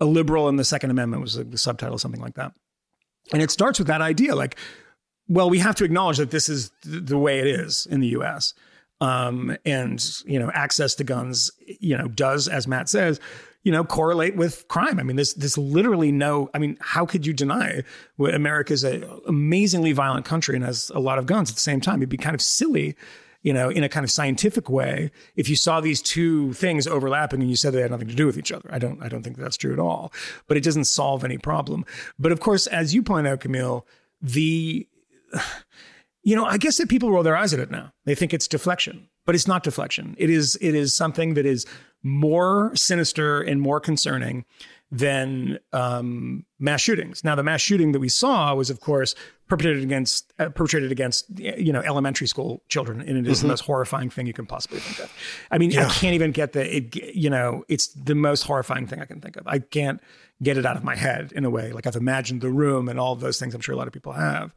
a 0.00 0.04
liberal 0.04 0.48
in 0.48 0.56
the 0.56 0.64
Second 0.64 0.90
Amendment 0.90 1.22
was 1.22 1.34
the 1.34 1.58
subtitle, 1.58 1.98
something 1.98 2.20
like 2.20 2.34
that. 2.34 2.52
And 3.32 3.42
it 3.42 3.50
starts 3.50 3.78
with 3.78 3.88
that 3.88 4.00
idea, 4.00 4.34
like, 4.34 4.56
well, 5.28 5.50
we 5.50 5.58
have 5.58 5.74
to 5.76 5.84
acknowledge 5.84 6.16
that 6.16 6.30
this 6.30 6.48
is 6.48 6.70
the 6.82 7.18
way 7.18 7.38
it 7.38 7.46
is 7.46 7.86
in 7.90 8.00
the 8.00 8.08
U.S. 8.08 8.54
Um, 9.00 9.56
and 9.64 10.04
you 10.26 10.38
know, 10.38 10.50
access 10.52 10.94
to 10.96 11.04
guns, 11.04 11.50
you 11.66 11.96
know, 11.96 12.08
does 12.08 12.48
as 12.48 12.66
Matt 12.66 12.88
says, 12.88 13.20
you 13.62 13.72
know, 13.72 13.84
correlate 13.84 14.36
with 14.36 14.66
crime. 14.68 14.98
I 14.98 15.02
mean, 15.02 15.16
there's 15.16 15.34
there's 15.34 15.58
literally 15.58 16.10
no. 16.12 16.48
I 16.54 16.58
mean, 16.58 16.78
how 16.80 17.04
could 17.06 17.26
you 17.26 17.32
deny 17.32 17.82
what 18.16 18.34
America's 18.34 18.84
an 18.84 19.04
amazingly 19.26 19.92
violent 19.92 20.24
country 20.24 20.56
and 20.56 20.64
has 20.64 20.90
a 20.94 21.00
lot 21.00 21.18
of 21.18 21.26
guns 21.26 21.50
at 21.50 21.56
the 21.56 21.60
same 21.60 21.80
time? 21.80 22.00
It'd 22.00 22.08
be 22.08 22.16
kind 22.16 22.34
of 22.34 22.40
silly. 22.40 22.96
You 23.42 23.52
know, 23.52 23.68
in 23.68 23.84
a 23.84 23.88
kind 23.88 24.02
of 24.02 24.10
scientific 24.10 24.68
way, 24.68 25.12
if 25.36 25.48
you 25.48 25.54
saw 25.54 25.80
these 25.80 26.02
two 26.02 26.52
things 26.54 26.88
overlapping 26.88 27.40
and 27.40 27.48
you 27.48 27.54
said 27.54 27.72
they 27.72 27.80
had 27.80 27.92
nothing 27.92 28.08
to 28.08 28.14
do 28.14 28.26
with 28.26 28.36
each 28.36 28.50
other, 28.50 28.68
I 28.72 28.80
don't, 28.80 29.00
I 29.00 29.08
don't 29.08 29.22
think 29.22 29.36
that's 29.36 29.56
true 29.56 29.72
at 29.72 29.78
all. 29.78 30.12
But 30.48 30.56
it 30.56 30.64
doesn't 30.64 30.86
solve 30.86 31.24
any 31.24 31.38
problem. 31.38 31.86
But 32.18 32.32
of 32.32 32.40
course, 32.40 32.66
as 32.66 32.94
you 32.94 33.02
point 33.02 33.28
out, 33.28 33.38
Kmele, 33.38 33.84
the 34.20 34.88
you 36.28 36.36
know, 36.36 36.44
I 36.44 36.58
guess 36.58 36.76
that 36.76 36.90
people 36.90 37.10
roll 37.10 37.22
their 37.22 37.38
eyes 37.38 37.54
at 37.54 37.58
it 37.58 37.70
now. 37.70 37.90
They 38.04 38.14
think 38.14 38.34
it's 38.34 38.46
deflection, 38.46 39.08
but 39.24 39.34
it's 39.34 39.48
not 39.48 39.62
deflection. 39.62 40.14
It 40.18 40.28
is 40.28 40.58
it 40.60 40.74
is 40.74 40.94
something 40.94 41.32
that 41.34 41.46
is 41.46 41.64
more 42.02 42.70
sinister 42.74 43.40
and 43.40 43.62
more 43.62 43.80
concerning 43.80 44.44
than 44.90 45.58
um, 45.72 46.44
mass 46.58 46.82
shootings. 46.82 47.24
Now, 47.24 47.34
the 47.34 47.42
mass 47.42 47.62
shooting 47.62 47.92
that 47.92 48.00
we 48.00 48.10
saw 48.10 48.54
was, 48.54 48.68
of 48.68 48.80
course, 48.80 49.14
perpetrated 49.48 49.82
against 49.82 50.32
uh, 50.38 50.50
perpetrated 50.50 50.92
against 50.92 51.26
you 51.38 51.72
know 51.72 51.80
elementary 51.80 52.26
school 52.26 52.62
children, 52.68 53.00
and 53.00 53.18
it 53.18 53.26
is 53.26 53.42
the 53.42 53.48
most 53.48 53.60
horrifying 53.60 54.10
thing 54.10 54.26
you 54.26 54.32
can 54.32 54.46
possibly 54.46 54.78
think 54.78 54.98
of. 55.00 55.12
I 55.50 55.58
mean, 55.58 55.76
I 55.76 55.88
can't 55.88 56.14
even 56.14 56.32
get 56.32 56.52
the 56.52 56.76
it. 56.76 56.94
You 57.14 57.30
know, 57.30 57.64
it's 57.68 57.88
the 57.88 58.14
most 58.14 58.42
horrifying 58.42 58.86
thing 58.86 59.00
I 59.00 59.04
can 59.04 59.20
think 59.20 59.36
of. 59.36 59.46
I 59.46 59.58
can't 59.58 60.00
get 60.42 60.56
it 60.56 60.64
out 60.64 60.76
of 60.76 60.84
my 60.84 60.94
head 60.94 61.32
in 61.32 61.44
a 61.44 61.50
way. 61.50 61.72
Like 61.72 61.86
I've 61.86 61.96
imagined 61.96 62.40
the 62.40 62.50
room 62.50 62.88
and 62.88 63.00
all 63.00 63.12
of 63.12 63.20
those 63.20 63.38
things. 63.38 63.54
I'm 63.54 63.60
sure 63.60 63.74
a 63.74 63.78
lot 63.78 63.88
of 63.88 63.92
people 63.92 64.12
have. 64.12 64.54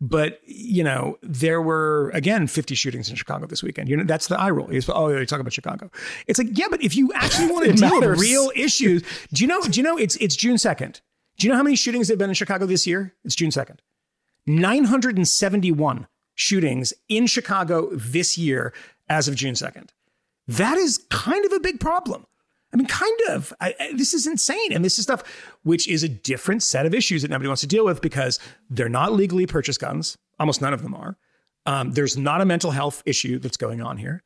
But 0.00 0.40
you 0.44 0.82
know, 0.82 1.18
there 1.22 1.60
were 1.60 2.10
again 2.14 2.46
50 2.46 2.74
shootings 2.74 3.10
in 3.10 3.16
Chicago 3.16 3.46
this 3.46 3.62
weekend. 3.62 3.88
You 3.88 3.96
know, 3.96 4.04
that's 4.04 4.28
the 4.28 4.38
eye 4.38 4.50
roll. 4.50 4.68
Oh, 4.88 5.08
you're 5.08 5.26
talking 5.26 5.40
about 5.40 5.52
Chicago. 5.52 5.90
It's 6.26 6.38
like, 6.38 6.56
yeah, 6.56 6.66
but 6.70 6.82
if 6.82 6.96
you 6.96 7.12
actually 7.14 7.48
want 7.52 7.66
to 7.66 7.72
deal 7.72 8.00
with 8.00 8.18
real 8.20 8.50
issues, 8.54 9.02
do 9.32 9.42
you 9.42 9.48
know? 9.48 9.60
Do 9.62 9.78
you 9.78 9.84
know? 9.84 9.96
It's 9.98 10.16
it's 10.16 10.36
June 10.36 10.56
2nd. 10.56 11.00
Do 11.38 11.46
you 11.46 11.52
know 11.52 11.56
how 11.56 11.62
many 11.62 11.76
shootings 11.76 12.08
there 12.08 12.14
have 12.14 12.18
been 12.18 12.30
in 12.30 12.34
Chicago 12.34 12.66
this 12.66 12.86
year? 12.86 13.14
It's 13.24 13.36
June 13.36 13.50
2nd. 13.50 13.78
971 14.48 16.06
shootings 16.34 16.92
in 17.08 17.26
Chicago 17.26 17.90
this 17.92 18.38
year 18.38 18.72
as 19.08 19.28
of 19.28 19.34
June 19.34 19.54
2nd. 19.54 19.90
That 20.46 20.78
is 20.78 20.98
kind 21.10 21.44
of 21.44 21.52
a 21.52 21.60
big 21.60 21.80
problem. 21.80 22.26
I 22.72 22.76
mean, 22.76 22.86
kind 22.86 23.20
of. 23.30 23.52
I, 23.60 23.74
I- 23.80 23.92
this 23.94 24.12
is 24.14 24.26
insane. 24.26 24.72
And 24.72 24.84
this 24.84 24.98
is 24.98 25.04
stuff 25.04 25.22
which 25.62 25.88
is 25.88 26.02
a 26.02 26.08
different 26.08 26.62
set 26.62 26.86
of 26.86 26.94
issues 26.94 27.22
that 27.22 27.30
nobody 27.30 27.48
wants 27.48 27.60
to 27.62 27.66
deal 27.66 27.84
with 27.84 28.00
because 28.00 28.38
they're 28.70 28.88
not 28.88 29.12
legally 29.12 29.46
purchased 29.46 29.80
guns. 29.80 30.16
Almost 30.38 30.60
none 30.60 30.72
of 30.74 30.82
them 30.82 30.94
are. 30.94 31.16
Um, 31.66 31.92
there's 31.92 32.16
not 32.16 32.40
a 32.40 32.44
mental 32.44 32.70
health 32.70 33.02
issue 33.04 33.38
that's 33.38 33.56
going 33.56 33.82
on 33.82 33.98
here. 33.98 34.22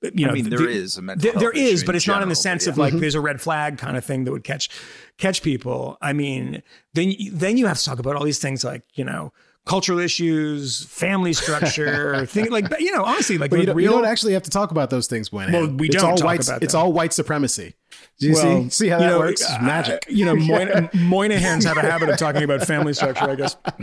You 0.00 0.26
know, 0.26 0.30
I 0.30 0.34
mean, 0.34 0.48
there 0.48 0.58
the- 0.60 0.68
is 0.68 0.96
a 0.96 1.02
mental 1.02 1.22
there, 1.22 1.32
health 1.32 1.40
there 1.40 1.50
is, 1.50 1.82
but 1.82 1.96
it's 1.96 2.06
not 2.06 2.22
in 2.22 2.28
the 2.28 2.36
sense 2.36 2.66
but 2.66 2.70
of 2.72 2.76
yeah. 2.78 2.84
like 2.84 2.94
there's 2.94 3.16
a 3.16 3.20
red 3.20 3.40
flag 3.40 3.78
kind 3.78 3.96
of 3.96 4.04
thing 4.04 4.24
that 4.24 4.32
would 4.32 4.44
catch 4.44 4.68
catch 5.16 5.42
people. 5.42 5.98
I 6.00 6.12
mean, 6.12 6.62
then 6.94 7.14
then 7.32 7.56
you 7.56 7.66
have 7.66 7.78
to 7.78 7.84
talk 7.84 7.98
about 7.98 8.14
all 8.14 8.22
these 8.22 8.38
things 8.38 8.62
like 8.62 8.82
you 8.94 9.04
know 9.04 9.32
cultural 9.68 9.98
issues, 10.00 10.84
family 10.86 11.32
structure, 11.34 12.24
things 12.34 12.48
like 12.50 12.64
you 12.80 12.90
know 12.90 13.04
honestly 13.04 13.38
like 13.38 13.50
But 13.50 13.60
you 13.60 13.66
don't, 13.66 13.76
real 13.76 13.92
you 13.92 13.96
don't 13.98 14.06
actually 14.06 14.32
have 14.32 14.42
to 14.44 14.50
talk 14.50 14.70
about 14.72 14.90
those 14.90 15.06
things, 15.06 15.32
Moynihan. 15.32 15.52
Well, 15.60 15.70
we 15.76 15.86
it's 15.88 15.96
don't 15.96 16.10
all 16.10 16.16
talk 16.16 16.24
white, 16.26 16.44
about 16.48 16.62
It's 16.62 16.72
them. 16.72 16.80
all 16.82 16.92
white 16.92 17.12
supremacy. 17.12 17.74
Do 18.18 18.26
you 18.28 18.34
Well, 18.34 18.62
see? 18.64 18.70
See 18.70 18.88
how 18.88 18.96
you 18.98 19.04
that 19.04 19.10
know, 19.10 19.18
works? 19.20 19.44
Uh, 19.48 19.58
magic. 19.62 20.06
You 20.08 20.24
know, 20.24 20.34
Moyne- 20.36 20.88
Moynihan's 20.94 21.64
have 21.64 21.76
a 21.76 21.82
habit 21.82 22.08
of 22.08 22.16
talking 22.18 22.42
about 22.42 22.66
family 22.66 22.92
structure, 22.94 23.30
I 23.30 23.34
guess. 23.36 23.56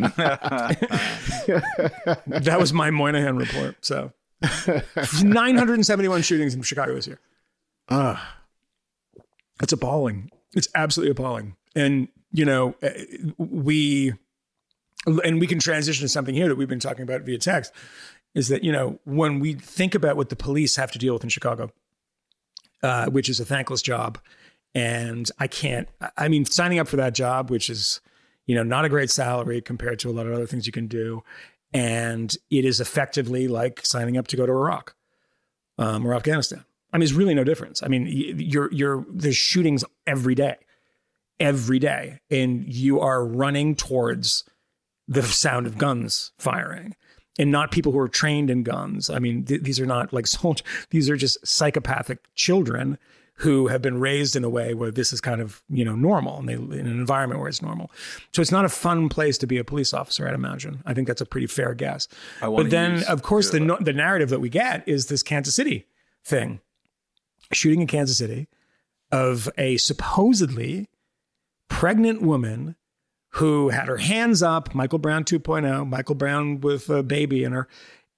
that 2.27 2.57
was 2.59 2.73
my 2.73 2.91
Moynihan 2.91 3.37
report. 3.37 3.77
So 3.85 4.11
971 5.23 6.21
shootings 6.23 6.53
in 6.53 6.61
Chicago 6.61 6.93
this 6.95 7.07
year. 7.07 7.19
Ah, 7.89 8.37
It's 9.61 9.73
appalling. 9.73 10.29
It's 10.55 10.67
absolutely 10.75 11.11
appalling. 11.11 11.55
And, 11.75 12.07
you 12.31 12.45
know, 12.45 12.75
uh, 12.81 12.89
we, 13.37 14.13
and 15.05 15.39
we 15.39 15.47
can 15.47 15.59
transition 15.59 16.03
to 16.03 16.09
something 16.09 16.35
here 16.35 16.47
that 16.47 16.55
we've 16.55 16.67
been 16.67 16.79
talking 16.79 17.03
about 17.03 17.21
via 17.21 17.37
text 17.37 17.71
is 18.33 18.49
that, 18.49 18.63
you 18.63 18.71
know, 18.71 18.99
when 19.05 19.39
we 19.39 19.53
think 19.53 19.95
about 19.95 20.17
what 20.17 20.29
the 20.29 20.35
police 20.35 20.75
have 20.75 20.91
to 20.91 20.99
deal 20.99 21.13
with 21.13 21.23
in 21.23 21.29
Chicago, 21.29 21.71
uh, 22.83 23.07
which 23.07 23.29
is 23.29 23.39
a 23.39 23.45
thankless 23.45 23.81
job. 23.81 24.19
And 24.73 25.29
I 25.39 25.47
can't, 25.47 25.87
I 26.17 26.27
mean, 26.27 26.43
signing 26.45 26.79
up 26.79 26.87
for 26.87 26.97
that 26.97 27.13
job, 27.15 27.49
which 27.49 27.69
is, 27.69 28.01
you 28.45 28.55
know, 28.55 28.63
not 28.63 28.83
a 28.83 28.89
great 28.89 29.09
salary 29.09 29.61
compared 29.61 29.99
to 29.99 30.09
a 30.09 30.11
lot 30.11 30.27
of 30.27 30.33
other 30.33 30.45
things 30.45 30.67
you 30.67 30.73
can 30.73 30.87
do. 30.87 31.23
And 31.73 32.35
it 32.49 32.65
is 32.65 32.79
effectively 32.79 33.47
like 33.47 33.85
signing 33.85 34.17
up 34.17 34.27
to 34.27 34.37
go 34.37 34.45
to 34.45 34.51
Iraq 34.51 34.95
um, 35.77 36.05
or 36.05 36.13
Afghanistan. 36.13 36.65
I 36.91 36.97
mean, 36.97 37.03
it's 37.03 37.13
really 37.13 37.33
no 37.33 37.43
difference. 37.43 37.83
I 37.83 37.87
mean, 37.87 38.07
you're, 38.07 38.71
you're, 38.71 39.05
there's 39.09 39.37
shootings 39.37 39.83
every 40.05 40.35
day, 40.35 40.55
every 41.39 41.79
day. 41.79 42.19
And 42.29 42.65
you 42.71 42.99
are 42.99 43.25
running 43.25 43.75
towards 43.75 44.43
the 45.07 45.23
sound 45.23 45.67
of 45.67 45.77
guns 45.77 46.31
firing 46.37 46.95
and 47.37 47.51
not 47.51 47.71
people 47.71 47.91
who 47.91 47.99
are 47.99 48.07
trained 48.07 48.49
in 48.49 48.63
guns. 48.63 49.09
I 49.09 49.19
mean, 49.19 49.43
th- 49.45 49.61
these 49.61 49.79
are 49.79 49.85
not 49.85 50.13
like 50.13 50.27
soldiers, 50.27 50.65
these 50.89 51.09
are 51.09 51.17
just 51.17 51.45
psychopathic 51.45 52.19
children 52.35 52.97
who 53.39 53.67
have 53.67 53.81
been 53.81 53.99
raised 53.99 54.37
in 54.37 54.45
a 54.45 54.49
way 54.49 54.73
where 54.73 54.91
this 54.91 55.11
is 55.11 55.19
kind 55.19 55.41
of, 55.41 55.61
you 55.67 55.83
know, 55.83 55.93
normal 55.93 56.39
and 56.39 56.47
they 56.47 56.53
in 56.53 56.71
an 56.71 56.87
environment 56.87 57.41
where 57.41 57.49
it's 57.49 57.61
normal. 57.61 57.91
So 58.31 58.41
it's 58.41 58.51
not 58.51 58.63
a 58.63 58.69
fun 58.69 59.09
place 59.09 59.37
to 59.39 59.47
be 59.47 59.57
a 59.57 59.63
police 59.65 59.93
officer, 59.93 60.25
I'd 60.25 60.33
imagine. 60.33 60.81
I 60.85 60.93
think 60.93 61.07
that's 61.07 61.19
a 61.19 61.25
pretty 61.25 61.47
fair 61.47 61.73
guess. 61.73 62.07
But 62.63 62.69
then 62.71 63.03
of 63.09 63.23
course 63.23 63.49
the 63.49 63.59
no- 63.59 63.77
the 63.81 63.91
narrative 63.91 64.29
that 64.29 64.39
we 64.39 64.47
get 64.47 64.87
is 64.87 65.07
this 65.07 65.21
Kansas 65.21 65.53
City 65.53 65.85
thing. 66.23 66.61
Shooting 67.51 67.81
in 67.81 67.87
Kansas 67.87 68.17
City 68.17 68.47
of 69.11 69.49
a 69.57 69.75
supposedly 69.77 70.87
pregnant 71.67 72.21
woman 72.21 72.77
who 73.35 73.69
had 73.69 73.87
her 73.87 73.97
hands 73.97 74.41
up, 74.43 74.73
Michael 74.75 74.99
Brown 74.99 75.23
2.0, 75.23 75.87
Michael 75.89 76.15
Brown 76.15 76.61
with 76.61 76.89
a 76.89 77.03
baby 77.03 77.43
in 77.43 77.51
her, 77.51 77.67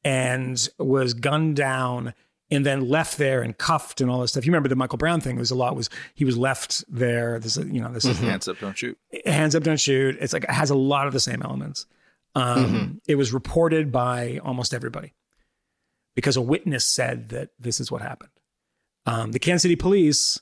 and 0.03 0.67
was 0.77 1.13
gunned 1.13 1.55
down 1.55 2.13
and 2.49 2.65
then 2.65 2.87
left 2.87 3.17
there 3.17 3.41
and 3.41 3.57
cuffed 3.57 3.99
and 3.99 4.09
all 4.09 4.21
this 4.21 4.31
stuff. 4.31 4.45
You 4.45 4.51
remember 4.51 4.69
the 4.69 4.75
Michael 4.75 4.97
Brown 4.97 5.19
thing? 5.19 5.35
It 5.35 5.39
was 5.39 5.51
a 5.51 5.55
lot. 5.55 5.75
Was 5.75 5.89
he 6.13 6.23
was 6.23 6.37
left 6.37 6.83
there? 6.87 7.39
This 7.39 7.57
is 7.57 7.67
you 7.67 7.81
know 7.81 7.91
this 7.91 8.05
is 8.05 8.17
Hands 8.19 8.47
up, 8.47 8.59
don't 8.59 8.77
shoot. 8.77 8.97
hands 9.25 9.53
up, 9.55 9.63
don't 9.63 9.79
shoot. 9.79 10.17
It's 10.21 10.33
like 10.33 10.43
it 10.45 10.51
has 10.51 10.69
a 10.69 10.75
lot 10.75 11.07
of 11.07 11.13
the 11.13 11.19
same 11.19 11.41
elements. 11.41 11.85
Um, 12.35 13.01
It 13.07 13.15
was 13.15 13.33
reported 13.33 13.91
by 13.91 14.39
almost 14.43 14.73
everybody 14.73 15.13
because 16.15 16.37
a 16.37 16.41
witness 16.41 16.85
said 16.85 17.29
that 17.29 17.49
this 17.59 17.79
is 17.79 17.91
what 17.91 18.01
happened. 18.01 18.29
Um, 19.07 19.31
the 19.31 19.39
Kansas 19.39 19.63
City 19.63 19.75
police 19.75 20.39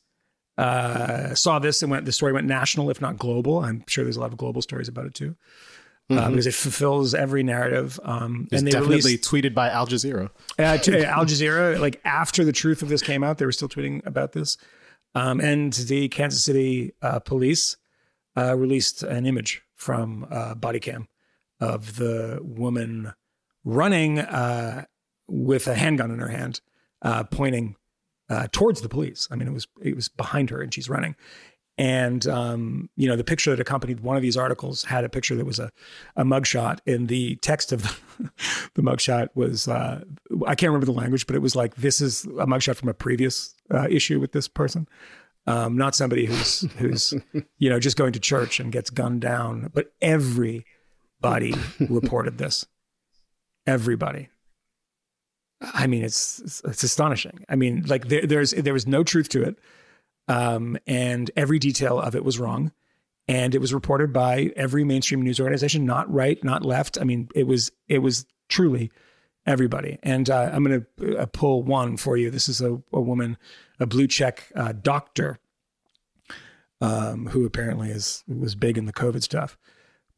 uh, 0.57 1.35
saw 1.35 1.59
this 1.59 1.81
and 1.81 1.91
went. 1.91 2.05
The 2.05 2.11
story 2.11 2.33
went 2.33 2.47
national, 2.47 2.89
if 2.89 3.01
not 3.01 3.17
global. 3.17 3.59
I'm 3.59 3.83
sure 3.87 4.03
there's 4.03 4.17
a 4.17 4.21
lot 4.21 4.31
of 4.31 4.37
global 4.37 4.61
stories 4.61 4.87
about 4.87 5.05
it 5.05 5.13
too. 5.13 5.35
uh, 6.09 6.29
because 6.29 6.45
it 6.47 6.53
fulfills 6.53 7.13
every 7.15 7.41
narrative. 7.43 7.99
Um, 8.03 8.47
It's 8.51 8.59
and 8.61 8.67
they 8.67 8.71
definitely 8.71 8.97
released 8.97 9.29
tweeted 9.29 9.53
by 9.55 9.69
Al 9.69 9.87
Jazeera. 9.87 10.29
uh, 10.59 10.77
to 10.77 11.05
Al 11.07 11.25
Jazeera, 11.25 11.79
like 11.79 11.99
after 12.05 12.43
the 12.45 12.51
truth 12.51 12.81
of 12.83 12.89
this 12.89 13.01
came 13.01 13.23
out, 13.23 13.37
they 13.39 13.45
were 13.45 13.51
still 13.51 13.69
tweeting 13.69 14.05
about 14.05 14.33
this. 14.33 14.57
Um, 15.15 15.39
and 15.39 15.73
the 15.73 16.07
Kansas 16.09 16.43
City 16.43 16.93
uh, 17.01 17.19
police 17.19 17.77
uh, 18.37 18.55
released 18.55 19.01
an 19.01 19.25
image 19.25 19.63
from 19.73 20.27
uh, 20.29 20.53
body 20.55 20.79
cam 20.79 21.07
of 21.59 21.95
the 21.95 22.39
woman 22.43 23.13
running 23.63 24.19
uh, 24.19 24.85
with 25.27 25.67
a 25.67 25.73
handgun 25.75 26.11
in 26.11 26.19
her 26.19 26.27
hand, 26.27 26.61
uh, 27.01 27.23
pointing 27.23 27.77
uh, 28.29 28.47
towards 28.51 28.81
the 28.81 28.89
police. 28.89 29.27
I 29.31 29.35
mean, 29.35 29.47
it 29.47 29.53
was 29.53 29.67
it 29.81 29.95
was 29.95 30.09
behind 30.09 30.49
her, 30.49 30.61
and 30.61 30.73
she's 30.73 30.89
running. 30.89 31.15
And 31.77 32.25
um, 32.27 32.89
you 32.95 33.07
know, 33.07 33.17
the 33.17 33.23
picture 33.23 33.51
that 33.51 33.59
accompanied 33.59 33.99
one 33.99 34.15
of 34.15 34.21
these 34.21 34.37
articles 34.37 34.85
had 34.85 35.03
a 35.03 35.09
picture 35.09 35.35
that 35.35 35.45
was 35.45 35.59
a 35.59 35.71
a 36.15 36.23
mugshot, 36.23 36.79
and 36.87 37.09
the 37.09 37.35
text 37.37 37.73
of 37.73 37.83
the, 37.83 38.29
the 38.75 38.81
mugshot 38.81 39.29
was 39.35 39.67
uh, 39.67 40.01
I 40.47 40.55
can't 40.55 40.69
remember 40.69 40.85
the 40.85 40.93
language, 40.93 41.27
but 41.27 41.35
it 41.35 41.41
was 41.41 41.55
like 41.55 41.75
this 41.75 41.99
is 41.99 42.23
a 42.25 42.45
mugshot 42.45 42.77
from 42.77 42.89
a 42.89 42.93
previous 42.93 43.53
uh, 43.73 43.87
issue 43.89 44.21
with 44.21 44.31
this 44.31 44.47
person, 44.47 44.87
um, 45.47 45.75
not 45.75 45.95
somebody 45.95 46.25
who's 46.25 46.61
who's 46.77 47.13
you 47.57 47.69
know 47.69 47.79
just 47.79 47.97
going 47.97 48.13
to 48.13 48.19
church 48.21 48.59
and 48.61 48.71
gets 48.71 48.89
gunned 48.89 49.21
down, 49.21 49.69
but 49.73 49.91
everybody 50.01 50.63
reported 51.89 52.37
this. 52.37 52.65
Everybody. 53.67 54.29
I 55.73 55.87
mean, 55.87 56.03
it's 56.03 56.61
it's, 56.63 56.83
astonishing. 56.83 57.45
I 57.49 57.55
mean, 57.55 57.83
like 57.87 58.07
there, 58.07 58.25
there's 58.25 58.51
there 58.51 58.73
was 58.73 58.87
no 58.87 59.03
truth 59.03 59.29
to 59.29 59.43
it, 59.43 59.57
um, 60.27 60.77
and 60.85 61.31
every 61.35 61.59
detail 61.59 61.99
of 61.99 62.15
it 62.15 62.23
was 62.23 62.39
wrong, 62.39 62.71
and 63.27 63.55
it 63.55 63.59
was 63.59 63.73
reported 63.73 64.13
by 64.13 64.51
every 64.55 64.83
mainstream 64.83 65.21
news 65.21 65.39
organization, 65.39 65.85
not 65.85 66.11
right, 66.13 66.41
not 66.43 66.63
left. 66.63 66.97
I 66.99 67.03
mean, 67.03 67.29
it 67.35 67.47
was 67.47 67.71
it 67.87 67.99
was 67.99 68.25
truly 68.49 68.91
everybody. 69.45 69.99
And 70.03 70.29
uh, 70.29 70.49
I'm 70.51 70.63
going 70.63 70.85
to 70.97 71.17
uh, 71.17 71.25
pull 71.27 71.63
one 71.63 71.97
for 71.97 72.17
you. 72.17 72.31
This 72.31 72.49
is 72.49 72.61
a, 72.61 72.81
a 72.91 73.01
woman, 73.01 73.37
a 73.79 73.85
blue 73.85 74.07
check 74.07 74.51
uh, 74.55 74.73
doctor, 74.73 75.39
um, 76.81 77.27
who 77.27 77.45
apparently 77.45 77.89
is 77.89 78.23
was 78.27 78.55
big 78.55 78.77
in 78.77 78.85
the 78.85 78.93
COVID 78.93 79.23
stuff. 79.23 79.57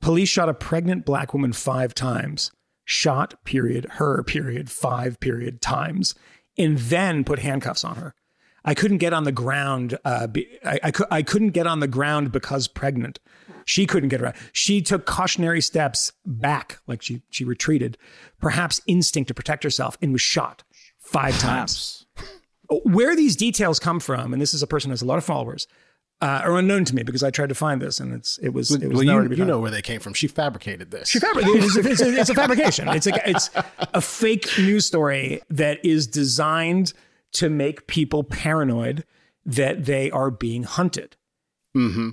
Police 0.02 0.30
shot 0.30 0.50
a 0.50 0.54
pregnant 0.54 1.06
black 1.06 1.34
woman 1.34 1.54
five 1.54 1.94
times. 1.94 2.52
Shot 2.90 3.44
period 3.44 3.86
her 3.96 4.24
period 4.24 4.72
five 4.72 5.20
period 5.20 5.62
times, 5.62 6.16
and 6.58 6.78
then 6.78 7.26
put 7.26 7.40
handcuffs 7.40 7.84
on 7.84 7.98
her. 7.98 8.16
I 8.64 8.74
couldn't 8.74 9.00
get 9.00 9.12
on 9.12 9.26
the 9.26 9.34
ground. 9.34 9.98
Uh, 10.06 10.28
I, 10.66 10.80
I, 10.84 10.92
I 11.12 11.22
couldn't 11.22 11.50
get 11.50 11.68
on 11.68 11.82
the 11.82 11.88
ground 11.90 12.32
because 12.32 12.70
pregnant. 12.70 13.20
She 13.66 13.86
couldn't 13.86 14.08
get 14.08 14.22
around. 14.22 14.36
She 14.54 14.82
took 14.82 15.06
cautionary 15.06 15.60
steps 15.60 16.14
back, 16.26 16.80
like 16.88 17.02
she 17.02 17.24
she 17.30 17.44
retreated, 17.44 17.98
perhaps 18.40 18.80
instinct 18.88 19.28
to 19.28 19.34
protect 19.34 19.66
herself, 19.66 19.98
and 20.02 20.14
was 20.14 20.22
shot 20.22 20.64
five 20.98 21.38
times. 21.40 22.06
Where 22.70 23.18
these 23.18 23.36
details 23.36 23.80
come 23.80 24.00
from, 24.00 24.32
and 24.32 24.42
this 24.42 24.54
is 24.54 24.64
a 24.64 24.68
person 24.68 24.92
who 24.92 24.94
has 24.94 25.02
a 25.02 25.06
lot 25.06 25.18
of 25.18 25.26
followers, 25.26 25.68
uh, 26.22 26.42
are 26.44 26.58
unknown 26.58 26.84
to 26.86 26.96
me 26.96 27.04
because 27.04 27.24
I 27.24 27.30
tried 27.30 27.50
to 27.50 27.56
find 27.56 27.82
this, 27.82 28.00
and 28.00 28.14
it's 28.14 28.38
it 28.40 28.50
was 28.50 28.72
it 28.72 28.88
was 28.88 29.06
Well, 29.06 29.24
you, 29.26 29.36
you 29.36 29.46
know 29.46 29.60
where 29.60 29.72
they 29.72 29.82
came 29.82 30.00
from. 30.00 30.14
She 30.14 30.28
fabricated 30.28 30.90
this. 30.92 31.10
She 31.10 31.20
fabricated. 31.20 31.64
It's, 31.64 31.76
a, 31.76 31.90
it's, 31.90 32.02
it's 32.02 32.30
a 32.30 32.34
fabrication. 32.36 32.88
It's 32.90 33.08
a, 33.08 33.30
it's 33.30 33.50
a 33.94 34.02
fake 34.02 34.48
news 34.58 34.86
story 34.86 35.42
that 35.50 35.84
is 35.86 36.08
designed 36.08 36.94
to 37.34 37.50
make 37.50 37.88
people 37.88 38.24
paranoid 38.24 39.06
that 39.46 39.86
they 39.86 40.10
are 40.12 40.32
being 40.32 40.64
hunted. 40.64 41.16
hmm 41.74 42.10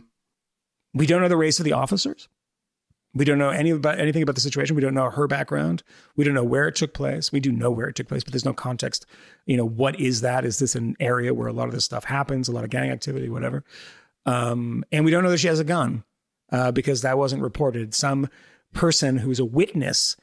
We 0.92 1.06
don't 1.06 1.22
know 1.22 1.28
the 1.28 1.36
race 1.36 1.58
of 1.58 1.64
the 1.64 1.72
officers. 1.72 2.28
We 3.14 3.24
don't 3.24 3.38
know 3.38 3.50
any 3.50 3.70
about 3.70 4.00
anything 4.00 4.22
about 4.22 4.34
the 4.34 4.40
situation. 4.40 4.74
We 4.74 4.82
don't 4.82 4.94
know 4.94 5.08
her 5.10 5.26
background. 5.26 5.82
We 6.16 6.24
don't 6.24 6.34
know 6.34 6.44
where 6.44 6.66
it 6.66 6.74
took 6.74 6.94
place. 6.94 7.30
We 7.30 7.40
do 7.40 7.52
know 7.52 7.70
where 7.70 7.88
it 7.88 7.94
took 7.94 8.08
place, 8.08 8.24
but 8.24 8.32
there's 8.32 8.44
no 8.44 8.52
context. 8.52 9.06
You 9.46 9.56
know, 9.56 9.64
what 9.64 9.98
is 10.00 10.20
that? 10.22 10.44
Is 10.44 10.58
this 10.58 10.74
an 10.74 10.96
area 10.98 11.32
where 11.32 11.46
a 11.46 11.52
lot 11.52 11.68
of 11.68 11.74
this 11.74 11.84
stuff 11.84 12.04
happens? 12.04 12.48
A 12.48 12.52
lot 12.52 12.64
of 12.64 12.70
gang 12.70 12.90
activity, 12.90 13.28
whatever. 13.28 13.64
Um, 14.26 14.84
and 14.90 15.04
we 15.04 15.10
don't 15.10 15.22
know 15.22 15.30
that 15.30 15.38
she 15.38 15.48
has 15.48 15.60
a 15.60 15.64
gun 15.64 16.02
uh, 16.50 16.72
because 16.72 17.02
that 17.02 17.18
wasn't 17.18 17.42
reported. 17.42 17.94
Some 17.94 18.28
person 18.72 19.18
who's 19.18 19.38
a 19.38 19.44
witness 19.44 20.16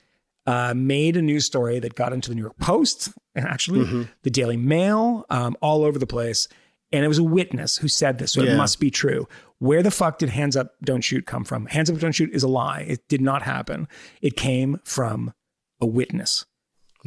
uh, 0.45 0.73
made 0.75 1.15
a 1.15 1.21
news 1.21 1.45
story 1.45 1.79
that 1.79 1.95
got 1.95 2.13
into 2.13 2.29
the 2.29 2.35
New 2.35 2.41
York 2.41 2.57
Post 2.57 3.09
and 3.35 3.45
actually 3.45 4.07
the 4.23 4.29
Daily 4.29 4.57
Mail, 4.57 5.25
um, 5.29 5.55
all 5.61 5.83
over 5.83 5.97
the 5.99 6.07
place. 6.07 6.47
And 6.91 7.05
it 7.05 7.07
was 7.07 7.17
a 7.17 7.23
witness 7.23 7.77
who 7.77 7.87
said 7.87 8.17
this, 8.17 8.33
so 8.33 8.41
it 8.41 8.57
must 8.57 8.79
be 8.79 8.91
true. 8.91 9.27
Where 9.59 9.81
the 9.81 9.91
fuck 9.91 10.17
did 10.19 10.29
Hands 10.29 10.55
Up, 10.57 10.73
Don't 10.83 11.01
Shoot 11.01 11.25
come 11.25 11.45
from? 11.45 11.67
Hands 11.67 11.89
Up, 11.89 11.97
Don't 11.99 12.11
Shoot 12.11 12.31
is 12.33 12.43
a 12.43 12.47
lie. 12.47 12.81
It 12.81 13.07
did 13.07 13.21
not 13.21 13.43
happen. 13.43 13.87
It 14.21 14.35
came 14.35 14.79
from 14.83 15.33
a 15.79 15.85
witness. 15.85 16.45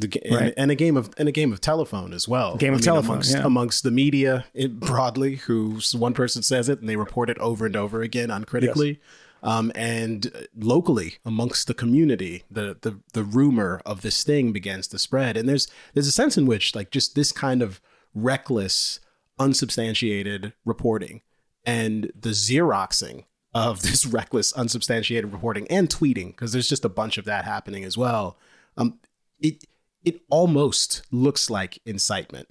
Ga- 0.01 0.21
and, 0.25 0.55
and 0.57 0.71
a 0.71 0.75
game 0.75 0.97
of 0.97 1.11
and 1.19 1.29
a 1.29 1.33
game 1.33 1.53
of 1.53 1.61
telephone 1.61 2.13
as 2.13 2.27
well. 2.27 2.57
Game 2.57 2.75
of 2.75 2.81
telephone, 2.81 3.13
amongst, 3.13 3.35
yeah. 3.35 3.47
amongst 3.47 3.85
the 3.85 3.93
media 3.93 4.45
it, 4.53 4.81
broadly, 4.81 5.37
who 5.37 5.79
one 5.93 6.15
person 6.15 6.43
says 6.43 6.69
it 6.69 6.81
and 6.81 6.89
they 6.89 6.97
report 6.97 7.31
it 7.31 7.39
over 7.39 7.67
and 7.67 7.77
over 7.77 8.03
again 8.03 8.31
uncritically, 8.31 9.01
um, 9.45 9.71
and 9.77 10.49
locally 10.57 11.19
amongst 11.25 11.69
the 11.69 11.75
community, 11.75 12.43
the 12.51 12.77
the 12.81 12.99
the 13.13 13.23
rumor 13.23 13.81
of 13.87 14.01
this 14.03 14.25
thing 14.25 14.51
begins 14.53 14.89
to 14.89 14.99
spread. 14.99 15.37
And 15.37 15.49
there's 15.49 15.69
there's 15.93 16.09
a 16.09 16.13
sense 16.13 16.37
in 16.37 16.47
which 16.47 16.75
like 16.75 16.91
just 16.91 17.15
this 17.15 17.31
kind 17.31 17.63
of 17.63 17.81
reckless, 18.15 18.99
unsubstantiated 19.39 20.53
reporting 20.65 21.23
and 21.65 22.13
the 22.19 22.31
xeroxing 22.31 23.25
of 23.55 23.83
this 23.83 24.07
reckless, 24.07 24.53
unsubstantiated 24.53 25.33
reporting 25.33 25.67
and 25.69 25.89
tweeting, 25.89 26.29
because 26.29 26.53
there's 26.53 26.69
just 26.69 26.85
a 26.85 26.91
bunch 26.91 27.19
of 27.19 27.25
that 27.25 27.45
happening 27.45 27.85
as 27.85 27.97
well. 27.97 28.37
Um, 28.77 28.99
it 29.41 29.65
it 30.05 30.21
almost 30.29 31.03
looks 31.11 31.49
like 31.49 31.79
incitement. 31.87 32.49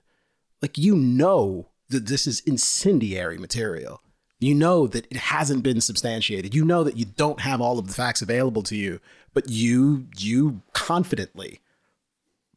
Like 0.62 0.78
you 0.78 0.96
know 0.96 1.70
that 1.90 2.08
this 2.08 2.26
is 2.26 2.40
incendiary 2.42 3.38
material. 3.38 4.02
You 4.40 4.56
know 4.56 4.88
that 4.88 5.06
it 5.10 5.18
hasn't 5.18 5.64
been 5.64 5.80
substantiated. 5.80 6.54
You 6.54 6.66
know 6.66 6.84
that 6.84 6.98
you 6.98 7.06
don't 7.06 7.40
have 7.40 7.62
all 7.62 7.80
of 7.80 7.88
the 7.88 7.94
facts 7.94 8.22
available 8.22 8.64
to 8.64 8.76
you, 8.76 9.00
but 9.34 9.50
you 9.50 10.08
you 10.18 10.62
confidently 10.74 11.62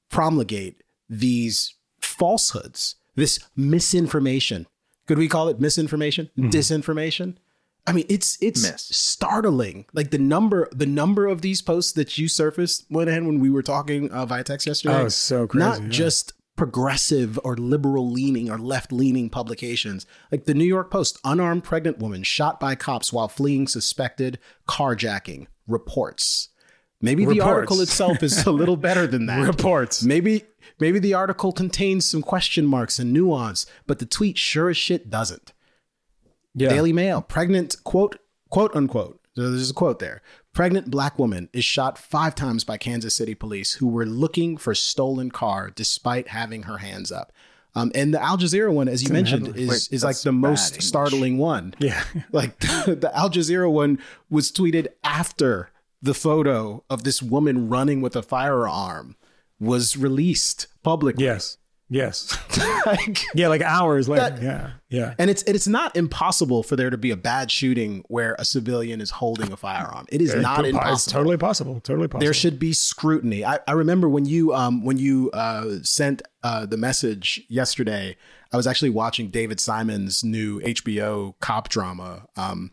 promulgate 0.08 0.82
these 1.08 1.74
falsehoods, 2.00 2.96
this 3.16 3.40
misinformation. 3.56 4.66
Could 5.06 5.18
we 5.18 5.28
call 5.28 5.48
it 5.48 5.60
misinformation? 5.60 6.30
Disinformation? 6.38 7.36
I 7.86 7.92
mean, 7.92 8.06
it's 8.08 8.36
it's 8.40 8.62
Miss. 8.62 8.82
startling. 8.82 9.86
Like 9.92 10.10
the 10.10 10.18
number 10.18 10.68
the 10.72 10.86
number 10.86 11.26
of 11.26 11.40
these 11.42 11.62
posts 11.62 11.92
that 11.92 12.18
you 12.18 12.26
surfaced 12.28 12.90
Moynihan 12.90 13.26
when 13.26 13.38
we 13.38 13.48
were 13.48 13.62
talking 13.62 14.10
uh, 14.10 14.26
via 14.26 14.42
text 14.42 14.66
yesterday. 14.66 14.94
Oh, 15.02 15.08
so 15.08 15.46
crazy, 15.46 15.64
Not 15.64 15.82
yeah. 15.82 15.88
just 15.88 16.32
progressive 16.56 17.38
or 17.44 17.54
liberal 17.56 18.10
leaning 18.10 18.50
or 18.50 18.58
left 18.58 18.90
leaning 18.90 19.30
publications. 19.30 20.04
Like 20.32 20.46
the 20.46 20.54
New 20.54 20.64
York 20.64 20.90
Post, 20.90 21.20
unarmed 21.24 21.62
pregnant 21.62 21.98
woman 21.98 22.24
shot 22.24 22.58
by 22.58 22.74
cops 22.74 23.12
while 23.12 23.28
fleeing 23.28 23.68
suspected 23.68 24.40
carjacking 24.68 25.46
reports. 25.68 26.48
Maybe 27.00 27.24
the 27.26 27.40
article 27.42 27.80
itself 27.82 28.22
is 28.22 28.46
a 28.46 28.50
little 28.50 28.76
better 28.76 29.06
than 29.06 29.26
that. 29.30 29.46
Reports. 29.46 30.02
Maybe 30.02 30.44
maybe 30.78 30.98
the 30.98 31.14
article 31.14 31.52
contains 31.52 32.06
some 32.06 32.22
question 32.22 32.66
marks 32.66 32.98
and 32.98 33.12
nuance, 33.12 33.66
but 33.86 33.98
the 33.98 34.06
tweet 34.06 34.38
sure 34.38 34.70
as 34.70 34.76
shit 34.76 35.10
doesn't. 35.10 35.52
Yeah. 36.54 36.70
Daily 36.70 36.92
Mail, 36.92 37.22
pregnant 37.22 37.76
quote 37.84 38.18
quote 38.48 38.74
unquote. 38.74 39.20
So 39.34 39.50
there's 39.50 39.70
a 39.70 39.74
quote 39.74 39.98
there. 39.98 40.22
Pregnant 40.54 40.90
black 40.90 41.18
woman 41.18 41.50
is 41.52 41.64
shot 41.64 41.98
five 41.98 42.34
times 42.34 42.64
by 42.64 42.78
Kansas 42.78 43.14
City 43.14 43.34
police 43.34 43.74
who 43.74 43.86
were 43.86 44.06
looking 44.06 44.56
for 44.56 44.74
stolen 44.74 45.30
car 45.30 45.70
despite 45.70 46.28
having 46.28 46.62
her 46.62 46.78
hands 46.78 47.12
up. 47.12 47.32
Um, 47.74 47.92
and 47.94 48.14
the 48.14 48.22
Al 48.22 48.38
Jazeera 48.38 48.72
one, 48.72 48.88
as 48.88 49.02
you 49.02 49.10
mentioned, 49.12 49.54
is 49.54 49.68
Wait, 49.68 49.88
is 49.92 50.02
like 50.02 50.18
the 50.20 50.32
most 50.32 50.72
English. 50.72 50.86
startling 50.86 51.36
one. 51.36 51.74
Yeah. 51.78 52.02
Like 52.32 52.58
the, 52.58 52.96
the 53.00 53.14
Al 53.14 53.28
Jazeera 53.28 53.70
one 53.70 53.98
was 54.30 54.50
tweeted 54.50 54.86
after 55.04 55.68
the 56.00 56.14
photo 56.14 56.82
of 56.88 57.04
this 57.04 57.20
woman 57.22 57.68
running 57.68 58.00
with 58.00 58.16
a 58.16 58.22
firearm 58.22 59.16
was 59.60 59.96
released 59.96 60.66
publicly. 60.82 61.24
Yes. 61.24 61.58
Yes. 61.88 62.36
Like, 62.86 63.18
Yeah, 63.34 63.48
like 63.48 63.62
hours 63.62 64.08
later. 64.08 64.30
That- 64.30 64.42
yeah. 64.42 64.70
Yeah. 64.88 65.14
and 65.18 65.28
it's 65.28 65.42
it's 65.42 65.66
not 65.66 65.96
impossible 65.96 66.62
for 66.62 66.76
there 66.76 66.88
to 66.88 66.96
be 66.96 67.10
a 67.10 67.16
bad 67.16 67.50
shooting 67.50 68.04
where 68.06 68.36
a 68.38 68.44
civilian 68.44 69.00
is 69.00 69.10
holding 69.10 69.50
a 69.52 69.56
firearm. 69.56 70.06
It 70.08 70.22
is 70.22 70.32
not 70.36 70.60
It's 70.60 70.68
impossible. 70.74 71.12
totally 71.12 71.36
possible. 71.36 71.80
Totally 71.80 72.06
possible. 72.06 72.24
there 72.24 72.32
should 72.32 72.60
be 72.60 72.72
scrutiny. 72.72 73.44
I, 73.44 73.58
I 73.66 73.72
remember 73.72 74.08
when 74.08 74.24
you 74.24 74.54
um 74.54 74.84
when 74.84 74.98
you 74.98 75.30
uh 75.32 75.78
sent 75.82 76.22
uh 76.44 76.64
the 76.66 76.76
message 76.76 77.42
yesterday, 77.48 78.16
I 78.52 78.56
was 78.56 78.68
actually 78.68 78.90
watching 78.90 79.30
David 79.30 79.58
Simon's 79.58 80.22
new 80.22 80.60
HBO 80.60 81.34
cop 81.40 81.68
drama, 81.68 82.26
um, 82.36 82.70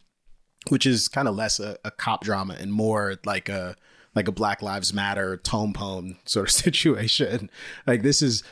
which 0.70 0.86
is 0.86 1.08
kind 1.08 1.28
of 1.28 1.36
less 1.36 1.60
a, 1.60 1.78
a 1.84 1.90
cop 1.90 2.24
drama 2.24 2.56
and 2.60 2.72
more 2.72 3.16
like 3.26 3.50
a 3.50 3.76
like 4.16 4.28
a 4.28 4.32
Black 4.32 4.61
Lives 4.61 4.93
Matter 4.93 5.38
tone 5.38 5.74
poem 5.74 6.18
sort 6.26 6.47
of 6.47 6.51
situation. 6.53 7.49
Like 7.86 8.01
this 8.01 8.22
is 8.22 8.43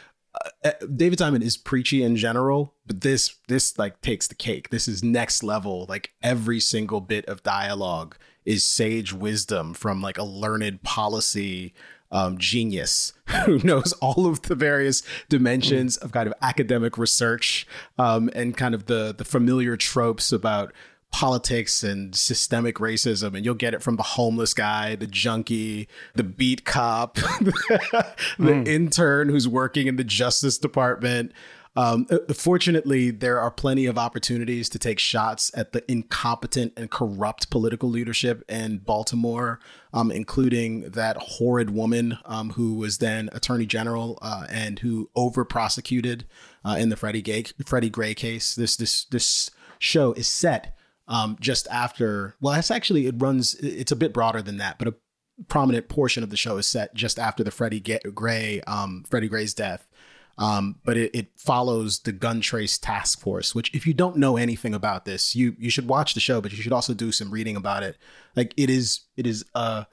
uh, 0.63 0.71
David 0.95 1.19
Simon 1.19 1.41
is 1.41 1.57
preachy 1.57 2.03
in 2.03 2.15
general, 2.15 2.73
but 2.85 3.01
this 3.01 3.35
this 3.47 3.77
like 3.77 4.01
takes 4.01 4.27
the 4.27 4.35
cake. 4.35 4.69
This 4.69 4.87
is 4.87 5.03
next 5.03 5.43
level. 5.43 5.85
Like 5.89 6.11
every 6.23 6.59
single 6.59 7.01
bit 7.01 7.25
of 7.25 7.43
dialogue 7.43 8.15
is 8.45 8.63
sage 8.63 9.13
wisdom 9.13 9.73
from 9.73 10.01
like 10.01 10.17
a 10.17 10.23
learned 10.23 10.83
policy 10.83 11.73
um, 12.11 12.37
genius 12.37 13.13
who 13.45 13.59
knows 13.59 13.93
all 13.93 14.25
of 14.25 14.41
the 14.43 14.55
various 14.55 15.03
dimensions 15.29 15.97
of 15.97 16.11
kind 16.11 16.27
of 16.27 16.33
academic 16.41 16.97
research 16.97 17.65
um, 17.97 18.29
and 18.35 18.57
kind 18.57 18.75
of 18.75 18.85
the 18.87 19.13
the 19.17 19.25
familiar 19.25 19.77
tropes 19.77 20.31
about 20.31 20.73
politics 21.11 21.83
and 21.83 22.15
systemic 22.15 22.75
racism 22.77 23.35
and 23.35 23.43
you'll 23.43 23.53
get 23.53 23.73
it 23.73 23.81
from 23.81 23.97
the 23.97 24.03
homeless 24.03 24.53
guy 24.53 24.95
the 24.95 25.07
junkie 25.07 25.87
the 26.15 26.23
beat 26.23 26.63
cop 26.63 27.15
the 28.39 28.63
intern 28.65 29.27
who's 29.29 29.47
working 29.47 29.87
in 29.87 29.97
the 29.97 30.03
justice 30.03 30.57
department 30.57 31.31
um, 31.75 32.05
uh, 32.09 32.33
fortunately, 32.33 33.11
there 33.11 33.39
are 33.39 33.49
plenty 33.49 33.85
of 33.85 33.97
opportunities 33.97 34.67
to 34.69 34.79
take 34.79 34.99
shots 34.99 35.51
at 35.53 35.71
the 35.71 35.89
incompetent 35.89 36.73
and 36.75 36.91
corrupt 36.91 37.49
political 37.49 37.89
leadership 37.89 38.43
in 38.49 38.79
Baltimore, 38.79 39.59
um, 39.93 40.11
including 40.11 40.91
that 40.91 41.15
horrid 41.17 41.69
woman 41.69 42.17
um, 42.25 42.51
who 42.51 42.73
was 42.73 42.97
then 42.97 43.29
Attorney 43.31 43.65
General 43.65 44.19
uh, 44.21 44.47
and 44.49 44.79
who 44.79 45.09
over 45.15 45.45
prosecuted 45.45 46.25
uh, 46.65 46.75
in 46.77 46.89
the 46.89 46.97
Freddie 46.97 47.21
Gay 47.21 47.45
Freddie 47.65 47.89
Gray 47.89 48.13
case. 48.13 48.53
This 48.53 48.75
this 48.75 49.05
this 49.05 49.49
show 49.79 50.11
is 50.13 50.27
set 50.27 50.77
um, 51.11 51.37
just 51.39 51.67
after. 51.67 52.35
Well, 52.39 52.53
it's 52.53 52.71
actually 52.71 53.05
it 53.05 53.15
runs. 53.17 53.53
It's 53.55 53.91
a 53.91 53.95
bit 53.97 54.13
broader 54.13 54.41
than 54.41 54.57
that, 54.57 54.79
but 54.79 54.87
a 54.87 54.95
prominent 55.47 55.89
portion 55.89 56.23
of 56.23 56.29
the 56.29 56.37
show 56.37 56.57
is 56.57 56.65
set 56.65 56.95
just 56.95 57.19
after 57.19 57.43
the 57.43 57.51
Freddie 57.51 57.81
Gray 57.81 58.61
um, 58.61 59.03
Freddie 59.09 59.27
Gray's 59.27 59.53
death. 59.53 59.87
Um, 60.37 60.77
but 60.85 60.97
it, 60.97 61.11
it, 61.13 61.27
follows 61.37 61.99
the 61.99 62.13
gun 62.13 62.39
trace 62.39 62.77
task 62.77 63.19
force, 63.19 63.53
which 63.53 63.75
if 63.75 63.85
you 63.85 63.93
don't 63.93 64.15
know 64.15 64.37
anything 64.37 64.73
about 64.73 65.03
this, 65.05 65.35
you 65.35 65.55
you 65.59 65.69
should 65.69 65.87
watch 65.87 66.13
the 66.13 66.21
show, 66.21 66.39
but 66.39 66.53
you 66.53 66.63
should 66.63 66.71
also 66.71 66.93
do 66.93 67.11
some 67.11 67.29
reading 67.29 67.57
about 67.57 67.83
it. 67.83 67.97
Like 68.35 68.53
it 68.55 68.69
is, 68.69 69.01
it 69.17 69.27
is. 69.27 69.45
Uh, 69.53 69.83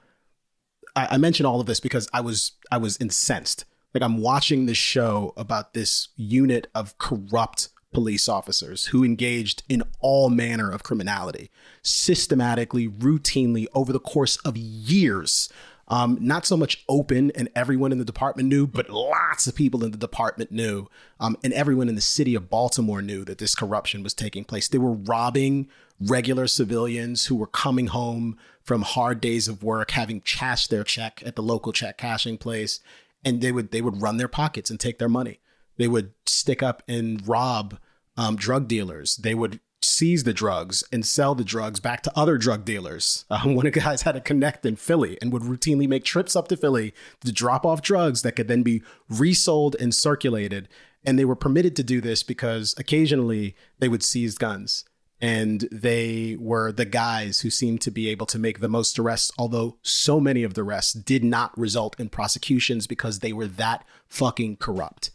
I, 0.95 1.07
I 1.11 1.17
mention 1.17 1.45
all 1.45 1.59
of 1.59 1.67
this 1.67 1.81
because 1.81 2.07
I 2.13 2.21
was 2.21 2.53
I 2.71 2.77
was 2.77 2.97
incensed. 2.97 3.65
Like 3.93 4.01
I'm 4.01 4.19
watching 4.19 4.65
this 4.65 4.77
show 4.77 5.33
about 5.35 5.73
this 5.73 6.07
unit 6.15 6.67
of 6.73 6.97
corrupt 6.97 7.69
police 7.91 8.29
officers 8.29 8.87
who 8.87 9.03
engaged 9.03 9.63
in 9.67 9.83
all 9.99 10.29
manner 10.29 10.71
of 10.71 10.83
criminality, 10.83 11.49
systematically, 11.81 12.87
routinely 12.87 13.65
over 13.73 13.91
the 13.91 13.99
course 13.99 14.37
of 14.37 14.55
years 14.55 15.49
um, 15.89 16.17
not 16.21 16.45
so 16.45 16.55
much 16.55 16.83
open 16.87 17.31
and 17.31 17.49
everyone 17.55 17.91
in 17.91 17.97
the 17.97 18.05
department 18.05 18.47
knew, 18.47 18.67
but 18.67 18.89
lots 18.89 19.47
of 19.47 19.55
people 19.55 19.83
in 19.83 19.91
the 19.91 19.97
department 19.97 20.51
knew. 20.51 20.87
Um, 21.19 21.35
and 21.43 21.51
everyone 21.53 21.89
in 21.89 21.95
the 21.95 22.01
city 22.01 22.35
of 22.35 22.49
Baltimore 22.49 23.01
knew 23.01 23.25
that 23.25 23.39
this 23.39 23.55
corruption 23.55 24.03
was 24.03 24.13
taking 24.13 24.43
place. 24.43 24.67
They 24.67 24.77
were 24.77 24.93
robbing 24.93 25.67
regular 25.99 26.47
civilians 26.47 27.25
who 27.25 27.35
were 27.35 27.47
coming 27.47 27.87
home 27.87 28.37
from 28.61 28.83
hard 28.83 29.19
days 29.19 29.47
of 29.47 29.63
work, 29.63 29.91
having 29.91 30.21
cashed 30.21 30.69
their 30.69 30.83
check 30.83 31.23
at 31.25 31.35
the 31.35 31.41
local 31.41 31.73
check 31.73 31.97
cashing 31.97 32.37
place, 32.37 32.79
and 33.25 33.41
they 33.41 33.51
would 33.51 33.71
they 33.71 33.81
would 33.81 34.01
run 34.01 34.17
their 34.17 34.27
pockets 34.27 34.69
and 34.69 34.79
take 34.79 34.99
their 34.99 35.09
money. 35.09 35.39
They 35.79 35.87
would 35.87 36.11
stick 36.27 36.61
up 36.61 36.83
and 36.87 37.25
rob 37.27 37.79
um, 38.17 38.35
drug 38.35 38.67
dealers. 38.67 39.15
They 39.15 39.33
would 39.33 39.61
seize 39.81 40.25
the 40.25 40.33
drugs 40.33 40.83
and 40.91 41.05
sell 41.05 41.35
the 41.35 41.43
drugs 41.43 41.79
back 41.79 42.03
to 42.03 42.11
other 42.19 42.37
drug 42.37 42.65
dealers. 42.65 43.25
Um, 43.39 43.55
one 43.55 43.65
of 43.67 43.73
the 43.73 43.79
guys 43.79 44.01
had 44.01 44.17
a 44.17 44.21
connect 44.21 44.65
in 44.65 44.75
Philly 44.75 45.17
and 45.21 45.31
would 45.31 45.43
routinely 45.43 45.87
make 45.87 46.03
trips 46.03 46.35
up 46.35 46.49
to 46.49 46.57
Philly 46.57 46.93
to 47.23 47.31
drop 47.31 47.65
off 47.65 47.81
drugs 47.81 48.21
that 48.23 48.35
could 48.35 48.49
then 48.49 48.63
be 48.63 48.83
resold 49.07 49.77
and 49.79 49.95
circulated. 49.95 50.67
And 51.05 51.17
they 51.17 51.23
were 51.23 51.37
permitted 51.37 51.77
to 51.77 51.83
do 51.83 52.01
this 52.01 52.21
because 52.21 52.75
occasionally 52.77 53.55
they 53.77 53.87
would 53.87 54.03
seize 54.03 54.37
guns. 54.37 54.83
And 55.21 55.69
they 55.71 56.35
were 56.37 56.73
the 56.73 56.85
guys 56.85 57.41
who 57.41 57.49
seemed 57.49 57.79
to 57.81 57.91
be 57.91 58.09
able 58.09 58.25
to 58.25 58.39
make 58.39 58.59
the 58.59 58.67
most 58.67 58.99
arrests, 58.99 59.31
although 59.37 59.77
so 59.83 60.19
many 60.19 60.43
of 60.43 60.55
the 60.55 60.63
arrests 60.63 60.91
did 60.91 61.23
not 61.23 61.57
result 61.57 61.97
in 61.97 62.09
prosecutions 62.09 62.87
because 62.87 63.19
they 63.19 63.31
were 63.31 63.47
that 63.47 63.85
fucking 64.09 64.57
corrupt. 64.57 65.11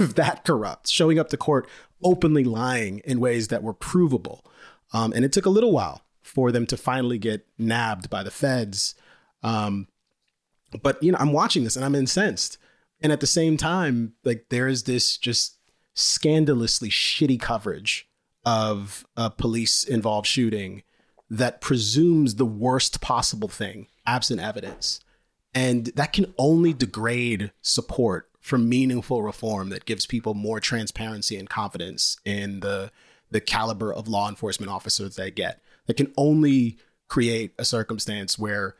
That 0.00 0.44
corrupt, 0.44 0.88
showing 0.88 1.18
up 1.18 1.28
to 1.30 1.36
court 1.36 1.68
openly 2.02 2.44
lying 2.44 3.00
in 3.00 3.20
ways 3.20 3.48
that 3.48 3.62
were 3.62 3.74
provable. 3.74 4.44
Um, 4.92 5.12
and 5.12 5.24
it 5.24 5.32
took 5.32 5.46
a 5.46 5.50
little 5.50 5.72
while 5.72 6.02
for 6.22 6.52
them 6.52 6.66
to 6.66 6.76
finally 6.76 7.18
get 7.18 7.46
nabbed 7.58 8.10
by 8.10 8.22
the 8.22 8.30
feds. 8.30 8.94
Um, 9.42 9.88
but 10.82 11.02
you 11.02 11.12
know, 11.12 11.18
I'm 11.20 11.32
watching 11.32 11.64
this 11.64 11.76
and 11.76 11.84
I'm 11.84 11.94
incensed. 11.94 12.58
And 13.00 13.12
at 13.12 13.20
the 13.20 13.26
same 13.26 13.56
time, 13.56 14.14
like 14.24 14.46
there 14.48 14.68
is 14.68 14.84
this 14.84 15.16
just 15.16 15.58
scandalously 15.94 16.88
shitty 16.88 17.40
coverage 17.40 18.08
of 18.44 19.06
a 19.16 19.30
police 19.30 19.84
involved 19.84 20.26
shooting 20.26 20.82
that 21.28 21.60
presumes 21.60 22.36
the 22.36 22.46
worst 22.46 23.00
possible 23.00 23.48
thing, 23.48 23.88
absent 24.06 24.40
evidence. 24.40 25.00
And 25.54 25.86
that 25.96 26.12
can 26.12 26.32
only 26.38 26.72
degrade 26.72 27.52
support 27.60 28.30
for 28.42 28.58
meaningful 28.58 29.22
reform 29.22 29.70
that 29.70 29.86
gives 29.86 30.04
people 30.04 30.34
more 30.34 30.60
transparency 30.60 31.36
and 31.38 31.48
confidence 31.48 32.18
in 32.24 32.60
the 32.60 32.90
the 33.30 33.40
caliber 33.40 33.90
of 33.94 34.08
law 34.08 34.28
enforcement 34.28 34.70
officers 34.70 35.16
they 35.16 35.30
get. 35.30 35.62
That 35.86 35.96
can 35.96 36.12
only 36.18 36.76
create 37.08 37.54
a 37.58 37.64
circumstance 37.64 38.38
where 38.38 38.74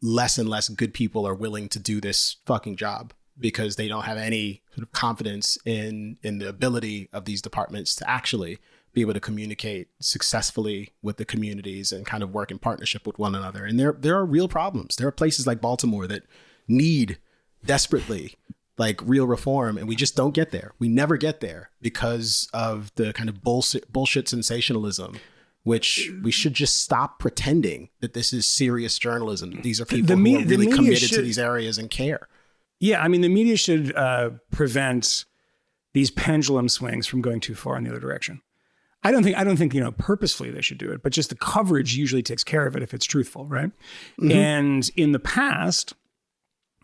less 0.00 0.38
and 0.38 0.48
less 0.48 0.68
good 0.68 0.92
people 0.92 1.28
are 1.28 1.34
willing 1.34 1.68
to 1.68 1.78
do 1.78 2.00
this 2.00 2.36
fucking 2.46 2.74
job 2.74 3.12
because 3.38 3.76
they 3.76 3.86
don't 3.86 4.04
have 4.04 4.18
any 4.18 4.62
sort 4.74 4.82
of 4.82 4.92
confidence 4.92 5.56
in 5.64 6.16
in 6.22 6.38
the 6.38 6.48
ability 6.48 7.08
of 7.12 7.26
these 7.26 7.42
departments 7.42 7.94
to 7.96 8.10
actually 8.10 8.58
be 8.94 9.02
able 9.02 9.14
to 9.14 9.20
communicate 9.20 9.88
successfully 10.00 10.90
with 11.02 11.18
the 11.18 11.24
communities 11.24 11.92
and 11.92 12.06
kind 12.06 12.22
of 12.22 12.34
work 12.34 12.50
in 12.50 12.58
partnership 12.58 13.06
with 13.06 13.18
one 13.18 13.34
another. 13.34 13.64
And 13.64 13.78
there 13.78 13.92
there 13.92 14.16
are 14.16 14.24
real 14.24 14.48
problems. 14.48 14.96
There 14.96 15.06
are 15.06 15.12
places 15.12 15.46
like 15.46 15.60
Baltimore 15.60 16.06
that 16.06 16.24
need 16.66 17.18
desperately 17.64 18.36
like 18.78 19.00
real 19.02 19.26
reform 19.26 19.76
and 19.78 19.86
we 19.86 19.94
just 19.96 20.16
don't 20.16 20.34
get 20.34 20.50
there 20.50 20.72
we 20.78 20.88
never 20.88 21.16
get 21.16 21.40
there 21.40 21.70
because 21.80 22.48
of 22.52 22.90
the 22.94 23.12
kind 23.12 23.28
of 23.28 23.42
bullshit 23.42 23.92
bullshit 23.92 24.28
sensationalism 24.28 25.18
which 25.64 26.10
we 26.22 26.30
should 26.32 26.54
just 26.54 26.80
stop 26.80 27.18
pretending 27.20 27.88
that 28.00 28.14
this 28.14 28.32
is 28.32 28.46
serious 28.46 28.98
journalism 28.98 29.60
these 29.62 29.80
are 29.80 29.84
people 29.84 30.06
The 30.08 30.16
who 30.16 30.22
me- 30.22 30.36
are 30.42 30.46
really 30.46 30.66
committed 30.66 31.10
to 31.10 31.22
these 31.22 31.38
areas 31.38 31.78
and 31.78 31.88
care 31.90 32.28
Yeah, 32.80 33.00
I 33.00 33.06
mean, 33.08 33.20
the 33.20 33.28
media 33.28 33.56
should 33.56 33.94
uh, 33.94 34.30
prevent 34.50 35.24
these 35.94 36.10
pendulum 36.10 36.68
swings 36.68 37.06
from 37.06 37.20
going 37.22 37.38
too 37.40 37.54
far 37.54 37.76
in 37.76 37.84
the 37.84 37.90
other 37.90 38.00
direction. 38.00 38.40
I 39.04 39.12
don't 39.12 39.22
think 39.22 39.36
I 39.36 39.44
don't 39.44 39.56
think 39.56 39.72
you 39.74 39.80
know 39.80 39.92
purposefully 39.92 40.50
they 40.50 40.62
should 40.62 40.78
do 40.78 40.90
it, 40.90 41.02
but 41.02 41.12
just 41.12 41.28
the 41.28 41.36
coverage 41.36 41.94
usually 41.94 42.22
takes 42.22 42.42
care 42.42 42.66
of 42.66 42.74
it 42.76 42.82
if 42.82 42.92
it's 42.94 43.04
truthful, 43.06 43.46
right? 43.46 43.70
And 44.30 44.88
in 44.96 45.12
the 45.12 45.18
past, 45.20 45.92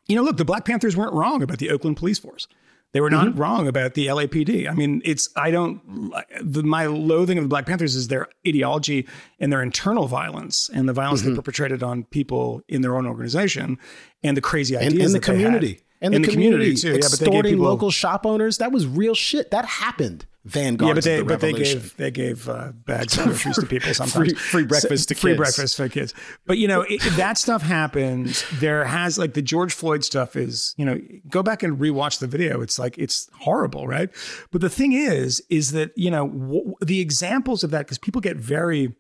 you 0.09 0.17
know, 0.17 0.23
look, 0.23 0.37
the 0.37 0.45
Black 0.45 0.65
Panthers 0.65 0.97
weren't 0.97 1.13
wrong 1.13 1.43
about 1.43 1.59
the 1.59 1.71
Oakland 1.71 1.97
police 1.97 2.19
force. 2.19 2.49
They 2.93 3.03
were 3.03 3.11
not 3.11 3.29
mm-hmm. 3.29 3.39
wrong 3.39 3.69
about 3.69 3.93
the 3.93 4.07
LAPD. 4.07 4.69
I 4.69 4.73
mean, 4.73 5.03
it's 5.05 5.29
I 5.37 5.51
don't 5.51 6.11
the, 6.41 6.63
my 6.63 6.87
loathing 6.87 7.37
of 7.37 7.45
the 7.45 7.49
Black 7.49 7.67
Panthers 7.67 7.95
is 7.95 8.09
their 8.09 8.29
ideology 8.47 9.07
and 9.39 9.53
their 9.53 9.63
internal 9.63 10.09
violence 10.09 10.71
and 10.73 10.89
the 10.89 10.95
violence 10.95 11.21
they 11.21 11.29
mm-hmm. 11.29 11.37
perpetrated 11.37 11.83
on 11.83 12.05
people 12.05 12.63
in 12.67 12.81
their 12.81 12.97
own 12.97 13.07
organization 13.07 13.79
and 14.23 14.39
the 14.39 14.41
crazy 14.41 14.75
and, 14.75 14.87
ideas 14.87 15.15
and 15.15 15.23
the 15.23 15.27
they 15.27 15.33
had. 15.33 15.45
community 15.45 15.81
and 16.01 16.15
In 16.15 16.23
the, 16.23 16.29
community, 16.29 16.75
too. 16.75 16.93
Yeah, 16.93 16.95
but 16.95 17.03
they 17.03 17.27
gave 17.27 17.27
extorting 17.27 17.53
people- 17.55 17.67
local 17.67 17.91
shop 17.91 18.25
owners 18.25 18.59
that 18.59 18.73
was 18.73 18.87
real 18.87 19.15
shit 19.15 19.51
that 19.51 19.65
happened 19.65 20.27
vanguard 20.49 20.89
Yeah, 20.89 20.95
but 20.95 21.05
they 21.05 21.17
the 21.19 21.25
but 21.25 21.41
they 21.41 21.53
gave 21.53 21.97
they 21.97 22.11
gave 22.11 22.49
uh, 22.49 22.73
bags 22.85 23.17
of 23.19 23.25
groceries 23.25 23.57
to 23.59 23.67
people 23.67 23.95
sometimes. 23.95 24.13
Free- 24.33 24.35
free 24.35 24.65
breakfast 24.65 25.09
to 25.09 25.15
free 25.15 25.31
kids. 25.33 25.39
breakfast 25.39 25.77
for 25.77 25.89
kids. 25.89 26.15
But 26.47 26.59
you 26.59 26.67
know 26.69 26.83
it, 26.89 27.01
that 27.17 27.39
stuff 27.39 27.63
happens. 27.63 28.45
There 28.61 28.85
has 28.85 29.19
like 29.19 29.35
the 29.35 29.43
George 29.43 29.73
Floyd 29.75 30.05
stuff 30.05 30.37
is 30.37 30.75
you 30.77 30.85
know 30.85 30.99
go 31.29 31.43
back 31.43 31.63
and 31.63 31.79
rewatch 31.79 32.19
the 32.19 32.27
video. 32.27 32.61
It's 32.61 32.79
like 32.79 32.97
it's 32.99 33.29
horrible, 33.41 33.87
right? 33.87 34.11
But 34.51 34.61
the 34.61 34.71
thing 34.71 34.93
is, 34.93 35.43
is 35.51 35.73
that 35.73 35.93
you 35.97 36.11
know 36.11 36.29
w- 36.29 36.75
the 36.81 37.01
examples 37.01 37.63
of 37.63 37.71
that 37.71 37.81
because 37.81 37.99
people 37.99 38.21
get 38.21 38.37
very 38.37 38.95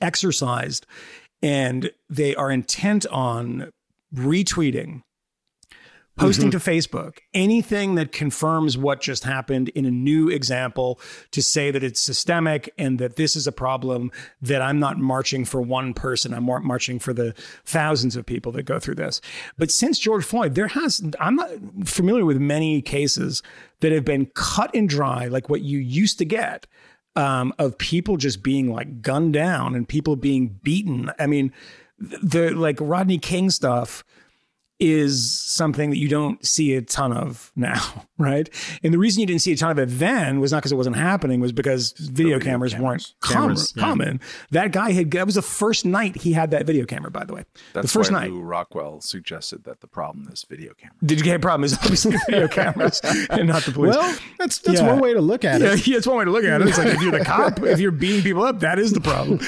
exercised 0.00 0.86
and 1.42 1.90
they 2.08 2.34
are 2.34 2.50
intent 2.50 3.06
on 3.06 3.70
retweeting 4.14 5.02
posting 6.16 6.50
to 6.50 6.58
Facebook. 6.58 7.18
Anything 7.32 7.96
that 7.96 8.12
confirms 8.12 8.78
what 8.78 9.00
just 9.00 9.24
happened 9.24 9.68
in 9.70 9.84
a 9.84 9.90
new 9.90 10.28
example 10.28 11.00
to 11.32 11.42
say 11.42 11.70
that 11.70 11.82
it's 11.82 12.00
systemic 12.00 12.72
and 12.78 12.98
that 12.98 13.16
this 13.16 13.34
is 13.34 13.46
a 13.46 13.52
problem 13.52 14.12
that 14.40 14.62
I'm 14.62 14.78
not 14.78 14.98
marching 14.98 15.44
for 15.44 15.60
one 15.60 15.92
person. 15.92 16.32
I'm 16.32 16.44
mar- 16.44 16.60
marching 16.60 16.98
for 16.98 17.12
the 17.12 17.34
thousands 17.64 18.16
of 18.16 18.24
people 18.24 18.52
that 18.52 18.62
go 18.62 18.78
through 18.78 18.94
this. 18.96 19.20
But 19.58 19.70
since 19.70 19.98
George 19.98 20.24
Floyd 20.24 20.54
there 20.54 20.68
has 20.68 21.02
I'm 21.20 21.36
not 21.36 21.50
familiar 21.84 22.24
with 22.24 22.38
many 22.38 22.80
cases 22.80 23.42
that 23.80 23.92
have 23.92 24.04
been 24.04 24.26
cut 24.34 24.70
and 24.74 24.88
dry 24.88 25.26
like 25.26 25.48
what 25.48 25.62
you 25.62 25.78
used 25.78 26.18
to 26.18 26.24
get 26.24 26.66
um, 27.16 27.52
of 27.58 27.78
people 27.78 28.16
just 28.16 28.42
being 28.42 28.72
like 28.72 29.02
gunned 29.02 29.32
down 29.32 29.74
and 29.74 29.88
people 29.88 30.16
being 30.16 30.60
beaten. 30.62 31.10
I 31.18 31.26
mean 31.26 31.52
the 31.98 32.50
like 32.50 32.78
Rodney 32.80 33.18
King 33.18 33.50
stuff 33.50 34.04
is 34.80 35.32
something 35.40 35.90
that 35.90 35.98
you 35.98 36.08
don't 36.08 36.44
see 36.44 36.74
a 36.74 36.82
ton 36.82 37.12
of 37.12 37.52
now, 37.56 38.06
right? 38.18 38.48
And 38.82 38.92
the 38.92 38.98
reason 38.98 39.20
you 39.20 39.26
didn't 39.26 39.42
see 39.42 39.52
a 39.52 39.56
ton 39.56 39.70
of 39.70 39.78
it 39.78 39.86
then 39.98 40.40
was 40.40 40.50
not 40.52 40.58
because 40.58 40.72
it 40.72 40.76
wasn't 40.76 40.96
happening, 40.96 41.40
was 41.40 41.52
because 41.52 41.92
video, 41.92 42.38
video 42.38 42.40
cameras, 42.40 42.72
cameras. 42.74 43.14
weren't 43.22 43.32
Cameras, 43.32 43.72
com- 43.72 43.82
common. 43.98 44.20
That 44.50 44.72
guy 44.72 44.92
had 44.92 45.10
that 45.12 45.26
was 45.26 45.36
the 45.36 45.42
first 45.42 45.84
night 45.86 46.16
he 46.16 46.32
had 46.32 46.50
that 46.50 46.66
video 46.66 46.84
camera, 46.86 47.10
by 47.10 47.24
the 47.24 47.34
way. 47.34 47.44
That's 47.72 47.86
the 47.92 47.98
first 47.98 48.10
why 48.12 48.20
night. 48.22 48.30
Lew 48.32 48.40
Rockwell 48.42 49.00
suggested 49.00 49.64
that 49.64 49.80
the 49.80 49.86
problem 49.86 50.28
is 50.32 50.44
video 50.48 50.74
camera. 50.74 50.96
The 51.02 51.16
gay 51.16 51.38
problem 51.38 51.64
is 51.64 51.74
obviously 51.74 52.16
video 52.28 52.48
cameras 52.48 53.00
and 53.30 53.48
not 53.48 53.62
the 53.62 53.72
police. 53.72 53.94
Well, 53.94 54.18
that's 54.38 54.58
that's 54.58 54.80
Yeah. 54.80 54.88
one 54.90 54.98
way 55.00 55.14
to 55.14 55.20
look 55.20 55.44
at 55.44 55.60
yeah, 55.60 55.74
it. 55.74 55.86
yeah, 55.86 55.96
it's 55.98 56.06
one 56.06 56.16
way 56.18 56.24
to 56.24 56.30
look 56.32 56.44
at 56.44 56.60
it. 56.60 56.68
It's 56.68 56.78
like 56.78 56.88
if 56.88 57.00
you're 57.00 57.12
the 57.16 57.24
cop, 57.24 57.62
if 57.62 57.78
you're 57.78 57.92
beating 57.92 58.22
people 58.22 58.42
up, 58.42 58.60
that 58.60 58.78
is 58.80 58.92
the 58.92 59.00
problem. 59.00 59.38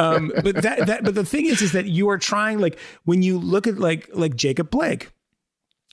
Um, 0.00 0.32
but 0.42 0.56
that 0.62 0.86
that 0.86 1.04
but 1.04 1.14
the 1.14 1.24
thing 1.24 1.46
is, 1.46 1.62
is 1.62 1.72
that 1.72 1.86
you 1.86 2.08
are 2.10 2.18
trying 2.18 2.58
like 2.58 2.78
when 3.04 3.22
you 3.22 3.38
look 3.38 3.66
at 3.68 3.78
like 3.78 4.08
like 4.12 4.34
Jacob 4.34 4.70
Blake, 4.72 5.10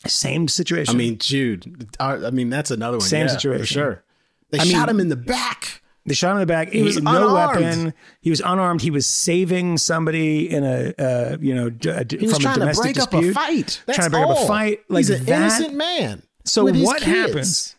same 0.08 0.48
situation. 0.48 0.96
I 0.96 0.98
mean, 0.98 1.18
Jude. 1.20 1.88
I 2.00 2.32
mean, 2.32 2.50
that's 2.50 2.72
another 2.72 2.98
one. 2.98 3.08
Same 3.08 3.28
yeah, 3.28 3.34
situation. 3.34 3.62
for 3.62 3.66
sure. 3.68 4.04
They 4.50 4.58
I 4.60 4.64
shot 4.64 4.88
mean- 4.88 4.96
him 4.96 5.00
in 5.02 5.10
the 5.10 5.16
back. 5.16 5.84
They 6.06 6.16
shot 6.16 6.32
him 6.32 6.38
in 6.38 6.42
the 6.42 6.46
back. 6.48 6.70
He 6.72 6.82
was 6.82 7.00
no 7.00 7.12
unarmed. 7.30 7.62
weapon. 7.62 7.94
He 8.22 8.32
was 8.32 8.40
unarmed. 8.40 8.82
He 8.82 8.90
was 8.90 9.06
saving 9.06 9.78
somebody 9.78 10.50
in 10.50 10.64
a, 10.64 10.94
uh, 10.98 11.38
you 11.40 11.54
know, 11.54 11.70
d- 11.70 11.90
a- 11.90 12.06
He 12.10 12.26
was 12.26 12.32
from 12.32 12.40
a 12.40 12.44
trying 12.44 12.54
to 12.56 12.60
domestic 12.62 12.84
break 12.84 13.00
up 13.00 13.12
dispute. 13.12 13.30
a 13.32 13.34
fight. 13.34 13.84
That's 13.86 13.96
trying 13.98 14.08
to 14.08 14.18
break 14.18 14.24
up 14.28 14.38
a 14.38 14.48
fight. 14.48 14.80
Like 14.90 15.00
He's 15.02 15.10
an 15.12 15.26
that. 15.26 15.40
innocent 15.60 15.74
man. 15.76 16.24
So 16.46 16.64
what 16.64 17.02
kids. 17.02 17.06
happens? 17.06 17.76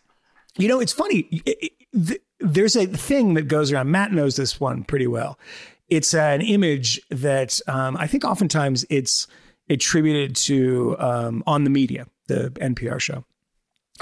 You 0.57 0.69
know, 0.69 0.79
it's 0.79 0.93
funny. 0.93 1.27
It- 1.45 1.57
it- 1.91 2.07
th- 2.07 2.21
there's 2.39 2.75
a 2.77 2.85
thing 2.85 3.33
that 3.33 3.47
goes 3.49 3.71
around. 3.71 3.91
Matt 3.91 4.13
knows 4.13 4.35
this 4.37 4.59
one 4.61 4.83
pretty 4.85 5.07
well. 5.07 5.37
It's 5.89 6.13
an 6.13 6.39
image 6.41 7.01
that 7.09 7.59
um, 7.67 7.97
I 7.97 8.07
think 8.07 8.23
oftentimes 8.23 8.85
it's 8.89 9.27
attributed 9.71 10.35
to 10.35 10.95
um, 10.99 11.43
on 11.47 11.63
the 11.63 11.69
media, 11.69 12.07
the 12.27 12.51
NPR 12.51 12.99
show, 12.99 13.25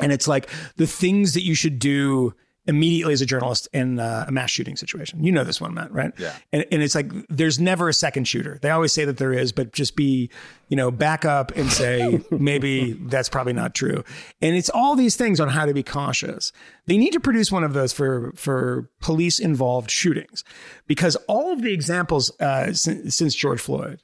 and 0.02 0.12
it's 0.12 0.28
like 0.28 0.50
the 0.76 0.88
things 0.88 1.34
that 1.34 1.44
you 1.44 1.56
should 1.56 1.80
do 1.80 2.34
immediately 2.70 3.14
as 3.14 3.22
a 3.22 3.26
journalist 3.26 3.68
in 3.74 4.00
uh, 4.00 4.26
a 4.28 4.32
mass 4.32 4.52
shooting 4.52 4.76
situation. 4.76 5.24
You 5.24 5.32
know 5.32 5.44
this 5.44 5.60
one, 5.60 5.74
Matt, 5.74 5.92
right? 5.92 6.14
Yeah. 6.20 6.36
And, 6.54 6.66
and 6.72 6.84
it's 6.84 6.94
like 6.94 7.12
there's 7.28 7.60
never 7.60 7.90
a 7.90 7.94
second 7.94 8.26
shooter. 8.26 8.60
They 8.62 8.70
always 8.70 8.94
say 8.94 9.06
that 9.06 9.18
there 9.18 9.34
is, 9.34 9.52
but 9.52 9.74
just 9.74 9.96
be, 9.96 10.30
you 10.68 10.78
know, 10.78 10.92
back 10.92 11.26
up 11.26 11.52
and 11.56 11.72
say 11.72 12.22
maybe 12.32 12.94
that's 12.94 13.28
probably 13.28 13.54
not 13.54 13.74
true. 13.74 14.04
And 14.40 14.56
it's 14.56 14.70
all 14.70 14.96
these 14.96 15.16
things 15.16 15.40
on 15.40 15.50
how 15.50 15.66
to 15.66 15.74
be 15.74 15.82
cautious. 15.82 16.52
They 16.86 16.98
need 16.98 17.14
to 17.14 17.20
produce 17.20 17.52
one 17.52 17.64
of 17.64 17.74
those 17.74 17.92
for 17.92 18.32
for 18.36 18.92
police 19.02 19.40
involved 19.40 19.90
shootings, 19.90 20.44
because 20.86 21.16
all 21.28 21.52
of 21.52 21.64
the 21.64 21.74
examples 21.74 22.32
uh, 22.40 22.72
since, 22.74 23.16
since 23.16 23.34
George 23.34 23.60
Floyd. 23.60 24.02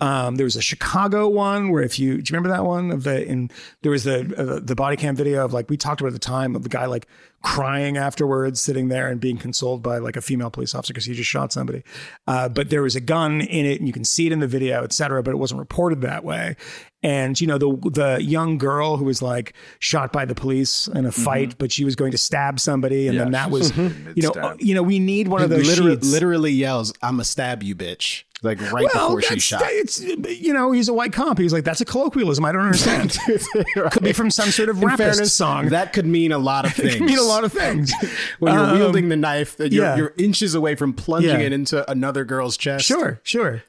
Um, 0.00 0.36
there 0.36 0.44
was 0.44 0.54
a 0.54 0.62
Chicago 0.62 1.28
one 1.28 1.70
where 1.70 1.82
if 1.82 1.98
you 1.98 2.22
do 2.22 2.30
you 2.30 2.36
remember 2.36 2.50
that 2.50 2.64
one 2.64 2.92
of 2.92 3.02
the 3.02 3.26
in 3.26 3.50
there 3.82 3.90
was 3.90 4.04
the 4.04 4.20
uh, 4.36 4.60
the 4.62 4.76
body 4.76 4.96
cam 4.96 5.16
video 5.16 5.44
of 5.44 5.52
like 5.52 5.68
we 5.68 5.76
talked 5.76 6.00
about 6.00 6.08
at 6.08 6.12
the 6.12 6.20
time 6.20 6.54
of 6.54 6.62
the 6.62 6.68
guy 6.68 6.86
like 6.86 7.08
crying 7.42 7.96
afterwards 7.96 8.60
sitting 8.60 8.88
there 8.88 9.08
and 9.08 9.20
being 9.20 9.38
consoled 9.38 9.82
by 9.82 9.98
like 9.98 10.16
a 10.16 10.20
female 10.20 10.50
police 10.50 10.74
officer 10.74 10.92
because 10.92 11.04
he 11.04 11.14
just 11.14 11.28
shot 11.28 11.52
somebody. 11.52 11.82
Uh, 12.26 12.48
but 12.48 12.70
there 12.70 12.82
was 12.82 12.96
a 12.96 13.00
gun 13.00 13.40
in 13.40 13.66
it 13.66 13.78
and 13.78 13.86
you 13.86 13.92
can 13.92 14.04
see 14.04 14.26
it 14.26 14.32
in 14.32 14.38
the 14.38 14.46
video 14.46 14.84
et 14.84 14.92
cetera 14.92 15.22
but 15.22 15.32
it 15.32 15.36
wasn't 15.38 15.58
reported 15.58 16.00
that 16.00 16.24
way 16.24 16.56
and 17.02 17.40
you 17.40 17.46
know 17.46 17.58
the 17.58 17.68
the 17.90 18.18
young 18.22 18.58
girl 18.58 18.96
who 18.96 19.04
was 19.04 19.22
like 19.22 19.54
shot 19.78 20.12
by 20.12 20.24
the 20.24 20.34
police 20.34 20.88
in 20.88 21.06
a 21.06 21.12
fight 21.12 21.56
but 21.58 21.70
she 21.70 21.84
was 21.84 21.94
going 21.94 22.10
to 22.10 22.18
stab 22.18 22.58
somebody 22.58 23.06
and 23.06 23.16
Yeah, 23.16 23.22
then 23.24 23.32
that 23.32 23.50
was 23.50 23.76
was 23.76 23.92
you 24.16 24.22
know 24.22 24.56
you 24.58 24.74
know 24.74 24.82
we 24.82 24.98
need 24.98 25.28
one 25.28 25.42
of 25.42 25.50
those 25.50 25.66
literally, 25.68 25.96
literally 25.96 26.52
yells, 26.52 26.92
"I'm 27.02 27.20
a 27.20 27.24
stab 27.24 27.62
you, 27.62 27.76
bitch!" 27.76 28.24
Like 28.42 28.60
right 28.72 28.86
before 28.92 29.20
she 29.22 29.40
shot. 29.40 29.62
It's 29.64 30.00
you 30.00 30.52
know 30.52 30.70
he's 30.72 30.88
a 30.88 30.92
white 30.94 31.12
comp. 31.12 31.38
He's 31.40 31.52
like 31.52 31.64
that's 31.64 31.80
a 31.80 31.84
colloquialism. 31.84 32.44
I 32.44 32.52
don't 32.52 32.62
understand. 32.62 33.16
Could 33.92 34.02
be 34.04 34.12
from 34.12 34.30
some 34.30 34.50
sort 34.50 34.68
of 34.68 34.82
rapist 34.82 35.36
song. 35.36 35.70
that 35.70 35.92
could 35.92 36.06
mean 36.06 36.30
a 36.32 36.38
lot 36.38 36.64
of 36.64 36.72
things. 36.72 36.94
it 36.94 36.98
could 36.98 37.06
mean 37.06 37.18
a 37.18 37.22
lot 37.22 37.42
of 37.44 37.52
things. 37.52 37.92
when 38.38 38.54
you're 38.54 38.62
Um, 38.64 38.78
wielding 38.78 39.08
the 39.08 39.16
knife, 39.16 39.56
that 39.56 39.72
you're, 39.72 39.84
yeah. 39.84 39.96
you're 39.96 40.14
inches 40.18 40.54
away 40.54 40.74
from 40.76 40.92
plunging 40.92 41.30
Yeah. 41.40 41.46
it 41.46 41.52
into 41.52 41.88
another 41.90 42.24
girl's 42.24 42.56
chest. 42.56 42.84
Sure, 42.86 43.20
sure. 43.24 43.62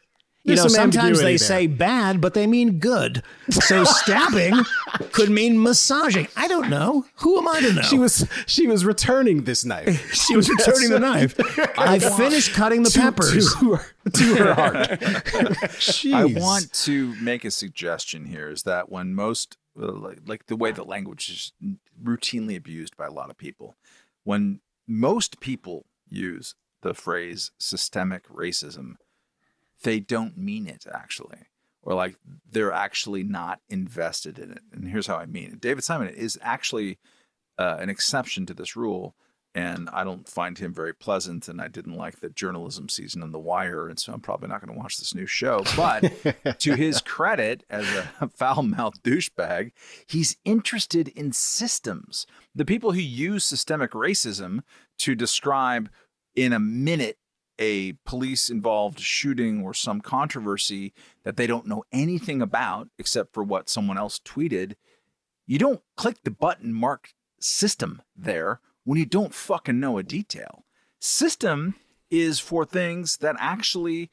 You 0.43 0.55
There's 0.55 0.63
know, 0.63 0.69
sometimes 0.69 1.19
they 1.19 1.31
there. 1.33 1.37
say 1.37 1.67
bad, 1.67 2.21
but 2.21 2.33
they 2.33 2.47
mean 2.47 2.79
good. 2.79 3.23
So 3.49 3.83
stabbing 3.85 4.55
could 5.11 5.29
mean 5.29 5.61
massaging. 5.61 6.29
I 6.37 6.47
don't 6.47 6.69
know. 6.69 7.05
Who 7.15 7.37
am 7.39 7.47
I 7.47 7.59
to 7.59 7.73
know? 7.73 7.81
She 7.81 7.97
was 7.97 8.25
she 8.47 8.65
was 8.65 8.85
returning 8.85 9.43
this 9.43 9.65
knife 9.65 10.13
she 10.27 10.37
was 10.37 10.49
returning 10.49 10.91
the 10.91 10.99
knife. 10.99 11.37
I 11.77 11.99
finished 11.99 12.53
cutting 12.53 12.83
the 12.83 12.89
to, 12.89 12.99
peppers. 12.99 13.53
to 13.55 13.75
her, 13.75 13.85
to 14.13 14.35
her 14.35 14.53
heart. 14.53 14.75
Jeez. 15.77 16.13
I 16.13 16.25
want 16.25 16.71
to 16.85 17.15
make 17.21 17.43
a 17.43 17.51
suggestion 17.51 18.25
here 18.25 18.49
is 18.49 18.63
that 18.63 18.89
when 18.89 19.13
most, 19.13 19.57
uh, 19.79 19.91
like, 19.91 20.19
like 20.25 20.45
the 20.45 20.55
way 20.55 20.71
that 20.71 20.87
language 20.87 21.29
is 21.29 21.53
routinely 22.01 22.55
abused 22.55 22.95
by 22.95 23.07
a 23.07 23.11
lot 23.11 23.29
of 23.29 23.37
people, 23.37 23.75
when 24.23 24.61
most 24.87 25.41
people 25.41 25.85
use 26.07 26.55
the 26.81 26.93
phrase 26.93 27.51
systemic 27.57 28.27
racism, 28.29 28.95
they 29.83 29.99
don't 29.99 30.37
mean 30.37 30.67
it 30.67 30.85
actually. 30.91 31.39
Or 31.81 31.93
like 31.93 32.15
they're 32.49 32.73
actually 32.73 33.23
not 33.23 33.61
invested 33.69 34.37
in 34.37 34.51
it. 34.51 34.61
And 34.71 34.87
here's 34.87 35.07
how 35.07 35.15
I 35.15 35.25
mean 35.25 35.53
it. 35.53 35.61
David 35.61 35.83
Simon 35.83 36.09
is 36.09 36.37
actually 36.41 36.99
uh, 37.57 37.77
an 37.79 37.89
exception 37.89 38.45
to 38.47 38.53
this 38.53 38.75
rule. 38.75 39.15
And 39.55 39.89
I 39.91 40.03
don't 40.03 40.29
find 40.29 40.59
him 40.59 40.73
very 40.73 40.93
pleasant. 40.93 41.47
And 41.47 41.59
I 41.59 41.67
didn't 41.67 41.95
like 41.95 42.19
the 42.19 42.29
journalism 42.29 42.87
season 42.87 43.23
on 43.23 43.31
The 43.31 43.39
Wire. 43.39 43.87
And 43.87 43.99
so 43.99 44.13
I'm 44.13 44.19
probably 44.19 44.47
not 44.47 44.61
going 44.61 44.73
to 44.73 44.79
watch 44.79 44.97
this 44.97 45.15
new 45.15 45.25
show. 45.25 45.63
But 45.75 46.59
to 46.59 46.75
his 46.75 47.01
credit, 47.01 47.63
as 47.69 47.87
a 48.21 48.29
foul 48.35 48.61
mouthed 48.61 49.01
douchebag, 49.01 49.71
he's 50.05 50.37
interested 50.45 51.07
in 51.07 51.31
systems. 51.31 52.27
The 52.53 52.65
people 52.65 52.91
who 52.91 53.01
use 53.01 53.43
systemic 53.43 53.91
racism 53.91 54.59
to 54.99 55.15
describe 55.15 55.89
in 56.35 56.53
a 56.53 56.59
minute 56.59 57.17
a 57.59 57.93
police 58.05 58.49
involved 58.49 58.99
shooting 58.99 59.61
or 59.61 59.73
some 59.73 59.99
controversy 59.99 60.93
that 61.23 61.35
they 61.35 61.45
don't 61.45 61.67
know 61.67 61.83
anything 61.91 62.41
about 62.41 62.87
except 62.97 63.33
for 63.33 63.43
what 63.43 63.69
someone 63.69 63.97
else 63.97 64.19
tweeted, 64.19 64.75
you 65.45 65.59
don't 65.59 65.81
click 65.97 66.17
the 66.23 66.31
button 66.31 66.73
marked 66.73 67.13
system 67.39 68.01
there 68.15 68.61
when 68.85 68.97
you 68.97 69.05
don't 69.05 69.33
fucking 69.33 69.79
know 69.79 69.97
a 69.97 70.03
detail. 70.03 70.63
System 70.99 71.75
is 72.09 72.39
for 72.39 72.65
things 72.65 73.17
that 73.17 73.35
actually 73.39 74.09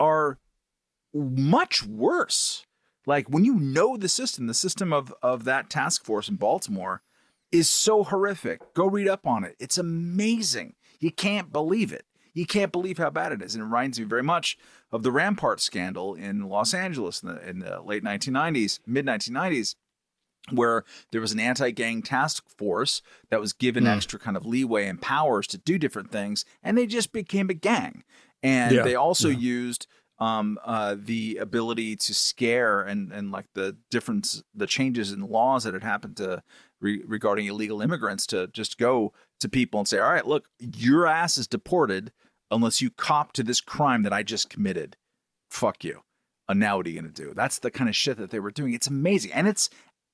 are 0.00 0.38
much 1.14 1.86
worse. 1.86 2.66
Like 3.06 3.28
when 3.28 3.44
you 3.44 3.54
know 3.54 3.96
the 3.96 4.08
system, 4.08 4.48
the 4.48 4.54
system 4.54 4.92
of, 4.92 5.14
of 5.22 5.44
that 5.44 5.70
task 5.70 6.04
force 6.04 6.28
in 6.28 6.36
Baltimore 6.36 7.02
is 7.50 7.70
so 7.70 8.04
horrific. 8.04 8.74
Go 8.74 8.86
read 8.86 9.08
up 9.08 9.26
on 9.26 9.44
it. 9.44 9.56
It's 9.58 9.78
amazing. 9.78 10.74
You 11.00 11.10
can't 11.10 11.52
believe 11.52 11.92
it. 11.92 12.04
You 12.34 12.46
can't 12.46 12.72
believe 12.72 12.98
how 12.98 13.10
bad 13.10 13.32
it 13.32 13.42
is. 13.42 13.54
And 13.54 13.62
it 13.62 13.64
reminds 13.66 13.98
me 13.98 14.06
very 14.06 14.22
much 14.22 14.56
of 14.92 15.02
the 15.02 15.12
Rampart 15.12 15.60
scandal 15.60 16.14
in 16.14 16.48
Los 16.48 16.74
Angeles 16.74 17.22
in 17.22 17.28
the, 17.28 17.48
in 17.48 17.58
the 17.60 17.80
late 17.82 18.02
1990s, 18.02 18.80
mid 18.86 19.06
1990s, 19.06 19.74
where 20.50 20.84
there 21.12 21.20
was 21.20 21.32
an 21.32 21.40
anti-gang 21.40 22.02
task 22.02 22.48
force 22.56 23.02
that 23.30 23.40
was 23.40 23.52
given 23.52 23.86
extra 23.86 24.18
kind 24.18 24.36
of 24.36 24.46
leeway 24.46 24.86
and 24.86 25.00
powers 25.00 25.46
to 25.48 25.58
do 25.58 25.78
different 25.78 26.10
things, 26.10 26.44
and 26.62 26.76
they 26.76 26.86
just 26.86 27.12
became 27.12 27.50
a 27.50 27.54
gang. 27.54 28.04
And 28.42 28.76
Yeah, 28.76 28.82
they 28.82 28.94
also 28.94 29.28
used 29.28 29.86
um, 30.18 30.58
uh, 30.64 30.96
the 30.98 31.36
ability 31.36 31.96
to 31.96 32.14
scare 32.14 32.82
and 32.82 33.12
and 33.12 33.30
like 33.30 33.46
the 33.54 33.76
difference, 33.90 34.42
the 34.54 34.66
changes 34.66 35.12
in 35.12 35.20
laws 35.20 35.64
that 35.64 35.74
had 35.74 35.84
happened 35.84 36.16
to 36.18 36.42
re- 36.80 37.02
regarding 37.06 37.46
illegal 37.46 37.80
immigrants 37.80 38.26
to 38.28 38.48
just 38.48 38.78
go 38.78 39.12
to 39.40 39.48
people 39.48 39.80
and 39.80 39.88
say, 39.88 39.98
"All 39.98 40.12
right, 40.12 40.26
look, 40.26 40.48
your 40.58 41.06
ass 41.06 41.38
is 41.38 41.46
deported 41.46 42.12
unless 42.50 42.80
you 42.80 42.90
cop 42.90 43.32
to 43.32 43.42
this 43.42 43.60
crime 43.60 44.02
that 44.02 44.12
I 44.12 44.22
just 44.22 44.50
committed. 44.50 44.96
Fuck 45.50 45.84
you." 45.84 46.02
And 46.48 46.58
now 46.58 46.78
what 46.78 46.86
are 46.86 46.90
you 46.90 47.00
going 47.00 47.12
to 47.12 47.24
do? 47.24 47.34
That's 47.34 47.58
the 47.58 47.70
kind 47.70 47.90
of 47.90 47.96
shit 47.96 48.16
that 48.16 48.30
they 48.30 48.40
were 48.40 48.50
doing. 48.50 48.72
It's 48.72 48.86
amazing, 48.86 49.32
and 49.32 49.46
it's 49.46 49.68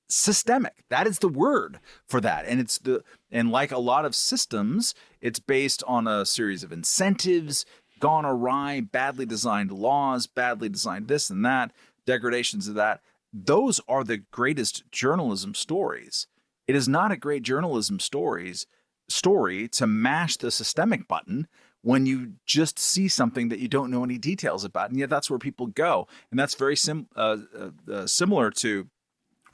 systemic. 0.09 0.84
That 0.90 1.06
is 1.06 1.20
the 1.20 1.28
word 1.28 1.80
for 2.09 2.20
that. 2.20 2.44
And 2.46 2.60
it's 2.60 2.78
the 2.78 3.02
and 3.30 3.51
like 3.51 3.72
a 3.72 3.78
lot 3.78 4.05
of 4.05 4.14
systems, 4.14 4.94
it's 5.20 5.38
based 5.38 5.82
on 5.86 6.06
a 6.06 6.26
series 6.26 6.62
of 6.62 6.72
incentives, 6.72 7.64
gone 8.01 8.24
awry, 8.24 8.80
badly 8.80 9.26
designed 9.26 9.70
laws, 9.70 10.26
badly 10.26 10.68
designed 10.68 11.09
this 11.09 11.30
and 11.30 11.44
that, 11.44 11.72
degradations 12.06 12.68
of 12.68 12.74
that. 12.74 13.01
Those 13.32 13.80
are 13.88 14.05
the 14.05 14.18
greatest 14.18 14.84
journalism 14.90 15.55
stories. 15.55 16.26
It 16.66 16.76
is 16.76 16.88
not 16.88 17.12
a 17.12 17.16
great 17.16 17.42
journalism 17.42 17.98
stories 17.98 18.66
story 19.09 19.68
to 19.68 19.86
mash 19.86 20.36
the 20.36 20.51
systemic 20.51 21.06
button 21.09 21.47
when 21.82 22.06
you 22.06 22.32
just 22.47 22.78
see 22.78 23.09
something 23.09 23.51
that 23.51 23.59
you 23.59 23.68
don't 23.68 23.90
know 23.90 24.02
any 24.05 24.16
details 24.16 24.64
about, 24.64 24.89
and 24.90 24.98
yet 24.98 25.10
that's 25.10 25.28
where 25.28 25.39
people 25.39 25.66
go, 25.66 26.09
and 26.31 26.40
that's 26.40 26.55
very 26.55 26.76
sim- 26.76 27.09
uh, 27.14 27.36
uh, 27.59 27.93
uh, 27.93 28.06
similar 28.06 28.51
to 28.51 28.89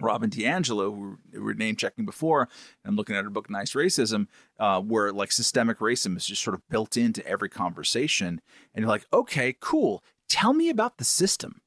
Robin 0.01 0.31
DiAngelo, 0.31 0.95
who 0.95 1.19
we 1.33 1.39
were 1.41 1.55
name 1.55 1.77
checking 1.77 2.07
before, 2.07 2.49
and 2.85 2.97
looking 2.97 3.17
at 3.17 3.25
her 3.25 3.31
book 3.31 3.51
Nice 3.51 3.75
Racism, 3.75 4.29
uh, 4.59 4.81
where 4.81 5.13
like 5.13 5.33
systemic 5.33 5.79
racism 5.79 6.17
is 6.17 6.27
just 6.27 6.43
sort 6.43 6.55
of 6.55 6.67
built 6.69 6.97
into 6.97 7.27
every 7.27 7.49
conversation. 7.49 8.41
And 8.75 8.83
you're 8.83 8.89
like, 8.89 9.07
okay, 9.13 9.55
cool. 9.61 10.03
Tell 10.29 10.53
me 10.53 10.71
about 10.71 10.99
the 10.99 11.05
system. 11.05 11.61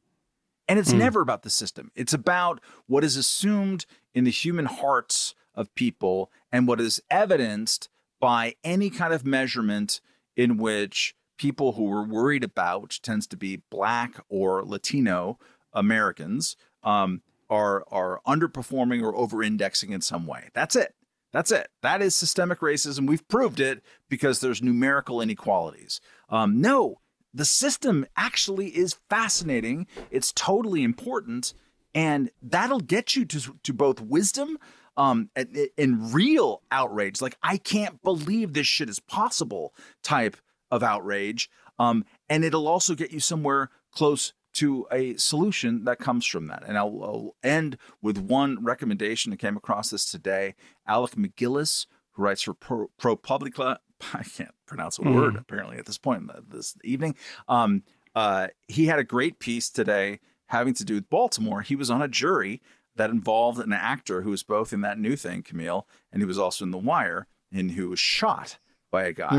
And 0.68 0.80
it's 0.80 0.94
never 0.94 1.20
about 1.20 1.44
the 1.44 1.50
system. 1.50 1.92
It's 1.94 2.14
about 2.14 2.62
what 2.88 3.04
is 3.04 3.18
assumed 3.18 3.86
in 4.16 4.24
the 4.24 4.32
human 4.32 4.66
hearts 4.66 5.36
of 5.56 5.74
people 5.76 6.32
and 6.52 6.68
what 6.68 6.82
is 6.82 7.02
evidenced 7.10 7.90
by 8.20 8.56
any 8.64 8.90
kind 8.90 9.14
of 9.14 9.26
measurement 9.26 10.00
in 10.36 10.58
which 10.58 11.16
people 11.38 11.74
who 11.74 11.84
we're 11.84 12.08
worried 12.08 12.44
about, 12.44 12.82
which 12.82 13.02
tends 13.02 13.28
to 13.28 13.38
be 13.38 13.62
black 13.70 14.20
or 14.30 14.64
Latino 14.64 15.38
Americans, 15.74 16.56
um, 16.84 17.22
are 17.50 17.84
are 17.92 18.22
underperforming 18.26 19.04
or 19.04 19.16
over-indexing 19.16 19.92
in 19.92 20.02
some 20.02 20.26
way. 20.26 20.50
That's 20.54 20.76
it. 20.76 20.96
That's 21.34 21.52
it. 21.52 21.70
That 21.82 22.02
is 22.02 22.16
systemic 22.16 22.60
racism. 22.60 23.08
We've 23.08 23.28
proved 23.28 23.60
it 23.60 23.84
because 24.08 24.40
there's 24.40 24.62
numerical 24.62 25.20
inequalities. 25.20 26.00
Um, 26.30 26.62
no, 26.62 27.02
the 27.34 27.46
system 27.46 28.06
actually 28.16 28.70
is 28.70 28.98
fascinating. 29.10 29.88
It's 30.12 30.32
totally 30.32 30.84
important, 30.84 31.54
and 31.94 32.30
that'll 32.42 32.80
get 32.80 33.16
you 33.16 33.26
to 33.26 33.56
to 33.64 33.74
both 33.74 34.00
wisdom 34.00 34.58
um 34.98 35.30
and, 35.36 35.70
and 35.78 36.14
real 36.14 36.62
outrage. 36.72 37.22
Like 37.22 37.38
I 37.42 37.58
can't 37.58 38.02
believe 38.04 38.54
this 38.54 38.68
shit 38.68 38.90
is 38.90 39.00
possible 39.00 39.74
type 40.04 40.38
of 40.72 40.84
outrage. 40.84 41.50
Um, 41.80 42.06
and 42.30 42.44
it'll 42.44 42.68
also 42.68 42.96
get 42.96 43.12
you 43.12 43.20
somewhere 43.20 43.70
close 43.92 44.34
to 44.54 44.88
a 44.92 45.16
solution 45.18 45.84
that 45.86 46.00
comes 46.00 46.26
from 46.26 46.48
that. 46.48 46.64
And 46.68 46.78
I'll, 46.78 47.04
I'll 47.04 47.36
end 47.44 47.78
with 48.02 48.18
one 48.18 48.64
recommendation. 48.64 49.34
I 49.34 49.36
came 49.36 49.58
across 49.58 49.90
this 49.90 50.10
today. 50.10 50.56
Alec 50.88 51.12
MacGillis, 51.12 51.88
who 52.12 52.24
writes 52.24 52.44
for 52.44 52.54
Pro, 52.54 52.90
ProPublica, 53.00 53.78
I 54.14 54.24
can't 54.24 54.54
pronounce 54.66 55.00
a 55.00 55.04
word 55.04 55.36
apparently 55.36 55.78
at 55.78 55.86
this 55.86 55.98
point 55.98 56.22
in 56.22 56.28
the, 56.28 56.44
this 56.48 56.76
evening. 56.84 57.16
Um, 57.48 57.84
uh, 58.16 58.48
he 58.68 58.86
had 58.86 59.00
a 59.00 59.04
great 59.04 59.40
piece 59.40 59.70
today 59.70 60.20
having 60.48 60.74
to 60.76 60.86
do 60.86 60.96
with 60.96 61.10
Baltimore. 61.10 61.62
He 61.62 61.76
was 61.76 61.90
on 61.90 62.02
a 62.02 62.08
jury 62.08 62.62
that 62.96 63.10
involved 63.10 63.60
an 63.60 63.74
actor 63.74 64.22
who 64.22 64.30
was 64.30 64.44
both 64.44 64.74
in 64.74 64.82
that 64.82 65.00
new 65.00 65.16
thing, 65.16 65.44
Kmele, 65.44 65.84
and 66.12 66.22
he 66.22 66.26
was 66.26 66.38
also 66.38 66.66
in 66.66 66.72
The 66.72 66.78
Wire, 66.78 67.28
and 67.52 67.72
who 67.72 67.90
was 67.90 68.00
shot 68.00 68.58
by 68.92 69.04
a 69.04 69.14
guy. 69.14 69.36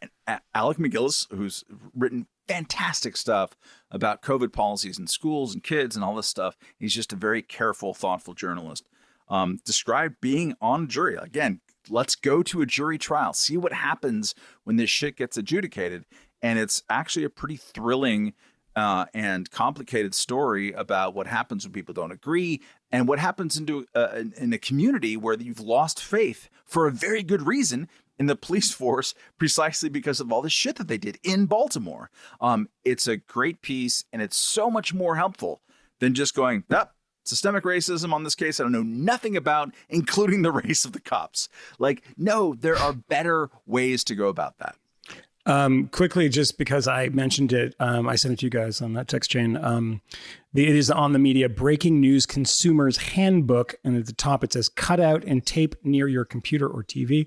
And 0.00 0.10
A- 0.26 0.40
Alec 0.54 0.78
MacGillis, 0.78 1.26
who's 1.34 1.64
written 1.94 2.26
fantastic 2.46 3.16
stuff 3.16 3.56
about 3.90 4.22
COVID 4.22 4.52
policies 4.52 4.98
in 4.98 5.06
schools 5.06 5.54
and 5.54 5.62
kids 5.62 5.96
and 5.96 6.04
all 6.04 6.14
this 6.14 6.26
stuff. 6.26 6.56
He's 6.78 6.94
just 6.94 7.12
a 7.12 7.16
very 7.16 7.42
careful, 7.42 7.94
thoughtful 7.94 8.34
journalist. 8.34 8.88
Um, 9.28 9.58
described 9.64 10.16
being 10.22 10.54
on 10.60 10.84
a 10.84 10.86
jury. 10.86 11.16
Again, 11.16 11.60
let's 11.90 12.14
go 12.14 12.42
to 12.44 12.62
a 12.62 12.66
jury 12.66 12.96
trial, 12.96 13.34
see 13.34 13.58
what 13.58 13.74
happens 13.74 14.34
when 14.64 14.76
this 14.76 14.88
shit 14.88 15.16
gets 15.16 15.36
adjudicated. 15.36 16.06
And 16.40 16.58
it's 16.58 16.82
actually 16.88 17.24
a 17.24 17.30
pretty 17.30 17.56
thrilling 17.56 18.32
uh, 18.78 19.06
and 19.12 19.50
complicated 19.50 20.14
story 20.14 20.70
about 20.70 21.12
what 21.12 21.26
happens 21.26 21.64
when 21.64 21.72
people 21.72 21.92
don't 21.92 22.12
agree 22.12 22.60
and 22.92 23.08
what 23.08 23.18
happens 23.18 23.56
into 23.56 23.84
uh, 23.96 24.22
in- 24.36 24.52
a 24.52 24.58
community 24.58 25.16
where 25.16 25.34
you've 25.34 25.58
lost 25.58 26.00
faith 26.00 26.48
for 26.64 26.86
a 26.86 26.92
very 26.92 27.24
good 27.24 27.42
reason 27.42 27.88
in 28.20 28.26
the 28.26 28.36
police 28.36 28.70
force 28.82 29.14
precisely 29.36 29.88
because 29.88 30.20
of 30.20 30.32
all 30.32 30.42
the 30.42 30.48
shit 30.48 30.76
that 30.76 30.86
they 30.86 30.96
did 30.96 31.18
in 31.24 31.46
Baltimore. 31.46 32.08
Um, 32.40 32.68
it's 32.84 33.08
a 33.08 33.16
great 33.16 33.62
piece 33.62 34.04
and 34.12 34.22
it's 34.22 34.36
so 34.36 34.70
much 34.70 34.94
more 34.94 35.16
helpful 35.16 35.60
than 35.98 36.14
just 36.14 36.36
going, 36.36 36.62
nope, 36.70 36.90
systemic 37.24 37.64
racism 37.64 38.12
on 38.12 38.22
this 38.22 38.36
case 38.36 38.60
I 38.60 38.62
don't 38.62 38.70
know 38.70 38.84
nothing 38.84 39.36
about, 39.36 39.74
including 39.88 40.42
the 40.42 40.52
race 40.64 40.84
of 40.84 40.92
the 40.92 41.00
cops. 41.00 41.48
Like, 41.80 42.04
no, 42.16 42.54
there 42.54 42.76
are 42.76 42.92
better 42.92 43.50
ways 43.66 44.04
to 44.04 44.14
go 44.14 44.28
about 44.28 44.58
that. 44.58 44.76
Um, 45.48 45.88
quickly, 45.88 46.28
just 46.28 46.58
because 46.58 46.86
I 46.86 47.08
mentioned 47.08 47.54
it, 47.54 47.74
um, 47.80 48.06
I 48.06 48.16
sent 48.16 48.34
it 48.34 48.40
to 48.40 48.46
you 48.46 48.50
guys 48.50 48.82
on 48.82 48.92
that 48.92 49.08
text 49.08 49.30
chain. 49.30 49.56
Um, 49.56 50.02
the, 50.52 50.68
it 50.68 50.76
is 50.76 50.90
on 50.90 51.14
the 51.14 51.18
media 51.18 51.48
breaking 51.48 52.00
news 52.00 52.26
consumers 52.26 52.98
handbook, 52.98 53.74
and 53.82 53.96
at 53.96 54.04
the 54.04 54.12
top 54.12 54.44
it 54.44 54.52
says 54.52 54.68
"cut 54.68 55.00
out 55.00 55.24
and 55.24 55.44
tape 55.44 55.74
near 55.82 56.06
your 56.06 56.26
computer 56.26 56.68
or 56.68 56.84
TV." 56.84 57.26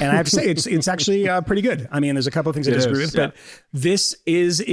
And 0.00 0.12
I 0.12 0.14
have 0.14 0.26
to 0.26 0.30
say, 0.30 0.46
it's 0.46 0.66
it's 0.66 0.86
actually 0.86 1.28
uh, 1.28 1.40
pretty 1.40 1.62
good. 1.62 1.88
I 1.90 1.98
mean, 1.98 2.14
there's 2.14 2.28
a 2.28 2.30
couple 2.30 2.50
of 2.50 2.54
things 2.54 2.68
I 2.68 2.72
disagree 2.72 3.02
is, 3.02 3.12
with, 3.12 3.16
but 3.16 3.36
this 3.72 4.14
is, 4.26 4.64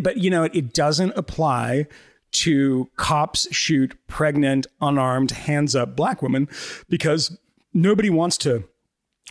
but 0.00 0.16
you 0.16 0.30
know, 0.30 0.44
it 0.44 0.74
doesn't 0.74 1.12
apply 1.16 1.86
to 2.32 2.90
cops 2.96 3.46
shoot 3.54 3.96
pregnant, 4.08 4.66
unarmed, 4.80 5.30
hands 5.30 5.76
up 5.76 5.94
black 5.94 6.22
women 6.22 6.48
because 6.88 7.38
nobody 7.72 8.10
wants 8.10 8.36
to 8.38 8.64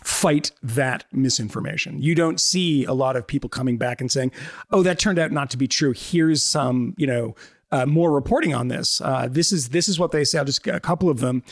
fight 0.02 0.50
that 0.62 1.04
misinformation. 1.12 2.00
You 2.00 2.14
don't 2.14 2.40
see 2.40 2.84
a 2.84 2.92
lot 2.92 3.16
of 3.16 3.26
people 3.26 3.48
coming 3.48 3.76
back 3.78 4.00
and 4.00 4.10
saying, 4.10 4.32
"Oh, 4.70 4.82
that 4.82 4.98
turned 4.98 5.18
out 5.18 5.32
not 5.32 5.50
to 5.50 5.56
be 5.56 5.68
true. 5.68 5.92
Here's 5.96 6.42
some, 6.42 6.94
you 6.96 7.06
know, 7.06 7.34
uh, 7.70 7.86
more 7.86 8.12
reporting 8.12 8.54
on 8.54 8.68
this. 8.68 9.00
Uh, 9.00 9.28
this 9.30 9.52
is 9.52 9.70
this 9.70 9.88
is 9.88 9.98
what 9.98 10.10
they 10.10 10.24
say. 10.24 10.38
I'll 10.38 10.44
just 10.44 10.62
get 10.62 10.74
a 10.74 10.80
couple 10.80 11.08
of 11.08 11.20
them." 11.20 11.42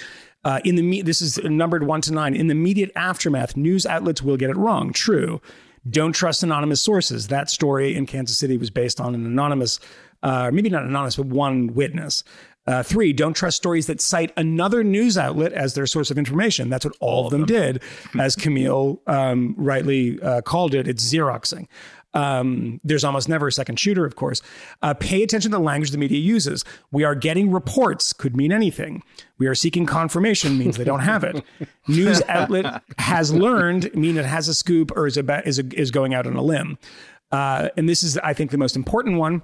Uh, 0.43 0.59
in 0.65 0.75
the 0.77 0.83
me- 0.83 1.03
this 1.03 1.21
is 1.21 1.39
numbered 1.45 1.87
one 1.87 2.01
to 2.01 2.13
nine. 2.13 2.35
In 2.35 2.47
the 2.47 2.53
immediate 2.53 2.91
aftermath, 2.97 3.57
news 3.57 3.85
outlets 3.85 4.23
will 4.23 4.37
get 4.37 4.51
it 4.51 4.57
wrong. 4.57 4.93
True. 4.93 5.41
Don't 5.89 6.13
trust 6.13 6.43
anonymous 6.43 6.81
sources. 6.81 7.29
That 7.29 7.49
story 7.49 7.95
in 7.95 8.07
Kansas 8.07 8.37
City 8.37 8.57
was 8.57 8.71
based 8.71 9.01
on 9.01 9.15
an 9.15 9.25
anonymous, 9.25 9.81
uh, 10.23 10.51
maybe 10.53 10.69
not 10.69 10.85
anonymous, 10.85 11.17
but 11.17 11.27
one 11.27 11.75
witness. 11.75 12.23
Uh, 12.67 12.83
three, 12.83 13.13
don't 13.13 13.35
trust 13.35 13.57
stories 13.57 13.87
that 13.87 14.01
cite 14.01 14.33
another 14.37 14.85
news 14.85 15.17
outlet 15.17 15.53
as 15.53 15.75
their 15.75 15.87
source 15.87 16.11
of 16.11 16.19
information. 16.19 16.69
That's 16.69 16.85
what 16.85 16.95
all, 17.01 17.27
of 17.27 17.33
them, 17.33 17.47
did, 17.47 17.83
as 18.19 18.37
Kmele 18.37 18.99
um, 19.09 19.55
rightly 19.57 20.21
uh, 20.21 20.43
called 20.43 20.75
it. 20.75 20.87
It's 20.87 21.05
Xeroxing. 21.05 21.67
Um, 22.13 22.81
there's 22.83 23.05
almost 23.05 23.29
never 23.29 23.49
a 23.49 23.53
second 23.53 23.79
shooter, 23.79 24.05
of 24.05 24.17
course. 24.17 24.43
Uh, 24.83 24.95
pay 24.95 25.23
attention 25.23 25.53
to 25.53 25.57
the 25.57 25.63
language 25.63 25.91
the 25.91 25.99
media 25.99 26.19
uses. 26.19 26.65
We 26.91 27.05
are 27.05 27.15
getting 27.15 27.51
reports, 27.51 28.13
could 28.13 28.37
mean 28.37 28.53
anything. 28.53 29.03
We 29.39 29.47
are 29.47 29.55
seeking 29.55 29.87
confirmation, 29.87 30.59
means 30.59 30.77
they 30.77 30.85
don't 30.85 31.01
have 31.01 31.25
it. 31.25 31.45
News 31.89 32.21
outlet 32.29 32.83
has 32.99 33.33
learned, 33.33 33.95
mean 33.95 34.17
it 34.17 34.25
has 34.25 34.49
a 34.49 34.55
scoop 34.55 34.91
or 34.97 35.07
is, 35.07 35.17
about, 35.17 35.47
is, 35.47 35.59
a, 35.59 35.81
is 35.81 35.91
going 35.91 36.15
out 36.15 36.27
on 36.27 36.35
a 36.35 36.43
limb. 36.43 36.79
Uh, 37.31 37.69
and 37.77 37.89
this 37.89 38.03
is, 38.03 38.19
I 38.19 38.33
think, 38.33 38.51
the 38.51 38.59
most 38.59 38.75
important 38.75 39.19
one. 39.19 39.43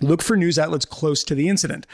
Look 0.00 0.22
for 0.22 0.36
news 0.36 0.58
outlets 0.58 0.86
close 0.86 1.22
to 1.24 1.34
the 1.34 1.48
incident 1.48 1.86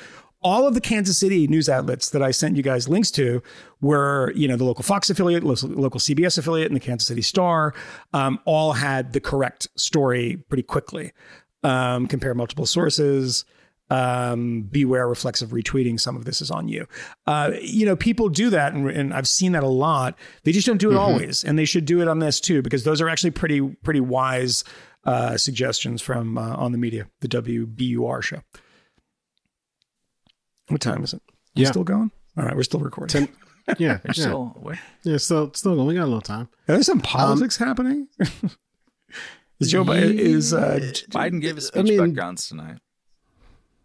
all 0.46 0.64
of 0.64 0.74
the 0.74 0.80
Kansas 0.80 1.18
City 1.18 1.48
news 1.48 1.68
outlets 1.68 2.10
that 2.10 2.22
I 2.22 2.30
sent 2.30 2.56
you 2.56 2.62
guys 2.62 2.88
links 2.88 3.10
to 3.10 3.42
were, 3.80 4.32
you 4.36 4.46
know, 4.46 4.54
the 4.54 4.62
local 4.62 4.84
Fox 4.84 5.10
affiliate, 5.10 5.42
local, 5.42 5.98
CBS 5.98 6.38
affiliate, 6.38 6.68
and 6.68 6.76
the 6.76 6.80
Kansas 6.80 7.08
City 7.08 7.20
Star, 7.20 7.74
um, 8.12 8.38
all 8.44 8.74
had 8.74 9.12
the 9.12 9.18
correct 9.18 9.66
story 9.74 10.36
pretty 10.48 10.62
quickly. 10.62 11.10
Um, 11.64 12.06
compare 12.06 12.32
multiple 12.32 12.64
sources. 12.64 13.44
Um, 13.90 14.62
beware 14.62 15.08
reflexive 15.08 15.50
retweeting. 15.50 15.98
Some 15.98 16.14
of 16.14 16.24
this 16.24 16.40
is 16.40 16.52
on 16.52 16.68
you. 16.68 16.86
Uh, 17.26 17.52
you 17.60 17.84
know, 17.84 17.96
people 17.96 18.28
do 18.28 18.48
that, 18.50 18.72
and, 18.72 18.88
and 18.88 19.12
I've 19.12 19.28
seen 19.28 19.50
that 19.52 19.64
a 19.64 19.68
lot. 19.68 20.16
They 20.44 20.52
just 20.52 20.66
don't 20.66 20.78
do 20.78 20.92
it 20.92 20.96
always, 20.96 21.42
and 21.42 21.58
they 21.58 21.64
should 21.64 21.86
do 21.86 22.00
it 22.02 22.08
on 22.08 22.20
this 22.20 22.40
too, 22.40 22.62
because 22.62 22.84
those 22.84 23.00
are 23.00 23.08
actually 23.08 23.30
pretty 23.32 23.60
pretty 23.60 24.00
wise 24.00 24.62
uh, 25.04 25.36
suggestions 25.36 26.02
from 26.02 26.38
uh, 26.38 26.54
on 26.56 26.70
the 26.70 26.78
media, 26.78 27.08
the 27.20 27.28
WBUR 27.28 28.22
show. 28.22 28.42
What 30.68 30.80
time 30.80 31.04
is 31.04 31.14
it? 31.14 31.22
Yeah. 31.54 31.70
Still 31.70 31.84
going? 31.84 32.10
All 32.36 32.44
right, 32.44 32.56
we're 32.56 32.62
still 32.64 32.80
recording. 32.80 33.28
Yeah, 33.80 33.98
yeah, 34.04 34.12
So, 34.12 34.54
wait. 34.60 34.78
yeah. 35.02 35.16
Still, 35.16 35.52
still 35.54 35.74
going. 35.74 35.88
We 35.88 35.94
got 35.94 36.04
a 36.04 36.06
little 36.06 36.20
time. 36.20 36.48
Are 36.68 36.74
there 36.74 36.82
some 36.84 37.00
politics 37.00 37.56
happening? 37.56 38.06
is 39.58 39.72
Joe 39.72 39.84
Biden 39.84 40.16
is 40.16 40.54
uh, 40.54 40.78
Biden 41.10 41.40
gave 41.40 41.56
a 41.56 41.58
I 41.58 41.62
speech 41.62 41.82
mean- 41.88 41.98
about 41.98 42.14
guns 42.14 42.46
tonight. 42.46 42.78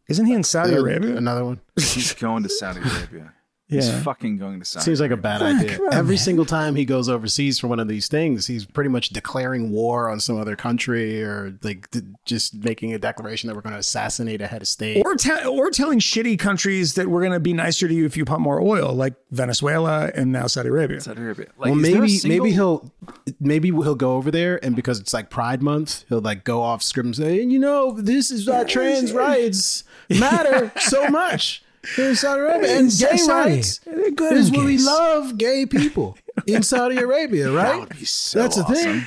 isn't 0.08 0.28
he 0.28 0.34
in 0.34 0.44
Saudi 0.44 0.76
Uh, 0.76 0.82
Arabia? 0.82 1.18
Another 1.18 1.44
one. 1.46 1.62
He's 1.76 2.14
going 2.14 2.44
to 2.44 2.50
Saudi 2.50 2.82
Arabia. 2.82 3.34
Yeah. 3.72 3.82
He's 3.82 4.04
fucking 4.04 4.38
going 4.38 4.60
to 4.60 4.66
Saudi 4.66 4.84
Seems 4.84 5.00
like 5.00 5.12
a 5.12 5.18
bad 5.18 5.42
idea. 5.42 5.80
on, 5.80 5.94
Every 5.94 6.16
man. 6.16 6.24
single 6.24 6.46
time 6.46 6.76
he 6.76 6.84
goes 6.84 7.08
overseas 7.08 7.58
for 7.58 7.68
one 7.68 7.80
of 7.80 7.88
these 7.88 8.08
things, 8.10 8.46
he's 8.46 8.66
pretty 8.66 8.90
much 8.90 9.10
declaring 9.10 9.72
war 9.72 10.10
on 10.10 10.20
some 10.20 10.38
other 10.38 10.56
country 10.58 11.24
or 11.24 11.58
like 11.64 11.90
th- 11.92 12.04
just 12.26 12.54
making 12.64 12.94
a 12.94 13.00
declaration 13.00 13.48
that 13.48 13.56
we're 13.56 13.62
going 13.62 13.72
to 13.74 13.80
assassinate 13.80 14.42
a 14.42 14.48
head 14.48 14.62
of 14.62 14.68
state. 14.68 15.02
Or, 15.06 15.16
te- 15.16 15.46
or 15.46 15.70
telling 15.72 16.00
shitty 16.00 16.38
countries 16.38 16.96
that 16.96 17.08
we're 17.08 17.22
going 17.22 17.32
to 17.32 17.40
be 17.40 17.54
nicer 17.54 17.88
to 17.88 17.94
you 17.94 18.06
if 18.06 18.18
you 18.18 18.26
pump 18.26 18.42
more 18.42 18.62
oil, 18.62 18.94
like 18.94 19.14
Venezuela 19.32 20.12
and 20.14 20.32
now 20.34 20.48
Saudi 20.48 20.68
Arabia. 20.68 21.00
Saudi 21.00 21.22
Arabia. 21.22 21.48
Like, 21.58 21.72
well, 21.72 21.80
is 21.80 21.82
there 21.84 21.96
a 21.96 22.00
maybe 22.02 22.10
single- 22.18 22.44
maybe 22.46 22.54
he'll 22.54 22.92
maybe 23.40 23.70
he'll 23.70 23.96
go 23.96 24.16
over 24.16 24.32
there 24.32 24.64
and 24.64 24.76
because 24.76 25.00
it's 25.00 25.14
like 25.14 25.30
Pride 25.30 25.62
Month, 25.64 26.04
he'll 26.10 26.20
like 26.20 26.44
go 26.44 26.62
off 26.62 26.84
script 26.84 27.06
and 27.06 27.16
say, 27.16 27.42
you 27.42 27.58
know, 27.60 28.00
this 28.02 28.32
is 28.32 28.48
why 28.50 28.66
trans 28.66 29.14
rights 29.14 29.86
matter 30.10 30.72
so 30.80 31.08
much 31.08 31.64
in 31.98 32.16
Saudi 32.16 32.42
Arabia 32.42 32.78
and 32.80 32.90
gay 32.90 33.18
Saudi. 33.18 33.50
rights. 33.56 33.80
They're 33.86 34.12
good 34.12 34.34
is 34.38 34.50
in 34.50 34.56
what 34.56 34.66
we 34.66 34.78
love 34.78 35.38
gay 35.38 35.66
people 35.66 36.18
in 36.48 36.64
Saudi 36.64 36.98
Arabia, 36.98 37.52
right? 37.52 37.72
That 37.72 37.80
would 37.80 37.90
be 38.00 38.06
so 38.06 38.40
That's 38.40 38.56
the 38.58 38.64
awesome. 38.64 38.76
thing. 38.76 39.04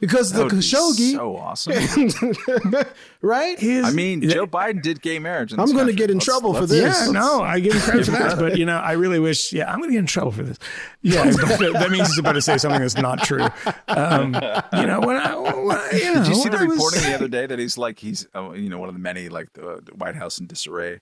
because 0.00 0.32
the 0.32 0.38
That 0.38 0.44
would 0.44 0.50
be 0.52 0.56
Khashoggi, 0.58 1.12
so 1.12 1.36
awesome. 1.36 2.84
right? 3.22 3.58
His- 3.58 3.84
I 3.84 3.90
mean, 3.90 4.28
Joe 4.28 4.46
Biden 4.46 4.82
did 4.82 5.00
gay 5.00 5.18
marriage. 5.18 5.52
in 5.52 5.60
I'm 5.60 5.72
gonna 5.74 5.92
get 5.92 6.10
in 6.10 6.16
Let's- 6.16 6.24
trouble 6.26 6.54
for 6.54 6.60
let's- 6.60 6.72
this. 6.72 7.06
Yeah, 7.06 7.12
no, 7.12 7.42
I 7.42 7.60
get 7.60 7.74
in 7.74 7.80
trouble 7.80 8.04
for 8.04 8.10
that, 8.12 8.38
but 8.38 8.56
you 8.58 8.66
know, 8.66 8.78
I 8.78 8.92
really 8.92 9.18
wish. 9.18 9.52
Yeah, 9.52 9.70
I'm 9.72 9.78
going 9.78 9.90
to 9.90 9.94
get 9.94 10.00
in 10.00 10.06
trouble 10.06 10.32
for 10.32 10.42
this. 10.42 10.58
Yeah, 11.02 11.24
but 11.58 11.58
that 11.72 11.90
means 11.90 12.08
he's 12.08 12.18
about 12.18 12.32
to 12.32 12.42
say 12.42 12.58
something 12.58 12.80
that's 12.80 12.96
not 12.96 13.22
true. 13.24 13.46
Um, 13.88 14.34
you 14.72 14.86
know, 14.86 15.00
when 15.00 15.16
I, 15.16 15.34
when 15.36 15.76
I 15.76 15.90
you 15.92 16.14
know, 16.14 16.24
Did 16.24 16.28
you 16.28 16.34
see 16.34 16.48
the 16.48 16.58
I 16.58 16.64
was- 16.64 16.72
reporting 16.76 17.02
the 17.02 17.14
other 17.14 17.28
day 17.28 17.46
that 17.46 17.58
he's 17.58 17.78
like 17.78 17.98
he's 17.98 18.26
uh, 18.34 18.52
you 18.52 18.68
know 18.68 18.78
one 18.78 18.88
of 18.88 18.94
the 18.94 19.00
many 19.00 19.28
like 19.28 19.52
the, 19.52 19.82
the 19.84 19.92
White 19.94 20.16
House 20.16 20.38
in 20.38 20.46
disarray 20.46 21.00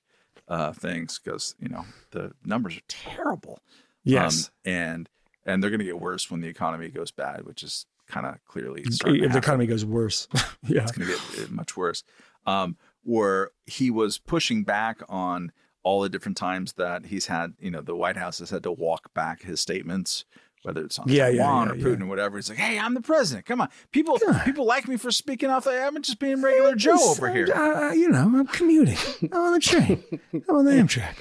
uh, 0.50 0.72
things 0.72 1.18
because 1.22 1.54
you 1.58 1.68
know 1.68 1.86
the 2.10 2.32
numbers 2.44 2.76
are 2.76 2.82
terrible. 2.88 3.62
Yes, 4.04 4.50
Um, 4.66 4.72
and 4.72 5.08
and 5.46 5.62
they're 5.62 5.70
going 5.70 5.80
to 5.80 5.86
get 5.86 6.00
worse 6.00 6.30
when 6.30 6.40
the 6.40 6.48
economy 6.48 6.88
goes 6.88 7.10
bad, 7.10 7.46
which 7.46 7.62
is 7.62 7.86
kind 8.08 8.26
of 8.26 8.44
clearly 8.44 8.82
if 8.82 9.32
the 9.32 9.38
economy 9.38 9.66
goes 9.66 9.84
worse. 9.84 10.28
yeah, 10.66 10.82
It's 10.82 10.92
going 10.92 11.08
to 11.08 11.14
get 11.36 11.48
uh, 11.48 11.52
much 11.52 11.76
worse. 11.76 12.02
Um, 12.46 12.76
where 13.02 13.50
he 13.66 13.90
was 13.90 14.18
pushing 14.18 14.64
back 14.64 15.00
on 15.08 15.52
all 15.82 16.02
the 16.02 16.08
different 16.08 16.36
times 16.36 16.74
that 16.74 17.06
he's 17.06 17.26
had, 17.26 17.54
you 17.58 17.70
know, 17.70 17.80
the 17.80 17.96
White 17.96 18.16
House 18.16 18.38
has 18.40 18.50
had 18.50 18.62
to 18.64 18.72
walk 18.72 19.14
back 19.14 19.42
his 19.42 19.60
statements, 19.60 20.24
whether 20.62 20.82
it's 20.84 20.98
on 20.98 21.08
Yeah, 21.08 21.30
Taiwan 21.30 21.68
yeah, 21.68 21.72
or 21.72 21.76
yeah. 21.76 21.84
Putin 21.84 22.02
or 22.02 22.06
whatever. 22.06 22.36
He's 22.36 22.48
like, 22.48 22.58
"Hey, 22.58 22.78
I'm 22.78 22.94
the 22.94 23.00
president. 23.00 23.46
Come 23.46 23.60
on, 23.60 23.68
people, 23.92 24.18
people 24.44 24.66
like 24.66 24.86
me 24.88 24.96
for 24.96 25.10
speaking 25.10 25.50
off. 25.50 25.66
I'm 25.66 26.00
just 26.02 26.18
being 26.18 26.42
regular 26.42 26.74
Joe 26.74 26.98
over 27.00 27.32
here." 27.32 27.52
Uh, 27.52 27.92
you 27.92 28.08
know, 28.08 28.20
I'm 28.22 28.46
commuting. 28.46 28.96
I'm 29.32 29.40
on 29.40 29.52
the 29.54 29.60
train. 29.60 30.02
I'm 30.32 30.56
on 30.56 30.64
the 30.64 30.72
Amtrak. 30.72 31.14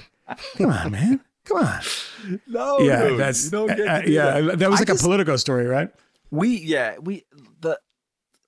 Come 0.56 0.70
on, 0.70 0.92
man. 0.92 1.20
Come 1.44 1.56
on. 1.58 1.80
No, 2.46 2.78
yeah, 2.80 3.08
dude, 3.08 3.18
that's 3.18 3.48
get 3.50 3.80
uh, 3.80 4.02
yeah. 4.06 4.40
that. 4.40 4.58
That, 4.58 4.70
was 4.70 4.78
I 4.78 4.82
like 4.82 4.88
just- 4.88 5.02
a 5.02 5.04
Politico 5.04 5.36
story, 5.36 5.66
right? 5.66 5.90
We 6.30 6.58
yeah 6.58 6.98
we 6.98 7.24
the 7.60 7.80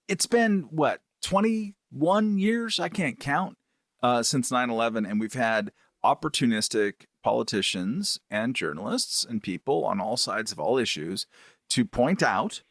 it's 0.06 0.26
been 0.26 0.68
what 0.70 1.00
21 1.22 2.38
years 2.38 2.78
I 2.78 2.88
can't 2.88 3.18
count 3.18 3.56
uh, 4.02 4.22
since 4.22 4.50
9/11 4.52 5.08
and 5.10 5.18
we've 5.18 5.32
had 5.34 5.72
opportunistic 6.04 7.06
politicians 7.22 8.20
and 8.30 8.54
journalists 8.54 9.24
and 9.24 9.42
people 9.42 9.84
on 9.84 10.00
all 10.00 10.16
sides 10.16 10.52
of 10.52 10.58
all 10.58 10.78
issues 10.78 11.26
to 11.70 11.84
point 11.84 12.22
out 12.22 12.62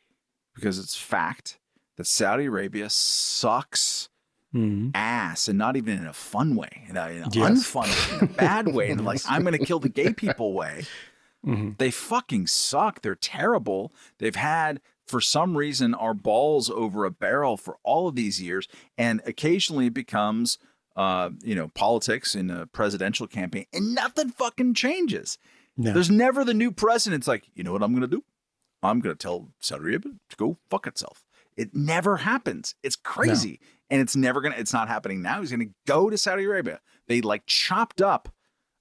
because 0.55 0.77
it's 0.77 0.95
fact 0.95 1.59
that 1.97 2.07
Saudi 2.07 2.45
Arabia 2.45 2.89
sucks 2.89 4.09
mm-hmm. 4.53 4.89
ass 4.93 5.47
and 5.47 5.57
not 5.57 5.77
even 5.77 5.97
in 5.97 6.07
a 6.07 6.13
fun 6.13 6.55
way 6.55 6.85
in 6.89 6.97
a, 6.97 7.09
in 7.09 7.23
a 7.23 7.29
Yes. 7.31 7.73
unfun 7.73 7.83
way, 7.87 8.17
in 8.17 8.23
a 8.23 8.33
bad 8.33 8.67
way 8.73 8.89
in 8.89 9.03
like 9.03 9.21
I'm 9.29 9.43
going 9.43 9.57
to 9.57 9.65
kill 9.65 9.79
the 9.79 9.89
gay 9.89 10.13
people 10.13 10.53
way 10.53 10.85
mm-hmm. 11.45 11.71
they 11.77 11.91
fucking 11.91 12.47
suck. 12.47 13.01
They're 13.01 13.15
terrible. 13.15 13.93
They've 14.19 14.35
had, 14.35 14.81
for 15.05 15.21
some 15.21 15.57
reason, 15.57 15.93
our 15.93 16.13
balls 16.13 16.69
over 16.69 17.05
a 17.05 17.11
barrel 17.11 17.57
for 17.57 17.77
all 17.83 18.07
of 18.07 18.15
these 18.15 18.41
years, 18.41 18.67
and 18.97 19.21
occasionally 19.25 19.87
it 19.87 19.93
becomes, 19.93 20.57
uh, 20.95 21.29
you 21.43 21.55
know, 21.55 21.69
politics 21.69 22.35
in 22.35 22.49
a 22.49 22.65
presidential 22.67 23.27
campaign, 23.27 23.65
and 23.73 23.95
nothing 23.95 24.29
fucking 24.29 24.73
changes. 24.73 25.37
No. 25.77 25.93
There's 25.93 26.11
never 26.11 26.43
the 26.43 26.53
new 26.53 26.71
president's 26.71 27.27
like, 27.27 27.45
you 27.53 27.63
know 27.63 27.71
what 27.71 27.83
I'm 27.83 27.91
going 27.91 28.01
to 28.01 28.07
do? 28.07 28.23
I'm 28.83 28.99
going 28.99 29.15
to 29.15 29.21
tell 29.21 29.49
Saudi 29.59 29.83
Arabia 29.83 30.13
to 30.29 30.35
go 30.35 30.57
fuck 30.69 30.87
itself. 30.87 31.23
It 31.55 31.75
never 31.75 32.17
happens. 32.17 32.75
It's 32.83 32.95
crazy. 32.95 33.59
And 33.89 34.01
it's 34.01 34.15
never 34.15 34.41
going 34.41 34.53
to, 34.53 34.59
it's 34.59 34.73
not 34.73 34.87
happening 34.87 35.21
now. 35.21 35.41
He's 35.41 35.51
going 35.51 35.67
to 35.67 35.73
go 35.85 36.09
to 36.09 36.17
Saudi 36.17 36.45
Arabia. 36.45 36.79
They 37.07 37.21
like 37.21 37.45
chopped 37.45 38.01
up 38.01 38.29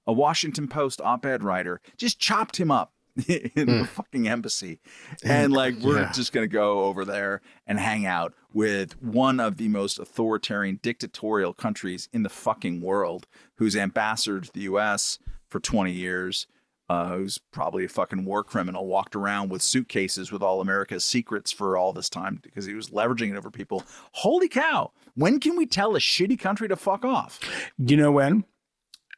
a 0.07 0.13
Washington 0.13 0.67
Post 0.67 1.01
op 1.01 1.25
ed 1.25 1.43
writer, 1.43 1.81
just 1.97 2.19
chopped 2.19 2.57
him 2.57 2.71
up 2.71 2.93
in 3.27 3.79
the 3.79 3.85
fucking 3.85 4.27
embassy. 4.27 4.79
And 5.23 5.51
like, 5.53 5.75
we're 5.81 6.01
Yeah. 6.01 6.11
just 6.11 6.31
going 6.33 6.43
to 6.47 6.51
go 6.53 6.85
over 6.85 7.03
there 7.05 7.41
and 7.67 7.79
hang 7.79 8.05
out 8.05 8.33
with 8.53 9.01
one 9.01 9.39
of 9.39 9.57
the 9.57 9.67
most 9.67 9.99
authoritarian, 9.99 10.79
dictatorial 10.81 11.53
countries 11.53 12.09
in 12.13 12.23
the 12.23 12.29
fucking 12.29 12.81
world, 12.81 13.27
who's 13.55 13.75
ambassador 13.75 14.39
to 14.41 14.51
the 14.53 14.61
US 14.61 15.19
for 15.49 15.59
20 15.59 15.91
years. 15.91 16.47
Uh, 16.89 17.07
who's 17.15 17.37
probably 17.53 17.85
a 17.85 17.87
fucking 17.87 18.25
war 18.25 18.43
criminal, 18.43 18.85
walked 18.85 19.15
around 19.15 19.47
with 19.47 19.61
suitcases 19.61 20.29
with 20.29 20.41
all 20.41 20.59
America's 20.59 21.05
secrets 21.05 21.49
for 21.49 21.77
all 21.77 21.93
this 21.93 22.09
time 22.09 22.37
because 22.43 22.65
he 22.65 22.73
was 22.73 22.89
leveraging 22.89 23.31
it 23.31 23.37
over 23.37 23.49
people. 23.49 23.81
Holy 24.11 24.49
cow! 24.49 24.91
When 25.15 25.39
can 25.39 25.55
we 25.55 25.65
tell 25.65 25.95
a 25.95 25.99
shitty 25.99 26.37
country 26.37 26.67
to 26.67 26.75
fuck 26.75 27.05
off? 27.05 27.39
You 27.77 27.95
know 27.95 28.11
when? 28.11 28.43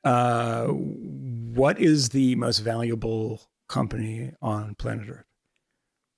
Uh, 0.03 0.67
what 0.67 1.79
is 1.79 2.09
the 2.09 2.35
most 2.35 2.59
valuable 2.59 3.41
company 3.73 4.31
on 4.41 4.75
planet 4.75 5.09
Earth? 5.09 5.25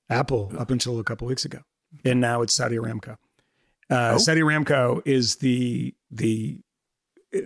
Apple, 0.09 0.51
up 0.57 0.69
until 0.69 0.99
a 0.99 1.03
couple 1.03 1.25
weeks 1.27 1.45
ago, 1.45 1.59
and 2.03 2.21
now 2.21 2.41
it's 2.41 2.53
Saudi 2.53 2.75
Aramco. 2.75 3.13
Uh, 3.89 4.13
Oh. 4.13 4.17
Saudi 4.17 4.41
Aramco 4.41 5.01
is 5.05 5.37
the 5.37 5.95
the 6.11 6.59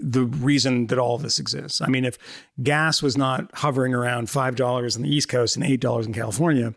the 0.01 0.23
reason 0.23 0.87
that 0.87 0.99
all 0.99 1.15
of 1.15 1.21
this 1.21 1.39
exists. 1.39 1.81
I 1.81 1.87
mean, 1.87 2.05
if 2.05 2.17
gas 2.61 3.01
was 3.01 3.17
not 3.17 3.49
hovering 3.55 3.93
around 3.93 4.29
five 4.29 4.55
dollars 4.55 4.95
on 4.97 5.03
the 5.03 5.09
East 5.15 5.29
Coast 5.29 5.55
and 5.55 5.65
eight 5.65 5.79
dollars 5.79 6.05
in 6.05 6.13
California, 6.13 6.73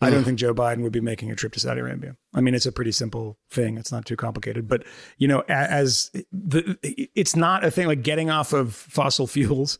I 0.00 0.10
don't 0.10 0.24
think 0.24 0.38
Joe 0.38 0.52
Biden 0.54 0.82
would 0.82 0.92
be 0.92 1.00
making 1.00 1.30
a 1.30 1.36
trip 1.36 1.52
to 1.52 1.60
Saudi 1.60 1.80
Arabia. 1.80 2.16
I 2.34 2.40
mean, 2.40 2.54
it's 2.54 2.66
a 2.66 2.72
pretty 2.72 2.92
simple 2.92 3.38
thing. 3.50 3.78
It's 3.78 3.92
not 3.92 4.04
too 4.04 4.16
complicated. 4.16 4.68
But 4.68 4.84
you 5.18 5.28
know, 5.28 5.44
as 5.48 6.10
the, 6.32 6.76
it's 7.14 7.36
not 7.36 7.64
a 7.64 7.70
thing 7.70 7.86
like 7.86 8.02
getting 8.02 8.30
off 8.30 8.52
of 8.52 8.74
fossil 8.74 9.26
fuels, 9.28 9.78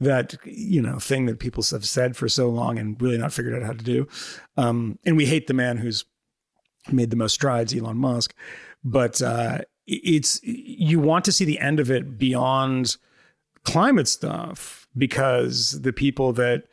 that 0.00 0.34
you 0.44 0.82
know 0.82 0.98
thing 0.98 1.26
that 1.26 1.38
people 1.38 1.62
have 1.70 1.86
said 1.86 2.16
for 2.16 2.28
so 2.28 2.48
long 2.48 2.78
and 2.78 3.00
really 3.00 3.18
not 3.18 3.32
figured 3.32 3.54
out 3.54 3.66
how 3.66 3.72
to 3.72 3.84
do. 3.84 4.08
Um, 4.56 4.98
and 5.04 5.16
we 5.16 5.26
hate 5.26 5.46
the 5.46 5.54
man 5.54 5.78
who's 5.78 6.04
made 6.90 7.10
the 7.10 7.16
most 7.16 7.34
strides, 7.34 7.74
Elon 7.74 7.98
Musk. 7.98 8.34
But 8.84 9.22
uh, 9.22 9.58
it's 9.86 10.40
you 10.42 10.98
want 10.98 11.24
to 11.26 11.32
see 11.32 11.44
the 11.44 11.60
end 11.60 11.78
of 11.78 11.90
it 11.90 12.18
beyond 12.18 12.96
climate 13.64 14.08
stuff 14.08 14.88
because 14.96 15.82
the 15.82 15.92
people 15.92 16.32
that 16.32 16.64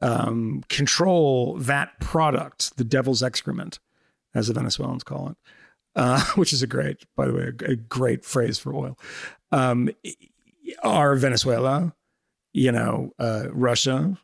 um, 0.00 0.62
control 0.68 1.56
that 1.58 2.00
product, 2.00 2.76
the 2.78 2.84
devil's 2.84 3.22
excrement, 3.22 3.78
as 4.34 4.48
the 4.48 4.54
Venezuelans 4.54 5.04
call 5.04 5.28
it, 5.30 5.36
uh, 5.96 6.20
which 6.36 6.52
is 6.52 6.62
a 6.62 6.66
great, 6.66 7.04
by 7.16 7.26
the 7.26 7.32
way, 7.34 7.50
a, 7.68 7.72
a 7.72 7.76
great 7.76 8.24
phrase 8.24 8.58
for 8.58 8.74
oil, 8.74 8.98
um, 9.52 9.90
are 10.82 11.16
Venezuela, 11.16 11.94
you 12.52 12.70
know, 12.72 13.12
uh, 13.18 13.44
Russia, 13.52 14.16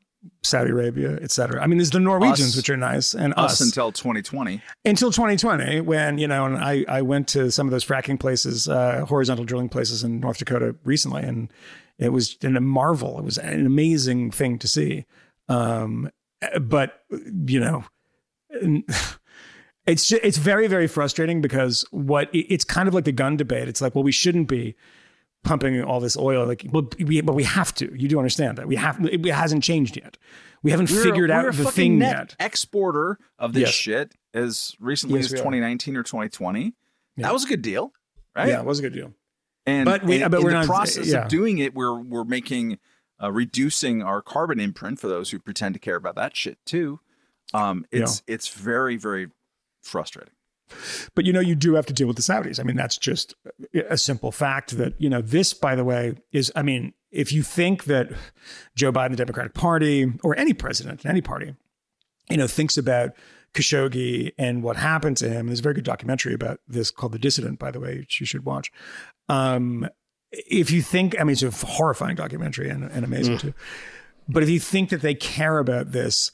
Saudi 0.43 0.71
Arabia, 0.71 1.19
et 1.23 1.31
cetera. 1.31 1.63
I 1.63 1.67
mean, 1.67 1.79
there's 1.79 1.91
the 1.91 2.01
Norwegians, 2.01 2.51
Us. 2.51 2.57
which 2.57 2.71
are 2.71 2.77
nice, 2.77 3.15
and 3.15 3.33
Us, 3.37 3.53
us, 3.53 3.61
until 3.61 3.93
2020. 3.93 4.61
until 4.85 5.13
2020 5.13 5.81
when 5.83 6.19
you 6.19 6.27
know 6.27 6.47
and 6.47 6.57
i 6.57 6.85
i 6.89 7.01
went 7.03 7.29
to 7.29 7.51
some 7.51 7.67
of 7.67 7.71
those 7.71 7.85
fracking 7.85 8.19
places 8.19 8.69
uh 8.69 9.05
horizontal 9.05 9.45
drilling 9.45 9.69
places 9.69 10.03
in 10.03 10.19
north 10.21 10.39
dakota 10.39 10.75
recently 10.85 11.23
and 11.23 11.49
it 11.99 12.09
was 12.11 12.37
an, 12.43 12.57
a 12.57 12.61
marvel 12.61 13.19
it 13.19 13.25
was 13.25 13.39
an 13.39 13.67
amazing 13.67 14.31
thing 14.33 14.59
to 14.59 14.67
see 14.67 15.05
um 15.49 16.11
but 16.61 17.05
you 17.47 17.61
know 17.61 17.85
it's 19.87 20.09
ju- 20.09 20.19
it's 20.23 20.37
very 20.39 20.67
very 20.67 20.87
frustrating 20.87 21.41
because 21.41 21.85
what 21.91 22.29
it's 22.33 22.65
kind 22.65 22.89
of 22.89 22.95
like 22.95 23.05
the 23.05 23.13
gun 23.13 23.37
debate 23.37 23.69
it's 23.69 23.81
like 23.81 23.95
well 23.95 24.05
we 24.05 24.13
shouldn't 24.13 24.49
be 24.49 24.75
pumping 25.45 25.81
all 25.83 26.01
this 26.01 26.17
oil 26.17 26.45
like 26.47 26.67
well 26.73 26.89
we, 26.99 27.21
but 27.21 27.35
we 27.35 27.45
have 27.45 27.73
to 27.75 27.95
you 27.97 28.09
do 28.09 28.19
understand 28.19 28.59
that 28.59 28.67
we 28.67 28.75
have 28.77 28.99
it 29.05 29.25
hasn't 29.27 29.63
changed 29.63 29.97
yet 29.97 30.19
we 30.63 30.71
haven't 30.73 30.91
We're- 30.91 31.03
figured 31.05 31.31
we're 31.31 31.37
out 31.49 31.55
the 31.55 31.71
thing 31.71 31.99
net 31.99 32.35
yet 32.39 32.47
exporter 32.47 33.19
of 33.39 33.53
this 33.53 33.63
Yes. 33.63 33.71
shit 33.75 34.15
as 34.35 34.75
recently 34.81 35.21
Yes, 35.21 35.27
as 35.27 35.33
we 35.33 35.39
are. 35.39 35.43
2019 35.43 35.97
or 35.97 36.03
2020. 36.03 36.75
Yeah. 37.17 37.23
That 37.27 37.33
was 37.33 37.45
a 37.45 37.49
good 37.49 37.63
deal, 37.63 37.93
right? 38.35 38.49
yeah 38.49 38.61
it 38.61 38.67
was 38.67 38.81
a 38.81 38.83
good 38.83 38.93
deal 38.93 39.15
And 39.65 39.85
But 39.85 40.05
we- 40.05 40.21
and 40.23 40.31
but 40.31 40.39
in 40.39 40.45
we're 40.45 40.51
the 40.51 40.57
not- 40.59 40.67
process 40.67 41.07
yeah. 41.07 41.23
of 41.25 41.29
doing 41.29 41.59
it, 41.59 41.75
we're 41.75 41.99
we're 42.01 42.25
making 42.25 42.79
uh, 43.23 43.31
reducing 43.33 44.03
our 44.03 44.21
carbon 44.21 44.59
imprint 44.61 44.99
for 45.01 45.09
those 45.09 45.31
who 45.31 45.39
pretend 45.39 45.75
to 45.75 45.79
care 45.81 45.97
about 45.97 46.17
that 46.17 46.37
shit 46.37 46.59
too. 46.67 47.01
Um, 47.55 47.87
it's 47.93 48.23
it's 48.27 48.49
very 48.49 48.97
very 48.97 49.29
frustrating. 49.87 50.35
But 51.15 51.25
you 51.25 51.33
know, 51.33 51.41
you 51.41 51.55
do 51.55 51.75
have 51.75 51.87
to 51.87 51.93
deal 51.93 52.09
with 52.09 52.17
the 52.17 52.23
Saudis. 52.23 52.59
I 52.59 52.65
mean, 52.65 52.77
that's 52.77 52.99
just 52.99 53.35
a 53.89 53.97
simple 53.97 54.33
fact 54.33 54.77
that, 54.79 54.95
you 54.99 55.09
know, 55.09 55.23
this, 55.23 55.55
by 55.55 55.77
the 55.77 55.85
way, 55.85 56.17
is, 56.33 56.51
I 56.57 56.63
mean, 56.63 56.93
if 57.13 57.33
you 57.33 57.43
think 57.43 57.85
that 57.85 58.11
Joe 58.75 58.93
Biden, 58.93 59.11
the 59.11 59.17
Democratic 59.17 59.55
Party, 59.55 60.13
or 60.25 60.37
any 60.37 60.53
president 60.53 61.05
in 61.05 61.11
any 61.11 61.21
party, 61.21 61.55
you 62.29 62.37
know, 62.37 62.49
thinks 62.49 62.77
about 62.77 63.11
Khashoggi 63.55 64.33
and 64.37 64.63
what 64.63 64.77
happened 64.77 65.17
to 65.19 65.29
him, 65.29 65.47
there's 65.47 65.61
a 65.61 65.63
very 65.63 65.77
good 65.77 65.85
documentary 65.85 66.35
about 66.35 66.59
this 66.67 66.91
called 66.91 67.13
The 67.13 67.19
Dissident, 67.19 67.59
by 67.61 67.71
the 67.71 67.81
way, 67.81 67.99
which 67.99 68.21
you 68.21 68.27
should 68.27 68.45
watch. 68.45 68.73
Um, 69.29 69.89
if 70.33 70.73
you 70.73 70.83
think, 70.83 71.19
I 71.19 71.25
mean, 71.25 71.33
it's 71.33 71.43
a 71.45 71.67
horrifying 71.67 72.17
documentary 72.17 72.69
and, 72.69 72.85
and 72.91 73.05
amazing 73.05 73.39
too. 73.39 73.55
But 74.29 74.43
if 74.43 74.49
you 74.49 74.59
think 74.59 74.91
that 74.91 75.01
they 75.01 75.15
care 75.15 75.59
about 75.59 75.93
this, 75.93 76.33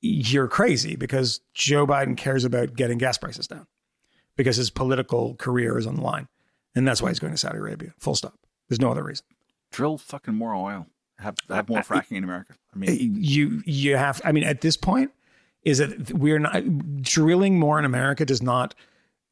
you're 0.00 0.48
crazy 0.48 0.96
because 0.96 1.40
Joe 1.54 1.86
Biden 1.86 2.16
cares 2.16 2.44
about 2.44 2.74
getting 2.74 2.98
gas 2.98 3.18
prices 3.18 3.46
down 3.46 3.66
because 4.36 4.56
his 4.56 4.70
political 4.70 5.34
career 5.34 5.78
is 5.78 5.86
on 5.86 5.96
the 5.96 6.02
line. 6.02 6.28
And 6.74 6.86
that's 6.86 7.02
why 7.02 7.08
he's 7.08 7.18
going 7.18 7.32
to 7.32 7.38
Saudi 7.38 7.58
Arabia. 7.58 7.92
Full 7.98 8.14
stop. 8.14 8.38
There's 8.68 8.80
no 8.80 8.90
other 8.90 9.02
reason. 9.02 9.26
Drill 9.72 9.98
fucking 9.98 10.34
more 10.34 10.54
oil. 10.54 10.86
Have 11.18 11.36
have 11.48 11.68
more 11.68 11.80
fracking 11.80 12.16
in 12.16 12.24
America. 12.24 12.54
I 12.74 12.78
mean, 12.78 13.16
You 13.18 13.62
you 13.66 13.96
have 13.96 14.22
I 14.24 14.32
mean 14.32 14.44
at 14.44 14.62
this 14.62 14.76
point 14.76 15.10
is 15.62 15.78
that 15.78 16.12
we're 16.12 16.38
not 16.38 17.02
drilling 17.02 17.58
more 17.58 17.78
in 17.78 17.84
America 17.84 18.24
does 18.24 18.40
not, 18.40 18.74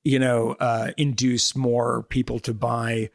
you 0.05 0.19
know, 0.19 0.57
uh, 0.61 0.91
induce 0.99 1.57
more 1.57 2.03
people 2.03 2.39
to 2.41 2.53
buy, 2.53 3.09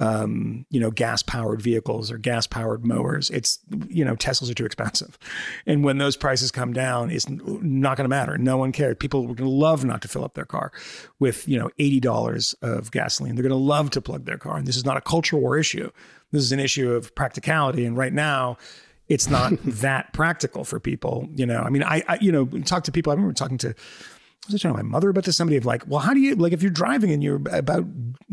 um, 0.00 0.64
you 0.70 0.78
know, 0.78 0.90
gas 0.90 1.22
powered 1.22 1.60
vehicles 1.60 2.10
or 2.10 2.18
gas 2.18 2.46
powered 2.46 2.84
mowers. 2.84 3.30
It's, 3.30 3.58
you 3.88 4.04
know, 4.04 4.14
Teslas 4.14 4.50
are 4.50 4.54
too 4.54 4.66
expensive. 4.66 5.18
And 5.66 5.82
when 5.82 5.98
those 5.98 6.16
prices 6.16 6.50
come 6.50 6.72
down, 6.72 7.10
it's 7.10 7.28
not 7.28 7.96
going 7.96 8.04
to 8.04 8.08
matter. 8.08 8.38
No 8.38 8.56
one 8.56 8.70
cares. 8.70 8.96
People 8.98 9.22
are 9.22 9.34
going 9.34 9.36
to 9.38 9.48
love 9.48 9.84
not 9.84 10.02
to 10.02 10.08
fill 10.08 10.24
up 10.24 10.34
their 10.34 10.44
car 10.44 10.72
with, 11.18 11.48
you 11.48 11.58
know, 11.58 11.70
$80 11.78 12.54
of 12.62 12.90
gasoline. 12.92 13.34
They're 13.34 13.42
going 13.42 13.50
to 13.50 13.56
love 13.56 13.90
to 13.90 14.00
plug 14.00 14.24
their 14.24 14.38
car. 14.38 14.56
And 14.56 14.66
this 14.66 14.76
is 14.76 14.84
not 14.84 14.96
a 14.96 15.00
culture 15.00 15.36
war 15.36 15.58
issue. 15.58 15.90
This 16.30 16.42
is 16.42 16.52
an 16.52 16.60
issue 16.60 16.92
of 16.92 17.14
practicality. 17.14 17.84
And 17.84 17.96
right 17.96 18.12
now, 18.12 18.56
it's 19.08 19.28
not 19.28 19.52
that 19.64 20.12
practical 20.12 20.64
for 20.64 20.78
people. 20.78 21.28
You 21.34 21.46
know, 21.46 21.60
I 21.60 21.70
mean, 21.70 21.82
I, 21.82 22.04
I, 22.06 22.18
you 22.20 22.30
know, 22.30 22.46
talk 22.46 22.84
to 22.84 22.92
people. 22.92 23.10
I 23.10 23.14
remember 23.14 23.34
talking 23.34 23.58
to, 23.58 23.70
I 23.70 24.52
was 24.52 24.62
talking 24.62 24.76
to 24.76 24.82
my 24.82 24.88
mother 24.88 25.08
about 25.08 25.24
this? 25.24 25.36
Somebody 25.36 25.56
of 25.56 25.66
like, 25.66 25.82
well, 25.88 26.00
how 26.00 26.14
do 26.14 26.20
you 26.20 26.36
like 26.36 26.52
if 26.52 26.62
you're 26.62 26.70
driving 26.70 27.10
and 27.10 27.22
you're 27.22 27.42
about 27.50 27.84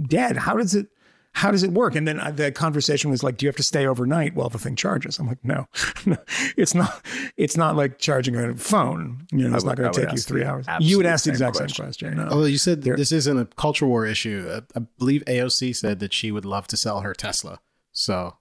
dead? 0.08 0.38
How 0.38 0.56
does 0.56 0.76
it? 0.76 0.88
How 1.36 1.52
does 1.52 1.64
it 1.64 1.72
work? 1.72 1.96
And 1.96 2.08
then 2.08 2.18
uh, 2.20 2.32
the 2.32 2.50
conversation 2.50 3.12
was 3.12 3.22
like, 3.22 3.36
do 3.36 3.46
you 3.46 3.50
have 3.50 3.58
to 3.58 3.64
stay 3.64 3.86
overnight 3.86 4.36
while 4.36 4.48
the 4.48 4.58
thing 4.58 4.76
charges? 4.78 5.20
I'm 5.20 5.28
like, 5.28 5.44
no, 5.44 5.68
no 6.06 6.16
it's 6.58 6.74
not. 6.74 7.06
It's 7.36 7.58
not 7.58 7.76
like 7.76 8.00
charging 8.00 8.38
a 8.38 8.56
phone. 8.56 9.28
You 9.34 9.50
know, 9.50 9.56
it's 9.56 9.66
I 9.66 9.68
not 9.68 9.78
going 9.78 9.92
to 9.92 10.02
take 10.06 10.12
you 10.14 10.18
three 10.20 10.46
hours. 10.46 10.66
You 10.80 10.96
would 10.96 11.06
ask 11.06 11.26
the 11.26 11.32
exact 11.32 11.58
question. 11.58 11.76
same 11.76 11.86
question. 11.86 12.16
No. 12.18 12.28
Oh, 12.32 12.46
you 12.46 12.58
said 12.58 12.84
There- 12.84 12.96
this 12.96 13.12
isn't 13.12 13.38
a 13.38 13.46
culture 13.58 13.86
war 13.86 14.06
issue. 14.06 14.50
I, 14.50 14.80
I 14.80 14.84
believe 14.98 15.24
AOC 15.26 15.76
said 15.76 16.00
that 16.00 16.14
she 16.14 16.32
would 16.32 16.46
love 16.46 16.68
to 16.68 16.78
sell 16.78 17.02
her 17.02 17.14
Tesla. 17.14 17.60
So 17.92 18.38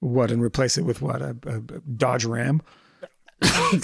What 0.00 0.30
and 0.30 0.42
replace 0.42 0.78
it 0.78 0.84
with 0.86 1.02
what 1.02 1.20
a, 1.20 1.36
a, 1.46 1.56
a 1.58 1.80
Dodge 1.96 2.24
Ram? 2.24 2.62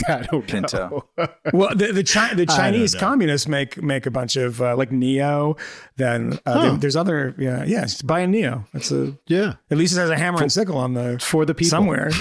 I 0.08 0.26
don't 0.30 0.46
Pinto. 0.46 1.06
know. 1.18 1.28
Well, 1.52 1.74
the 1.76 1.92
the, 1.92 2.02
Chi- 2.04 2.34
the 2.34 2.46
Chinese 2.46 2.94
communists 2.94 3.46
make 3.46 3.80
make 3.82 4.04
a 4.06 4.10
bunch 4.10 4.34
of 4.36 4.60
uh, 4.60 4.76
like 4.76 4.90
NIO. 4.90 5.58
Then 5.96 6.38
uh, 6.46 6.52
Huh. 6.52 6.62
there- 6.62 6.76
there's 6.78 6.96
other 6.96 7.34
yeah 7.38 7.62
yeah. 7.64 7.82
just 7.82 8.06
Buy 8.06 8.20
a 8.20 8.26
NIO. 8.26 8.64
That's 8.72 8.90
a 8.90 9.16
yeah, 9.26 9.54
at 9.70 9.78
least 9.78 9.96
it 9.96 10.00
has 10.00 10.10
a 10.10 10.16
hammer 10.16 10.42
and 10.42 10.50
sickle 10.52 10.76
on 10.78 10.94
the 10.94 11.18
for 11.20 11.44
the 11.44 11.54
people. 11.54 11.70
somewhere 11.70 12.10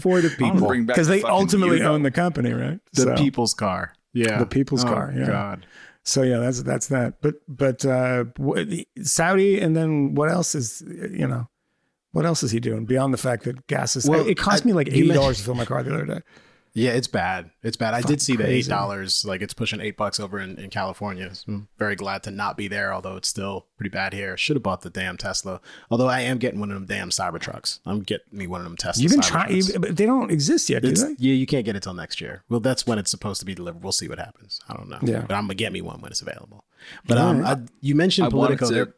for 0.00 0.20
the 0.20 0.34
people. 0.38 0.68
because 0.84 1.08
they 1.08 1.22
ultimately 1.22 1.80
Yugo. 1.80 1.86
own 1.86 2.02
the 2.02 2.10
company, 2.10 2.52
right? 2.52 2.80
The 2.92 3.02
So- 3.02 3.14
people's 3.16 3.54
car. 3.54 3.94
Yeah, 4.12 4.38
The 4.38 4.46
people's 4.46 4.84
Oh, 4.84 4.88
car, 4.88 5.14
yeah. 5.16 5.26
God. 5.26 5.66
So 6.04 6.22
yeah, 6.22 6.38
that's 6.38 6.62
that's 6.64 6.88
that. 6.88 7.20
But 7.20 7.34
but 7.46 7.84
uh, 7.84 8.24
wh- 8.38 8.64
the- 8.66 8.88
Saudi, 9.02 9.60
and 9.60 9.76
then 9.76 10.14
what 10.14 10.30
else 10.30 10.54
is 10.56 10.82
you 10.86 11.28
know, 11.28 11.48
what 12.12 12.24
else 12.26 12.42
is 12.42 12.50
he 12.50 12.60
doing 12.60 12.84
beyond 12.86 13.12
the 13.14 13.18
fact 13.18 13.44
that 13.44 13.66
gas 13.66 13.96
is? 13.96 14.08
Well, 14.08 14.26
it 14.26 14.36
cost 14.36 14.64
I- 14.64 14.66
me 14.66 14.72
like 14.72 14.88
eighty 14.88 15.08
dollars 15.08 15.38
to 15.38 15.44
fill 15.44 15.54
my 15.54 15.64
car 15.64 15.82
the 15.82 15.94
other 15.94 16.06
day. 16.06 16.20
Yeah, 16.72 16.90
it's 16.92 17.08
bad. 17.08 17.50
It's 17.64 17.76
bad. 17.76 17.94
I 17.94 18.00
did 18.00 18.22
see 18.22 18.36
the 18.36 18.46
eight 18.48 18.68
dollars. 18.68 19.24
Like 19.24 19.42
it's 19.42 19.52
pushing 19.52 19.80
eight 19.80 19.96
bucks 19.96 20.20
over 20.20 20.38
in, 20.38 20.56
in 20.56 20.70
California. 20.70 21.34
So 21.34 21.42
I'm 21.48 21.68
very 21.78 21.96
glad 21.96 22.22
to 22.22 22.30
not 22.30 22.56
be 22.56 22.68
there, 22.68 22.94
although 22.94 23.16
it's 23.16 23.26
still 23.26 23.66
pretty 23.76 23.90
bad 23.90 24.12
here. 24.12 24.36
Should 24.36 24.54
have 24.54 24.62
bought 24.62 24.82
the 24.82 24.88
damn 24.90 25.16
Tesla. 25.16 25.60
Although 25.90 26.06
I 26.06 26.20
am 26.20 26.38
getting 26.38 26.60
one 26.60 26.70
of 26.70 26.76
them 26.76 26.86
damn 26.86 27.10
Cybertrucks. 27.10 27.80
I'm 27.84 28.02
getting 28.02 28.26
me 28.38 28.46
one 28.46 28.60
of 28.60 28.66
them 28.66 28.76
Tesla. 28.76 29.02
You 29.02 29.08
can 29.08 29.20
try, 29.20 29.48
Cybertrucks. 29.48 29.80
but 29.80 29.96
they 29.96 30.06
don't 30.06 30.30
exist 30.30 30.70
yet, 30.70 30.82
do 30.82 30.90
It's, 30.90 31.02
they? 31.02 31.16
yeah, 31.18 31.34
you 31.34 31.44
can't 31.44 31.64
get 31.64 31.74
it 31.74 31.82
till 31.82 31.92
next 31.94 32.20
year. 32.20 32.44
Well, 32.48 32.60
that's 32.60 32.86
when 32.86 33.00
it's 33.00 33.10
supposed 33.10 33.40
to 33.40 33.46
be 33.46 33.54
delivered. 33.56 33.82
We'll 33.82 33.90
see 33.90 34.06
what 34.06 34.20
happens. 34.20 34.60
I 34.68 34.74
don't 34.74 34.88
know. 34.88 34.98
Yeah. 35.02 35.22
but 35.22 35.34
I'm 35.34 35.46
gonna 35.46 35.54
get 35.56 35.72
me 35.72 35.80
one 35.80 36.00
when 36.00 36.12
it's 36.12 36.22
available. 36.22 36.64
But 37.04 37.18
um, 37.18 37.44
I, 37.44 37.58
you 37.80 37.96
mentioned 37.96 38.28
I 38.28 38.30
Politico. 38.30 38.92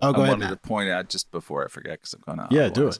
Oh, 0.00 0.12
go 0.12 0.20
I 0.20 0.24
ahead, 0.24 0.38
wanted 0.38 0.50
Matt. 0.50 0.62
to 0.62 0.68
point 0.68 0.90
out 0.90 1.08
just 1.08 1.30
before 1.30 1.64
I 1.64 1.68
forget 1.68 2.00
because 2.00 2.14
I'm 2.14 2.22
going 2.26 2.48
to 2.48 2.54
Yeah, 2.54 2.68
do 2.68 2.88
it. 2.88 2.98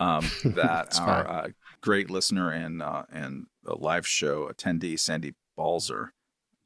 Um, 0.00 0.24
that 0.54 0.98
our 1.00 1.28
uh, 1.28 1.48
great 1.80 2.10
listener 2.10 2.50
and 2.50 2.82
uh, 2.82 3.04
and 3.12 3.46
a 3.66 3.74
live 3.74 4.06
show 4.06 4.48
attendee 4.48 4.98
Sandy 4.98 5.34
Balzer 5.56 6.12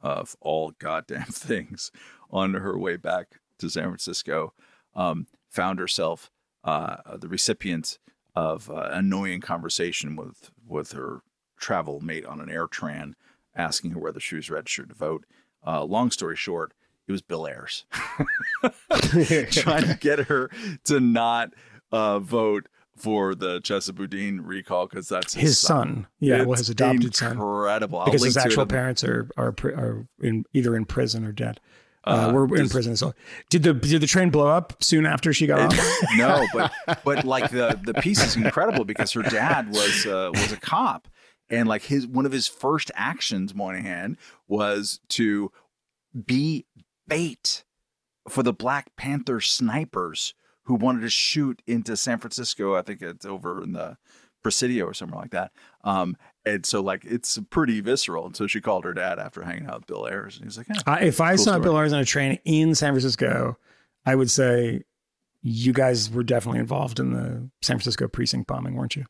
of 0.01 0.37
all 0.41 0.73
goddamn 0.79 1.25
things 1.31 1.91
on 2.31 2.55
her 2.55 2.79
way 2.79 2.97
back 2.97 3.41
to 3.59 3.69
San 3.71 3.85
Francisco 3.85 4.53
um, 4.95 5.27
found 5.49 5.79
herself 5.79 6.31
uh, 6.65 6.97
the 7.17 7.29
recipient 7.29 7.99
of 8.35 8.71
uh, 8.71 8.89
annoying 8.93 9.41
conversation 9.41 10.17
with 10.17 10.51
with 10.67 10.93
her 10.93 11.23
travel 11.59 12.01
mate 12.01 12.25
on 12.27 12.41
an 12.41 12.49
AirTrain, 12.49 13.15
asking 13.57 13.93
her 13.93 14.01
whether 14.01 14.21
she 14.21 14.37
was 14.37 14.51
registered 14.51 14.89
to 14.91 14.95
vote. 14.95 15.25
Uh, 15.67 15.85
long 15.85 16.11
story 16.11 16.37
short, 16.37 16.73
it 17.13 17.17
was 17.17 17.23
Bill 17.23 17.47
Ayers 17.47 17.85
trying 19.51 19.85
to 19.85 19.99
get 20.01 20.21
her 20.21 20.51
to 20.85 20.99
not 20.99 21.53
uh, 21.91 22.19
vote 22.19 22.69
for 22.97 23.35
the 23.35 23.61
Chesa 23.61 23.95
Boudin 23.95 24.43
recall 24.45 24.87
because 24.87 25.09
that's 25.09 25.35
his, 25.35 25.43
His 25.43 25.59
son, 25.59 26.07
yeah, 26.21 26.45
well, 26.45 26.57
his 26.57 26.71
adopted 26.71 27.15
son, 27.15 27.33
Incredible. 27.33 28.03
Because 28.05 28.25
his 28.25 28.37
actual 28.37 28.67
parents 28.67 29.05
are 29.05 29.29
are 29.37 29.55
are 29.65 30.07
in 30.21 30.45
either 30.55 30.75
in 30.77 30.85
prison 30.87 31.25
or 31.27 31.33
dead. 31.33 31.61
Uh, 32.05 32.29
Uh, 32.31 32.33
we're 32.33 32.57
in 32.57 32.69
prison. 32.69 32.97
So, 32.97 33.15
did 33.51 33.63
the 33.63 33.75
did 33.75 34.01
the 34.01 34.07
train 34.07 34.31
blow 34.31 34.49
up 34.49 34.83
soon 34.83 35.05
after 35.07 35.33
she 35.33 35.47
got 35.47 35.61
off? 35.61 35.97
no, 36.17 36.47
but 36.55 36.73
but 37.05 37.25
like 37.25 37.51
the 37.51 37.79
the 37.85 37.95
piece 37.95 38.25
is 38.25 38.37
incredible 38.37 38.85
because 38.85 39.13
her 39.13 39.23
dad 39.23 39.69
was 39.69 40.07
uh, 40.07 40.31
was 40.33 40.51
a 40.53 40.57
cop, 40.57 41.09
and 41.51 41.69
like 41.69 41.83
his 41.83 42.07
one 42.07 42.27
of 42.27 42.33
his 42.33 42.47
first 42.47 42.91
actions, 42.95 43.55
Moynihan, 43.55 44.17
was 44.49 45.01
to 45.11 45.53
be 46.27 46.67
bait 47.09 47.65
for 48.29 48.43
the 48.43 48.53
Black 48.53 48.95
Panther 48.97 49.41
snipers 49.41 50.35
who 50.65 50.75
wanted 50.75 51.01
to 51.01 51.11
shoot 51.11 51.61
into 51.67 51.97
San 51.97 52.19
Francisco. 52.19 52.77
I 52.77 52.83
think 52.83 53.03
it's 53.03 53.27
over 53.27 53.63
in 53.63 53.73
the 53.73 53.97
Presidio 54.43 54.87
or 54.87 54.95
somewhere 54.95 55.21
like 55.21 55.31
that. 55.31 55.53
Um, 55.85 56.17
and 56.45 56.67
so 56.67 56.81
like 56.81 57.05
it's 57.05 57.39
pretty 57.51 57.81
visceral. 57.81 58.27
And 58.27 58.37
so 58.37 58.47
she 58.47 58.61
called 58.61 58.85
her 58.85 58.95
dad 58.95 59.19
after 59.19 59.43
hanging 59.43 59.67
out 59.67 59.81
with 59.81 59.87
Bill 59.87 60.07
Ayers, 60.07 60.37
and 60.37 60.45
he's 60.45 60.59
like, 60.59 60.69
"Yeah, 60.69 60.81
I, 60.87 61.01
if 61.03 61.21
I 61.21 61.37
Cool 61.37 61.45
saw 61.45 61.51
story. 61.53 61.63
Bill 61.63 61.79
Ayers 61.79 61.93
on 61.93 62.01
a 62.01 62.05
train 62.05 62.39
in 62.45 62.75
San 62.75 62.93
Francisco, 62.93 63.59
I 64.05 64.15
would 64.15 64.31
say 64.31 64.83
you 65.43 65.73
guys 65.73 66.11
were 66.11 66.25
definitely 66.25 66.61
involved 66.61 66.99
in 66.99 67.13
the 67.13 67.49
San 67.63 67.77
Francisco 67.77 68.09
precinct 68.09 68.47
bombing, 68.49 68.75
weren't 68.75 68.97
you?" 68.97 69.07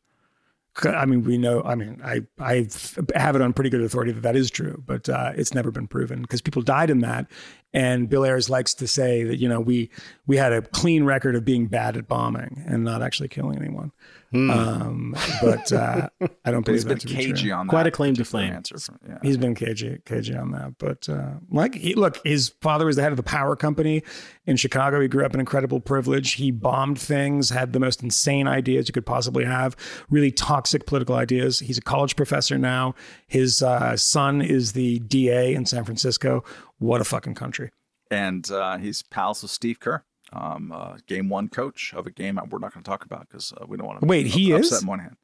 I 0.83 1.05
mean, 1.05 1.23
we 1.23 1.37
know. 1.37 1.61
I 1.63 1.75
mean, 1.75 2.01
I 2.03 2.21
I 2.39 2.67
have 3.15 3.35
it 3.35 3.41
on 3.41 3.53
pretty 3.53 3.69
good 3.69 3.81
authority 3.81 4.11
that 4.11 4.21
that 4.21 4.35
is 4.35 4.49
true, 4.49 4.83
but 4.85 5.07
uh, 5.07 5.31
it's 5.35 5.53
never 5.53 5.71
been 5.71 5.87
proven 5.87 6.21
because 6.21 6.41
people 6.41 6.61
died 6.61 6.89
in 6.89 6.99
that. 6.99 7.29
And 7.73 8.07
Bill 8.09 8.23
Ayers 8.25 8.49
likes 8.49 8.73
to 8.75 8.87
say 8.87 9.23
that 9.23 9.37
you 9.37 9.49
know 9.49 9.59
we 9.59 9.89
we 10.27 10.37
had 10.37 10.53
a 10.53 10.61
clean 10.61 11.03
record 11.03 11.35
of 11.35 11.43
being 11.43 11.67
bad 11.67 11.97
at 11.97 12.07
bombing 12.07 12.63
and 12.67 12.83
not 12.83 13.01
actually 13.01 13.29
killing 13.29 13.57
anyone. 13.57 13.91
Um, 14.35 15.15
but 15.43 15.71
uh, 15.71 16.09
I 16.43 16.49
don't 16.49 16.65
But 16.65 16.73
he's 16.73 16.83
believe 16.83 16.85
been 16.85 16.97
that 16.97 16.99
to 17.01 17.07
be 17.07 17.13
true. 17.13 17.33
cagey 17.33 17.51
on 17.51 17.67
that. 17.67 17.69
Quite 17.69 17.85
a 17.85 17.91
claim 17.91 18.15
to 18.15 18.21
particular 18.23 18.45
fame. 18.47 18.53
Answer 18.55 18.77
from, 18.79 18.99
yeah. 19.07 19.19
He's 19.21 19.37
been 19.37 19.53
cagey, 19.53 19.99
cagey 20.05 20.35
on 20.35 20.51
that. 20.53 20.79
But 20.79 21.07
uh, 21.07 21.33
like, 21.51 21.75
he, 21.75 21.93
look, 21.93 22.19
his 22.25 22.49
father 22.59 22.87
was 22.87 22.95
the 22.95 23.03
head 23.03 23.11
of 23.11 23.17
the 23.17 23.21
power 23.23 23.55
company 23.55 24.01
in 24.47 24.57
Chicago. 24.57 24.99
He 25.01 25.07
grew 25.07 25.23
up 25.23 25.35
in 25.35 25.39
incredible 25.39 25.79
privilege. 25.79 26.33
He 26.33 26.49
bombed 26.49 26.99
things, 26.99 27.51
had 27.51 27.73
the 27.73 27.79
most 27.79 28.01
insane 28.01 28.47
ideas 28.47 28.87
you 28.87 28.93
could 28.93 29.05
possibly 29.05 29.45
have, 29.45 29.75
really 30.09 30.31
toxic 30.31 30.87
political 30.87 31.13
ideas. 31.15 31.59
He's 31.59 31.77
a 31.77 31.81
college 31.83 32.15
professor 32.15 32.57
now. 32.57 32.95
His 33.27 33.61
uh, 33.61 33.95
son 33.97 34.41
is 34.41 34.73
the 34.73 34.97
DA 34.97 35.53
in 35.53 35.67
San 35.67 35.83
Francisco. 35.83 36.43
What 36.83 37.01
a 37.01 37.03
fucking 37.03 37.35
country. 37.35 37.71
and 38.11 38.49
uh, 38.51 38.77
he's 38.77 39.01
pals 39.03 39.41
with 39.41 39.51
Steve 39.51 39.79
Kerr, 39.79 40.03
um, 40.33 40.71
uh, 40.71 40.97
game 41.07 41.29
one 41.29 41.47
coach 41.49 41.93
of 41.95 42.05
a 42.07 42.11
game 42.11 42.35
we're 42.49 42.59
not 42.59 42.73
going 42.73 42.83
to 42.83 42.89
talk 42.89 43.05
about 43.05 43.27
because 43.29 43.53
uh, 43.53 43.65
we 43.67 43.77
don't 43.77 43.87
want 43.87 44.01
to. 44.01 44.05
Wait, 44.05 44.27
he 44.27 44.51
upset 44.51 44.79
is? 44.79 44.85
Moynihan. 44.85 45.15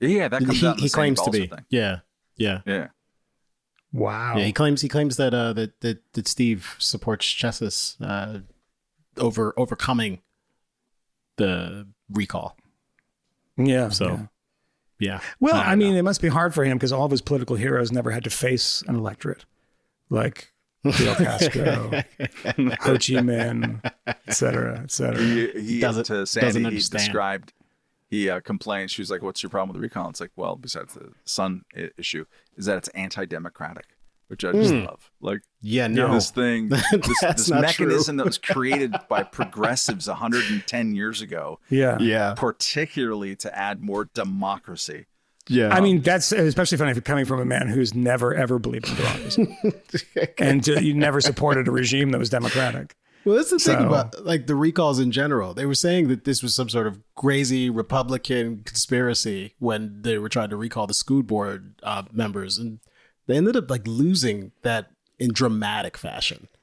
Yeah, 0.00 0.28
that 0.28 0.44
comes 0.44 0.60
He, 0.60 0.66
out. 0.66 0.80
he 0.80 0.88
claims 0.88 1.20
to 1.22 1.30
be. 1.30 1.46
Thing. 1.46 1.64
Yeah, 1.70 2.00
yeah, 2.36 2.60
Yeah, 2.66 2.88
Wow. 3.92 4.36
yeah. 4.36 4.44
He 4.44 4.52
claims 4.52 4.80
he 4.80 4.88
claims 4.88 5.16
that 5.16 5.32
uh 5.32 5.52
that 5.52 5.80
that, 5.82 5.98
that 6.14 6.26
Steve 6.26 6.74
supports 6.78 7.24
Chesa's 7.26 7.96
uh 8.00 8.40
over 9.16 9.54
overcoming 9.56 10.20
the 11.36 11.86
recall. 12.10 12.56
yeah. 13.56 13.88
So, 13.90 14.06
yeah. 14.08 14.26
Yeah. 14.98 15.20
Well, 15.40 15.54
I 15.56 15.60
I, 15.60 15.68
don't 15.70 15.78
mean, 15.80 15.94
it 15.96 16.02
must 16.02 16.20
be 16.22 16.28
hard 16.28 16.54
for 16.54 16.64
him 16.64 16.76
because 16.78 16.92
all 16.92 17.04
of 17.04 17.10
his 17.10 17.20
political 17.22 17.56
heroes 17.56 17.90
never 17.92 18.10
had 18.12 18.24
to 18.24 18.30
face 18.30 18.82
an 18.86 18.94
electorate 18.96 19.44
like 20.10 20.51
Fidel 20.90 21.14
Castro, 21.14 21.62
Ho 22.82 22.92
Chi 22.94 23.20
Minh, 23.22 23.80
et 24.06 24.34
cetera, 24.34 24.80
et 24.82 24.90
cetera. 24.90 25.20
he, 25.22 25.48
he 25.52 25.80
Doesn't- 25.80 26.04
to 26.04 26.12
doesn't 26.14 26.26
Sandy. 26.26 26.60
He 26.60 26.66
understand. 26.66 27.04
described. 27.04 27.52
He 28.08 28.28
uh, 28.28 28.40
complained. 28.40 28.90
She 28.90 29.00
was 29.00 29.10
like, 29.10 29.22
"What's 29.22 29.42
your 29.42 29.50
problem 29.50 29.68
with 29.68 29.76
the 29.76 29.80
recall?" 29.82 30.10
It's 30.10 30.20
like, 30.20 30.32
well, 30.36 30.56
besides 30.56 30.94
the 30.94 31.12
son 31.24 31.64
i- 31.76 31.90
issue, 31.96 32.24
is 32.56 32.66
that 32.66 32.76
it's 32.78 32.88
anti-democratic, 32.88 33.86
which 34.28 34.44
I 34.44 34.52
just 34.52 34.74
love. 34.74 35.10
Like 35.22 35.40
Yeah, 35.62 35.86
no. 35.86 36.12
this 36.12 36.30
thing, 36.30 36.68
this, 36.68 36.84
this 37.20 37.48
not 37.48 37.62
mechanism 37.62 38.16
that 38.18 38.26
was 38.26 38.36
created 38.52 38.94
by 39.08 39.22
progressives 39.22 40.08
110 40.08 40.94
years 40.94 41.22
ago, 41.22 41.58
Yeah. 41.70 41.96
yeah. 42.00 42.34
particularly 42.36 43.34
to 43.36 43.56
add 43.58 43.80
more 43.80 44.10
democracy. 44.12 45.06
Yeah. 45.48 45.68
I 45.74 45.80
mean, 45.80 46.00
that's 46.02 46.30
especially 46.32 46.78
funny 46.78 46.92
if 46.92 47.02
coming 47.04 47.24
from 47.24 47.40
a 47.40 47.44
man 47.44 47.68
who's 47.68 47.94
never 47.94 48.34
ever 48.34 48.58
believed 48.58 48.88
in 48.88 48.94
democracy 48.96 49.58
and 50.38 50.68
uh, 50.68 50.72
you 50.80 50.94
never 50.94 51.20
supported 51.20 51.66
a 51.68 51.70
regime 51.70 52.10
that 52.10 52.18
was 52.18 52.30
democratic. 52.30 52.94
Well, 53.24 53.36
that's 53.36 53.50
the 53.50 53.58
thing 53.58 53.78
about 53.84 54.24
like 54.24 54.46
the 54.48 54.56
recalls 54.56 54.98
in 54.98 55.12
general. 55.12 55.54
They 55.54 55.66
were 55.66 55.76
saying 55.76 56.08
that 56.08 56.24
this 56.24 56.42
was 56.42 56.54
some 56.54 56.68
sort 56.68 56.86
of 56.88 57.00
crazy 57.14 57.70
Republican 57.70 58.62
conspiracy 58.64 59.54
when 59.60 60.02
they 60.02 60.18
were 60.18 60.28
trying 60.28 60.50
to 60.50 60.56
recall 60.56 60.86
the 60.88 60.94
school 60.94 61.22
board 61.22 61.74
uh, 61.84 62.02
members, 62.12 62.58
and 62.58 62.80
they 63.28 63.36
ended 63.36 63.54
up 63.56 63.70
like 63.70 63.86
losing 63.86 64.50
that 64.62 64.90
in 65.18 65.32
dramatic 65.32 65.96
fashion. 65.96 66.48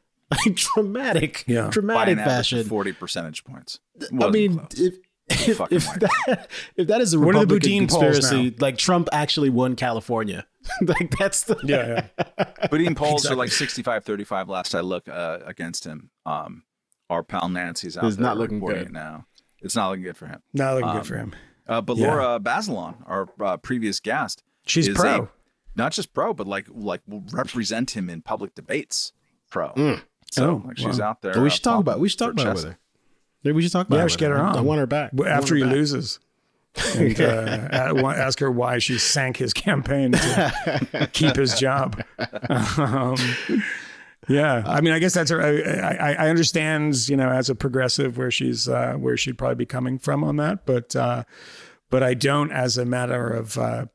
Like 0.45 0.57
dramatic, 0.57 1.43
Yeah. 1.47 1.63
By 1.63 1.69
dramatic 1.69 2.17
an 2.19 2.23
fashion. 2.23 2.63
40 2.63 2.91
percentage 2.93 3.43
points. 3.43 3.79
I 3.99 4.05
Wasn't 4.11 4.31
mean, 4.33 4.57
close. 4.59 4.79
if 4.79 4.93
if, 5.29 5.59
if, 5.71 5.85
that, 5.99 6.49
if 6.75 6.87
that 6.87 7.01
is 7.01 7.13
a 7.13 7.19
What 7.19 7.35
are 7.35 7.45
the 7.45 7.55
Republican 7.55 7.85
Boudin 7.85 7.87
polls 7.87 8.15
conspiracy, 8.19 8.49
now? 8.51 8.55
like 8.59 8.77
Trump 8.77 9.09
actually 9.11 9.49
won 9.49 9.75
California, 9.75 10.45
like 10.81 11.11
that's 11.17 11.43
the 11.43 11.57
Yeah, 11.63 12.07
yeah. 12.37 12.67
Boudin 12.71 12.95
polls 12.95 13.25
are 13.25 13.35
like 13.35 13.51
65 13.51 14.03
35 14.05 14.49
last 14.49 14.75
I 14.75 14.81
look 14.81 15.07
uh, 15.07 15.39
against 15.45 15.85
him. 15.85 16.09
Um, 16.25 16.63
our 17.09 17.23
pal 17.23 17.49
Nancy's 17.49 17.97
out 17.97 18.03
It's 18.05 18.17
not 18.17 18.37
looking 18.37 18.59
good. 18.59 18.77
it 18.77 18.91
now. 18.91 19.25
It's 19.61 19.75
not 19.75 19.89
looking 19.89 20.03
good 20.03 20.17
for 20.17 20.27
him. 20.27 20.41
Not 20.53 20.75
looking 20.75 20.89
Um, 20.89 20.97
good 20.97 21.07
for 21.07 21.17
him. 21.17 21.35
Uh, 21.67 21.81
but 21.81 21.97
Yeah. 21.97 22.07
Laura 22.07 22.39
Bazelon, 22.39 22.95
our 23.05 23.27
uh, 23.41 23.57
previous 23.57 23.99
guest, 23.99 24.43
She's 24.65 24.87
is 24.87 24.95
pro. 24.97 25.23
a- 25.23 25.29
not 25.75 25.91
just 25.91 26.13
pro, 26.13 26.33
but 26.33 26.47
like 26.47 26.65
like 26.69 27.01
will 27.07 27.23
represent 27.31 27.91
him 27.95 28.09
in 28.09 28.21
public 28.21 28.55
debates. 28.55 29.11
Pro. 29.49 29.69
Mm. 29.69 30.01
So 30.31 30.49
Oh, 30.63 30.67
like 30.67 30.77
she's 30.77 30.99
wow. 30.99 31.09
out 31.09 31.21
there. 31.21 31.33
But 31.33 31.41
we 31.41 31.47
uh, 31.47 31.49
should 31.49 31.63
talk 31.63 31.79
about. 31.79 31.99
We 31.99 32.09
should 32.09 32.19
talk 32.19 32.35
for 32.35 32.41
about 32.41 32.51
it 32.51 32.53
with 32.55 32.63
her. 32.65 32.77
Maybe 33.43 33.55
we 33.55 33.61
should 33.61 33.71
talk 33.71 33.87
about. 33.87 33.97
Yeah, 33.97 34.01
it 34.01 34.05
we 34.05 34.09
should 34.11 34.19
get 34.19 34.31
her 34.31 34.37
I- 34.39 34.49
on. 34.49 34.57
I 34.57 34.61
want 34.61 34.79
her 34.79 34.85
back. 34.87 35.11
Well, 35.13 35.29
want 35.29 35.41
after 35.43 35.53
her 35.55 35.57
he 35.57 35.63
back. 35.63 35.73
loses. 35.73 36.19
And 36.95 37.19
uh, 37.19 37.69
ask 38.15 38.39
her 38.39 38.51
why 38.51 38.77
she 38.79 38.97
sank 38.99 39.37
his 39.37 39.53
campaign 39.53 40.11
to 40.13 41.09
keep 41.13 41.35
his 41.35 41.59
job. 41.59 42.01
Um, 42.77 43.15
yeah, 44.27 44.63
I 44.65 44.81
mean, 44.81 44.93
I 44.93 44.99
guess 44.99 45.13
that's 45.15 45.31
her. 45.31 45.41
I, 45.41 46.11
I, 46.11 46.13
I 46.25 46.29
understand, 46.29 47.09
you 47.09 47.17
know, 47.17 47.29
as 47.31 47.49
a 47.49 47.55
progressive, 47.55 48.17
where 48.17 48.29
she's 48.29 48.69
uh, 48.69 48.93
where 48.93 49.17
she'd 49.17 49.37
probably 49.37 49.55
be 49.55 49.65
coming 49.65 49.97
from 49.97 50.23
on 50.23 50.35
that, 50.35 50.65
but 50.67 50.95
uh, 50.95 51.23
but 51.89 52.03
I 52.03 52.13
don't, 52.13 52.51
as 52.51 52.77
a 52.77 52.85
matter 52.85 53.27
of 53.27 53.57
uh, 53.57 53.85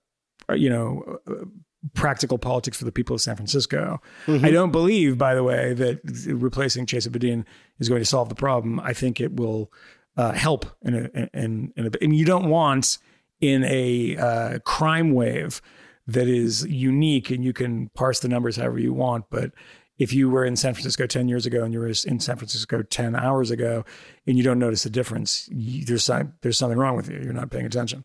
you 0.53 0.69
know, 0.69 1.19
uh, 1.29 1.45
practical 1.93 2.39
politics 2.39 2.79
for 2.79 2.85
the 2.85 2.93
people 2.93 3.15
of 3.15 3.21
San 3.21 3.37
Francisco. 3.37 4.01
I 4.27 4.51
don't 4.51 4.73
believe, 4.73 5.19
by 5.19 5.35
the 5.35 5.43
way, 5.43 5.75
that 5.75 6.01
replacing 6.27 6.87
Chesa 6.87 7.13
Boudin 7.13 7.45
is 7.79 7.89
going 7.89 8.01
to 8.01 8.07
solve 8.07 8.29
the 8.29 8.35
problem. 8.35 8.81
I 8.81 8.95
think 8.95 9.21
it 9.21 9.37
will 9.37 9.71
uh, 10.17 10.33
help 10.33 10.67
in 10.83 10.95
a, 10.95 11.29
in, 11.39 11.73
in 11.77 11.87
a, 11.87 11.91
and 12.01 12.17
you 12.17 12.25
don't 12.25 12.49
want 12.49 12.99
in 13.41 13.65
a 13.65 14.17
uh, 14.17 14.59
crime 14.61 15.13
wave 15.13 15.61
that 16.07 16.29
is 16.29 16.65
unique 16.67 17.31
and 17.31 17.45
you 17.45 17.53
can 17.53 17.89
parse 17.91 18.21
the 18.21 18.29
numbers 18.29 18.57
however 18.57 18.79
you 18.79 18.93
want. 18.93 19.27
But 19.31 19.53
if 19.99 20.13
you 20.13 20.29
were 20.29 20.45
in 20.45 20.57
San 20.57 20.75
Francisco 20.75 21.07
10 21.07 21.29
years 21.29 21.47
ago 21.47 21.65
and 21.65 21.73
you 21.73 21.81
were 21.81 21.87
in 21.87 22.21
San 22.21 22.37
Francisco 22.37 22.83
10 22.83 23.15
hours 23.15 23.51
ago 23.51 23.85
and 24.27 24.37
you 24.37 24.43
don't 24.43 24.59
notice 24.59 24.85
a 24.85 24.91
difference, 24.91 25.49
you, 25.53 25.85
there's, 25.85 26.11
there's 26.43 26.59
something 26.59 26.79
wrong 26.79 26.97
with 26.97 27.09
you. 27.09 27.21
You're 27.23 27.33
not 27.33 27.51
paying 27.51 27.67
attention. 27.67 28.05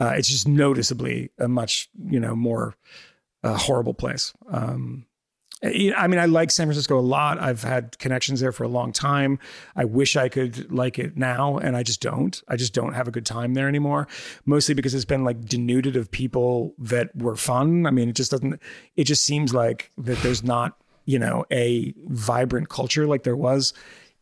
Uh, 0.00 0.14
it's 0.16 0.28
just 0.28 0.46
noticeably 0.46 1.30
a 1.38 1.48
much, 1.48 1.88
you 2.06 2.20
know, 2.20 2.36
more 2.36 2.74
uh, 3.42 3.56
horrible 3.56 3.94
place. 3.94 4.32
Um, 4.50 5.06
I 5.62 5.92
I 5.96 6.06
mean, 6.06 6.20
I 6.20 6.26
like 6.26 6.50
San 6.50 6.66
Francisco 6.66 6.98
a 6.98 7.00
lot. 7.00 7.38
I've 7.38 7.62
had 7.62 7.98
connections 7.98 8.40
there 8.40 8.52
for 8.52 8.64
a 8.64 8.68
long 8.68 8.92
time. 8.92 9.38
I 9.74 9.84
wish 9.84 10.16
I 10.16 10.28
could 10.28 10.70
like 10.70 10.98
it 10.98 11.16
now, 11.16 11.56
and 11.56 11.76
I 11.76 11.82
just 11.82 12.00
don't. 12.00 12.40
I 12.48 12.56
just 12.56 12.74
don't 12.74 12.92
have 12.92 13.08
a 13.08 13.10
good 13.10 13.24
time 13.26 13.54
there 13.54 13.68
anymore. 13.68 14.06
Mostly 14.44 14.74
because 14.74 14.94
it's 14.94 15.04
been 15.04 15.24
like 15.24 15.44
denuded 15.46 15.96
of 15.96 16.10
people 16.10 16.74
that 16.78 17.14
were 17.16 17.36
fun. 17.36 17.86
I 17.86 17.90
mean, 17.90 18.08
it 18.08 18.16
just 18.16 18.30
doesn't. 18.30 18.60
It 18.96 19.04
just 19.04 19.24
seems 19.24 19.54
like 19.54 19.90
that 19.98 20.18
there's 20.18 20.44
not, 20.44 20.76
you 21.06 21.18
know, 21.18 21.46
a 21.50 21.94
vibrant 22.06 22.68
culture 22.68 23.06
like 23.06 23.22
there 23.22 23.36
was 23.36 23.72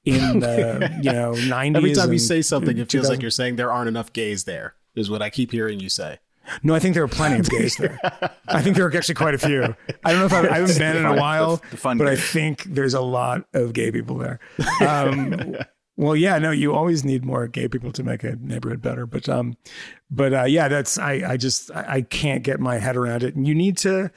in 0.04 0.20
the 0.40 0.98
you 1.02 1.12
know 1.12 1.32
90s. 1.32 1.76
Every 1.76 1.94
time 1.94 2.12
you 2.12 2.18
say 2.18 2.42
something, 2.42 2.78
it 2.78 2.90
feels 2.90 3.08
like 3.08 3.22
you're 3.22 3.30
saying 3.30 3.56
there 3.56 3.72
aren't 3.72 3.88
enough 3.88 4.12
gays 4.12 4.44
there. 4.44 4.74
Is 4.94 5.10
what 5.10 5.22
I 5.22 5.30
keep 5.30 5.50
hearing 5.50 5.80
you 5.80 5.88
say. 5.88 6.20
No, 6.62 6.74
I 6.74 6.78
think 6.78 6.94
there 6.94 7.04
are 7.04 7.08
plenty 7.08 7.38
of 7.40 7.48
gays 7.48 7.76
there. 7.76 7.98
I 8.48 8.62
think 8.62 8.76
there 8.76 8.86
are 8.86 8.96
actually 8.96 9.14
quite 9.14 9.34
a 9.34 9.38
few. 9.38 9.74
I 10.04 10.10
don't 10.12 10.20
know 10.20 10.26
if 10.26 10.32
I've, 10.32 10.50
I 10.50 10.58
haven't 10.58 10.78
been 10.78 10.96
in 10.96 11.06
a 11.06 11.16
while, 11.16 11.56
the- 11.56 11.76
the 11.76 11.94
but 11.96 12.06
I 12.06 12.16
think 12.16 12.64
there's 12.64 12.94
a 12.94 13.00
lot 13.00 13.44
of 13.54 13.72
gay 13.72 13.90
people 13.90 14.18
there. 14.18 14.40
Um, 14.80 15.56
well, 15.96 16.14
yeah, 16.16 16.38
no, 16.38 16.50
you 16.50 16.74
always 16.74 17.04
need 17.04 17.24
more 17.24 17.46
gay 17.48 17.68
people 17.68 17.92
to 17.92 18.02
make 18.02 18.24
a 18.24 18.36
neighborhood 18.36 18.82
better. 18.82 19.06
But, 19.06 19.28
um, 19.28 19.56
but 20.10 20.32
uh, 20.34 20.44
yeah, 20.44 20.68
that's 20.68 20.98
I, 20.98 21.32
I 21.32 21.36
just 21.36 21.70
I, 21.70 21.84
I 21.88 22.00
can't 22.02 22.42
get 22.42 22.60
my 22.60 22.78
head 22.78 22.96
around 22.96 23.22
it. 23.22 23.34
And 23.34 23.46
you 23.46 23.54
need 23.54 23.76
to, 23.78 24.10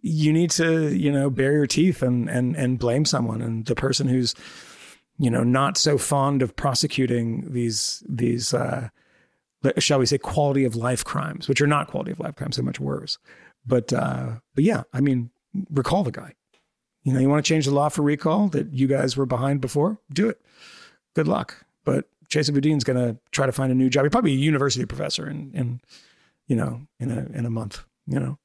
you 0.00 0.32
need 0.32 0.50
to, 0.52 0.88
you 0.94 1.10
know, 1.12 1.30
bare 1.30 1.52
your 1.52 1.66
teeth 1.66 2.02
and 2.02 2.28
and 2.28 2.56
and 2.56 2.78
blame 2.78 3.04
someone. 3.04 3.40
And 3.42 3.66
the 3.66 3.74
person 3.74 4.08
who's, 4.08 4.34
you 5.18 5.30
know, 5.30 5.42
not 5.44 5.76
so 5.78 5.96
fond 5.98 6.42
of 6.42 6.54
prosecuting 6.56 7.52
these 7.52 8.02
these. 8.08 8.52
Uh, 8.54 8.88
shall 9.78 9.98
we 9.98 10.06
say 10.06 10.18
quality 10.18 10.64
of 10.64 10.76
life 10.76 11.04
crimes, 11.04 11.48
which 11.48 11.60
are 11.60 11.66
not 11.66 11.88
quality 11.88 12.10
of 12.10 12.20
life 12.20 12.36
crimes, 12.36 12.56
they're 12.56 12.64
much 12.64 12.80
worse. 12.80 13.18
But 13.66 13.92
uh, 13.92 14.40
but 14.54 14.64
yeah, 14.64 14.82
I 14.92 15.00
mean, 15.00 15.30
recall 15.70 16.02
the 16.02 16.12
guy. 16.12 16.34
You 17.04 17.12
know, 17.12 17.20
you 17.20 17.28
want 17.28 17.44
to 17.44 17.48
change 17.48 17.64
the 17.66 17.72
law 17.72 17.88
for 17.88 18.02
recall 18.02 18.48
that 18.48 18.72
you 18.72 18.86
guys 18.86 19.16
were 19.16 19.26
behind 19.26 19.60
before? 19.60 19.98
Do 20.12 20.28
it. 20.28 20.40
Good 21.14 21.26
luck. 21.26 21.64
But 21.84 22.06
Chesa 22.28 22.54
Boudin's 22.54 22.84
going 22.84 22.96
to 22.96 23.18
try 23.32 23.44
to 23.44 23.52
find 23.52 23.72
a 23.72 23.74
new 23.74 23.90
job. 23.90 24.04
He's 24.04 24.12
probably 24.12 24.32
a 24.32 24.36
university 24.36 24.86
professor 24.86 25.28
in, 25.28 25.50
in 25.52 25.80
you 26.46 26.54
know, 26.54 26.82
in 27.00 27.10
a 27.10 27.26
in 27.36 27.44
a 27.44 27.50
month. 27.50 27.84
You 28.06 28.20
know, 28.20 28.38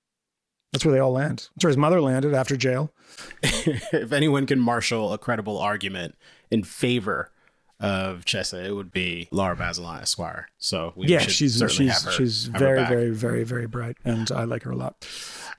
that's 0.74 0.86
where 0.86 0.94
they 0.94 1.00
all 1.00 1.12
land. 1.12 1.50
That's 1.56 1.66
where 1.66 1.70
his 1.70 1.78
mother 1.78 2.02
landed 2.02 2.34
after 2.34 2.58
jail. 2.58 2.92
if 3.44 4.12
anyone 4.12 4.46
can 4.46 4.60
marshal 4.60 5.14
a 5.14 5.18
credible 5.18 5.58
argument 5.58 6.16
in 6.52 6.64
favor 6.64 7.32
of 7.80 8.26
Chesa, 8.26 8.66
it 8.66 8.72
would 8.74 8.92
be 8.92 9.28
Laura 9.32 9.56
Bazelon 9.56 10.02
Esquire. 10.02 10.48
So 10.58 10.94
we 10.96 11.08
yeah, 11.08 11.20
should 11.20 11.32
she's 11.32 11.56
certainly 11.60 11.86
she's 11.92 11.94
have 11.94 12.04
her, 12.04 12.12
she's 12.18 12.46
have 12.48 12.56
very 12.60 12.80
back. 12.80 12.90
very 12.90 13.10
very 13.12 13.44
very 13.44 13.68
bright, 13.68 13.98
and 14.04 14.32
I 14.32 14.46
like 14.46 14.64
her 14.64 14.72
a 14.72 14.76
lot, 14.76 15.08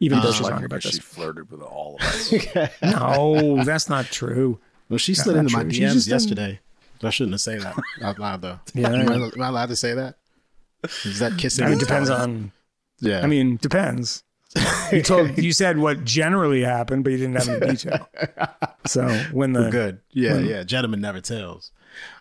even 0.01 0.21
though 0.21 0.29
Uh, 0.29 0.33
she's 0.33 0.41
Like 0.43 0.53
wrong 0.53 0.61
her 0.61 0.67
about 0.67 0.83
'cause 0.83 0.93
this. 0.93 0.95
she 0.97 1.01
flirted 1.01 1.51
with 1.51 1.61
all 1.63 1.97
of 1.97 2.03
us. 2.03 2.33
No, 2.83 3.63
that's 3.65 3.89
not 3.89 4.07
true. 4.07 4.59
Well, 4.89 4.99
she 4.99 5.15
slid 5.15 5.37
into 5.37 5.53
my 5.57 5.63
true. 5.63 5.73
She's 5.73 5.81
DMs 5.81 5.95
just 5.95 6.07
in- 6.09 6.13
yesterday. 6.13 6.61
I 7.03 7.11
shouldn't 7.11 7.35
have 7.35 7.41
said 7.41 7.61
that 7.61 7.77
out 8.03 8.19
loud 8.19 8.43
though. 8.43 8.59
Yeah. 8.75 8.89
am, 8.93 9.09
I, 9.09 9.15
am 9.15 9.43
I 9.43 9.49
allowed 9.49 9.69
to 9.69 9.77
say 9.77 9.95
that? 9.95 10.17
Is 11.05 11.21
that 11.21 11.39
kissing? 11.39 11.65
I 11.67 11.69
mean, 11.71 11.79
depends 11.79 12.09
telling? 12.09 12.23
on. 12.31 12.53
Yeah. 13.01 13.21
I 13.23 13.27
mean, 13.27 13.57
depends. 13.63 14.25
You 14.93 15.03
told 15.03 15.39
you 15.39 15.53
said 15.53 15.79
what 15.79 16.05
generally 16.05 16.63
happened, 16.63 17.05
but 17.05 17.11
you 17.11 17.19
didn't 17.19 17.37
have 17.37 17.49
any 17.63 17.73
detail. 17.77 18.09
So 18.87 19.07
when 19.33 19.53
the 19.53 19.71
good. 19.71 20.01
Yeah, 20.11 20.33
when- 20.35 20.47
yeah. 20.47 20.63
Gentleman 20.65 21.01
never 21.01 21.21
tells. 21.21 21.71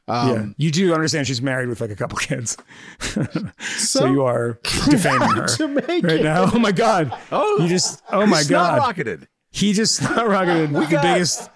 Yeah, 0.07 0.31
Um, 0.31 0.55
you 0.57 0.71
do 0.71 0.93
understand 0.93 1.27
she's 1.27 1.41
married 1.41 1.67
with 1.67 1.81
like 1.81 1.89
a 1.91 1.95
couple 1.95 2.17
kids, 2.17 2.55
so, 2.99 3.23
So- 3.59 4.05
you 4.05 4.23
are 4.23 4.57
defaming 4.89 5.29
her 5.29 5.47
right 5.67 6.03
it. 6.03 6.23
now. 6.23 6.49
Oh 6.53 6.59
my 6.59 6.71
god! 6.71 7.13
Oh, 7.31 7.59
you 7.61 7.67
just 7.67 8.01
oh 8.11 8.25
my 8.25 8.39
not 8.41 8.49
god! 8.49 8.77
rocketed. 8.79 9.27
He 9.51 9.73
just 9.73 10.01
rocketed 10.15 10.71
the 10.73 10.85
got- 10.85 11.03
biggest. 11.03 11.49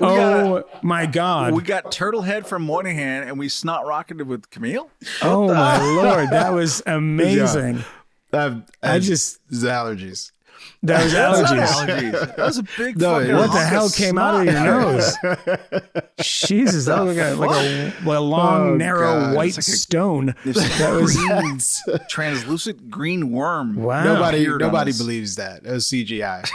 Oh 0.00 0.64
my 0.82 1.06
god! 1.06 1.54
We 1.54 1.62
got 1.62 1.92
Turtlehead 1.92 2.46
from 2.46 2.62
Moynihan, 2.62 3.22
and 3.28 3.38
we 3.38 3.48
snot 3.48 3.86
rocketed 3.86 4.26
with 4.26 4.50
Kmele. 4.50 4.88
oh 5.22 5.46
my 5.54 5.78
lord! 6.02 6.30
That 6.30 6.52
was 6.52 6.82
amazing. 6.86 7.84
I've, 8.32 8.62
I 8.82 8.98
just 8.98 9.38
allergies. 9.48 10.32
That 10.82 11.04
was 11.04 11.12
allergies. 11.14 11.66
allergies. 11.66 12.36
That 12.36 12.38
was 12.38 12.58
a 12.58 12.62
big. 12.76 12.98
No, 12.98 13.18
fucking 13.20 13.34
What 13.36 13.52
the 13.52 13.58
hell 13.60 13.86
of 13.86 13.94
came 13.94 14.18
out 14.18 14.40
of 14.40 14.44
your 14.44 14.54
nose? 14.64 15.16
Jesus, 16.20 16.86
that 16.86 17.00
was 17.02 17.16
like 17.16 17.26
a, 17.26 17.34
like 17.34 17.50
a, 17.50 17.92
like 18.06 18.18
a 18.18 18.20
long, 18.20 18.60
Oh, 18.70 18.76
narrow 18.76 19.20
God. 19.20 19.36
white 19.36 19.54
like 19.56 19.62
stone. 19.62 20.34
It's 20.44 20.78
That 20.78 20.92
a 20.94 21.00
was 21.00 21.16
green, 21.16 21.60
translucent 22.08 22.90
green 22.90 23.30
worm. 23.32 23.76
wow. 23.76 24.04
nobody, 24.04 24.46
nobody 24.46 24.92
believes 24.92 25.36
that. 25.36 25.64
It 25.64 25.70
was 25.70 25.86
CGI. 25.86 26.48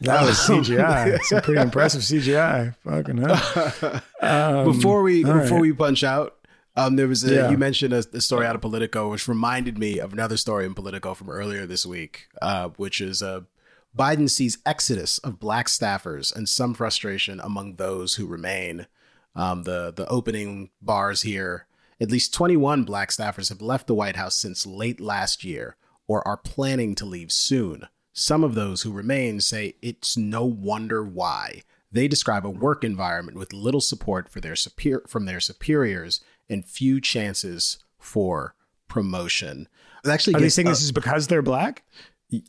That 0.00 0.22
was 0.26 0.36
CGI. 0.38 1.20
Some 1.22 1.42
pretty 1.42 1.60
impressive 1.60 2.00
CGI. 2.02 2.74
Fucking 2.84 3.18
hell. 3.18 4.64
before 4.64 5.02
we 5.02 5.22
before 5.22 5.38
right. 5.58 5.60
we 5.60 5.72
punch 5.72 6.02
out, 6.02 6.36
um, 6.76 6.96
there 6.96 7.06
was 7.06 7.22
a, 7.24 7.34
Yeah. 7.34 7.50
you 7.50 7.58
mentioned 7.58 7.92
a, 7.92 7.98
a 8.14 8.20
story 8.20 8.46
out 8.46 8.54
of 8.54 8.60
Politico, 8.62 9.10
which 9.10 9.28
reminded 9.28 9.78
me 9.78 9.98
of 9.98 10.12
another 10.12 10.36
story 10.36 10.64
in 10.64 10.74
Politico 10.74 11.14
from 11.14 11.30
earlier 11.30 11.66
this 11.66 11.84
week, 11.86 12.26
uh, 12.40 12.70
which 12.76 13.00
is 13.00 13.22
uh, 13.22 13.42
Biden 13.96 14.30
sees 14.30 14.58
exodus 14.64 15.18
of 15.18 15.38
black 15.38 15.66
staffers 15.66 16.34
and 16.34 16.48
some 16.48 16.74
frustration 16.74 17.40
among 17.40 17.76
those 17.76 18.14
who 18.14 18.26
remain. 18.26 18.86
Um, 19.34 19.62
the 19.62 19.92
the 19.94 20.06
opening 20.08 20.70
bars 20.80 21.22
here. 21.22 21.66
At 22.00 22.10
least 22.10 22.34
21 22.34 22.84
black 22.84 23.10
staffers 23.10 23.48
have 23.48 23.62
left 23.62 23.86
the 23.86 23.94
White 23.94 24.16
House 24.16 24.34
since 24.34 24.66
late 24.66 25.00
last 25.00 25.44
year 25.44 25.76
or 26.08 26.26
are 26.26 26.36
planning 26.36 26.94
to 26.96 27.04
leave 27.04 27.30
soon. 27.30 27.86
Some 28.12 28.42
of 28.42 28.54
those 28.54 28.82
who 28.82 28.92
remain 28.92 29.40
say 29.40 29.76
it's 29.80 30.16
no 30.16 30.44
wonder 30.44 31.04
why. 31.04 31.62
They 31.90 32.08
describe 32.08 32.46
a 32.46 32.50
work 32.50 32.84
environment 32.84 33.38
with 33.38 33.52
little 33.52 33.80
support 33.80 34.28
for 34.28 34.40
their 34.40 34.56
superior 34.56 35.02
from 35.06 35.26
their 35.26 35.40
superiors 35.40 36.20
and 36.48 36.64
few 36.64 37.00
chances 37.00 37.78
for 37.98 38.54
promotion. 38.88 39.68
Actually 40.06 40.34
Are 40.34 40.40
they 40.40 40.48
saying 40.48 40.68
uh, 40.68 40.70
this 40.70 40.82
is 40.82 40.92
because 40.92 41.28
they're 41.28 41.42
black? 41.42 41.84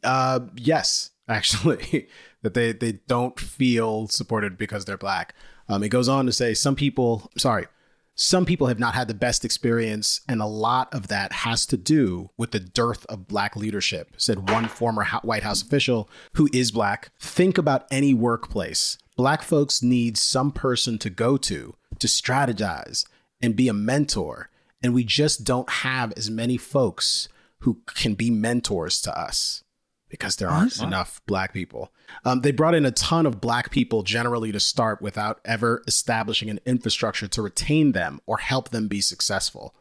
uh, 0.04 0.40
yes, 0.56 1.12
actually, 1.28 2.08
that 2.42 2.54
they 2.54 2.72
they 2.72 2.94
don't 3.08 3.40
feel 3.40 4.08
supported 4.08 4.58
because 4.58 4.86
they're 4.86 4.98
black. 4.98 5.34
Um, 5.70 5.84
it 5.84 5.90
goes 5.90 6.10
on 6.10 6.26
to 6.26 6.34
say 6.34 6.54
some 6.54 6.76
people, 6.76 7.32
sorry, 7.38 7.68
some 8.16 8.46
people 8.46 8.68
have 8.68 8.80
not 8.80 8.94
had 8.94 9.08
the 9.08 9.14
best 9.14 9.44
experience, 9.44 10.22
and 10.28 10.42
a 10.42 10.46
lot 10.46 10.94
of 10.94 11.08
that 11.08 11.32
has 11.32 11.66
to 11.68 11.78
do 11.78 12.30
with 12.38 12.52
the 12.52 12.60
dearth 12.60 13.06
of 13.08 13.28
black 13.28 13.56
leadership, 13.56 14.12
said 14.18 14.50
one 14.50 14.68
former 14.68 15.06
White 15.24 15.44
House 15.44 15.64
official 15.64 16.10
who 16.34 16.48
is 16.54 16.72
black. 16.72 17.12
Think 17.20 17.58
about 17.58 17.88
any 17.90 18.14
workplace. 18.14 18.98
Black 19.16 19.42
folks 19.42 19.82
need 19.82 20.18
some 20.18 20.52
person 20.52 21.00
to 21.00 21.10
go 21.10 21.38
to 21.38 21.76
to 22.00 22.08
strategize 22.08 23.06
and 23.42 23.56
be 23.56 23.68
a 23.68 23.74
mentor. 23.74 24.50
And 24.82 24.94
we 24.94 25.04
just 25.04 25.44
don't 25.44 25.70
have 25.70 26.14
as 26.18 26.30
many 26.30 26.58
folks 26.58 27.30
who 27.60 27.82
can 27.96 28.14
be 28.14 28.30
mentors 28.30 29.02
to 29.02 29.18
us 29.18 29.64
because 30.14 30.36
there 30.36 30.52
aren't 30.52 30.80
enough 30.80 31.20
black 31.26 31.56
people. 31.56 31.92
Um, 32.24 32.42
they 32.42 32.52
brought 32.52 32.76
in 32.76 32.86
a 32.86 32.92
ton 32.92 33.26
of 33.26 33.42
black 33.42 33.72
people 33.72 34.04
generally 34.04 34.52
to 34.52 34.60
start 34.60 35.02
without 35.02 35.42
ever 35.44 35.82
establishing 35.88 36.52
an 36.52 36.60
infrastructure 36.68 37.28
to 37.28 37.42
retain 37.42 37.94
them 37.94 38.22
or 38.28 38.38
help 38.38 38.70
them 38.70 38.88
be 38.88 39.02
successful, 39.02 39.74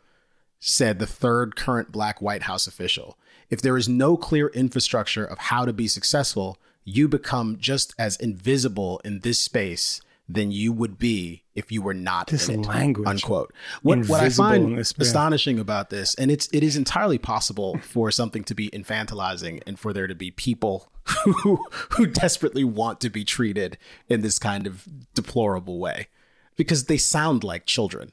said 0.59 0.98
the 0.98 1.06
third 1.06 1.54
current 1.54 1.92
black 1.92 2.22
White 2.22 2.44
House 2.44 2.66
official. 2.66 3.18
If 3.50 3.60
there 3.60 3.76
is 3.76 3.90
no 3.90 4.16
clear 4.16 4.48
infrastructure 4.48 5.26
of 5.26 5.36
how 5.36 5.66
to 5.66 5.72
be 5.74 5.86
successful, 5.86 6.56
you 6.82 7.09
become 7.09 7.59
just 7.60 7.92
as 7.98 8.16
invisible 8.16 9.02
in 9.04 9.20
this 9.20 9.38
space 9.38 10.00
than 10.28 10.51
you 10.51 10.73
would 10.73 10.99
be 10.99 11.43
if 11.55 11.70
you 11.70 11.82
were 11.82 11.94
not 11.94 12.28
This 12.28 12.49
in 12.49 12.61
it, 12.61 12.66
language. 12.66 13.09
unquote. 13.09 13.53
What, 13.82 14.07
what 14.09 14.20
I 14.20 14.28
find 14.31 14.78
astonishing 14.78 15.59
about 15.59 15.90
this, 15.90 16.15
and 16.15 16.31
it's 16.31 16.49
it 16.53 16.62
is 16.62 16.77
entirely 16.77 17.19
possible 17.19 17.78
for 17.78 18.11
something 18.11 18.44
to 18.44 18.55
be 18.55 18.70
infantilizing 18.70 19.62
and 19.66 19.78
for 19.78 19.93
there 19.93 20.07
to 20.07 20.15
be 20.15 20.31
people 20.31 20.90
who 21.43 21.65
who 21.90 22.07
desperately 22.07 22.65
want 22.65 23.01
to 23.01 23.11
be 23.11 23.24
treated 23.24 23.77
in 24.09 24.23
this 24.23 24.39
kind 24.39 24.66
of 24.66 24.86
deplorable 25.15 25.78
way, 25.78 26.09
because 26.57 26.86
they 26.86 26.99
sound 26.99 27.44
like 27.44 27.66
children. 27.66 28.12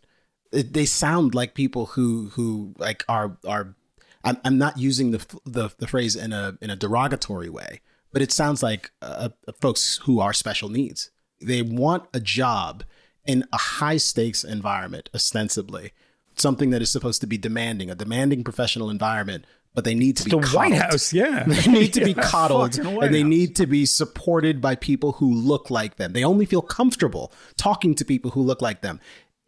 They 0.52 0.86
sound 0.86 1.36
like 1.36 1.53
people 1.53 1.88
who 1.88 2.30
who 2.34 2.73
like 2.77 3.06
are 3.07 3.38
are. 3.48 3.76
I'm, 4.23 4.38
I'm 4.44 4.57
not 4.57 4.77
using 4.77 5.11
the, 5.11 5.26
the 5.45 5.69
the 5.77 5.88
phrase 5.88 6.15
in 6.15 6.34
a 6.34 6.57
in 6.60 6.69
a 6.69 6.76
derogatory 6.76 7.49
way, 7.49 7.81
but 8.11 8.22
it 8.22 8.31
sounds 8.31 8.61
like 8.64 8.91
uh, 9.02 9.30
folks 9.61 10.02
who 10.03 10.19
are 10.19 10.34
special 10.34 10.68
needs. 10.68 11.11
They 11.41 11.61
want 11.61 12.03
a 12.13 12.19
job 12.19 12.83
in 13.25 13.45
a 13.53 13.57
high 13.57 13.97
stakes 13.97 14.43
environment, 14.43 15.09
ostensibly 15.13 15.93
something 16.35 16.69
that 16.69 16.81
is 16.81 16.89
supposed 16.89 17.19
to 17.21 17.27
be 17.27 17.37
demanding, 17.37 17.89
a 17.91 17.95
demanding 17.95 18.43
professional 18.45 18.89
environment, 18.89 19.43
but 19.75 19.83
they 19.83 19.93
need 19.93 20.15
to 20.17 20.23
be 20.23 20.31
The 20.31 20.37
White 20.37 20.71
coddled. 20.71 20.73
House, 20.81 21.13
yeah. 21.13 21.43
They 21.47 21.69
need 21.71 21.93
to 21.93 22.03
be 22.05 22.11
Yeah, 22.17 22.21
coddled 22.23 22.77
White 22.83 23.05
and 23.05 23.13
they 23.13 23.21
House. 23.21 23.29
need 23.29 23.55
to 23.57 23.67
be 23.67 23.85
supported 23.85 24.61
by 24.61 24.75
people 24.75 25.13
who 25.13 25.31
look 25.33 25.69
like 25.69 25.97
them. 25.97 26.13
They 26.13 26.23
only 26.23 26.45
feel 26.45 26.61
comfortable 26.61 27.33
talking 27.57 27.93
to 27.95 28.05
people 28.05 28.31
who 28.31 28.41
look 28.41 28.61
like 28.61 28.81
them. 28.81 28.99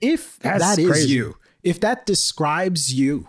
If 0.01 0.37
That's 0.39 0.59
that 0.75 0.79
is 0.79 0.89
crazy. 0.89 1.09
you, 1.13 1.37
if 1.63 1.79
that 1.79 2.05
describes 2.05 2.93
you, 2.93 3.27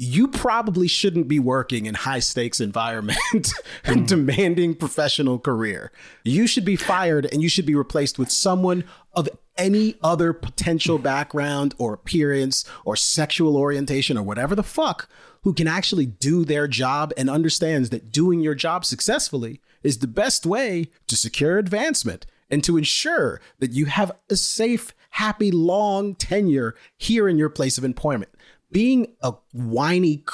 you 0.00 0.28
probably 0.28 0.86
shouldn't 0.86 1.26
be 1.26 1.40
working 1.40 1.86
in 1.86 1.94
high 1.94 2.20
stakes 2.20 2.60
environment 2.60 3.52
and 3.84 4.00
hmm. 4.00 4.06
demanding 4.06 4.72
professional 4.76 5.40
career. 5.40 5.90
You 6.22 6.46
should 6.46 6.64
be 6.64 6.76
fired 6.76 7.26
and 7.26 7.42
you 7.42 7.48
should 7.48 7.66
be 7.66 7.74
replaced 7.74 8.16
with 8.16 8.30
someone 8.30 8.84
of 9.12 9.28
any 9.56 9.96
other 10.00 10.32
potential 10.32 10.98
background 10.98 11.74
or 11.78 11.92
appearance 11.94 12.64
or 12.84 12.94
sexual 12.94 13.56
orientation 13.56 14.16
or 14.16 14.22
whatever 14.22 14.54
the 14.54 14.62
fuck 14.62 15.08
who 15.42 15.52
can 15.52 15.66
actually 15.66 16.06
do 16.06 16.44
their 16.44 16.68
job 16.68 17.12
and 17.16 17.28
understands 17.28 17.90
that 17.90 18.12
doing 18.12 18.38
your 18.38 18.54
job 18.54 18.84
successfully 18.84 19.60
is 19.82 19.98
the 19.98 20.06
best 20.06 20.46
way 20.46 20.86
to 21.08 21.16
secure 21.16 21.58
advancement 21.58 22.24
and 22.48 22.62
to 22.62 22.76
ensure 22.76 23.40
that 23.58 23.72
you 23.72 23.86
have 23.86 24.12
a 24.30 24.36
safe, 24.36 24.94
happy, 25.10 25.50
long 25.50 26.14
tenure 26.14 26.76
here 26.96 27.28
in 27.28 27.36
your 27.36 27.50
place 27.50 27.78
of 27.78 27.84
employment 27.84 28.30
being 28.70 29.14
a 29.22 29.32
whiny, 29.52 30.24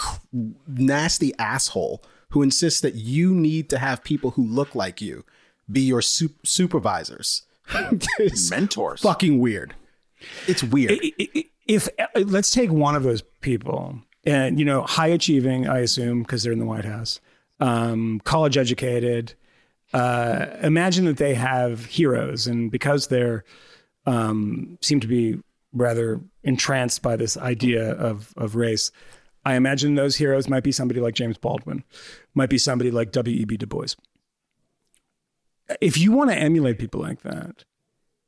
nasty 0.66 1.32
asshole 1.38 2.02
who 2.30 2.42
insists 2.42 2.80
that 2.80 2.94
you 2.94 3.34
need 3.34 3.70
to 3.70 3.78
have 3.78 4.02
people 4.02 4.30
who 4.32 4.44
look 4.44 4.74
like 4.74 5.00
you 5.00 5.24
be 5.70 5.80
your 5.80 6.02
su- 6.02 6.34
supervisors. 6.44 7.42
Mentors. 8.50 9.00
fucking 9.00 9.38
weird. 9.38 9.74
It's 10.46 10.62
weird. 10.62 10.92
I- 11.02 11.12
I- 11.20 11.44
if 11.66 11.88
let's 12.14 12.50
take 12.50 12.70
one 12.70 12.94
of 12.94 13.04
those 13.04 13.22
people 13.40 13.98
and 14.24 14.58
you 14.58 14.66
know 14.66 14.82
high 14.82 15.06
achieving 15.06 15.66
i 15.66 15.78
assume 15.78 16.20
because 16.22 16.42
they're 16.42 16.52
in 16.52 16.58
the 16.58 16.66
white 16.66 16.84
house 16.84 17.20
um, 17.60 18.20
college 18.24 18.58
educated 18.58 19.32
uh, 19.94 20.44
imagine 20.62 21.06
that 21.06 21.16
they 21.16 21.32
have 21.34 21.86
heroes 21.86 22.46
and 22.46 22.70
because 22.70 23.06
they're 23.06 23.44
um, 24.04 24.76
seem 24.82 25.00
to 25.00 25.06
be 25.06 25.38
rather 25.74 26.20
entranced 26.42 27.02
by 27.02 27.16
this 27.16 27.36
idea 27.36 27.92
of 27.92 28.32
of 28.36 28.54
race 28.54 28.90
i 29.44 29.54
imagine 29.54 29.94
those 29.94 30.16
heroes 30.16 30.48
might 30.48 30.64
be 30.64 30.72
somebody 30.72 31.00
like 31.00 31.14
james 31.14 31.36
baldwin 31.36 31.84
might 32.34 32.50
be 32.50 32.58
somebody 32.58 32.90
like 32.90 33.12
w.e.b 33.12 33.56
du 33.56 33.66
bois 33.66 33.94
if 35.80 35.98
you 35.98 36.12
want 36.12 36.30
to 36.30 36.36
emulate 36.36 36.78
people 36.78 37.00
like 37.00 37.22
that 37.22 37.64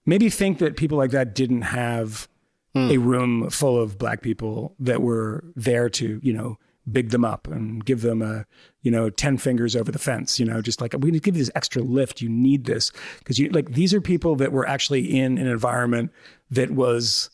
maybe 0.07 0.31
think 0.31 0.59
that 0.59 0.77
people 0.77 0.97
like 0.97 1.11
that 1.11 1.35
didn't 1.35 1.63
have 1.63 2.29
hmm. 2.73 2.91
a 2.91 2.97
room 2.97 3.51
full 3.51 3.79
of 3.81 3.99
black 3.99 4.23
people 4.23 4.75
that 4.79 5.03
were 5.03 5.45
there 5.55 5.91
to, 5.91 6.21
you 6.23 6.33
know, 6.33 6.57
big 6.91 7.11
them 7.11 7.25
up 7.25 7.49
and 7.49 7.85
give 7.85 8.03
them 8.03 8.23
a, 8.23 8.47
you 8.83 8.93
know, 8.93 9.11
10 9.11 9.39
fingers 9.39 9.75
over 9.75 9.91
the 9.91 9.99
fence, 9.99 10.39
you 10.39 10.47
know, 10.47 10.63
just 10.63 10.81
like, 10.81 10.95
we 11.01 11.11
need 11.11 11.19
to 11.19 11.25
give 11.25 11.37
you 11.37 11.43
this 11.43 11.51
extra 11.57 11.83
lift. 11.83 12.23
You 12.23 12.29
need 12.29 12.65
this. 12.65 12.93
Cause 13.25 13.41
you 13.41 13.51
like, 13.51 13.73
these 13.73 13.93
are 13.93 14.01
people 14.01 14.37
that 14.37 14.53
were 14.53 14.67
actually 14.67 15.19
in 15.19 15.37
an 15.37 15.49
environment 15.49 16.13
that 16.51 16.71
was 16.71 17.29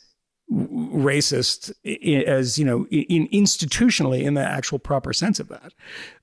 racist 0.52 1.72
as, 2.26 2.58
you 2.58 2.64
know, 2.64 2.86
in 2.90 3.28
institutionally 3.28 4.22
in 4.22 4.34
the 4.34 4.42
actual 4.42 4.78
proper 4.78 5.12
sense 5.12 5.40
of 5.40 5.48
that, 5.48 5.72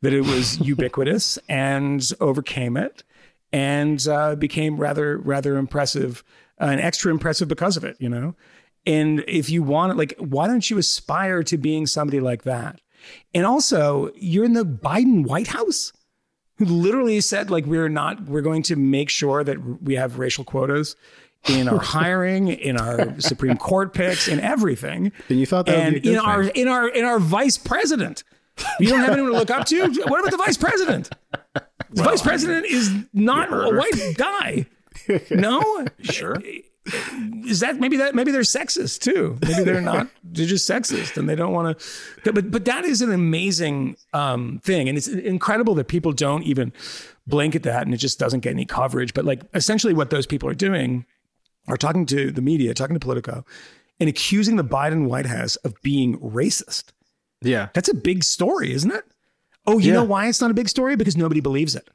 that 0.02 0.14
it 0.14 0.22
was 0.22 0.60
ubiquitous 0.66 1.40
and 1.50 2.12
overcame 2.20 2.78
it 2.78 3.04
and 3.52 4.08
uh, 4.08 4.36
became 4.36 4.78
rather 4.78 5.18
rather 5.18 5.58
impressive 5.58 6.24
uh, 6.62 6.66
and 6.66 6.82
extra 6.82 7.12
impressive 7.12 7.48
because 7.48 7.78
of 7.78 7.84
it 7.84 7.98
you 8.00 8.10
know? 8.10 8.36
And 8.86 9.24
if 9.28 9.50
you 9.50 9.64
want 9.64 9.92
it 9.92 9.98
like 9.98 10.16
why 10.20 10.48
don't 10.48 10.70
you 10.70 10.78
aspire 10.78 11.44
to 11.44 11.58
being 11.58 11.88
somebody 11.88 12.20
like 12.20 12.44
that? 12.44 12.80
And 13.34 13.46
also 13.46 14.12
you're 14.16 14.46
in 14.46 14.54
the 14.54 14.66
biden 14.66 15.26
white 15.26 15.48
house 15.48 15.92
who 16.58 16.66
literally 16.66 17.22
said 17.22 17.50
like 17.50 17.66
we're 17.66 17.90
not 17.90 18.26
we're 18.26 18.42
going 18.42 18.64
to 18.64 18.76
make 18.76 19.10
sure 19.10 19.44
that 19.44 19.82
we 19.82 19.96
have 19.96 20.20
racial 20.20 20.44
quotas 20.44 20.96
in 21.48 21.68
our 21.70 21.80
hiring 21.82 22.48
in 22.50 22.78
our 22.78 23.20
supreme 23.20 23.56
court 23.58 23.94
picks 23.94 24.28
in 24.28 24.40
everything 24.40 25.12
And 25.30 25.40
you 25.40 25.46
thought 25.46 25.66
that 25.68 25.76
would 25.78 25.84
and 25.86 25.94
be 25.94 26.00
a 26.00 26.02
good 26.02 26.12
in 26.14 26.20
our 26.20 26.44
in 26.44 26.68
our 26.68 26.88
in 26.90 27.06
our 27.06 27.20
vice 27.20 27.58
president 27.58 28.24
you 28.80 28.90
don't 28.90 29.00
have 29.00 29.12
anyone 29.12 29.32
to 29.32 29.38
look 29.38 29.50
up 29.50 29.66
to 29.68 29.88
what 30.08 30.20
about 30.20 30.32
the 30.32 30.38
vice 30.38 30.58
president 30.58 31.10
the 31.92 32.04
vice 32.04 32.22
president 32.22 32.66
is 32.66 32.94
not 33.14 33.52
a 33.52 33.76
white 33.76 34.16
guy. 34.18 34.66
No, 35.32 35.88
Sure. 36.02 36.36
is 37.48 37.62
that 37.62 37.80
maybe 37.80 37.98
that 37.98 38.14
maybe 38.14 38.32
they're 38.32 38.42
sexist 38.42 39.00
too? 39.02 39.38
Maybe 39.42 39.64
they're 39.64 39.82
not. 39.82 40.08
They're 40.24 40.46
just 40.46 40.70
sexist 40.70 41.18
and 41.18 41.28
they 41.28 41.36
don't 41.36 41.54
want 41.54 41.80
to. 41.80 42.32
But 42.32 42.52
but 42.52 42.66
that 42.66 42.86
is 42.86 43.02
an 43.02 43.12
amazing 43.12 43.96
um, 44.14 44.60
thing, 44.64 44.88
and 44.90 44.98
it's 44.98 45.08
incredible 45.08 45.74
that 45.76 45.88
people 45.88 46.12
don't 46.12 46.44
even 46.44 46.74
blink 47.26 47.56
at 47.56 47.64
that, 47.64 47.84
and 47.84 47.94
it 47.94 47.98
just 47.98 48.20
doesn't 48.20 48.42
get 48.42 48.52
any 48.52 48.66
coverage. 48.66 49.14
But 49.14 49.26
like 49.26 49.42
essentially, 49.54 49.94
what 49.94 50.10
those 50.10 50.28
people 50.28 50.48
are 50.50 50.54
doing 50.56 51.06
are 51.68 51.78
talking 51.78 52.06
to 52.08 52.32
the 52.32 52.42
media, 52.42 52.74
talking 52.74 52.96
to 52.96 53.00
Politico, 53.00 53.46
and 54.00 54.10
accusing 54.10 54.56
the 54.56 54.64
Biden 54.64 55.08
White 55.08 55.26
House 55.26 55.56
of 55.58 55.74
being 55.82 56.18
racist. 56.20 56.86
yeah. 57.42 57.70
That's 57.74 57.90
a 57.90 57.94
big 57.94 58.24
story, 58.24 58.74
isn't 58.74 58.92
it? 58.92 59.04
Oh, 59.66 59.78
you 59.78 59.88
Yeah. 59.90 59.94
know 60.00 60.04
why 60.04 60.28
it's 60.28 60.42
not 60.42 60.52
a 60.52 60.54
big 60.54 60.68
story? 60.70 60.96
Because 60.96 61.16
nobody 61.18 61.40
believes 61.42 61.76
it. 61.76 61.90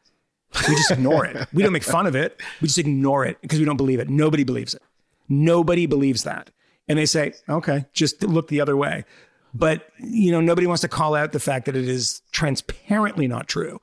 We 0.69 0.75
just 0.77 0.91
ignore 0.93 1.25
it. 1.27 1.49
We 1.53 1.63
don't 1.63 1.73
make 1.73 1.83
fun 1.83 2.07
of 2.07 2.15
it. 2.15 2.41
We 2.61 2.69
just 2.69 2.79
ignore 2.79 3.25
it 3.27 3.39
because 3.43 3.59
we 3.59 3.65
don't 3.65 3.77
believe 3.77 3.99
it. 3.99 4.09
Nobody 4.09 4.45
believes 4.45 4.73
it. 4.75 4.83
Nobody 5.29 5.87
believes 5.87 6.23
that. 6.25 6.51
And 6.89 6.99
they 6.99 7.07
say, 7.07 7.33
okay, 7.49 7.87
just 7.93 8.23
look 8.23 8.49
the 8.49 8.61
other 8.61 8.77
way. 8.77 9.05
But, 9.55 9.89
you 9.99 10.31
know, 10.31 10.41
nobody 10.41 10.67
wants 10.67 10.83
to 10.83 10.89
call 10.89 11.15
out 11.15 11.33
the 11.33 11.41
fact 11.41 11.67
that 11.67 11.75
it 11.77 11.89
is 11.89 12.23
transparently 12.33 13.27
not 13.27 13.49
true, 13.49 13.81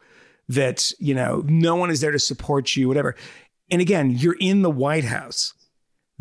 that, 0.50 0.92
you 1.00 1.14
know, 1.14 1.44
no 1.48 1.76
one 1.76 1.90
is 1.90 2.00
there 2.02 2.12
to 2.12 2.20
support 2.20 2.76
you, 2.76 2.88
whatever. 2.88 3.16
And 3.70 3.82
again, 3.82 4.12
you're 4.12 4.38
in 4.40 4.62
the 4.62 4.70
White 4.72 5.06
House. 5.06 5.54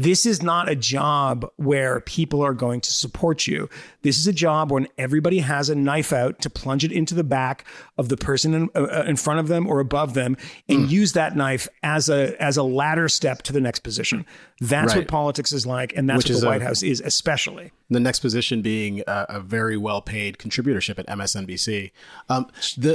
This 0.03 0.25
is 0.25 0.43
not 0.43 0.69
a 0.71 0.75
job 0.75 1.47
where 1.57 2.01
people 2.01 2.41
are 2.43 2.55
going 2.55 2.81
to 2.81 2.91
support 2.91 3.47
you. 3.47 3.69
This 4.01 4.19
is 4.19 4.27
a 4.27 4.33
job 4.33 4.71
when 4.73 4.89
everybody 4.97 5.41
has 5.41 5.69
a 5.69 5.75
knife 5.75 6.11
out 6.11 6.41
to 6.41 6.49
plunge 6.49 6.85
it 6.85 6.91
into 6.93 7.15
the 7.15 7.23
back 7.25 7.67
of 7.99 8.09
the 8.09 8.17
person 8.17 8.55
in, 8.55 8.71
uh, 8.75 9.05
in 9.07 9.17
front 9.17 9.41
of 9.41 9.49
them 9.49 9.67
or 9.67 9.79
above 9.79 10.15
them 10.15 10.39
and 10.71 10.87
Mm. 10.89 10.91
use 10.91 11.13
that 11.13 11.37
knife 11.37 11.69
as 11.83 12.09
a 12.09 12.41
as 12.43 12.57
a 12.57 12.63
ladder 12.63 13.09
step 13.11 13.43
to 13.43 13.53
the 13.53 13.61
next 13.61 13.81
position. 13.81 14.25
That's 14.63 14.93
Right. 14.95 15.01
what 15.01 15.09
politics 15.09 15.53
is 15.53 15.67
like, 15.67 15.93
and 15.97 16.09
that's 16.09 16.19
Which 16.19 16.31
what 16.31 16.35
is 16.35 16.41
the 16.43 16.47
a- 16.47 16.51
White 16.51 16.63
House 16.63 16.83
is, 16.83 17.01
especially. 17.01 17.73
the 17.93 17.99
next 18.01 18.21
position 18.21 18.63
being 18.63 19.03
a, 19.09 19.27
a 19.29 19.41
very 19.41 19.77
well 19.77 20.01
paid 20.01 20.39
contributorship 20.39 20.99
at 20.99 21.07
MSNBC. 21.09 21.91
Um, 22.29 22.47
the 22.79 22.95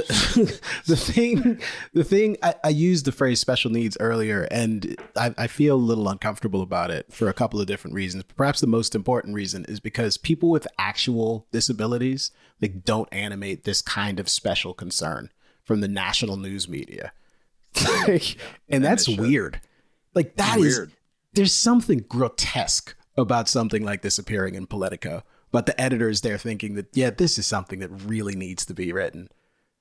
the 0.86 0.96
thing 0.96 1.60
the 1.92 2.04
thing 2.04 2.36
I, 2.42 2.54
I 2.64 2.68
used 2.70 3.04
the 3.04 3.12
phrase 3.12 3.38
special 3.40 3.70
needs 3.70 3.96
earlier, 4.00 4.48
and 4.50 4.96
I, 5.16 5.34
I 5.36 5.46
feel 5.48 5.74
a 5.76 5.84
little 5.90 6.08
uncomfortable 6.08 6.62
about 6.62 6.90
it 6.90 6.95
for 7.10 7.28
a 7.28 7.34
couple 7.34 7.60
of 7.60 7.66
different 7.66 7.94
reasons. 7.94 8.24
Perhaps 8.36 8.60
the 8.60 8.66
most 8.66 8.94
important 8.94 9.34
reason 9.34 9.64
is 9.66 9.80
because 9.80 10.16
people 10.16 10.50
with 10.50 10.66
actual 10.78 11.46
disabilities 11.52 12.30
like 12.60 12.84
don't 12.84 13.08
animate 13.12 13.64
this 13.64 13.82
kind 13.82 14.18
of 14.20 14.28
special 14.28 14.74
concern 14.74 15.30
from 15.64 15.80
the 15.80 15.88
national 15.88 16.36
news 16.36 16.68
media, 16.68 17.12
Like, 18.06 18.36
and 18.68 18.84
that's 18.84 19.08
weird. 19.08 19.60
Like 20.14 20.36
that 20.36 20.58
is 20.58 20.78
Weird. 20.78 20.92
there's 21.34 21.52
something 21.52 22.04
grotesque 22.08 22.94
about 23.16 23.48
something 23.48 23.84
like 23.84 24.02
this 24.02 24.18
appearing 24.18 24.54
in 24.54 24.66
Politico. 24.66 25.22
But 25.52 25.66
the 25.66 25.78
editors 25.80 26.20
there 26.22 26.38
thinking 26.38 26.74
that 26.74 26.88
yeah, 26.94 27.10
this 27.10 27.38
is 27.38 27.46
something 27.46 27.78
that 27.80 27.88
really 27.88 28.34
needs 28.34 28.64
to 28.66 28.74
be 28.74 28.92
written. 28.92 29.28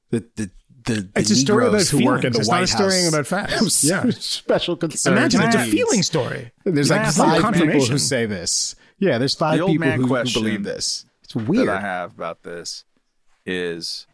That 0.10 0.36
the 0.36 0.52
the 0.86 0.94
the, 0.94 1.02
the 1.02 1.20
It's 1.20 1.30
a 1.32 1.36
story 1.36 1.64
about 1.68 1.74
Negroes 1.74 1.90
who 1.90 2.06
work 2.06 2.24
in 2.24 2.34
feelings. 2.34 2.34
the 2.34 2.40
It's 2.40 2.50
not 2.50 2.56
a 2.56 2.60
White 2.62 2.70
story 2.70 3.02
House 3.04 3.10
about 3.10 3.28
facts. 3.28 3.84
Yeah. 3.84 4.10
special 4.12 4.76
concern. 4.78 5.14
Imagine 5.18 5.42
it's 5.44 5.56
a 5.56 5.66
feeling 5.66 6.04
story. 6.04 6.52
There's 6.64 6.90
like 6.90 7.02
Massive 7.02 7.26
five 7.26 7.54
people 7.54 7.86
who 7.86 7.98
say 7.98 8.26
this. 8.26 8.76
Yeah, 9.00 9.18
there's 9.18 9.36
five 9.36 9.58
The 9.58 9.64
old 9.64 9.72
people 9.72 9.90
who, 9.92 10.16
who 10.16 10.24
believe 10.34 10.64
this. 10.64 11.06
It's 11.24 11.34
that 11.34 11.48
weird. 11.48 11.70
I 11.70 11.82
have 11.82 12.14
about 12.14 12.44
this 12.44 12.86
is, 13.46 14.08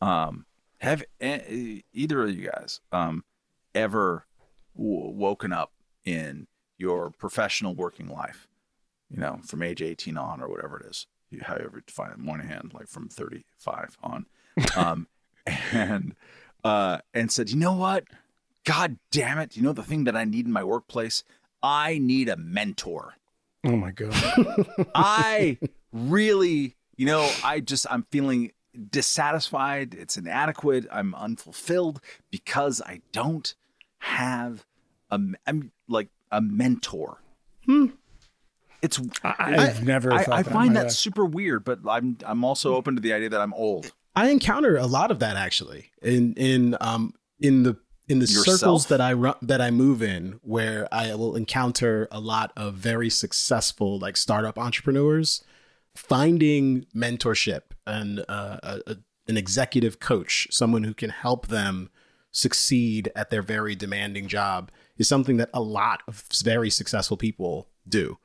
um, 0.00 0.46
have 0.78 1.02
e- 1.22 1.82
either 1.92 2.22
of 2.24 2.34
you 2.36 2.50
guys 2.50 2.80
um 2.90 3.24
ever 3.74 4.26
w- 4.76 5.10
woken 5.10 5.52
up 5.52 5.72
in 6.04 6.46
your 6.78 7.10
professional 7.10 7.74
working 7.74 8.08
life, 8.08 8.48
you 9.10 9.18
know, 9.20 9.40
from 9.46 9.62
age 9.62 9.80
18 9.82 10.16
on 10.16 10.40
or 10.42 10.48
whatever 10.48 10.78
it 10.80 10.86
is, 10.86 11.06
you, 11.30 11.40
however 11.42 11.70
you 11.76 11.82
define 11.86 12.10
it, 12.10 12.18
Moynihan, 12.18 12.70
like 12.74 12.88
from 12.88 13.08
35 13.08 13.96
on, 14.02 14.26
um, 14.76 15.06
and 15.46 16.14
uh, 16.64 16.98
and 17.12 17.30
said, 17.30 17.50
you 17.50 17.56
know 17.56 17.74
what, 17.74 18.04
God 18.64 18.98
damn 19.10 19.38
it, 19.38 19.56
you 19.56 19.62
know 19.62 19.72
the 19.72 19.82
thing 19.82 20.04
that 20.04 20.16
I 20.16 20.24
need 20.24 20.46
in 20.46 20.52
my 20.52 20.64
workplace, 20.64 21.24
I 21.62 21.98
need 21.98 22.28
a 22.28 22.36
mentor. 22.36 23.14
Oh 23.64 23.76
my 23.76 23.92
god. 23.92 24.14
I 24.94 25.58
really, 25.92 26.76
you 26.96 27.06
know, 27.06 27.30
I 27.44 27.60
just 27.60 27.86
I'm 27.90 28.06
feeling 28.10 28.52
dissatisfied. 28.90 29.94
It's 29.94 30.16
inadequate. 30.16 30.86
I'm 30.90 31.14
unfulfilled 31.14 32.00
because 32.30 32.80
I 32.84 33.00
don't 33.12 33.54
have 33.98 34.66
a 35.10 35.20
I'm 35.46 35.72
like 35.88 36.08
a 36.30 36.40
mentor. 36.40 37.22
Hmm. 37.66 37.86
It's 38.80 39.00
I, 39.22 39.60
have 39.60 39.84
never. 39.84 40.12
I, 40.12 40.24
thought 40.24 40.34
I 40.34 40.42
find 40.42 40.74
that 40.74 40.84
life. 40.84 40.92
super 40.92 41.24
weird, 41.24 41.62
but 41.62 41.78
I'm 41.88 42.18
I'm 42.26 42.44
also 42.44 42.74
open 42.74 42.96
to 42.96 43.00
the 43.00 43.12
idea 43.12 43.28
that 43.28 43.40
I'm 43.40 43.54
old. 43.54 43.92
I 44.14 44.28
encounter 44.30 44.76
a 44.76 44.86
lot 44.86 45.10
of 45.10 45.18
that 45.20 45.36
actually 45.36 45.90
in 46.02 46.34
in 46.34 46.76
um 46.80 47.14
in 47.40 47.62
the 47.62 47.76
in 48.08 48.18
the 48.18 48.26
Yourself? 48.26 48.58
circles 48.58 48.86
that 48.86 49.00
I 49.00 49.12
run 49.12 49.34
that 49.42 49.60
I 49.60 49.70
move 49.70 50.02
in 50.02 50.38
where 50.42 50.88
I 50.92 51.14
will 51.14 51.36
encounter 51.36 52.08
a 52.10 52.20
lot 52.20 52.52
of 52.56 52.74
very 52.74 53.08
successful 53.08 53.98
like 53.98 54.16
startup 54.16 54.58
entrepreneurs 54.58 55.42
finding 55.94 56.86
mentorship 56.94 57.62
and 57.86 58.20
uh, 58.28 58.58
a, 58.62 58.80
a, 58.86 58.96
an 59.28 59.36
executive 59.36 60.00
coach 60.00 60.48
someone 60.50 60.84
who 60.84 60.94
can 60.94 61.10
help 61.10 61.48
them 61.48 61.90
succeed 62.30 63.12
at 63.14 63.30
their 63.30 63.42
very 63.42 63.74
demanding 63.74 64.26
job 64.26 64.70
is 64.96 65.06
something 65.06 65.36
that 65.36 65.50
a 65.52 65.60
lot 65.60 66.02
of 66.08 66.24
very 66.42 66.70
successful 66.70 67.16
people 67.16 67.68
do 67.88 68.18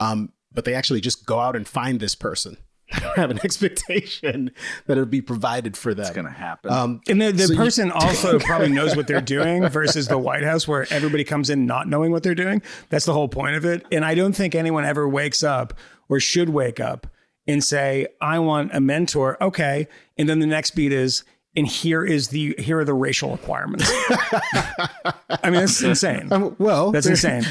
um, 0.00 0.32
but 0.52 0.64
they 0.64 0.74
actually 0.74 1.00
just 1.00 1.26
go 1.26 1.40
out 1.40 1.56
and 1.56 1.66
find 1.66 1.98
this 1.98 2.14
person 2.14 2.56
have 3.16 3.30
an 3.30 3.38
expectation 3.44 4.50
that 4.86 4.92
it'll 4.92 5.06
be 5.06 5.20
provided 5.22 5.76
for 5.76 5.94
them 5.94 6.06
It's 6.06 6.14
gonna 6.14 6.30
happen. 6.30 6.72
um, 6.72 7.00
And 7.08 7.20
the, 7.20 7.32
the 7.32 7.44
So 7.46 7.52
you- 7.52 7.58
person 7.58 7.90
also 7.92 8.38
probably 8.38 8.68
knows 8.70 8.96
what 8.96 9.06
they're 9.06 9.20
doing 9.20 9.68
versus 9.68 10.08
the 10.08 10.18
White 10.18 10.42
House 10.44 10.66
where 10.68 10.86
everybody 10.92 11.24
comes 11.24 11.50
in 11.50 11.66
not 11.66 11.88
knowing 11.88 12.12
what 12.12 12.22
they're 12.22 12.34
doing. 12.34 12.62
That's 12.90 13.04
the 13.06 13.12
whole 13.12 13.28
point 13.28 13.56
of 13.56 13.64
it. 13.64 13.84
And 13.92 14.04
I 14.04 14.14
don't 14.14 14.32
think 14.34 14.54
anyone 14.54 14.84
ever 14.84 15.08
wakes 15.08 15.42
up 15.42 15.74
or 16.08 16.20
should 16.20 16.48
wake 16.50 16.80
up 16.80 17.06
and 17.46 17.62
say, 17.62 18.06
I 18.20 18.38
want 18.38 18.74
a 18.74 18.80
mentor. 18.80 19.42
Okay. 19.42 19.86
And 20.16 20.28
then 20.28 20.38
the 20.40 20.46
next 20.46 20.72
beat 20.72 20.92
is, 20.92 21.24
and 21.56 21.66
here 21.68 22.04
is 22.04 22.28
the 22.28 22.54
here 22.58 22.80
are 22.80 22.84
the 22.84 22.94
racial 22.94 23.30
requirements. 23.30 23.88
I 23.92 25.14
mean, 25.44 25.54
that's 25.54 25.80
insane. 25.82 26.32
Um, 26.32 26.56
well, 26.58 26.90
That's 26.90 27.06
insane. 27.06 27.44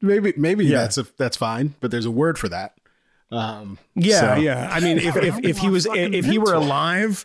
Maybe 0.00 0.32
maybe 0.36 0.64
Yeah. 0.64 0.78
that's 0.78 0.96
a, 0.96 1.06
that's 1.18 1.36
fine, 1.36 1.74
but 1.80 1.90
there's 1.90 2.06
a 2.06 2.10
word 2.10 2.38
for 2.38 2.48
that. 2.48 2.72
Um, 3.32 3.78
Yeah, 3.94 4.34
so- 4.36 4.40
yeah. 4.40 4.68
I 4.72 4.80
mean, 4.80 4.98
if 4.98 5.16
if, 5.16 5.38
if 5.44 5.58
he 5.58 5.68
was 5.68 5.86
if 5.90 6.24
he 6.24 6.38
were 6.38 6.54
alive, 6.54 7.24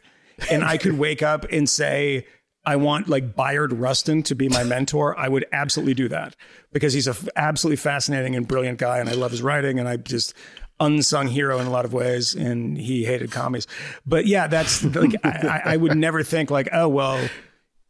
and 0.51 0.63
I 0.63 0.77
could 0.77 0.97
wake 0.97 1.23
up 1.23 1.45
and 1.51 1.67
say 1.69 2.25
I 2.65 2.75
want 2.77 3.07
like 3.07 3.35
Bayard 3.35 3.73
Rustin 3.73 4.23
to 4.23 4.35
be 4.35 4.49
my 4.49 4.63
mentor, 4.63 5.17
I 5.17 5.27
would 5.29 5.45
absolutely 5.51 5.93
do 5.93 6.07
that 6.09 6.35
because 6.73 6.93
he's 6.93 7.07
a 7.07 7.11
f- 7.11 7.27
absolutely 7.35 7.77
fascinating 7.77 8.35
and 8.35 8.47
brilliant 8.47 8.79
guy, 8.79 8.99
and 8.99 9.07
I 9.09 9.13
love 9.13 9.31
his 9.31 9.41
writing, 9.41 9.79
and 9.79 9.87
I 9.87 9.97
just 9.97 10.33
unsung 10.79 11.27
hero 11.27 11.57
in 11.59 11.67
a 11.67 11.69
lot 11.69 11.85
of 11.85 11.93
ways, 11.93 12.33
and 12.35 12.77
he 12.77 13.05
hated 13.05 13.31
commies. 13.31 13.65
But 14.05 14.25
yeah, 14.27 14.47
that's 14.47 14.83
like 14.83 15.15
I, 15.23 15.61
I 15.65 15.73
I 15.73 15.77
would 15.77 15.95
never 15.97 16.21
think 16.23 16.51
like, 16.51 16.67
oh 16.73 16.87
well, 16.89 17.29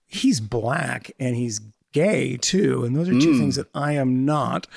he's 0.07 0.39
black 0.39 1.11
and 1.19 1.35
he's 1.35 1.59
gay 1.93 2.37
too, 2.37 2.83
and 2.85 2.95
those 2.95 3.07
are 3.09 3.19
two 3.19 3.37
things 3.39 3.55
that 3.55 3.67
I 3.73 3.93
am 3.93 4.25
not. 4.25 4.67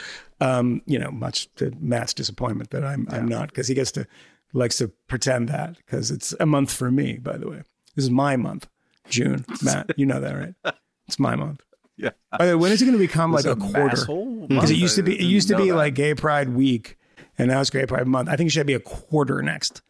Um, 0.40 0.82
you 0.86 0.98
know, 0.98 1.10
much 1.10 1.52
to 1.56 1.72
Matt's 1.80 2.14
disappointment 2.14 2.70
that 2.70 2.84
I'm 2.84 3.08
I'm 3.10 3.26
not 3.26 3.48
because 3.48 3.66
he 3.66 3.74
gets 3.74 3.90
to 3.92 4.06
likes 4.52 4.78
to 4.78 4.88
pretend 5.08 5.48
that 5.48 5.76
because 5.76 6.10
it's 6.10 6.34
a 6.38 6.46
month 6.46 6.72
for 6.72 6.90
me. 6.90 7.18
By 7.18 7.36
the 7.36 7.48
way, 7.48 7.62
this 7.96 8.04
is 8.04 8.10
my 8.10 8.36
month, 8.36 8.68
June. 9.08 9.44
Matt, 9.62 9.92
you 9.96 10.06
know 10.06 10.20
that, 10.20 10.32
right? 10.32 10.74
It's 11.06 11.18
my 11.18 11.34
month. 11.34 11.62
yeah. 11.96 12.10
By 12.38 12.46
the 12.46 12.52
way, 12.52 12.62
when 12.62 12.72
is 12.72 12.80
it 12.82 12.84
going 12.84 12.96
to 12.96 13.04
become 13.04 13.32
like 13.32 13.46
a 13.46 13.52
a 13.52 13.56
quarter? 13.56 14.06
Because 14.48 14.70
it 14.70 14.76
used 14.76 14.96
to 14.96 15.02
be 15.02 15.18
it 15.18 15.24
used 15.24 15.48
to 15.48 15.56
be 15.56 15.70
that. 15.70 15.76
like 15.76 15.94
Gay 15.94 16.14
Pride 16.14 16.50
Week, 16.50 16.96
and 17.36 17.48
now 17.48 17.60
it's 17.60 17.70
Gay 17.70 17.86
Pride 17.86 18.06
Month. 18.06 18.28
I 18.28 18.36
think 18.36 18.48
it 18.48 18.52
should 18.52 18.66
be 18.66 18.74
a 18.74 18.80
quarter 18.80 19.42
next. 19.42 19.82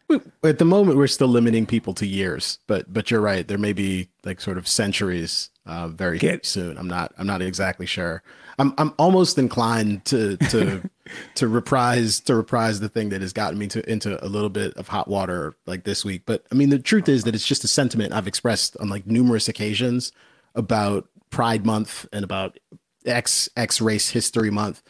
at 0.43 0.57
the 0.57 0.65
moment, 0.65 0.97
we're 0.97 1.07
still 1.07 1.27
limiting 1.27 1.65
people 1.67 1.93
to 1.95 2.07
years, 2.07 2.57
but 2.67 2.91
but 2.91 3.11
you're 3.11 3.21
right. 3.21 3.47
There 3.47 3.57
may 3.59 3.73
be 3.73 4.09
like 4.25 4.41
sort 4.41 4.57
of 4.57 4.67
centuries 4.67 5.51
uh, 5.65 5.87
very 5.89 6.17
Get- 6.17 6.45
soon. 6.45 6.77
I'm 6.77 6.87
not 6.87 7.13
I'm 7.17 7.27
not 7.27 7.41
exactly 7.41 7.85
sure. 7.85 8.23
I'm 8.59 8.73
I'm 8.77 8.93
almost 8.99 9.37
inclined 9.37 10.05
to 10.05 10.37
to 10.37 10.87
to 11.35 11.47
reprise 11.47 12.19
to 12.21 12.35
reprise 12.35 12.79
the 12.81 12.89
thing 12.89 13.09
that 13.09 13.21
has 13.21 13.33
gotten 13.33 13.57
me 13.57 13.67
to 13.67 13.89
into 13.89 14.23
a 14.23 14.27
little 14.27 14.49
bit 14.49 14.73
of 14.73 14.89
hot 14.89 15.07
water 15.07 15.55
like 15.65 15.85
this 15.85 16.03
week. 16.03 16.23
But 16.25 16.45
I 16.51 16.55
mean, 16.55 16.69
the 16.69 16.77
truth 16.77 17.07
is 17.07 17.23
that 17.23 17.33
it's 17.33 17.47
just 17.47 17.63
a 17.63 17.69
sentiment 17.69 18.13
I've 18.13 18.27
expressed 18.27 18.75
on 18.77 18.89
like 18.89 19.07
numerous 19.07 19.47
occasions 19.47 20.11
about 20.55 21.07
Pride 21.29 21.65
Month 21.65 22.05
and 22.11 22.23
about 22.23 22.59
X 23.05 23.49
X 23.55 23.79
Race 23.79 24.09
History 24.09 24.51
Month 24.51 24.83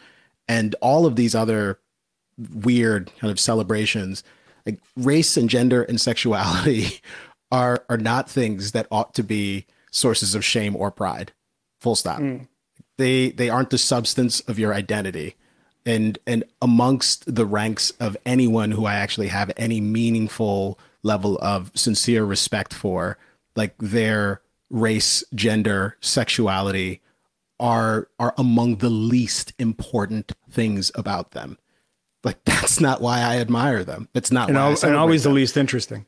and 0.48 0.76
all 0.82 1.06
of 1.06 1.16
these 1.16 1.36
other 1.36 1.80
weird 2.52 3.12
kind 3.20 3.32
of 3.32 3.40
celebrations. 3.40 4.24
Like 4.66 4.80
race 4.98 5.38
and 5.38 5.50
gender 5.50 5.84
and 5.84 6.02
sexuality 6.02 7.02
are 7.52 7.86
are 7.88 7.98
not 7.98 8.30
things 8.30 8.72
that 8.72 8.88
ought 8.90 9.14
to 9.14 9.24
be 9.24 9.68
sources 9.92 10.34
of 10.34 10.44
shame 10.44 10.76
or 10.76 10.90
pride. 10.90 11.34
Full 11.80 11.96
stop 11.96 12.20
mm. 12.20 12.48
They 13.00 13.32
they 13.32 13.50
aren't 13.50 13.72
the 13.72 13.78
substance 13.80 14.42
of 14.42 14.60
your 14.60 14.74
identity 14.76 15.36
and 15.86 16.20
and 16.28 16.44
amongst 16.62 17.34
the 17.34 17.46
ranks 17.46 17.90
of 18.00 18.16
anyone 18.26 18.72
who 18.72 18.86
i 18.86 18.94
actually 18.94 19.30
have 19.30 19.52
any 19.58 19.82
meaningful 19.82 20.78
level 21.02 21.40
of 21.42 21.72
sincere 21.74 22.24
respect 22.26 22.74
for 22.74 23.18
like 23.56 23.74
their 23.80 24.42
race 24.70 25.24
gender 25.34 25.98
sexuality 26.02 27.02
are 27.60 28.08
are 28.20 28.34
among 28.38 28.76
the 28.78 28.90
least 28.90 29.54
important 29.58 30.32
things 30.52 30.92
about 30.96 31.32
them 31.32 31.58
like 32.24 32.38
that's 32.46 32.80
not 32.82 33.00
why 33.02 33.20
I 33.22 33.38
admire 33.38 33.84
them. 33.86 34.10
It's 34.14 34.30
not 34.32 34.50
And, 34.50 34.58
why 34.58 34.64
I 34.64 34.72
al- 34.72 34.78
and 34.84 34.96
always 34.98 35.24
the 35.24 35.30
least 35.30 35.56
interesting. 35.56 36.06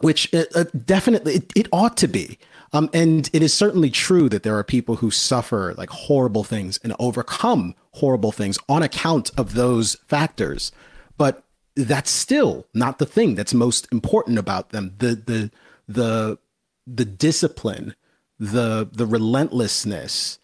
which 0.00 0.32
uh, 0.34 0.44
uh, 0.54 0.64
definitely 0.84 1.36
it, 1.36 1.52
it 1.56 1.68
ought 1.72 1.96
to 1.98 2.08
be. 2.08 2.38
Um, 2.72 2.88
and 2.94 3.28
it 3.32 3.42
is 3.42 3.52
certainly 3.52 3.90
true 3.90 4.28
that 4.28 4.42
there 4.42 4.56
are 4.56 4.64
people 4.64 4.96
who 4.96 5.10
suffer 5.10 5.74
like 5.76 5.90
horrible 5.90 6.44
things 6.44 6.78
and 6.84 6.94
overcome 6.98 7.74
horrible 7.94 8.30
things 8.30 8.58
on 8.68 8.82
account 8.82 9.30
of 9.36 9.54
those 9.54 9.96
factors. 10.06 10.70
But 11.18 11.42
that's 11.74 12.10
still 12.10 12.66
not 12.72 12.98
the 12.98 13.06
thing 13.06 13.34
that's 13.34 13.54
most 13.54 13.88
important 13.90 14.38
about 14.38 14.70
them. 14.70 14.94
The 14.98 15.14
the 15.14 15.50
the 15.88 16.38
the 16.86 17.04
discipline, 17.04 17.96
the 18.38 18.88
the 18.90 19.06
relentlessness, 19.06 20.38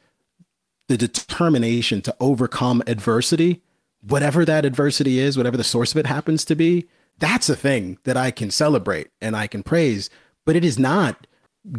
the 0.88 0.96
determination 0.96 2.02
to 2.02 2.16
overcome 2.20 2.82
adversity 2.86 3.62
whatever 4.08 4.44
that 4.44 4.64
adversity 4.64 5.18
is, 5.18 5.36
whatever 5.36 5.56
the 5.56 5.64
source 5.64 5.92
of 5.92 5.98
it 5.98 6.06
happens 6.06 6.44
to 6.44 6.54
be, 6.54 6.86
that's 7.18 7.48
a 7.48 7.56
thing 7.56 7.98
that 8.04 8.16
I 8.16 8.30
can 8.30 8.50
celebrate 8.50 9.08
and 9.20 9.36
I 9.36 9.46
can 9.46 9.62
praise. 9.62 10.10
But 10.44 10.56
it 10.56 10.64
is 10.64 10.78
not 10.78 11.25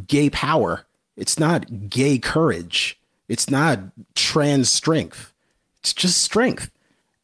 gay 0.07 0.29
power. 0.29 0.85
It's 1.15 1.39
not 1.39 1.89
gay 1.89 2.17
courage. 2.19 2.99
It's 3.27 3.49
not 3.49 3.79
trans 4.15 4.69
strength. 4.69 5.33
It's 5.79 5.93
just 5.93 6.21
strength. 6.21 6.71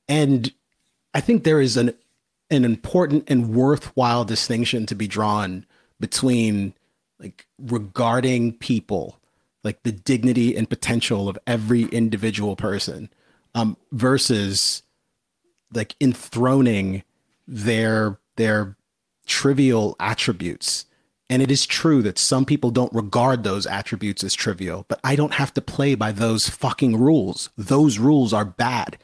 And 0.07 0.52
I 1.14 1.22
think 1.22 1.44
there 1.44 1.61
is 1.61 1.77
an 1.77 1.94
an 2.49 2.65
important 2.65 3.23
and 3.27 3.56
worthwhile 3.56 4.26
distinction 4.26 4.85
to 4.85 4.95
be 4.95 5.07
drawn 5.07 5.65
between 5.99 6.73
like 7.19 7.48
regarding 7.57 8.53
people 8.53 9.18
like 9.64 9.81
the 9.84 9.91
dignity 9.91 10.56
and 10.56 10.69
potential 10.69 11.30
of 11.30 11.40
every 11.48 11.84
individual 11.85 12.56
person 12.56 13.10
um, 13.56 13.77
versus 13.91 14.84
like 15.73 15.95
enthroning 15.99 17.03
their 17.48 18.19
their 18.35 18.76
trivial 19.26 19.95
attributes 19.99 20.85
and 21.34 21.41
it 21.41 21.49
is 21.49 21.65
true 21.65 22.03
that 22.03 22.19
some 22.19 22.45
people 22.45 22.69
don't 22.69 22.93
regard 22.93 23.43
those 23.43 23.65
attributes 23.65 24.23
as 24.23 24.35
trivial 24.35 24.85
but 24.88 24.99
i 25.03 25.15
don't 25.15 25.34
have 25.34 25.51
to 25.51 25.61
play 25.61 25.95
by 25.95 26.11
those 26.11 26.47
fucking 26.47 26.95
rules. 26.95 27.49
Those 27.57 27.97
rules 27.97 28.34
are 28.34 28.45
bad. 28.45 28.97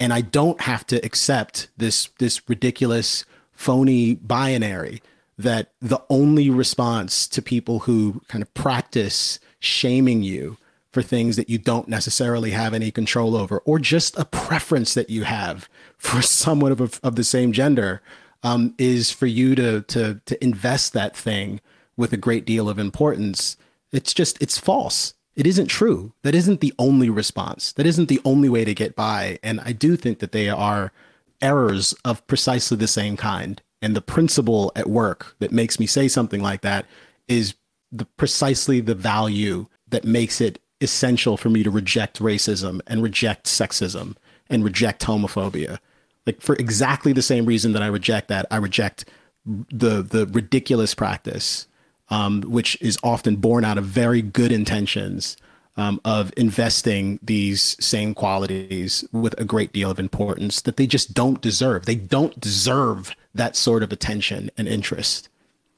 And 0.00 0.12
i 0.12 0.20
don't 0.20 0.62
have 0.62 0.84
to 0.88 1.04
accept 1.06 1.68
this 1.76 2.10
this 2.18 2.48
ridiculous 2.48 3.24
phony 3.52 4.16
binary 4.16 5.00
that 5.38 5.72
the 5.80 6.02
only 6.10 6.50
response 6.50 7.28
to 7.28 7.40
people 7.40 7.80
who 7.80 8.22
kind 8.26 8.42
of 8.42 8.52
practice 8.54 9.38
shaming 9.60 10.22
you 10.22 10.58
for 10.92 11.02
things 11.02 11.36
that 11.36 11.48
you 11.48 11.58
don't 11.58 11.88
necessarily 11.88 12.50
have 12.50 12.74
any 12.74 12.90
control 12.90 13.34
over, 13.34 13.58
or 13.60 13.78
just 13.78 14.18
a 14.18 14.26
preference 14.26 14.92
that 14.94 15.08
you 15.08 15.24
have 15.24 15.68
for 15.96 16.20
someone 16.42 16.72
of, 16.72 17.00
of 17.02 17.16
the 17.16 17.24
same 17.24 17.52
gender, 17.52 18.02
um, 18.42 18.74
is 18.78 19.10
for 19.10 19.26
you 19.26 19.54
to 19.54 19.82
to 19.82 20.20
to 20.26 20.44
invest 20.44 20.92
that 20.92 21.16
thing 21.16 21.60
with 21.96 22.12
a 22.12 22.16
great 22.16 22.44
deal 22.44 22.68
of 22.68 22.78
importance. 22.78 23.56
It's 23.92 24.14
just 24.14 24.40
it's 24.42 24.58
false. 24.58 25.14
It 25.34 25.46
isn't 25.46 25.68
true. 25.68 26.12
That 26.22 26.34
isn't 26.34 26.60
the 26.60 26.74
only 26.78 27.08
response. 27.08 27.72
That 27.72 27.86
isn't 27.86 28.08
the 28.08 28.20
only 28.24 28.48
way 28.48 28.64
to 28.64 28.74
get 28.74 28.94
by. 28.94 29.38
And 29.42 29.60
I 29.60 29.72
do 29.72 29.96
think 29.96 30.18
that 30.18 30.32
they 30.32 30.50
are 30.50 30.92
errors 31.40 31.94
of 32.04 32.26
precisely 32.26 32.76
the 32.76 32.86
same 32.86 33.16
kind. 33.16 33.62
And 33.80 33.96
the 33.96 34.02
principle 34.02 34.72
at 34.76 34.90
work 34.90 35.34
that 35.38 35.50
makes 35.50 35.80
me 35.80 35.86
say 35.86 36.06
something 36.06 36.42
like 36.42 36.60
that 36.60 36.86
is 37.28 37.54
the 37.90 38.04
precisely 38.04 38.80
the 38.80 38.94
value 38.94 39.66
that 39.88 40.04
makes 40.04 40.40
it 40.40 40.60
essential 40.80 41.36
for 41.36 41.48
me 41.48 41.62
to 41.62 41.70
reject 41.70 42.20
racism 42.20 42.80
and 42.86 43.02
reject 43.02 43.46
sexism 43.46 44.16
and 44.50 44.64
reject 44.64 45.04
homophobia. 45.04 45.78
Like 46.26 46.40
for 46.40 46.54
exactly 46.56 47.12
the 47.12 47.22
same 47.22 47.46
reason 47.46 47.72
that 47.72 47.82
I 47.82 47.86
reject 47.86 48.28
that, 48.28 48.46
I 48.50 48.56
reject 48.56 49.04
the 49.44 50.02
the 50.02 50.26
ridiculous 50.26 50.94
practice, 50.94 51.66
um, 52.10 52.42
which 52.42 52.80
is 52.80 52.98
often 53.02 53.36
born 53.36 53.64
out 53.64 53.78
of 53.78 53.84
very 53.84 54.22
good 54.22 54.52
intentions 54.52 55.36
um, 55.76 56.00
of 56.04 56.32
investing 56.36 57.18
these 57.22 57.76
same 57.84 58.14
qualities 58.14 59.04
with 59.12 59.34
a 59.40 59.44
great 59.44 59.72
deal 59.72 59.90
of 59.90 59.98
importance 59.98 60.60
that 60.62 60.76
they 60.76 60.86
just 60.86 61.14
don't 61.14 61.40
deserve. 61.40 61.86
They 61.86 61.94
don't 61.96 62.38
deserve 62.38 63.14
that 63.34 63.56
sort 63.56 63.82
of 63.82 63.90
attention 63.90 64.50
and 64.56 64.68
interest. 64.68 65.28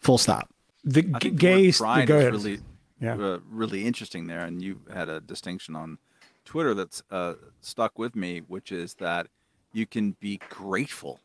Full 0.01 0.19
stop. 0.19 0.51
The 0.85 1.01
I 1.01 1.03
g- 1.03 1.11
think 1.11 1.23
the 1.23 1.31
gay. 1.31 1.73
pride 1.73 2.07
go 2.09 2.17
is 2.19 2.21
ahead. 2.23 2.33
really, 2.35 2.59
Yeah. 3.01 3.15
uh, 3.17 3.39
really 3.49 3.87
interesting 3.87 4.27
there. 4.27 4.45
And 4.45 4.61
you 4.61 4.81
had 4.93 5.09
a 5.09 5.21
distinction 5.21 5.75
on 5.77 5.99
Twitter 6.45 6.75
that's 6.75 7.03
uh, 7.11 7.35
stuck 7.63 7.99
with 7.99 8.15
me, 8.15 8.41
which 8.41 8.71
is 8.73 8.95
that 8.95 9.29
you 9.75 9.87
can 9.87 10.17
be 10.21 10.41
grateful 10.49 11.21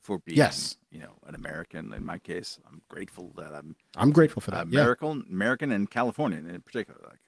for 0.00 0.18
being, 0.20 0.36
Yes. 0.36 0.76
you 0.90 1.00
know, 1.00 1.14
an 1.26 1.34
American. 1.34 1.92
In 1.94 2.04
my 2.04 2.18
case, 2.18 2.58
I'm 2.70 2.82
grateful 2.88 3.32
that 3.36 3.54
I'm 3.54 3.74
I'm 3.96 4.12
grateful 4.12 4.42
for 4.42 4.50
that. 4.52 4.68
Yeah. 4.70 4.80
American, 4.80 5.24
American 5.30 5.72
and 5.72 5.90
Californian 5.90 6.48
in 6.48 6.60
particular. 6.60 7.00
Like, 7.08 7.18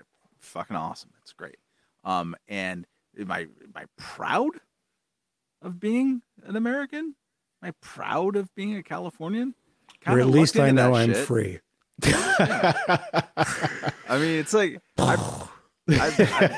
fucking 0.40 0.76
awesome. 0.76 1.10
It's 1.22 1.32
great. 1.32 1.56
Um, 2.04 2.36
and 2.48 2.86
am 3.18 3.30
I 3.32 3.40
am 3.40 3.72
I 3.74 3.84
proud 3.96 4.52
of 5.62 5.80
being 5.80 6.22
an 6.44 6.56
American? 6.56 7.14
Am 7.62 7.68
I 7.68 7.72
proud 7.80 8.36
of 8.36 8.54
being 8.54 8.76
a 8.76 8.82
Californian? 8.82 9.54
Kinda 10.04 10.20
at 10.20 10.26
least 10.28 10.58
I 10.58 10.70
know 10.70 10.94
I'm 10.94 11.14
shit. 11.14 11.26
free. 11.26 11.60
I 12.04 12.74
mean, 14.10 14.38
it's 14.38 14.52
like 14.52 14.80
I'm, 14.98 15.18
I'm, 15.88 16.12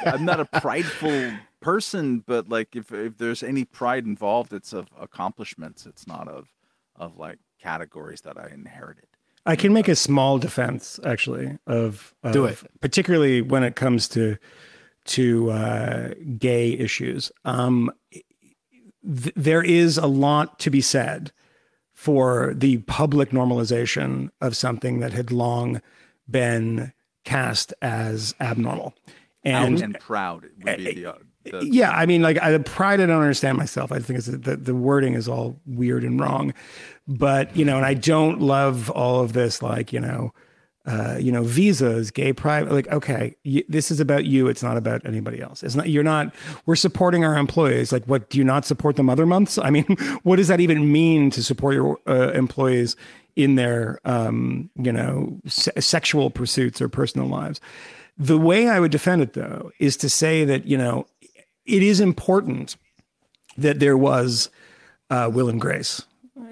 I'm 0.04 0.24
not 0.24 0.40
a 0.40 0.44
prideful 0.46 1.30
person, 1.60 2.22
but 2.26 2.48
like 2.48 2.74
if 2.76 2.92
if 2.92 3.18
there's 3.18 3.42
any 3.42 3.64
pride 3.64 4.04
involved, 4.06 4.52
it's 4.52 4.72
of 4.72 4.88
accomplishments. 5.00 5.86
It's 5.86 6.06
not 6.06 6.28
of 6.28 6.48
of 6.96 7.16
like 7.16 7.38
categories 7.60 8.20
that 8.22 8.38
I 8.38 8.48
inherited. 8.52 9.06
I 9.46 9.56
can 9.56 9.72
make 9.72 9.88
a 9.88 9.96
small 9.96 10.38
defense 10.38 11.00
actually 11.04 11.58
of, 11.66 12.14
of 12.22 12.32
Do 12.32 12.44
it. 12.44 12.58
particularly 12.80 13.40
when 13.40 13.62
it 13.62 13.76
comes 13.76 14.08
to 14.08 14.36
to 15.06 15.50
uh, 15.50 16.14
gay 16.38 16.72
issues. 16.72 17.32
Um, 17.44 17.90
th- 18.12 19.34
there 19.36 19.62
is 19.62 19.96
a 19.96 20.06
lot 20.06 20.58
to 20.60 20.70
be 20.70 20.80
said 20.82 21.32
for 21.94 22.52
the 22.54 22.78
public 22.78 23.30
normalization 23.30 24.28
of 24.40 24.54
something 24.56 25.00
that 25.00 25.12
had 25.12 25.32
long 25.32 25.80
been 26.30 26.92
cast 27.24 27.72
as 27.80 28.34
abnormal. 28.38 28.94
And, 29.42 29.74
And 29.76 29.82
and 29.82 30.00
proud 30.00 30.42
would 30.62 30.76
be 30.76 30.94
the, 30.94 31.06
uh, 31.06 31.18
the 31.50 31.66
yeah, 31.66 31.90
I 31.90 32.06
mean, 32.06 32.22
like 32.22 32.40
I, 32.42 32.52
the 32.52 32.60
pride, 32.60 33.00
I 33.00 33.06
don't 33.06 33.20
understand 33.20 33.58
myself. 33.58 33.92
I 33.92 33.98
think 33.98 34.18
it's 34.18 34.26
the, 34.26 34.56
the 34.56 34.74
wording 34.74 35.14
is 35.14 35.28
all 35.28 35.60
weird 35.66 36.04
and 36.04 36.20
wrong, 36.20 36.54
but 37.06 37.54
you 37.56 37.64
know, 37.64 37.76
and 37.76 37.86
I 37.86 37.94
don't 37.94 38.40
love 38.40 38.90
all 38.90 39.20
of 39.20 39.32
this, 39.32 39.62
like 39.62 39.92
you 39.92 40.00
know, 40.00 40.32
uh, 40.88 41.18
you 41.20 41.30
know, 41.30 41.42
visas, 41.42 42.10
gay 42.10 42.32
pride. 42.32 42.66
Like, 42.68 42.88
okay, 42.88 43.36
this 43.68 43.90
is 43.90 44.00
about 44.00 44.24
you. 44.24 44.48
It's 44.48 44.62
not 44.62 44.78
about 44.78 45.04
anybody 45.04 45.38
else. 45.38 45.62
It's 45.62 45.74
not. 45.74 45.90
You're 45.90 46.02
not. 46.02 46.34
We're 46.64 46.76
supporting 46.76 47.24
our 47.24 47.36
employees. 47.36 47.92
Like, 47.92 48.04
what? 48.06 48.30
Do 48.30 48.38
you 48.38 48.44
not 48.44 48.64
support 48.64 48.96
the 48.96 49.02
mother 49.02 49.26
months? 49.26 49.58
I 49.58 49.68
mean, 49.68 49.84
what 50.22 50.36
does 50.36 50.48
that 50.48 50.60
even 50.60 50.90
mean 50.90 51.30
to 51.32 51.42
support 51.42 51.74
your 51.74 51.98
uh, 52.06 52.30
employees 52.32 52.96
in 53.36 53.56
their, 53.56 54.00
um, 54.06 54.70
you 54.76 54.90
know, 54.90 55.38
se- 55.46 55.78
sexual 55.78 56.30
pursuits 56.30 56.80
or 56.80 56.88
personal 56.88 57.28
lives? 57.28 57.60
The 58.16 58.38
way 58.38 58.68
I 58.68 58.80
would 58.80 58.90
defend 58.90 59.20
it, 59.20 59.34
though, 59.34 59.70
is 59.78 59.94
to 59.98 60.08
say 60.08 60.46
that 60.46 60.66
you 60.66 60.78
know 60.78 61.06
it 61.68 61.82
is 61.82 62.00
important 62.00 62.76
that 63.56 63.78
there 63.80 63.96
was 63.96 64.50
uh, 65.10 65.30
Will 65.32 65.48
and 65.48 65.60
Grace. 65.60 66.02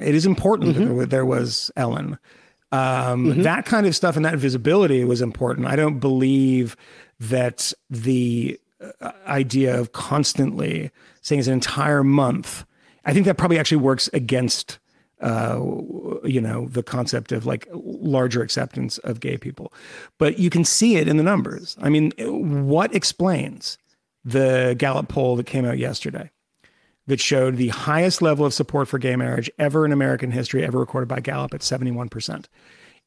It 0.00 0.14
is 0.14 0.26
important 0.26 0.74
that 0.74 0.80
there 0.84 0.94
wa- 0.94 1.04
there 1.06 1.26
was 1.26 1.70
Ellen. 1.76 2.18
Um, 2.72 3.42
That 3.42 3.64
kind 3.64 3.86
of 3.86 3.94
stuff 3.96 4.16
and 4.16 4.24
that 4.24 4.36
visibility 4.38 5.04
was 5.04 5.20
important. 5.22 5.66
I 5.66 5.76
don't 5.76 5.98
believe 6.00 6.76
that 7.20 7.72
the 7.88 8.58
uh, 9.00 9.12
idea 9.26 9.78
of 9.80 9.92
constantly 9.92 10.90
saying 11.22 11.38
it's 11.38 11.48
an 11.48 11.54
entire 11.54 12.02
month. 12.04 12.64
I 13.04 13.12
think 13.12 13.24
that 13.26 13.36
probably 13.38 13.58
actually 13.58 13.78
works 13.82 14.10
against 14.12 14.78
uh, 15.22 15.58
you 16.24 16.40
know, 16.42 16.66
the 16.68 16.82
concept 16.82 17.32
of 17.32 17.46
like 17.46 17.66
larger 17.72 18.42
acceptance 18.42 18.98
of 18.98 19.20
gay 19.20 19.38
people. 19.38 19.72
But 20.18 20.38
you 20.38 20.50
can 20.50 20.62
see 20.64 20.96
it 20.96 21.08
in 21.08 21.16
the 21.16 21.22
numbers. 21.22 21.74
I 21.80 21.88
mean, 21.88 22.12
what 22.18 22.94
explains 22.94 23.78
the 24.26 24.74
Gallup 24.76 25.08
poll 25.08 25.36
that 25.36 25.46
came 25.46 25.64
out 25.64 25.78
yesterday 25.78 26.30
that 27.06 27.20
showed 27.20 27.56
the 27.56 27.68
highest 27.68 28.20
level 28.20 28.44
of 28.44 28.52
support 28.52 28.88
for 28.88 28.98
gay 28.98 29.14
marriage 29.14 29.48
ever 29.56 29.86
in 29.86 29.92
American 29.92 30.32
history, 30.32 30.64
ever 30.64 30.80
recorded 30.80 31.06
by 31.06 31.20
Gallup 31.20 31.54
at 31.54 31.60
71%. 31.60 31.86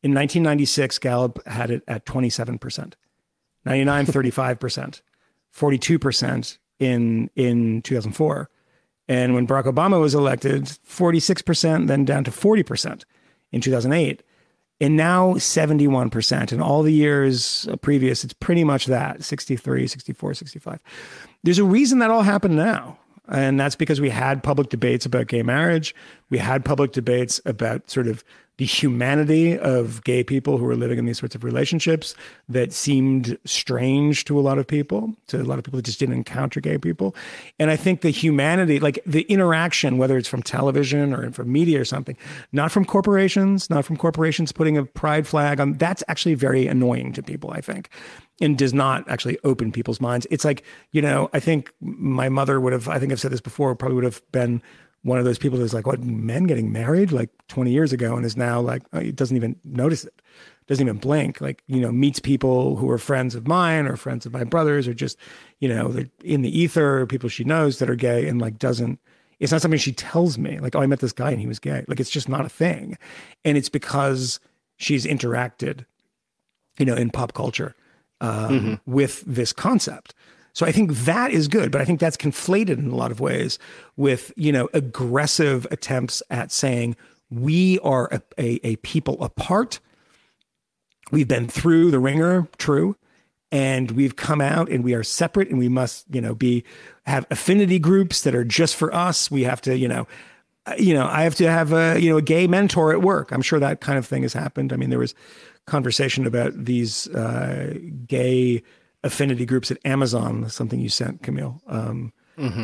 In 0.01 0.13
1996, 0.13 0.97
Gallup 0.99 1.45
had 1.45 1.69
it 1.69 1.83
at 1.89 2.05
27%, 2.05 2.93
99, 3.65 4.05
35%, 4.05 5.01
42% 5.53 6.57
in, 6.79 7.29
in 7.35 7.81
2004. 7.81 8.49
And 9.09 9.33
when 9.33 9.45
Barack 9.45 9.65
Obama 9.65 9.99
was 9.99 10.15
elected, 10.15 10.63
46%, 10.63 11.87
then 11.87 12.05
down 12.05 12.23
to 12.23 12.31
40% 12.31 13.03
in 13.51 13.59
2008. 13.59 14.23
And 14.81 14.95
now 14.95 15.33
71%. 15.33 16.53
In 16.53 16.61
all 16.61 16.83
the 16.83 16.93
years 16.93 17.67
previous, 17.81 18.23
it's 18.23 18.33
pretty 18.33 18.63
much 18.63 18.85
that 18.85 19.23
63, 19.23 19.87
64, 19.87 20.33
65. 20.33 20.79
There's 21.43 21.59
a 21.59 21.63
reason 21.65 21.99
that 21.99 22.09
all 22.09 22.21
happened 22.23 22.55
now. 22.55 22.97
And 23.27 23.59
that's 23.59 23.75
because 23.75 24.01
we 24.01 24.09
had 24.09 24.41
public 24.41 24.69
debates 24.69 25.05
about 25.05 25.27
gay 25.27 25.43
marriage. 25.43 25.93
We 26.29 26.39
had 26.39 26.65
public 26.65 26.93
debates 26.93 27.39
about 27.45 27.89
sort 27.89 28.07
of 28.07 28.23
the 28.59 28.65
humanity 28.65 29.57
of 29.57 30.03
gay 30.03 30.21
people 30.21 30.57
who 30.57 30.65
were 30.65 30.75
living 30.75 30.99
in 30.99 31.05
these 31.05 31.17
sorts 31.17 31.33
of 31.33 31.45
relationships 31.45 32.13
that 32.49 32.73
seemed 32.73 33.37
strange 33.45 34.25
to 34.25 34.37
a 34.37 34.41
lot 34.41 34.57
of 34.57 34.67
people, 34.67 35.15
to 35.27 35.41
a 35.41 35.43
lot 35.43 35.57
of 35.57 35.63
people 35.63 35.77
that 35.77 35.85
just 35.85 35.97
didn't 35.97 36.15
encounter 36.15 36.59
gay 36.59 36.77
people. 36.77 37.15
And 37.57 37.71
I 37.71 37.77
think 37.77 38.01
the 38.01 38.09
humanity, 38.09 38.81
like 38.81 38.99
the 39.05 39.21
interaction, 39.23 39.97
whether 39.97 40.17
it's 40.17 40.27
from 40.27 40.43
television 40.43 41.13
or 41.13 41.31
from 41.31 41.49
media 41.49 41.79
or 41.79 41.85
something, 41.85 42.17
not 42.51 42.69
from 42.69 42.83
corporations, 42.83 43.69
not 43.69 43.85
from 43.85 43.95
corporations 43.95 44.51
putting 44.51 44.77
a 44.77 44.83
pride 44.83 45.25
flag 45.25 45.61
on, 45.61 45.75
that's 45.75 46.03
actually 46.09 46.33
very 46.33 46.67
annoying 46.67 47.13
to 47.13 47.23
people, 47.23 47.51
I 47.51 47.61
think 47.61 47.89
and 48.41 48.57
does 48.57 48.73
not 48.73 49.05
actually 49.09 49.37
open 49.43 49.69
people's 49.69 49.99
minds. 49.99 50.25
It's 50.31 50.45
like, 50.45 50.63
you 50.93 51.01
know, 51.01 51.29
I 51.33 51.41
think 51.41 51.73
my 51.81 52.29
mother 52.29 52.61
would 52.61 52.71
have, 52.71 52.87
I 52.87 52.97
think 52.97 53.11
I've 53.11 53.19
said 53.19 53.31
this 53.31 53.41
before, 53.41 53.75
probably 53.75 53.95
would 53.95 54.05
have 54.05 54.21
been 54.31 54.61
one 55.03 55.17
of 55.17 55.25
those 55.25 55.37
people 55.37 55.57
who's 55.57 55.73
like, 55.73 55.87
what, 55.87 56.01
men 56.01 56.43
getting 56.43 56.71
married 56.71 57.11
like 57.11 57.29
20 57.47 57.71
years 57.71 57.93
ago 57.93 58.15
and 58.15 58.25
is 58.25 58.35
now 58.35 58.59
like, 58.59 58.83
oh, 58.93 58.99
he 58.99 59.11
doesn't 59.11 59.37
even 59.37 59.55
notice 59.63 60.03
it, 60.03 60.21
doesn't 60.67 60.85
even 60.85 60.99
blink, 60.99 61.39
like, 61.39 61.63
you 61.67 61.79
know, 61.79 61.91
meets 61.91 62.19
people 62.19 62.75
who 62.75 62.89
are 62.89 62.97
friends 62.97 63.33
of 63.33 63.47
mine 63.47 63.87
or 63.87 63.95
friends 63.95 64.25
of 64.25 64.33
my 64.33 64.43
brothers 64.43 64.87
or 64.87 64.93
just, 64.93 65.17
you 65.59 65.69
know, 65.69 65.87
they're 65.89 66.09
in 66.23 66.41
the 66.41 66.59
ether, 66.59 67.05
people 67.05 67.29
she 67.29 67.43
knows 67.43 67.79
that 67.79 67.89
are 67.89 67.95
gay 67.95 68.27
and 68.27 68.41
like 68.41 68.59
doesn't, 68.59 68.99
it's 69.39 69.53
not 69.53 69.61
something 69.61 69.79
she 69.79 69.93
tells 69.93 70.37
me, 70.37 70.59
like, 70.59 70.75
oh, 70.75 70.81
I 70.81 70.85
met 70.87 70.99
this 70.99 71.13
guy 71.13 71.31
and 71.31 71.39
he 71.39 71.47
was 71.47 71.59
gay. 71.59 71.85
Like, 71.87 72.01
it's 72.01 72.09
just 72.09 72.27
not 72.27 72.45
a 72.45 72.49
thing. 72.49 72.97
And 73.45 73.57
it's 73.57 73.69
because 73.69 74.41
she's 74.75 75.05
interacted, 75.05 75.85
you 76.77 76.85
know, 76.85 76.95
in 76.95 77.09
pop 77.09 77.33
culture 77.33 77.73
um, 78.21 78.81
with 78.85 79.23
this 79.25 79.53
concept. 79.53 80.13
So 80.53 80.65
I 80.65 80.71
think 80.71 80.91
that 80.91 81.31
is 81.31 81.47
good, 81.47 81.71
but 81.71 81.81
I 81.81 81.85
think 81.85 81.99
that's 81.99 82.17
conflated 82.17 82.79
in 82.79 82.89
a 82.89 82.95
lot 82.95 83.11
of 83.11 83.19
ways 83.19 83.59
with 83.97 84.31
you 84.35 84.51
know 84.51 84.69
aggressive 84.73 85.67
attempts 85.71 86.21
at 86.29 86.51
saying 86.51 86.95
we 87.29 87.79
are 87.79 88.07
a, 88.11 88.21
a, 88.37 88.67
a 88.67 88.75
people 88.77 89.21
apart. 89.23 89.79
We've 91.11 91.27
been 91.27 91.47
through 91.47 91.91
the 91.91 91.99
wringer, 91.99 92.47
true, 92.57 92.95
and 93.51 93.91
we've 93.91 94.15
come 94.15 94.41
out 94.41 94.69
and 94.69 94.83
we 94.83 94.93
are 94.93 95.03
separate, 95.03 95.49
and 95.49 95.57
we 95.57 95.69
must 95.69 96.05
you 96.11 96.21
know 96.21 96.35
be 96.35 96.63
have 97.05 97.25
affinity 97.31 97.79
groups 97.79 98.21
that 98.21 98.35
are 98.35 98.45
just 98.45 98.75
for 98.75 98.93
us. 98.93 99.31
We 99.31 99.43
have 99.43 99.61
to 99.61 99.77
you 99.77 99.87
know 99.87 100.07
uh, 100.65 100.75
you 100.77 100.93
know, 100.93 101.07
I 101.07 101.23
have 101.23 101.35
to 101.35 101.49
have 101.49 101.73
a 101.73 101.99
you 101.99 102.09
know 102.09 102.17
a 102.17 102.21
gay 102.21 102.47
mentor 102.47 102.91
at 102.91 103.01
work. 103.01 103.31
I'm 103.31 103.41
sure 103.41 103.59
that 103.59 103.81
kind 103.81 103.97
of 103.97 104.05
thing 104.05 104.23
has 104.23 104.33
happened. 104.33 104.73
I 104.73 104.75
mean, 104.75 104.89
there 104.89 104.99
was 104.99 105.15
conversation 105.65 106.25
about 106.25 106.53
these 106.65 107.07
uh, 107.09 107.77
gay 108.07 108.63
affinity 109.03 109.45
groups 109.45 109.71
at 109.71 109.77
Amazon, 109.85 110.49
something 110.49 110.79
you 110.79 110.89
sent, 110.89 111.21
Kmele, 111.21 111.59
um, 111.67 112.13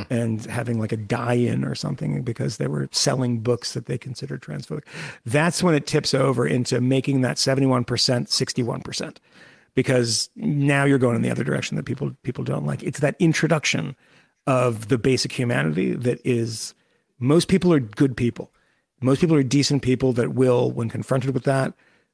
and 0.10 0.46
having 0.46 0.80
like 0.80 0.92
a 0.92 0.98
die-in 0.98 1.66
or 1.66 1.76
something 1.76 2.22
because 2.24 2.58
they 2.58 2.68
were 2.68 2.88
selling 2.92 3.40
books 3.40 3.74
that 3.74 3.88
they 3.88 3.98
considered 3.98 4.42
transphobic. 4.42 4.84
That's 5.26 5.62
when 5.62 5.76
it 5.76 5.86
tips 5.86 6.14
over 6.14 6.48
into 6.48 6.80
making 6.80 7.22
that 7.22 7.38
71% 7.38 7.86
61% 7.86 9.18
because 9.74 10.30
now 10.36 10.86
you're 10.86 10.98
going 10.98 11.18
in 11.18 11.22
the 11.22 11.32
other 11.32 11.44
direction 11.44 11.76
that 11.76 11.84
people 11.84 12.12
people 12.24 12.44
don't 12.44 12.66
like. 12.66 12.84
It's 12.84 13.02
that 13.02 13.16
introduction 13.20 13.96
of 14.48 14.88
the 14.88 14.98
basic 14.98 15.32
humanity 15.32 15.94
that 15.94 16.20
is 16.24 16.74
most 17.20 17.48
people 17.48 17.74
are 17.74 17.80
good 17.80 18.16
people. 18.16 18.52
Most 19.02 19.22
people 19.22 19.36
are 19.36 19.44
decent 19.44 19.82
people 19.82 20.14
that 20.14 20.34
will, 20.34 20.72
when 20.72 20.90
confronted 20.90 21.34
with 21.34 21.44
that, 21.44 21.74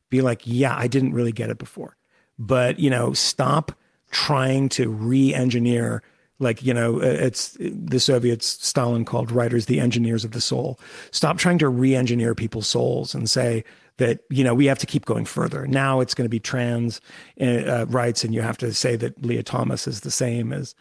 be 0.09 0.21
like, 0.21 0.41
yeah, 0.43 0.75
I 0.75 0.87
didn't 0.87 1.13
really 1.13 1.31
get 1.31 1.49
it 1.49 1.57
before. 1.57 1.95
But, 2.39 2.79
you 2.79 2.89
know, 2.89 3.13
stop 3.13 3.71
trying 4.11 4.69
to 4.69 4.89
re 4.89 5.33
engineer, 5.33 6.03
like, 6.39 6.63
you 6.63 6.73
know, 6.73 6.99
it's 6.99 7.57
the 7.59 7.99
Soviets, 7.99 8.45
Stalin 8.65 9.05
called 9.05 9.31
writers 9.31 9.65
the 9.65 9.79
engineers 9.79 10.23
of 10.23 10.31
the 10.31 10.41
soul. 10.41 10.79
Stop 11.11 11.37
trying 11.37 11.57
to 11.59 11.69
re 11.69 11.95
engineer 11.95 12.35
people's 12.35 12.67
souls 12.67 13.15
and 13.15 13.29
say, 13.29 13.63
that 13.97 14.21
you 14.29 14.43
know 14.43 14.55
we 14.55 14.65
have 14.65 14.79
to 14.79 14.87
keep 14.87 15.05
going 15.05 15.25
further. 15.25 15.67
Now 15.67 15.99
it's 15.99 16.15
going 16.15 16.25
to 16.25 16.29
be 16.29 16.39
trans 16.39 17.01
uh, 17.39 17.85
rights, 17.87 18.23
and 18.23 18.33
you 18.33 18.41
have 18.41 18.57
to 18.57 18.73
say 18.73 18.95
that 18.95 19.23
Lia 19.23 19.43
Thomas 19.43 19.87
is 19.87 20.01
the 20.01 20.09
same 20.09 20.51
as 20.51 20.73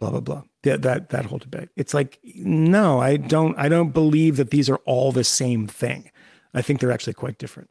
blah 0.00 0.10
blah 0.10 0.20
blah. 0.20 0.42
That 0.62 0.82
that 0.82 1.10
that 1.10 1.26
whole 1.26 1.38
debate. 1.38 1.68
It's 1.76 1.94
like 1.94 2.18
no, 2.24 3.00
I 3.00 3.16
don't. 3.16 3.56
I 3.56 3.68
don't 3.68 3.90
believe 3.90 4.36
that 4.38 4.50
these 4.50 4.68
are 4.68 4.80
all 4.86 5.12
the 5.12 5.22
same 5.22 5.68
thing. 5.68 6.10
I 6.52 6.62
think 6.62 6.80
they're 6.80 6.90
actually 6.90 7.14
quite 7.14 7.38
different. 7.38 7.70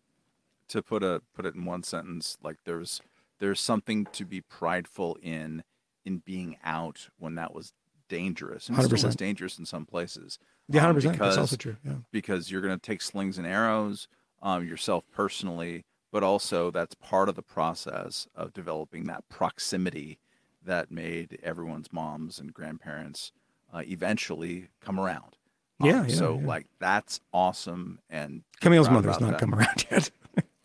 to 0.70 0.82
put 0.82 1.04
a 1.04 1.22
put 1.34 1.46
it 1.46 1.56
in 1.56 1.66
one 1.66 1.84
sentence 1.84 2.38
like 2.42 2.58
there's 2.66 3.02
there's 3.44 3.60
something 3.60 4.06
to 4.14 4.24
be 4.26 4.40
prideful 4.40 5.18
in 5.22 5.64
in 6.06 6.20
being 6.20 6.56
out 6.64 7.10
when 7.20 7.36
that 7.36 7.54
was 7.54 7.74
dangerous 8.08 8.70
and 8.70 8.78
it 8.80 8.84
still 8.84 8.96
is 8.96 9.04
100%. 9.04 9.18
dangerous 9.18 9.60
in 9.60 9.66
some 9.66 9.86
places 9.86 10.40
Yeah, 10.70 10.82
um, 10.82 10.86
hundred 10.88 11.02
percent. 11.02 11.20
That's 11.20 11.38
also 11.38 11.56
true. 11.58 11.76
Yeah. 11.86 11.96
because 12.12 12.50
you're 12.50 12.62
going 12.62 12.78
to 12.80 12.86
take 12.86 13.02
slings 13.02 13.38
and 13.38 13.46
arrows 13.48 14.08
um, 14.42 14.66
yourself 14.66 15.04
personally 15.12 15.84
but 16.12 16.24
also 16.24 16.72
that's 16.72 16.96
part 16.96 17.28
of 17.30 17.36
the 17.36 17.42
process 17.42 18.28
of 18.36 18.54
developing 18.54 19.06
that 19.06 19.28
proximity 19.30 20.20
that 20.64 20.92
made 20.92 21.40
everyone's 21.44 21.92
moms 21.92 22.40
and 22.40 22.54
grandparents 22.54 23.32
uh, 23.74 23.82
eventually 23.86 24.68
come 24.80 25.00
around 25.00 25.38
Um, 25.82 25.90
Yeah, 25.90 26.06
yeah, 26.08 26.16
so 26.16 26.38
yeah. 26.40 26.48
like 26.48 26.68
that's 26.80 27.20
awesome 27.34 28.00
and 28.10 28.44
Kmele's 28.62 28.90
mother's 28.90 29.20
not 29.20 29.32
that. 29.32 29.40
come 29.40 29.54
around 29.56 29.86
yet. 29.92 30.12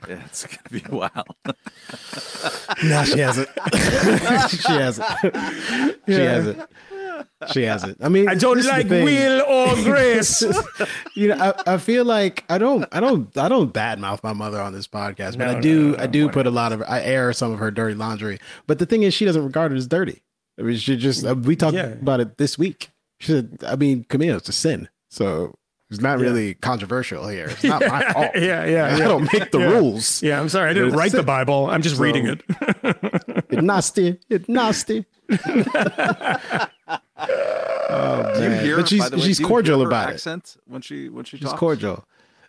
Yeah, 0.09 0.25
it's 0.27 0.47
gonna 0.47 0.59
be 0.71 0.83
a 0.91 0.95
while. 0.95 1.27
No, 2.85 3.05
she 3.05 3.19
hasn't. 3.19 3.49
she 4.61 4.73
hasn't. 4.73 5.07
She 6.07 6.13
hasn't. 6.13 6.63
She 7.53 7.63
hasn't. 7.63 7.99
I 8.05 8.09
mean, 8.09 8.29
I 8.29 8.35
don't 8.35 8.57
this 8.59 8.67
is 8.67 8.71
the 8.71 8.77
like. 8.79 8.89
Will 8.89 9.43
or 9.43 9.75
Grace. 9.83 10.43
you 11.15 11.29
know, 11.29 11.37
I, 11.67 11.75
I 11.75 11.79
feel 11.79 12.05
like 12.05 12.45
I 12.49 12.59
don't, 12.59 12.85
I 12.93 13.01
don't, 13.01 13.37
I 13.37 13.49
don't 13.49 13.73
badmouth 13.73 14.23
my 14.23 14.33
mother 14.33 14.61
on 14.61 14.73
this 14.73 14.87
podcast, 14.87 15.37
but 15.39 15.47
No, 15.51 15.57
I 15.57 15.61
do, 15.61 15.91
no, 15.93 15.97
no, 15.97 16.03
I 16.03 16.07
do 16.07 16.27
why 16.27 16.33
put 16.33 16.47
a 16.47 16.51
lot 16.51 16.73
of, 16.73 16.83
I 16.87 17.01
air 17.03 17.33
some 17.33 17.53
of 17.53 17.59
her 17.59 17.71
dirty 17.73 17.95
laundry. 17.95 18.39
But 18.69 18.79
the 18.79 18.87
thing 18.87 19.03
is, 19.03 19.15
she 19.15 19.25
doesn't 19.25 19.45
regard 19.45 19.73
it 19.73 19.77
as 19.77 19.87
dirty. 19.89 20.23
I 20.59 20.63
mean, 20.63 20.77
she 20.77 20.97
just, 20.97 21.25
uh, 21.25 21.35
we 21.35 21.57
talked 21.57 21.75
Yeah. 21.77 21.87
about 21.87 22.21
it 22.21 22.39
this 22.39 22.57
week. 22.59 22.91
She 23.21 23.33
said, 23.33 23.59
I 23.67 23.75
mean, 23.77 24.05
Kmele, 24.05 24.37
it's 24.37 24.49
a 24.49 24.53
sin, 24.53 24.89
so 25.11 25.57
it's 25.91 26.01
not 26.01 26.19
really 26.19 26.55
controversial 26.55 27.27
here. 27.29 27.47
It's 27.47 27.65
not 27.65 27.81
my 27.81 28.03
fault. 28.13 28.31
yeah, 28.35 28.65
yeah, 28.67 28.87
I 28.87 28.99
yeah. 28.99 29.09
don't 29.09 29.33
make 29.33 29.51
the 29.51 29.61
Yeah. 29.61 29.71
rules. 29.71 30.23
Yeah, 30.23 30.41
I'm 30.41 30.49
sorry. 30.49 30.71
I 30.71 30.75
didn't 30.75 30.89
it's 30.89 30.97
write 30.97 31.13
the. 31.13 31.23
Bible. 31.23 31.71
I'm 31.71 31.83
just 31.83 31.97
So- 31.97 32.03
reading 32.03 32.27
it. 32.27 32.43
It's 33.51 33.63
nasty. 33.63 34.19
It's 34.29 34.47
nasty. 34.49 35.07
oh, 35.31 35.37
Do 38.37 38.43
you 38.43 38.49
man. 38.51 38.65
hear? 38.65 38.77
but 38.77 38.89
she's 38.89 39.11
way, 39.11 39.21
she's 39.21 39.41
cordial 39.41 39.85
about 39.87 40.11
it. 40.11 40.15
accent 40.15 40.57
when 40.67 40.83
she 40.83 41.09
when 41.09 41.25
she 41.25 41.39
She's 41.39 41.47
talks? 41.49 41.59
cordial. 41.59 42.05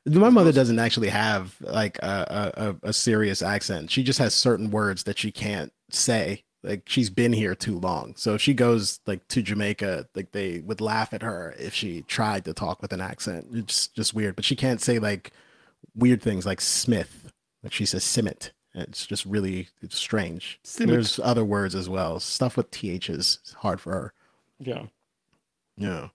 My 0.05 0.29
mother 0.29 0.51
doesn't 0.51 0.79
actually 0.79 1.09
have 1.09 1.55
like 1.61 1.97
a, 1.99 2.75
a, 2.83 2.89
a 2.89 2.93
serious 2.93 3.41
accent. 3.41 3.91
She 3.91 4.03
just 4.03 4.19
has 4.19 4.33
certain 4.33 4.71
words 4.71 5.03
that 5.03 5.17
she 5.17 5.31
can't 5.31 5.71
say. 5.89 6.43
Like 6.63 6.83
she's 6.87 7.09
been 7.09 7.33
here 7.33 7.55
too 7.55 7.79
long. 7.79 8.15
So 8.17 8.33
if 8.33 8.41
she 8.41 8.53
goes 8.53 8.99
like 9.05 9.27
to 9.29 9.41
Jamaica, 9.41 10.07
like 10.13 10.31
they 10.31 10.59
would 10.59 10.81
laugh 10.81 11.13
at 11.13 11.21
her 11.21 11.55
if 11.57 11.73
she 11.73 12.01
tried 12.03 12.45
to 12.45 12.53
talk 12.53 12.81
with 12.81 12.91
an 12.91 13.01
accent. 13.01 13.47
It's 13.53 13.87
just 13.87 14.13
weird. 14.13 14.35
But 14.35 14.45
she 14.45 14.55
can't 14.55 14.81
say 14.81 14.99
like 14.99 15.31
weird 15.95 16.21
things 16.21 16.45
like 16.45 16.59
Smith. 16.59 17.31
Like 17.63 17.73
she 17.73 17.85
says 17.85 18.03
Simmet. 18.03 18.51
It's 18.75 19.05
just 19.05 19.25
really 19.25 19.69
it's 19.81 19.97
strange. 19.97 20.59
There's 20.77 21.19
other 21.19 21.45
words 21.45 21.75
as 21.75 21.89
well. 21.89 22.19
Stuff 22.19 22.57
with 22.57 22.71
THs 22.71 23.09
is 23.09 23.55
hard 23.57 23.79
for 23.81 23.93
her. 23.93 24.13
Yeah. 24.59 24.83
Yeah. 25.77 26.09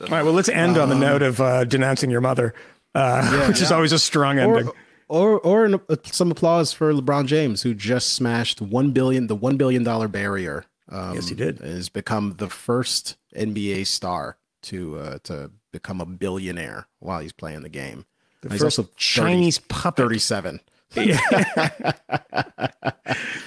All 0.00 0.06
right. 0.08 0.22
Well, 0.22 0.34
let's 0.34 0.48
end 0.50 0.76
on 0.76 0.90
the 0.90 0.94
note 0.94 1.22
of 1.22 1.40
uh, 1.40 1.64
denouncing 1.64 2.10
your 2.10 2.20
mother, 2.20 2.54
uh, 2.94 3.46
which 3.48 3.62
is 3.62 3.72
always 3.72 3.92
a 3.92 3.98
strong 3.98 4.38
ending. 4.38 4.68
Or, 4.68 4.72
or, 5.08 5.38
or 5.40 5.64
an, 5.64 5.80
uh, 5.88 5.96
some 6.04 6.30
applause 6.30 6.72
for 6.72 6.92
LeBron 6.92 7.26
James, 7.26 7.62
who 7.62 7.74
just 7.74 8.12
smashed 8.14 8.60
one 8.60 8.90
billion, 8.92 9.26
the 9.26 9.36
one 9.36 9.56
billion 9.56 9.82
dollar 9.84 10.08
barrier. 10.08 10.64
Um, 10.88 11.14
Yes, 11.14 11.28
he 11.28 11.34
did. 11.34 11.58
Has 11.58 11.88
become 11.88 12.34
the 12.38 12.48
first 12.48 13.16
NBA 13.36 13.86
star 13.86 14.36
to 14.62 14.98
uh, 14.98 15.18
to 15.24 15.50
become 15.72 16.00
a 16.00 16.06
billionaire 16.06 16.86
while 17.00 17.20
he's 17.20 17.32
playing 17.32 17.62
the 17.62 17.68
game. 17.68 18.04
he's 18.42 18.52
first 18.60 18.78
also 18.78 18.82
30 18.84 18.94
Chinese 18.96 19.58
puppet 19.58 19.96
thirty-seven. 20.04 20.60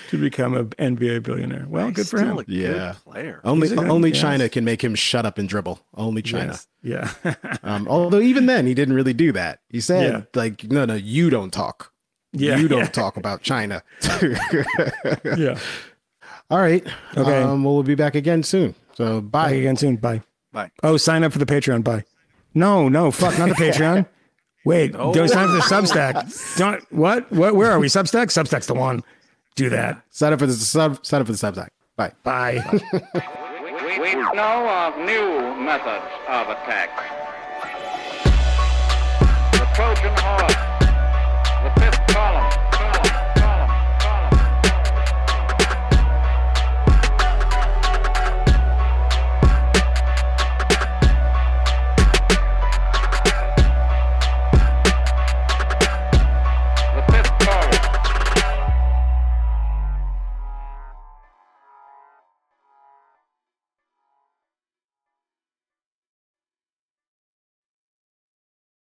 to 0.09 0.17
become 0.19 0.55
an 0.55 0.67
NBA 0.69 1.23
billionaire. 1.23 1.65
Well, 1.67 1.91
good 1.91 2.07
for 2.07 2.17
Still 2.17 2.31
him. 2.31 2.37
a 2.39 2.43
good 2.43 2.53
Yeah. 2.55 2.95
player. 3.03 3.41
Only 3.43 3.67
a 3.71 3.75
good- 3.75 3.89
only 3.89 4.09
yes. 4.11 4.19
China 4.21 4.49
can 4.49 4.63
make 4.65 4.83
him 4.83 4.95
shut 4.95 5.25
up 5.25 5.37
and 5.37 5.47
dribble. 5.47 5.79
Only 5.95 6.21
China. 6.21 6.57
Yes. 6.81 7.15
Yeah. 7.23 7.33
Um, 7.63 7.87
although 7.89 8.19
even 8.21 8.45
then, 8.45 8.65
he 8.65 8.73
didn't 8.73 8.95
really 8.95 9.13
do 9.13 9.31
that. 9.33 9.59
He 9.69 9.81
said, 9.81 10.11
Yeah. 10.11 10.21
like, 10.33 10.63
no, 10.65 10.85
no, 10.85 10.95
you 10.95 11.29
don't 11.29 11.51
talk. 11.51 11.91
Yeah, 12.31 12.57
you 12.57 12.67
don't 12.67 12.79
yeah. 12.79 12.85
talk 13.03 13.17
about 13.17 13.41
China. 13.41 13.83
yeah. 14.21 15.57
All 16.49 16.59
right. 16.59 16.85
Okay. 17.17 17.41
Um, 17.41 17.63
well, 17.63 17.73
we'll 17.75 17.83
be 17.83 17.95
back 17.95 18.15
again 18.15 18.43
soon. 18.43 18.75
So 18.93 19.21
Bye 19.21 19.49
bye. 19.49 19.51
again 19.51 19.75
soon. 19.77 19.97
Bye. 19.97 20.21
Bye. 20.51 20.71
Oh, 20.83 20.97
sign 20.97 21.23
up 21.23 21.31
for 21.31 21.39
the 21.39 21.45
Patreon. 21.45 21.83
Bye. 21.83 22.05
No, 22.53 22.89
no, 22.89 23.11
fuck, 23.11 23.37
not 23.37 23.49
the 23.49 23.55
Patreon. 23.55 24.07
Wait, 24.65 24.91
don't 24.93 25.27
sign 25.29 25.45
up 25.45 25.49
for 25.49 25.55
the 25.57 25.61
Substack. 25.75 26.57
Don't 26.57 26.83
what? 26.91 27.31
What? 27.31 27.55
Where 27.55 27.71
are 27.71 27.79
we? 27.79 27.87
Substack. 27.87 28.27
Substack's 28.27 28.67
the 28.67 28.73
one. 28.73 29.03
Do 29.55 29.69
that. 29.69 30.01
Sign 30.09 30.33
up 30.33 30.39
for 30.39 30.45
the 30.47 30.53
sub. 30.53 31.05
Sign 31.05 31.21
up 31.21 31.27
for 31.27 31.33
the 31.33 31.37
Substack. 31.37 31.69
Bye. 31.95 32.13
Bye. 32.23 32.81
We, 33.89 33.97
we 33.99 34.13
know 34.15 34.69
of 34.69 34.97
new 34.99 35.55
methods 35.63 36.05
of 36.27 36.47
attack. 36.49 36.89
Trojan 39.73 40.13
horse. 40.17 40.55
The 41.63 41.81
fifth 41.81 42.07
column. 42.07 42.68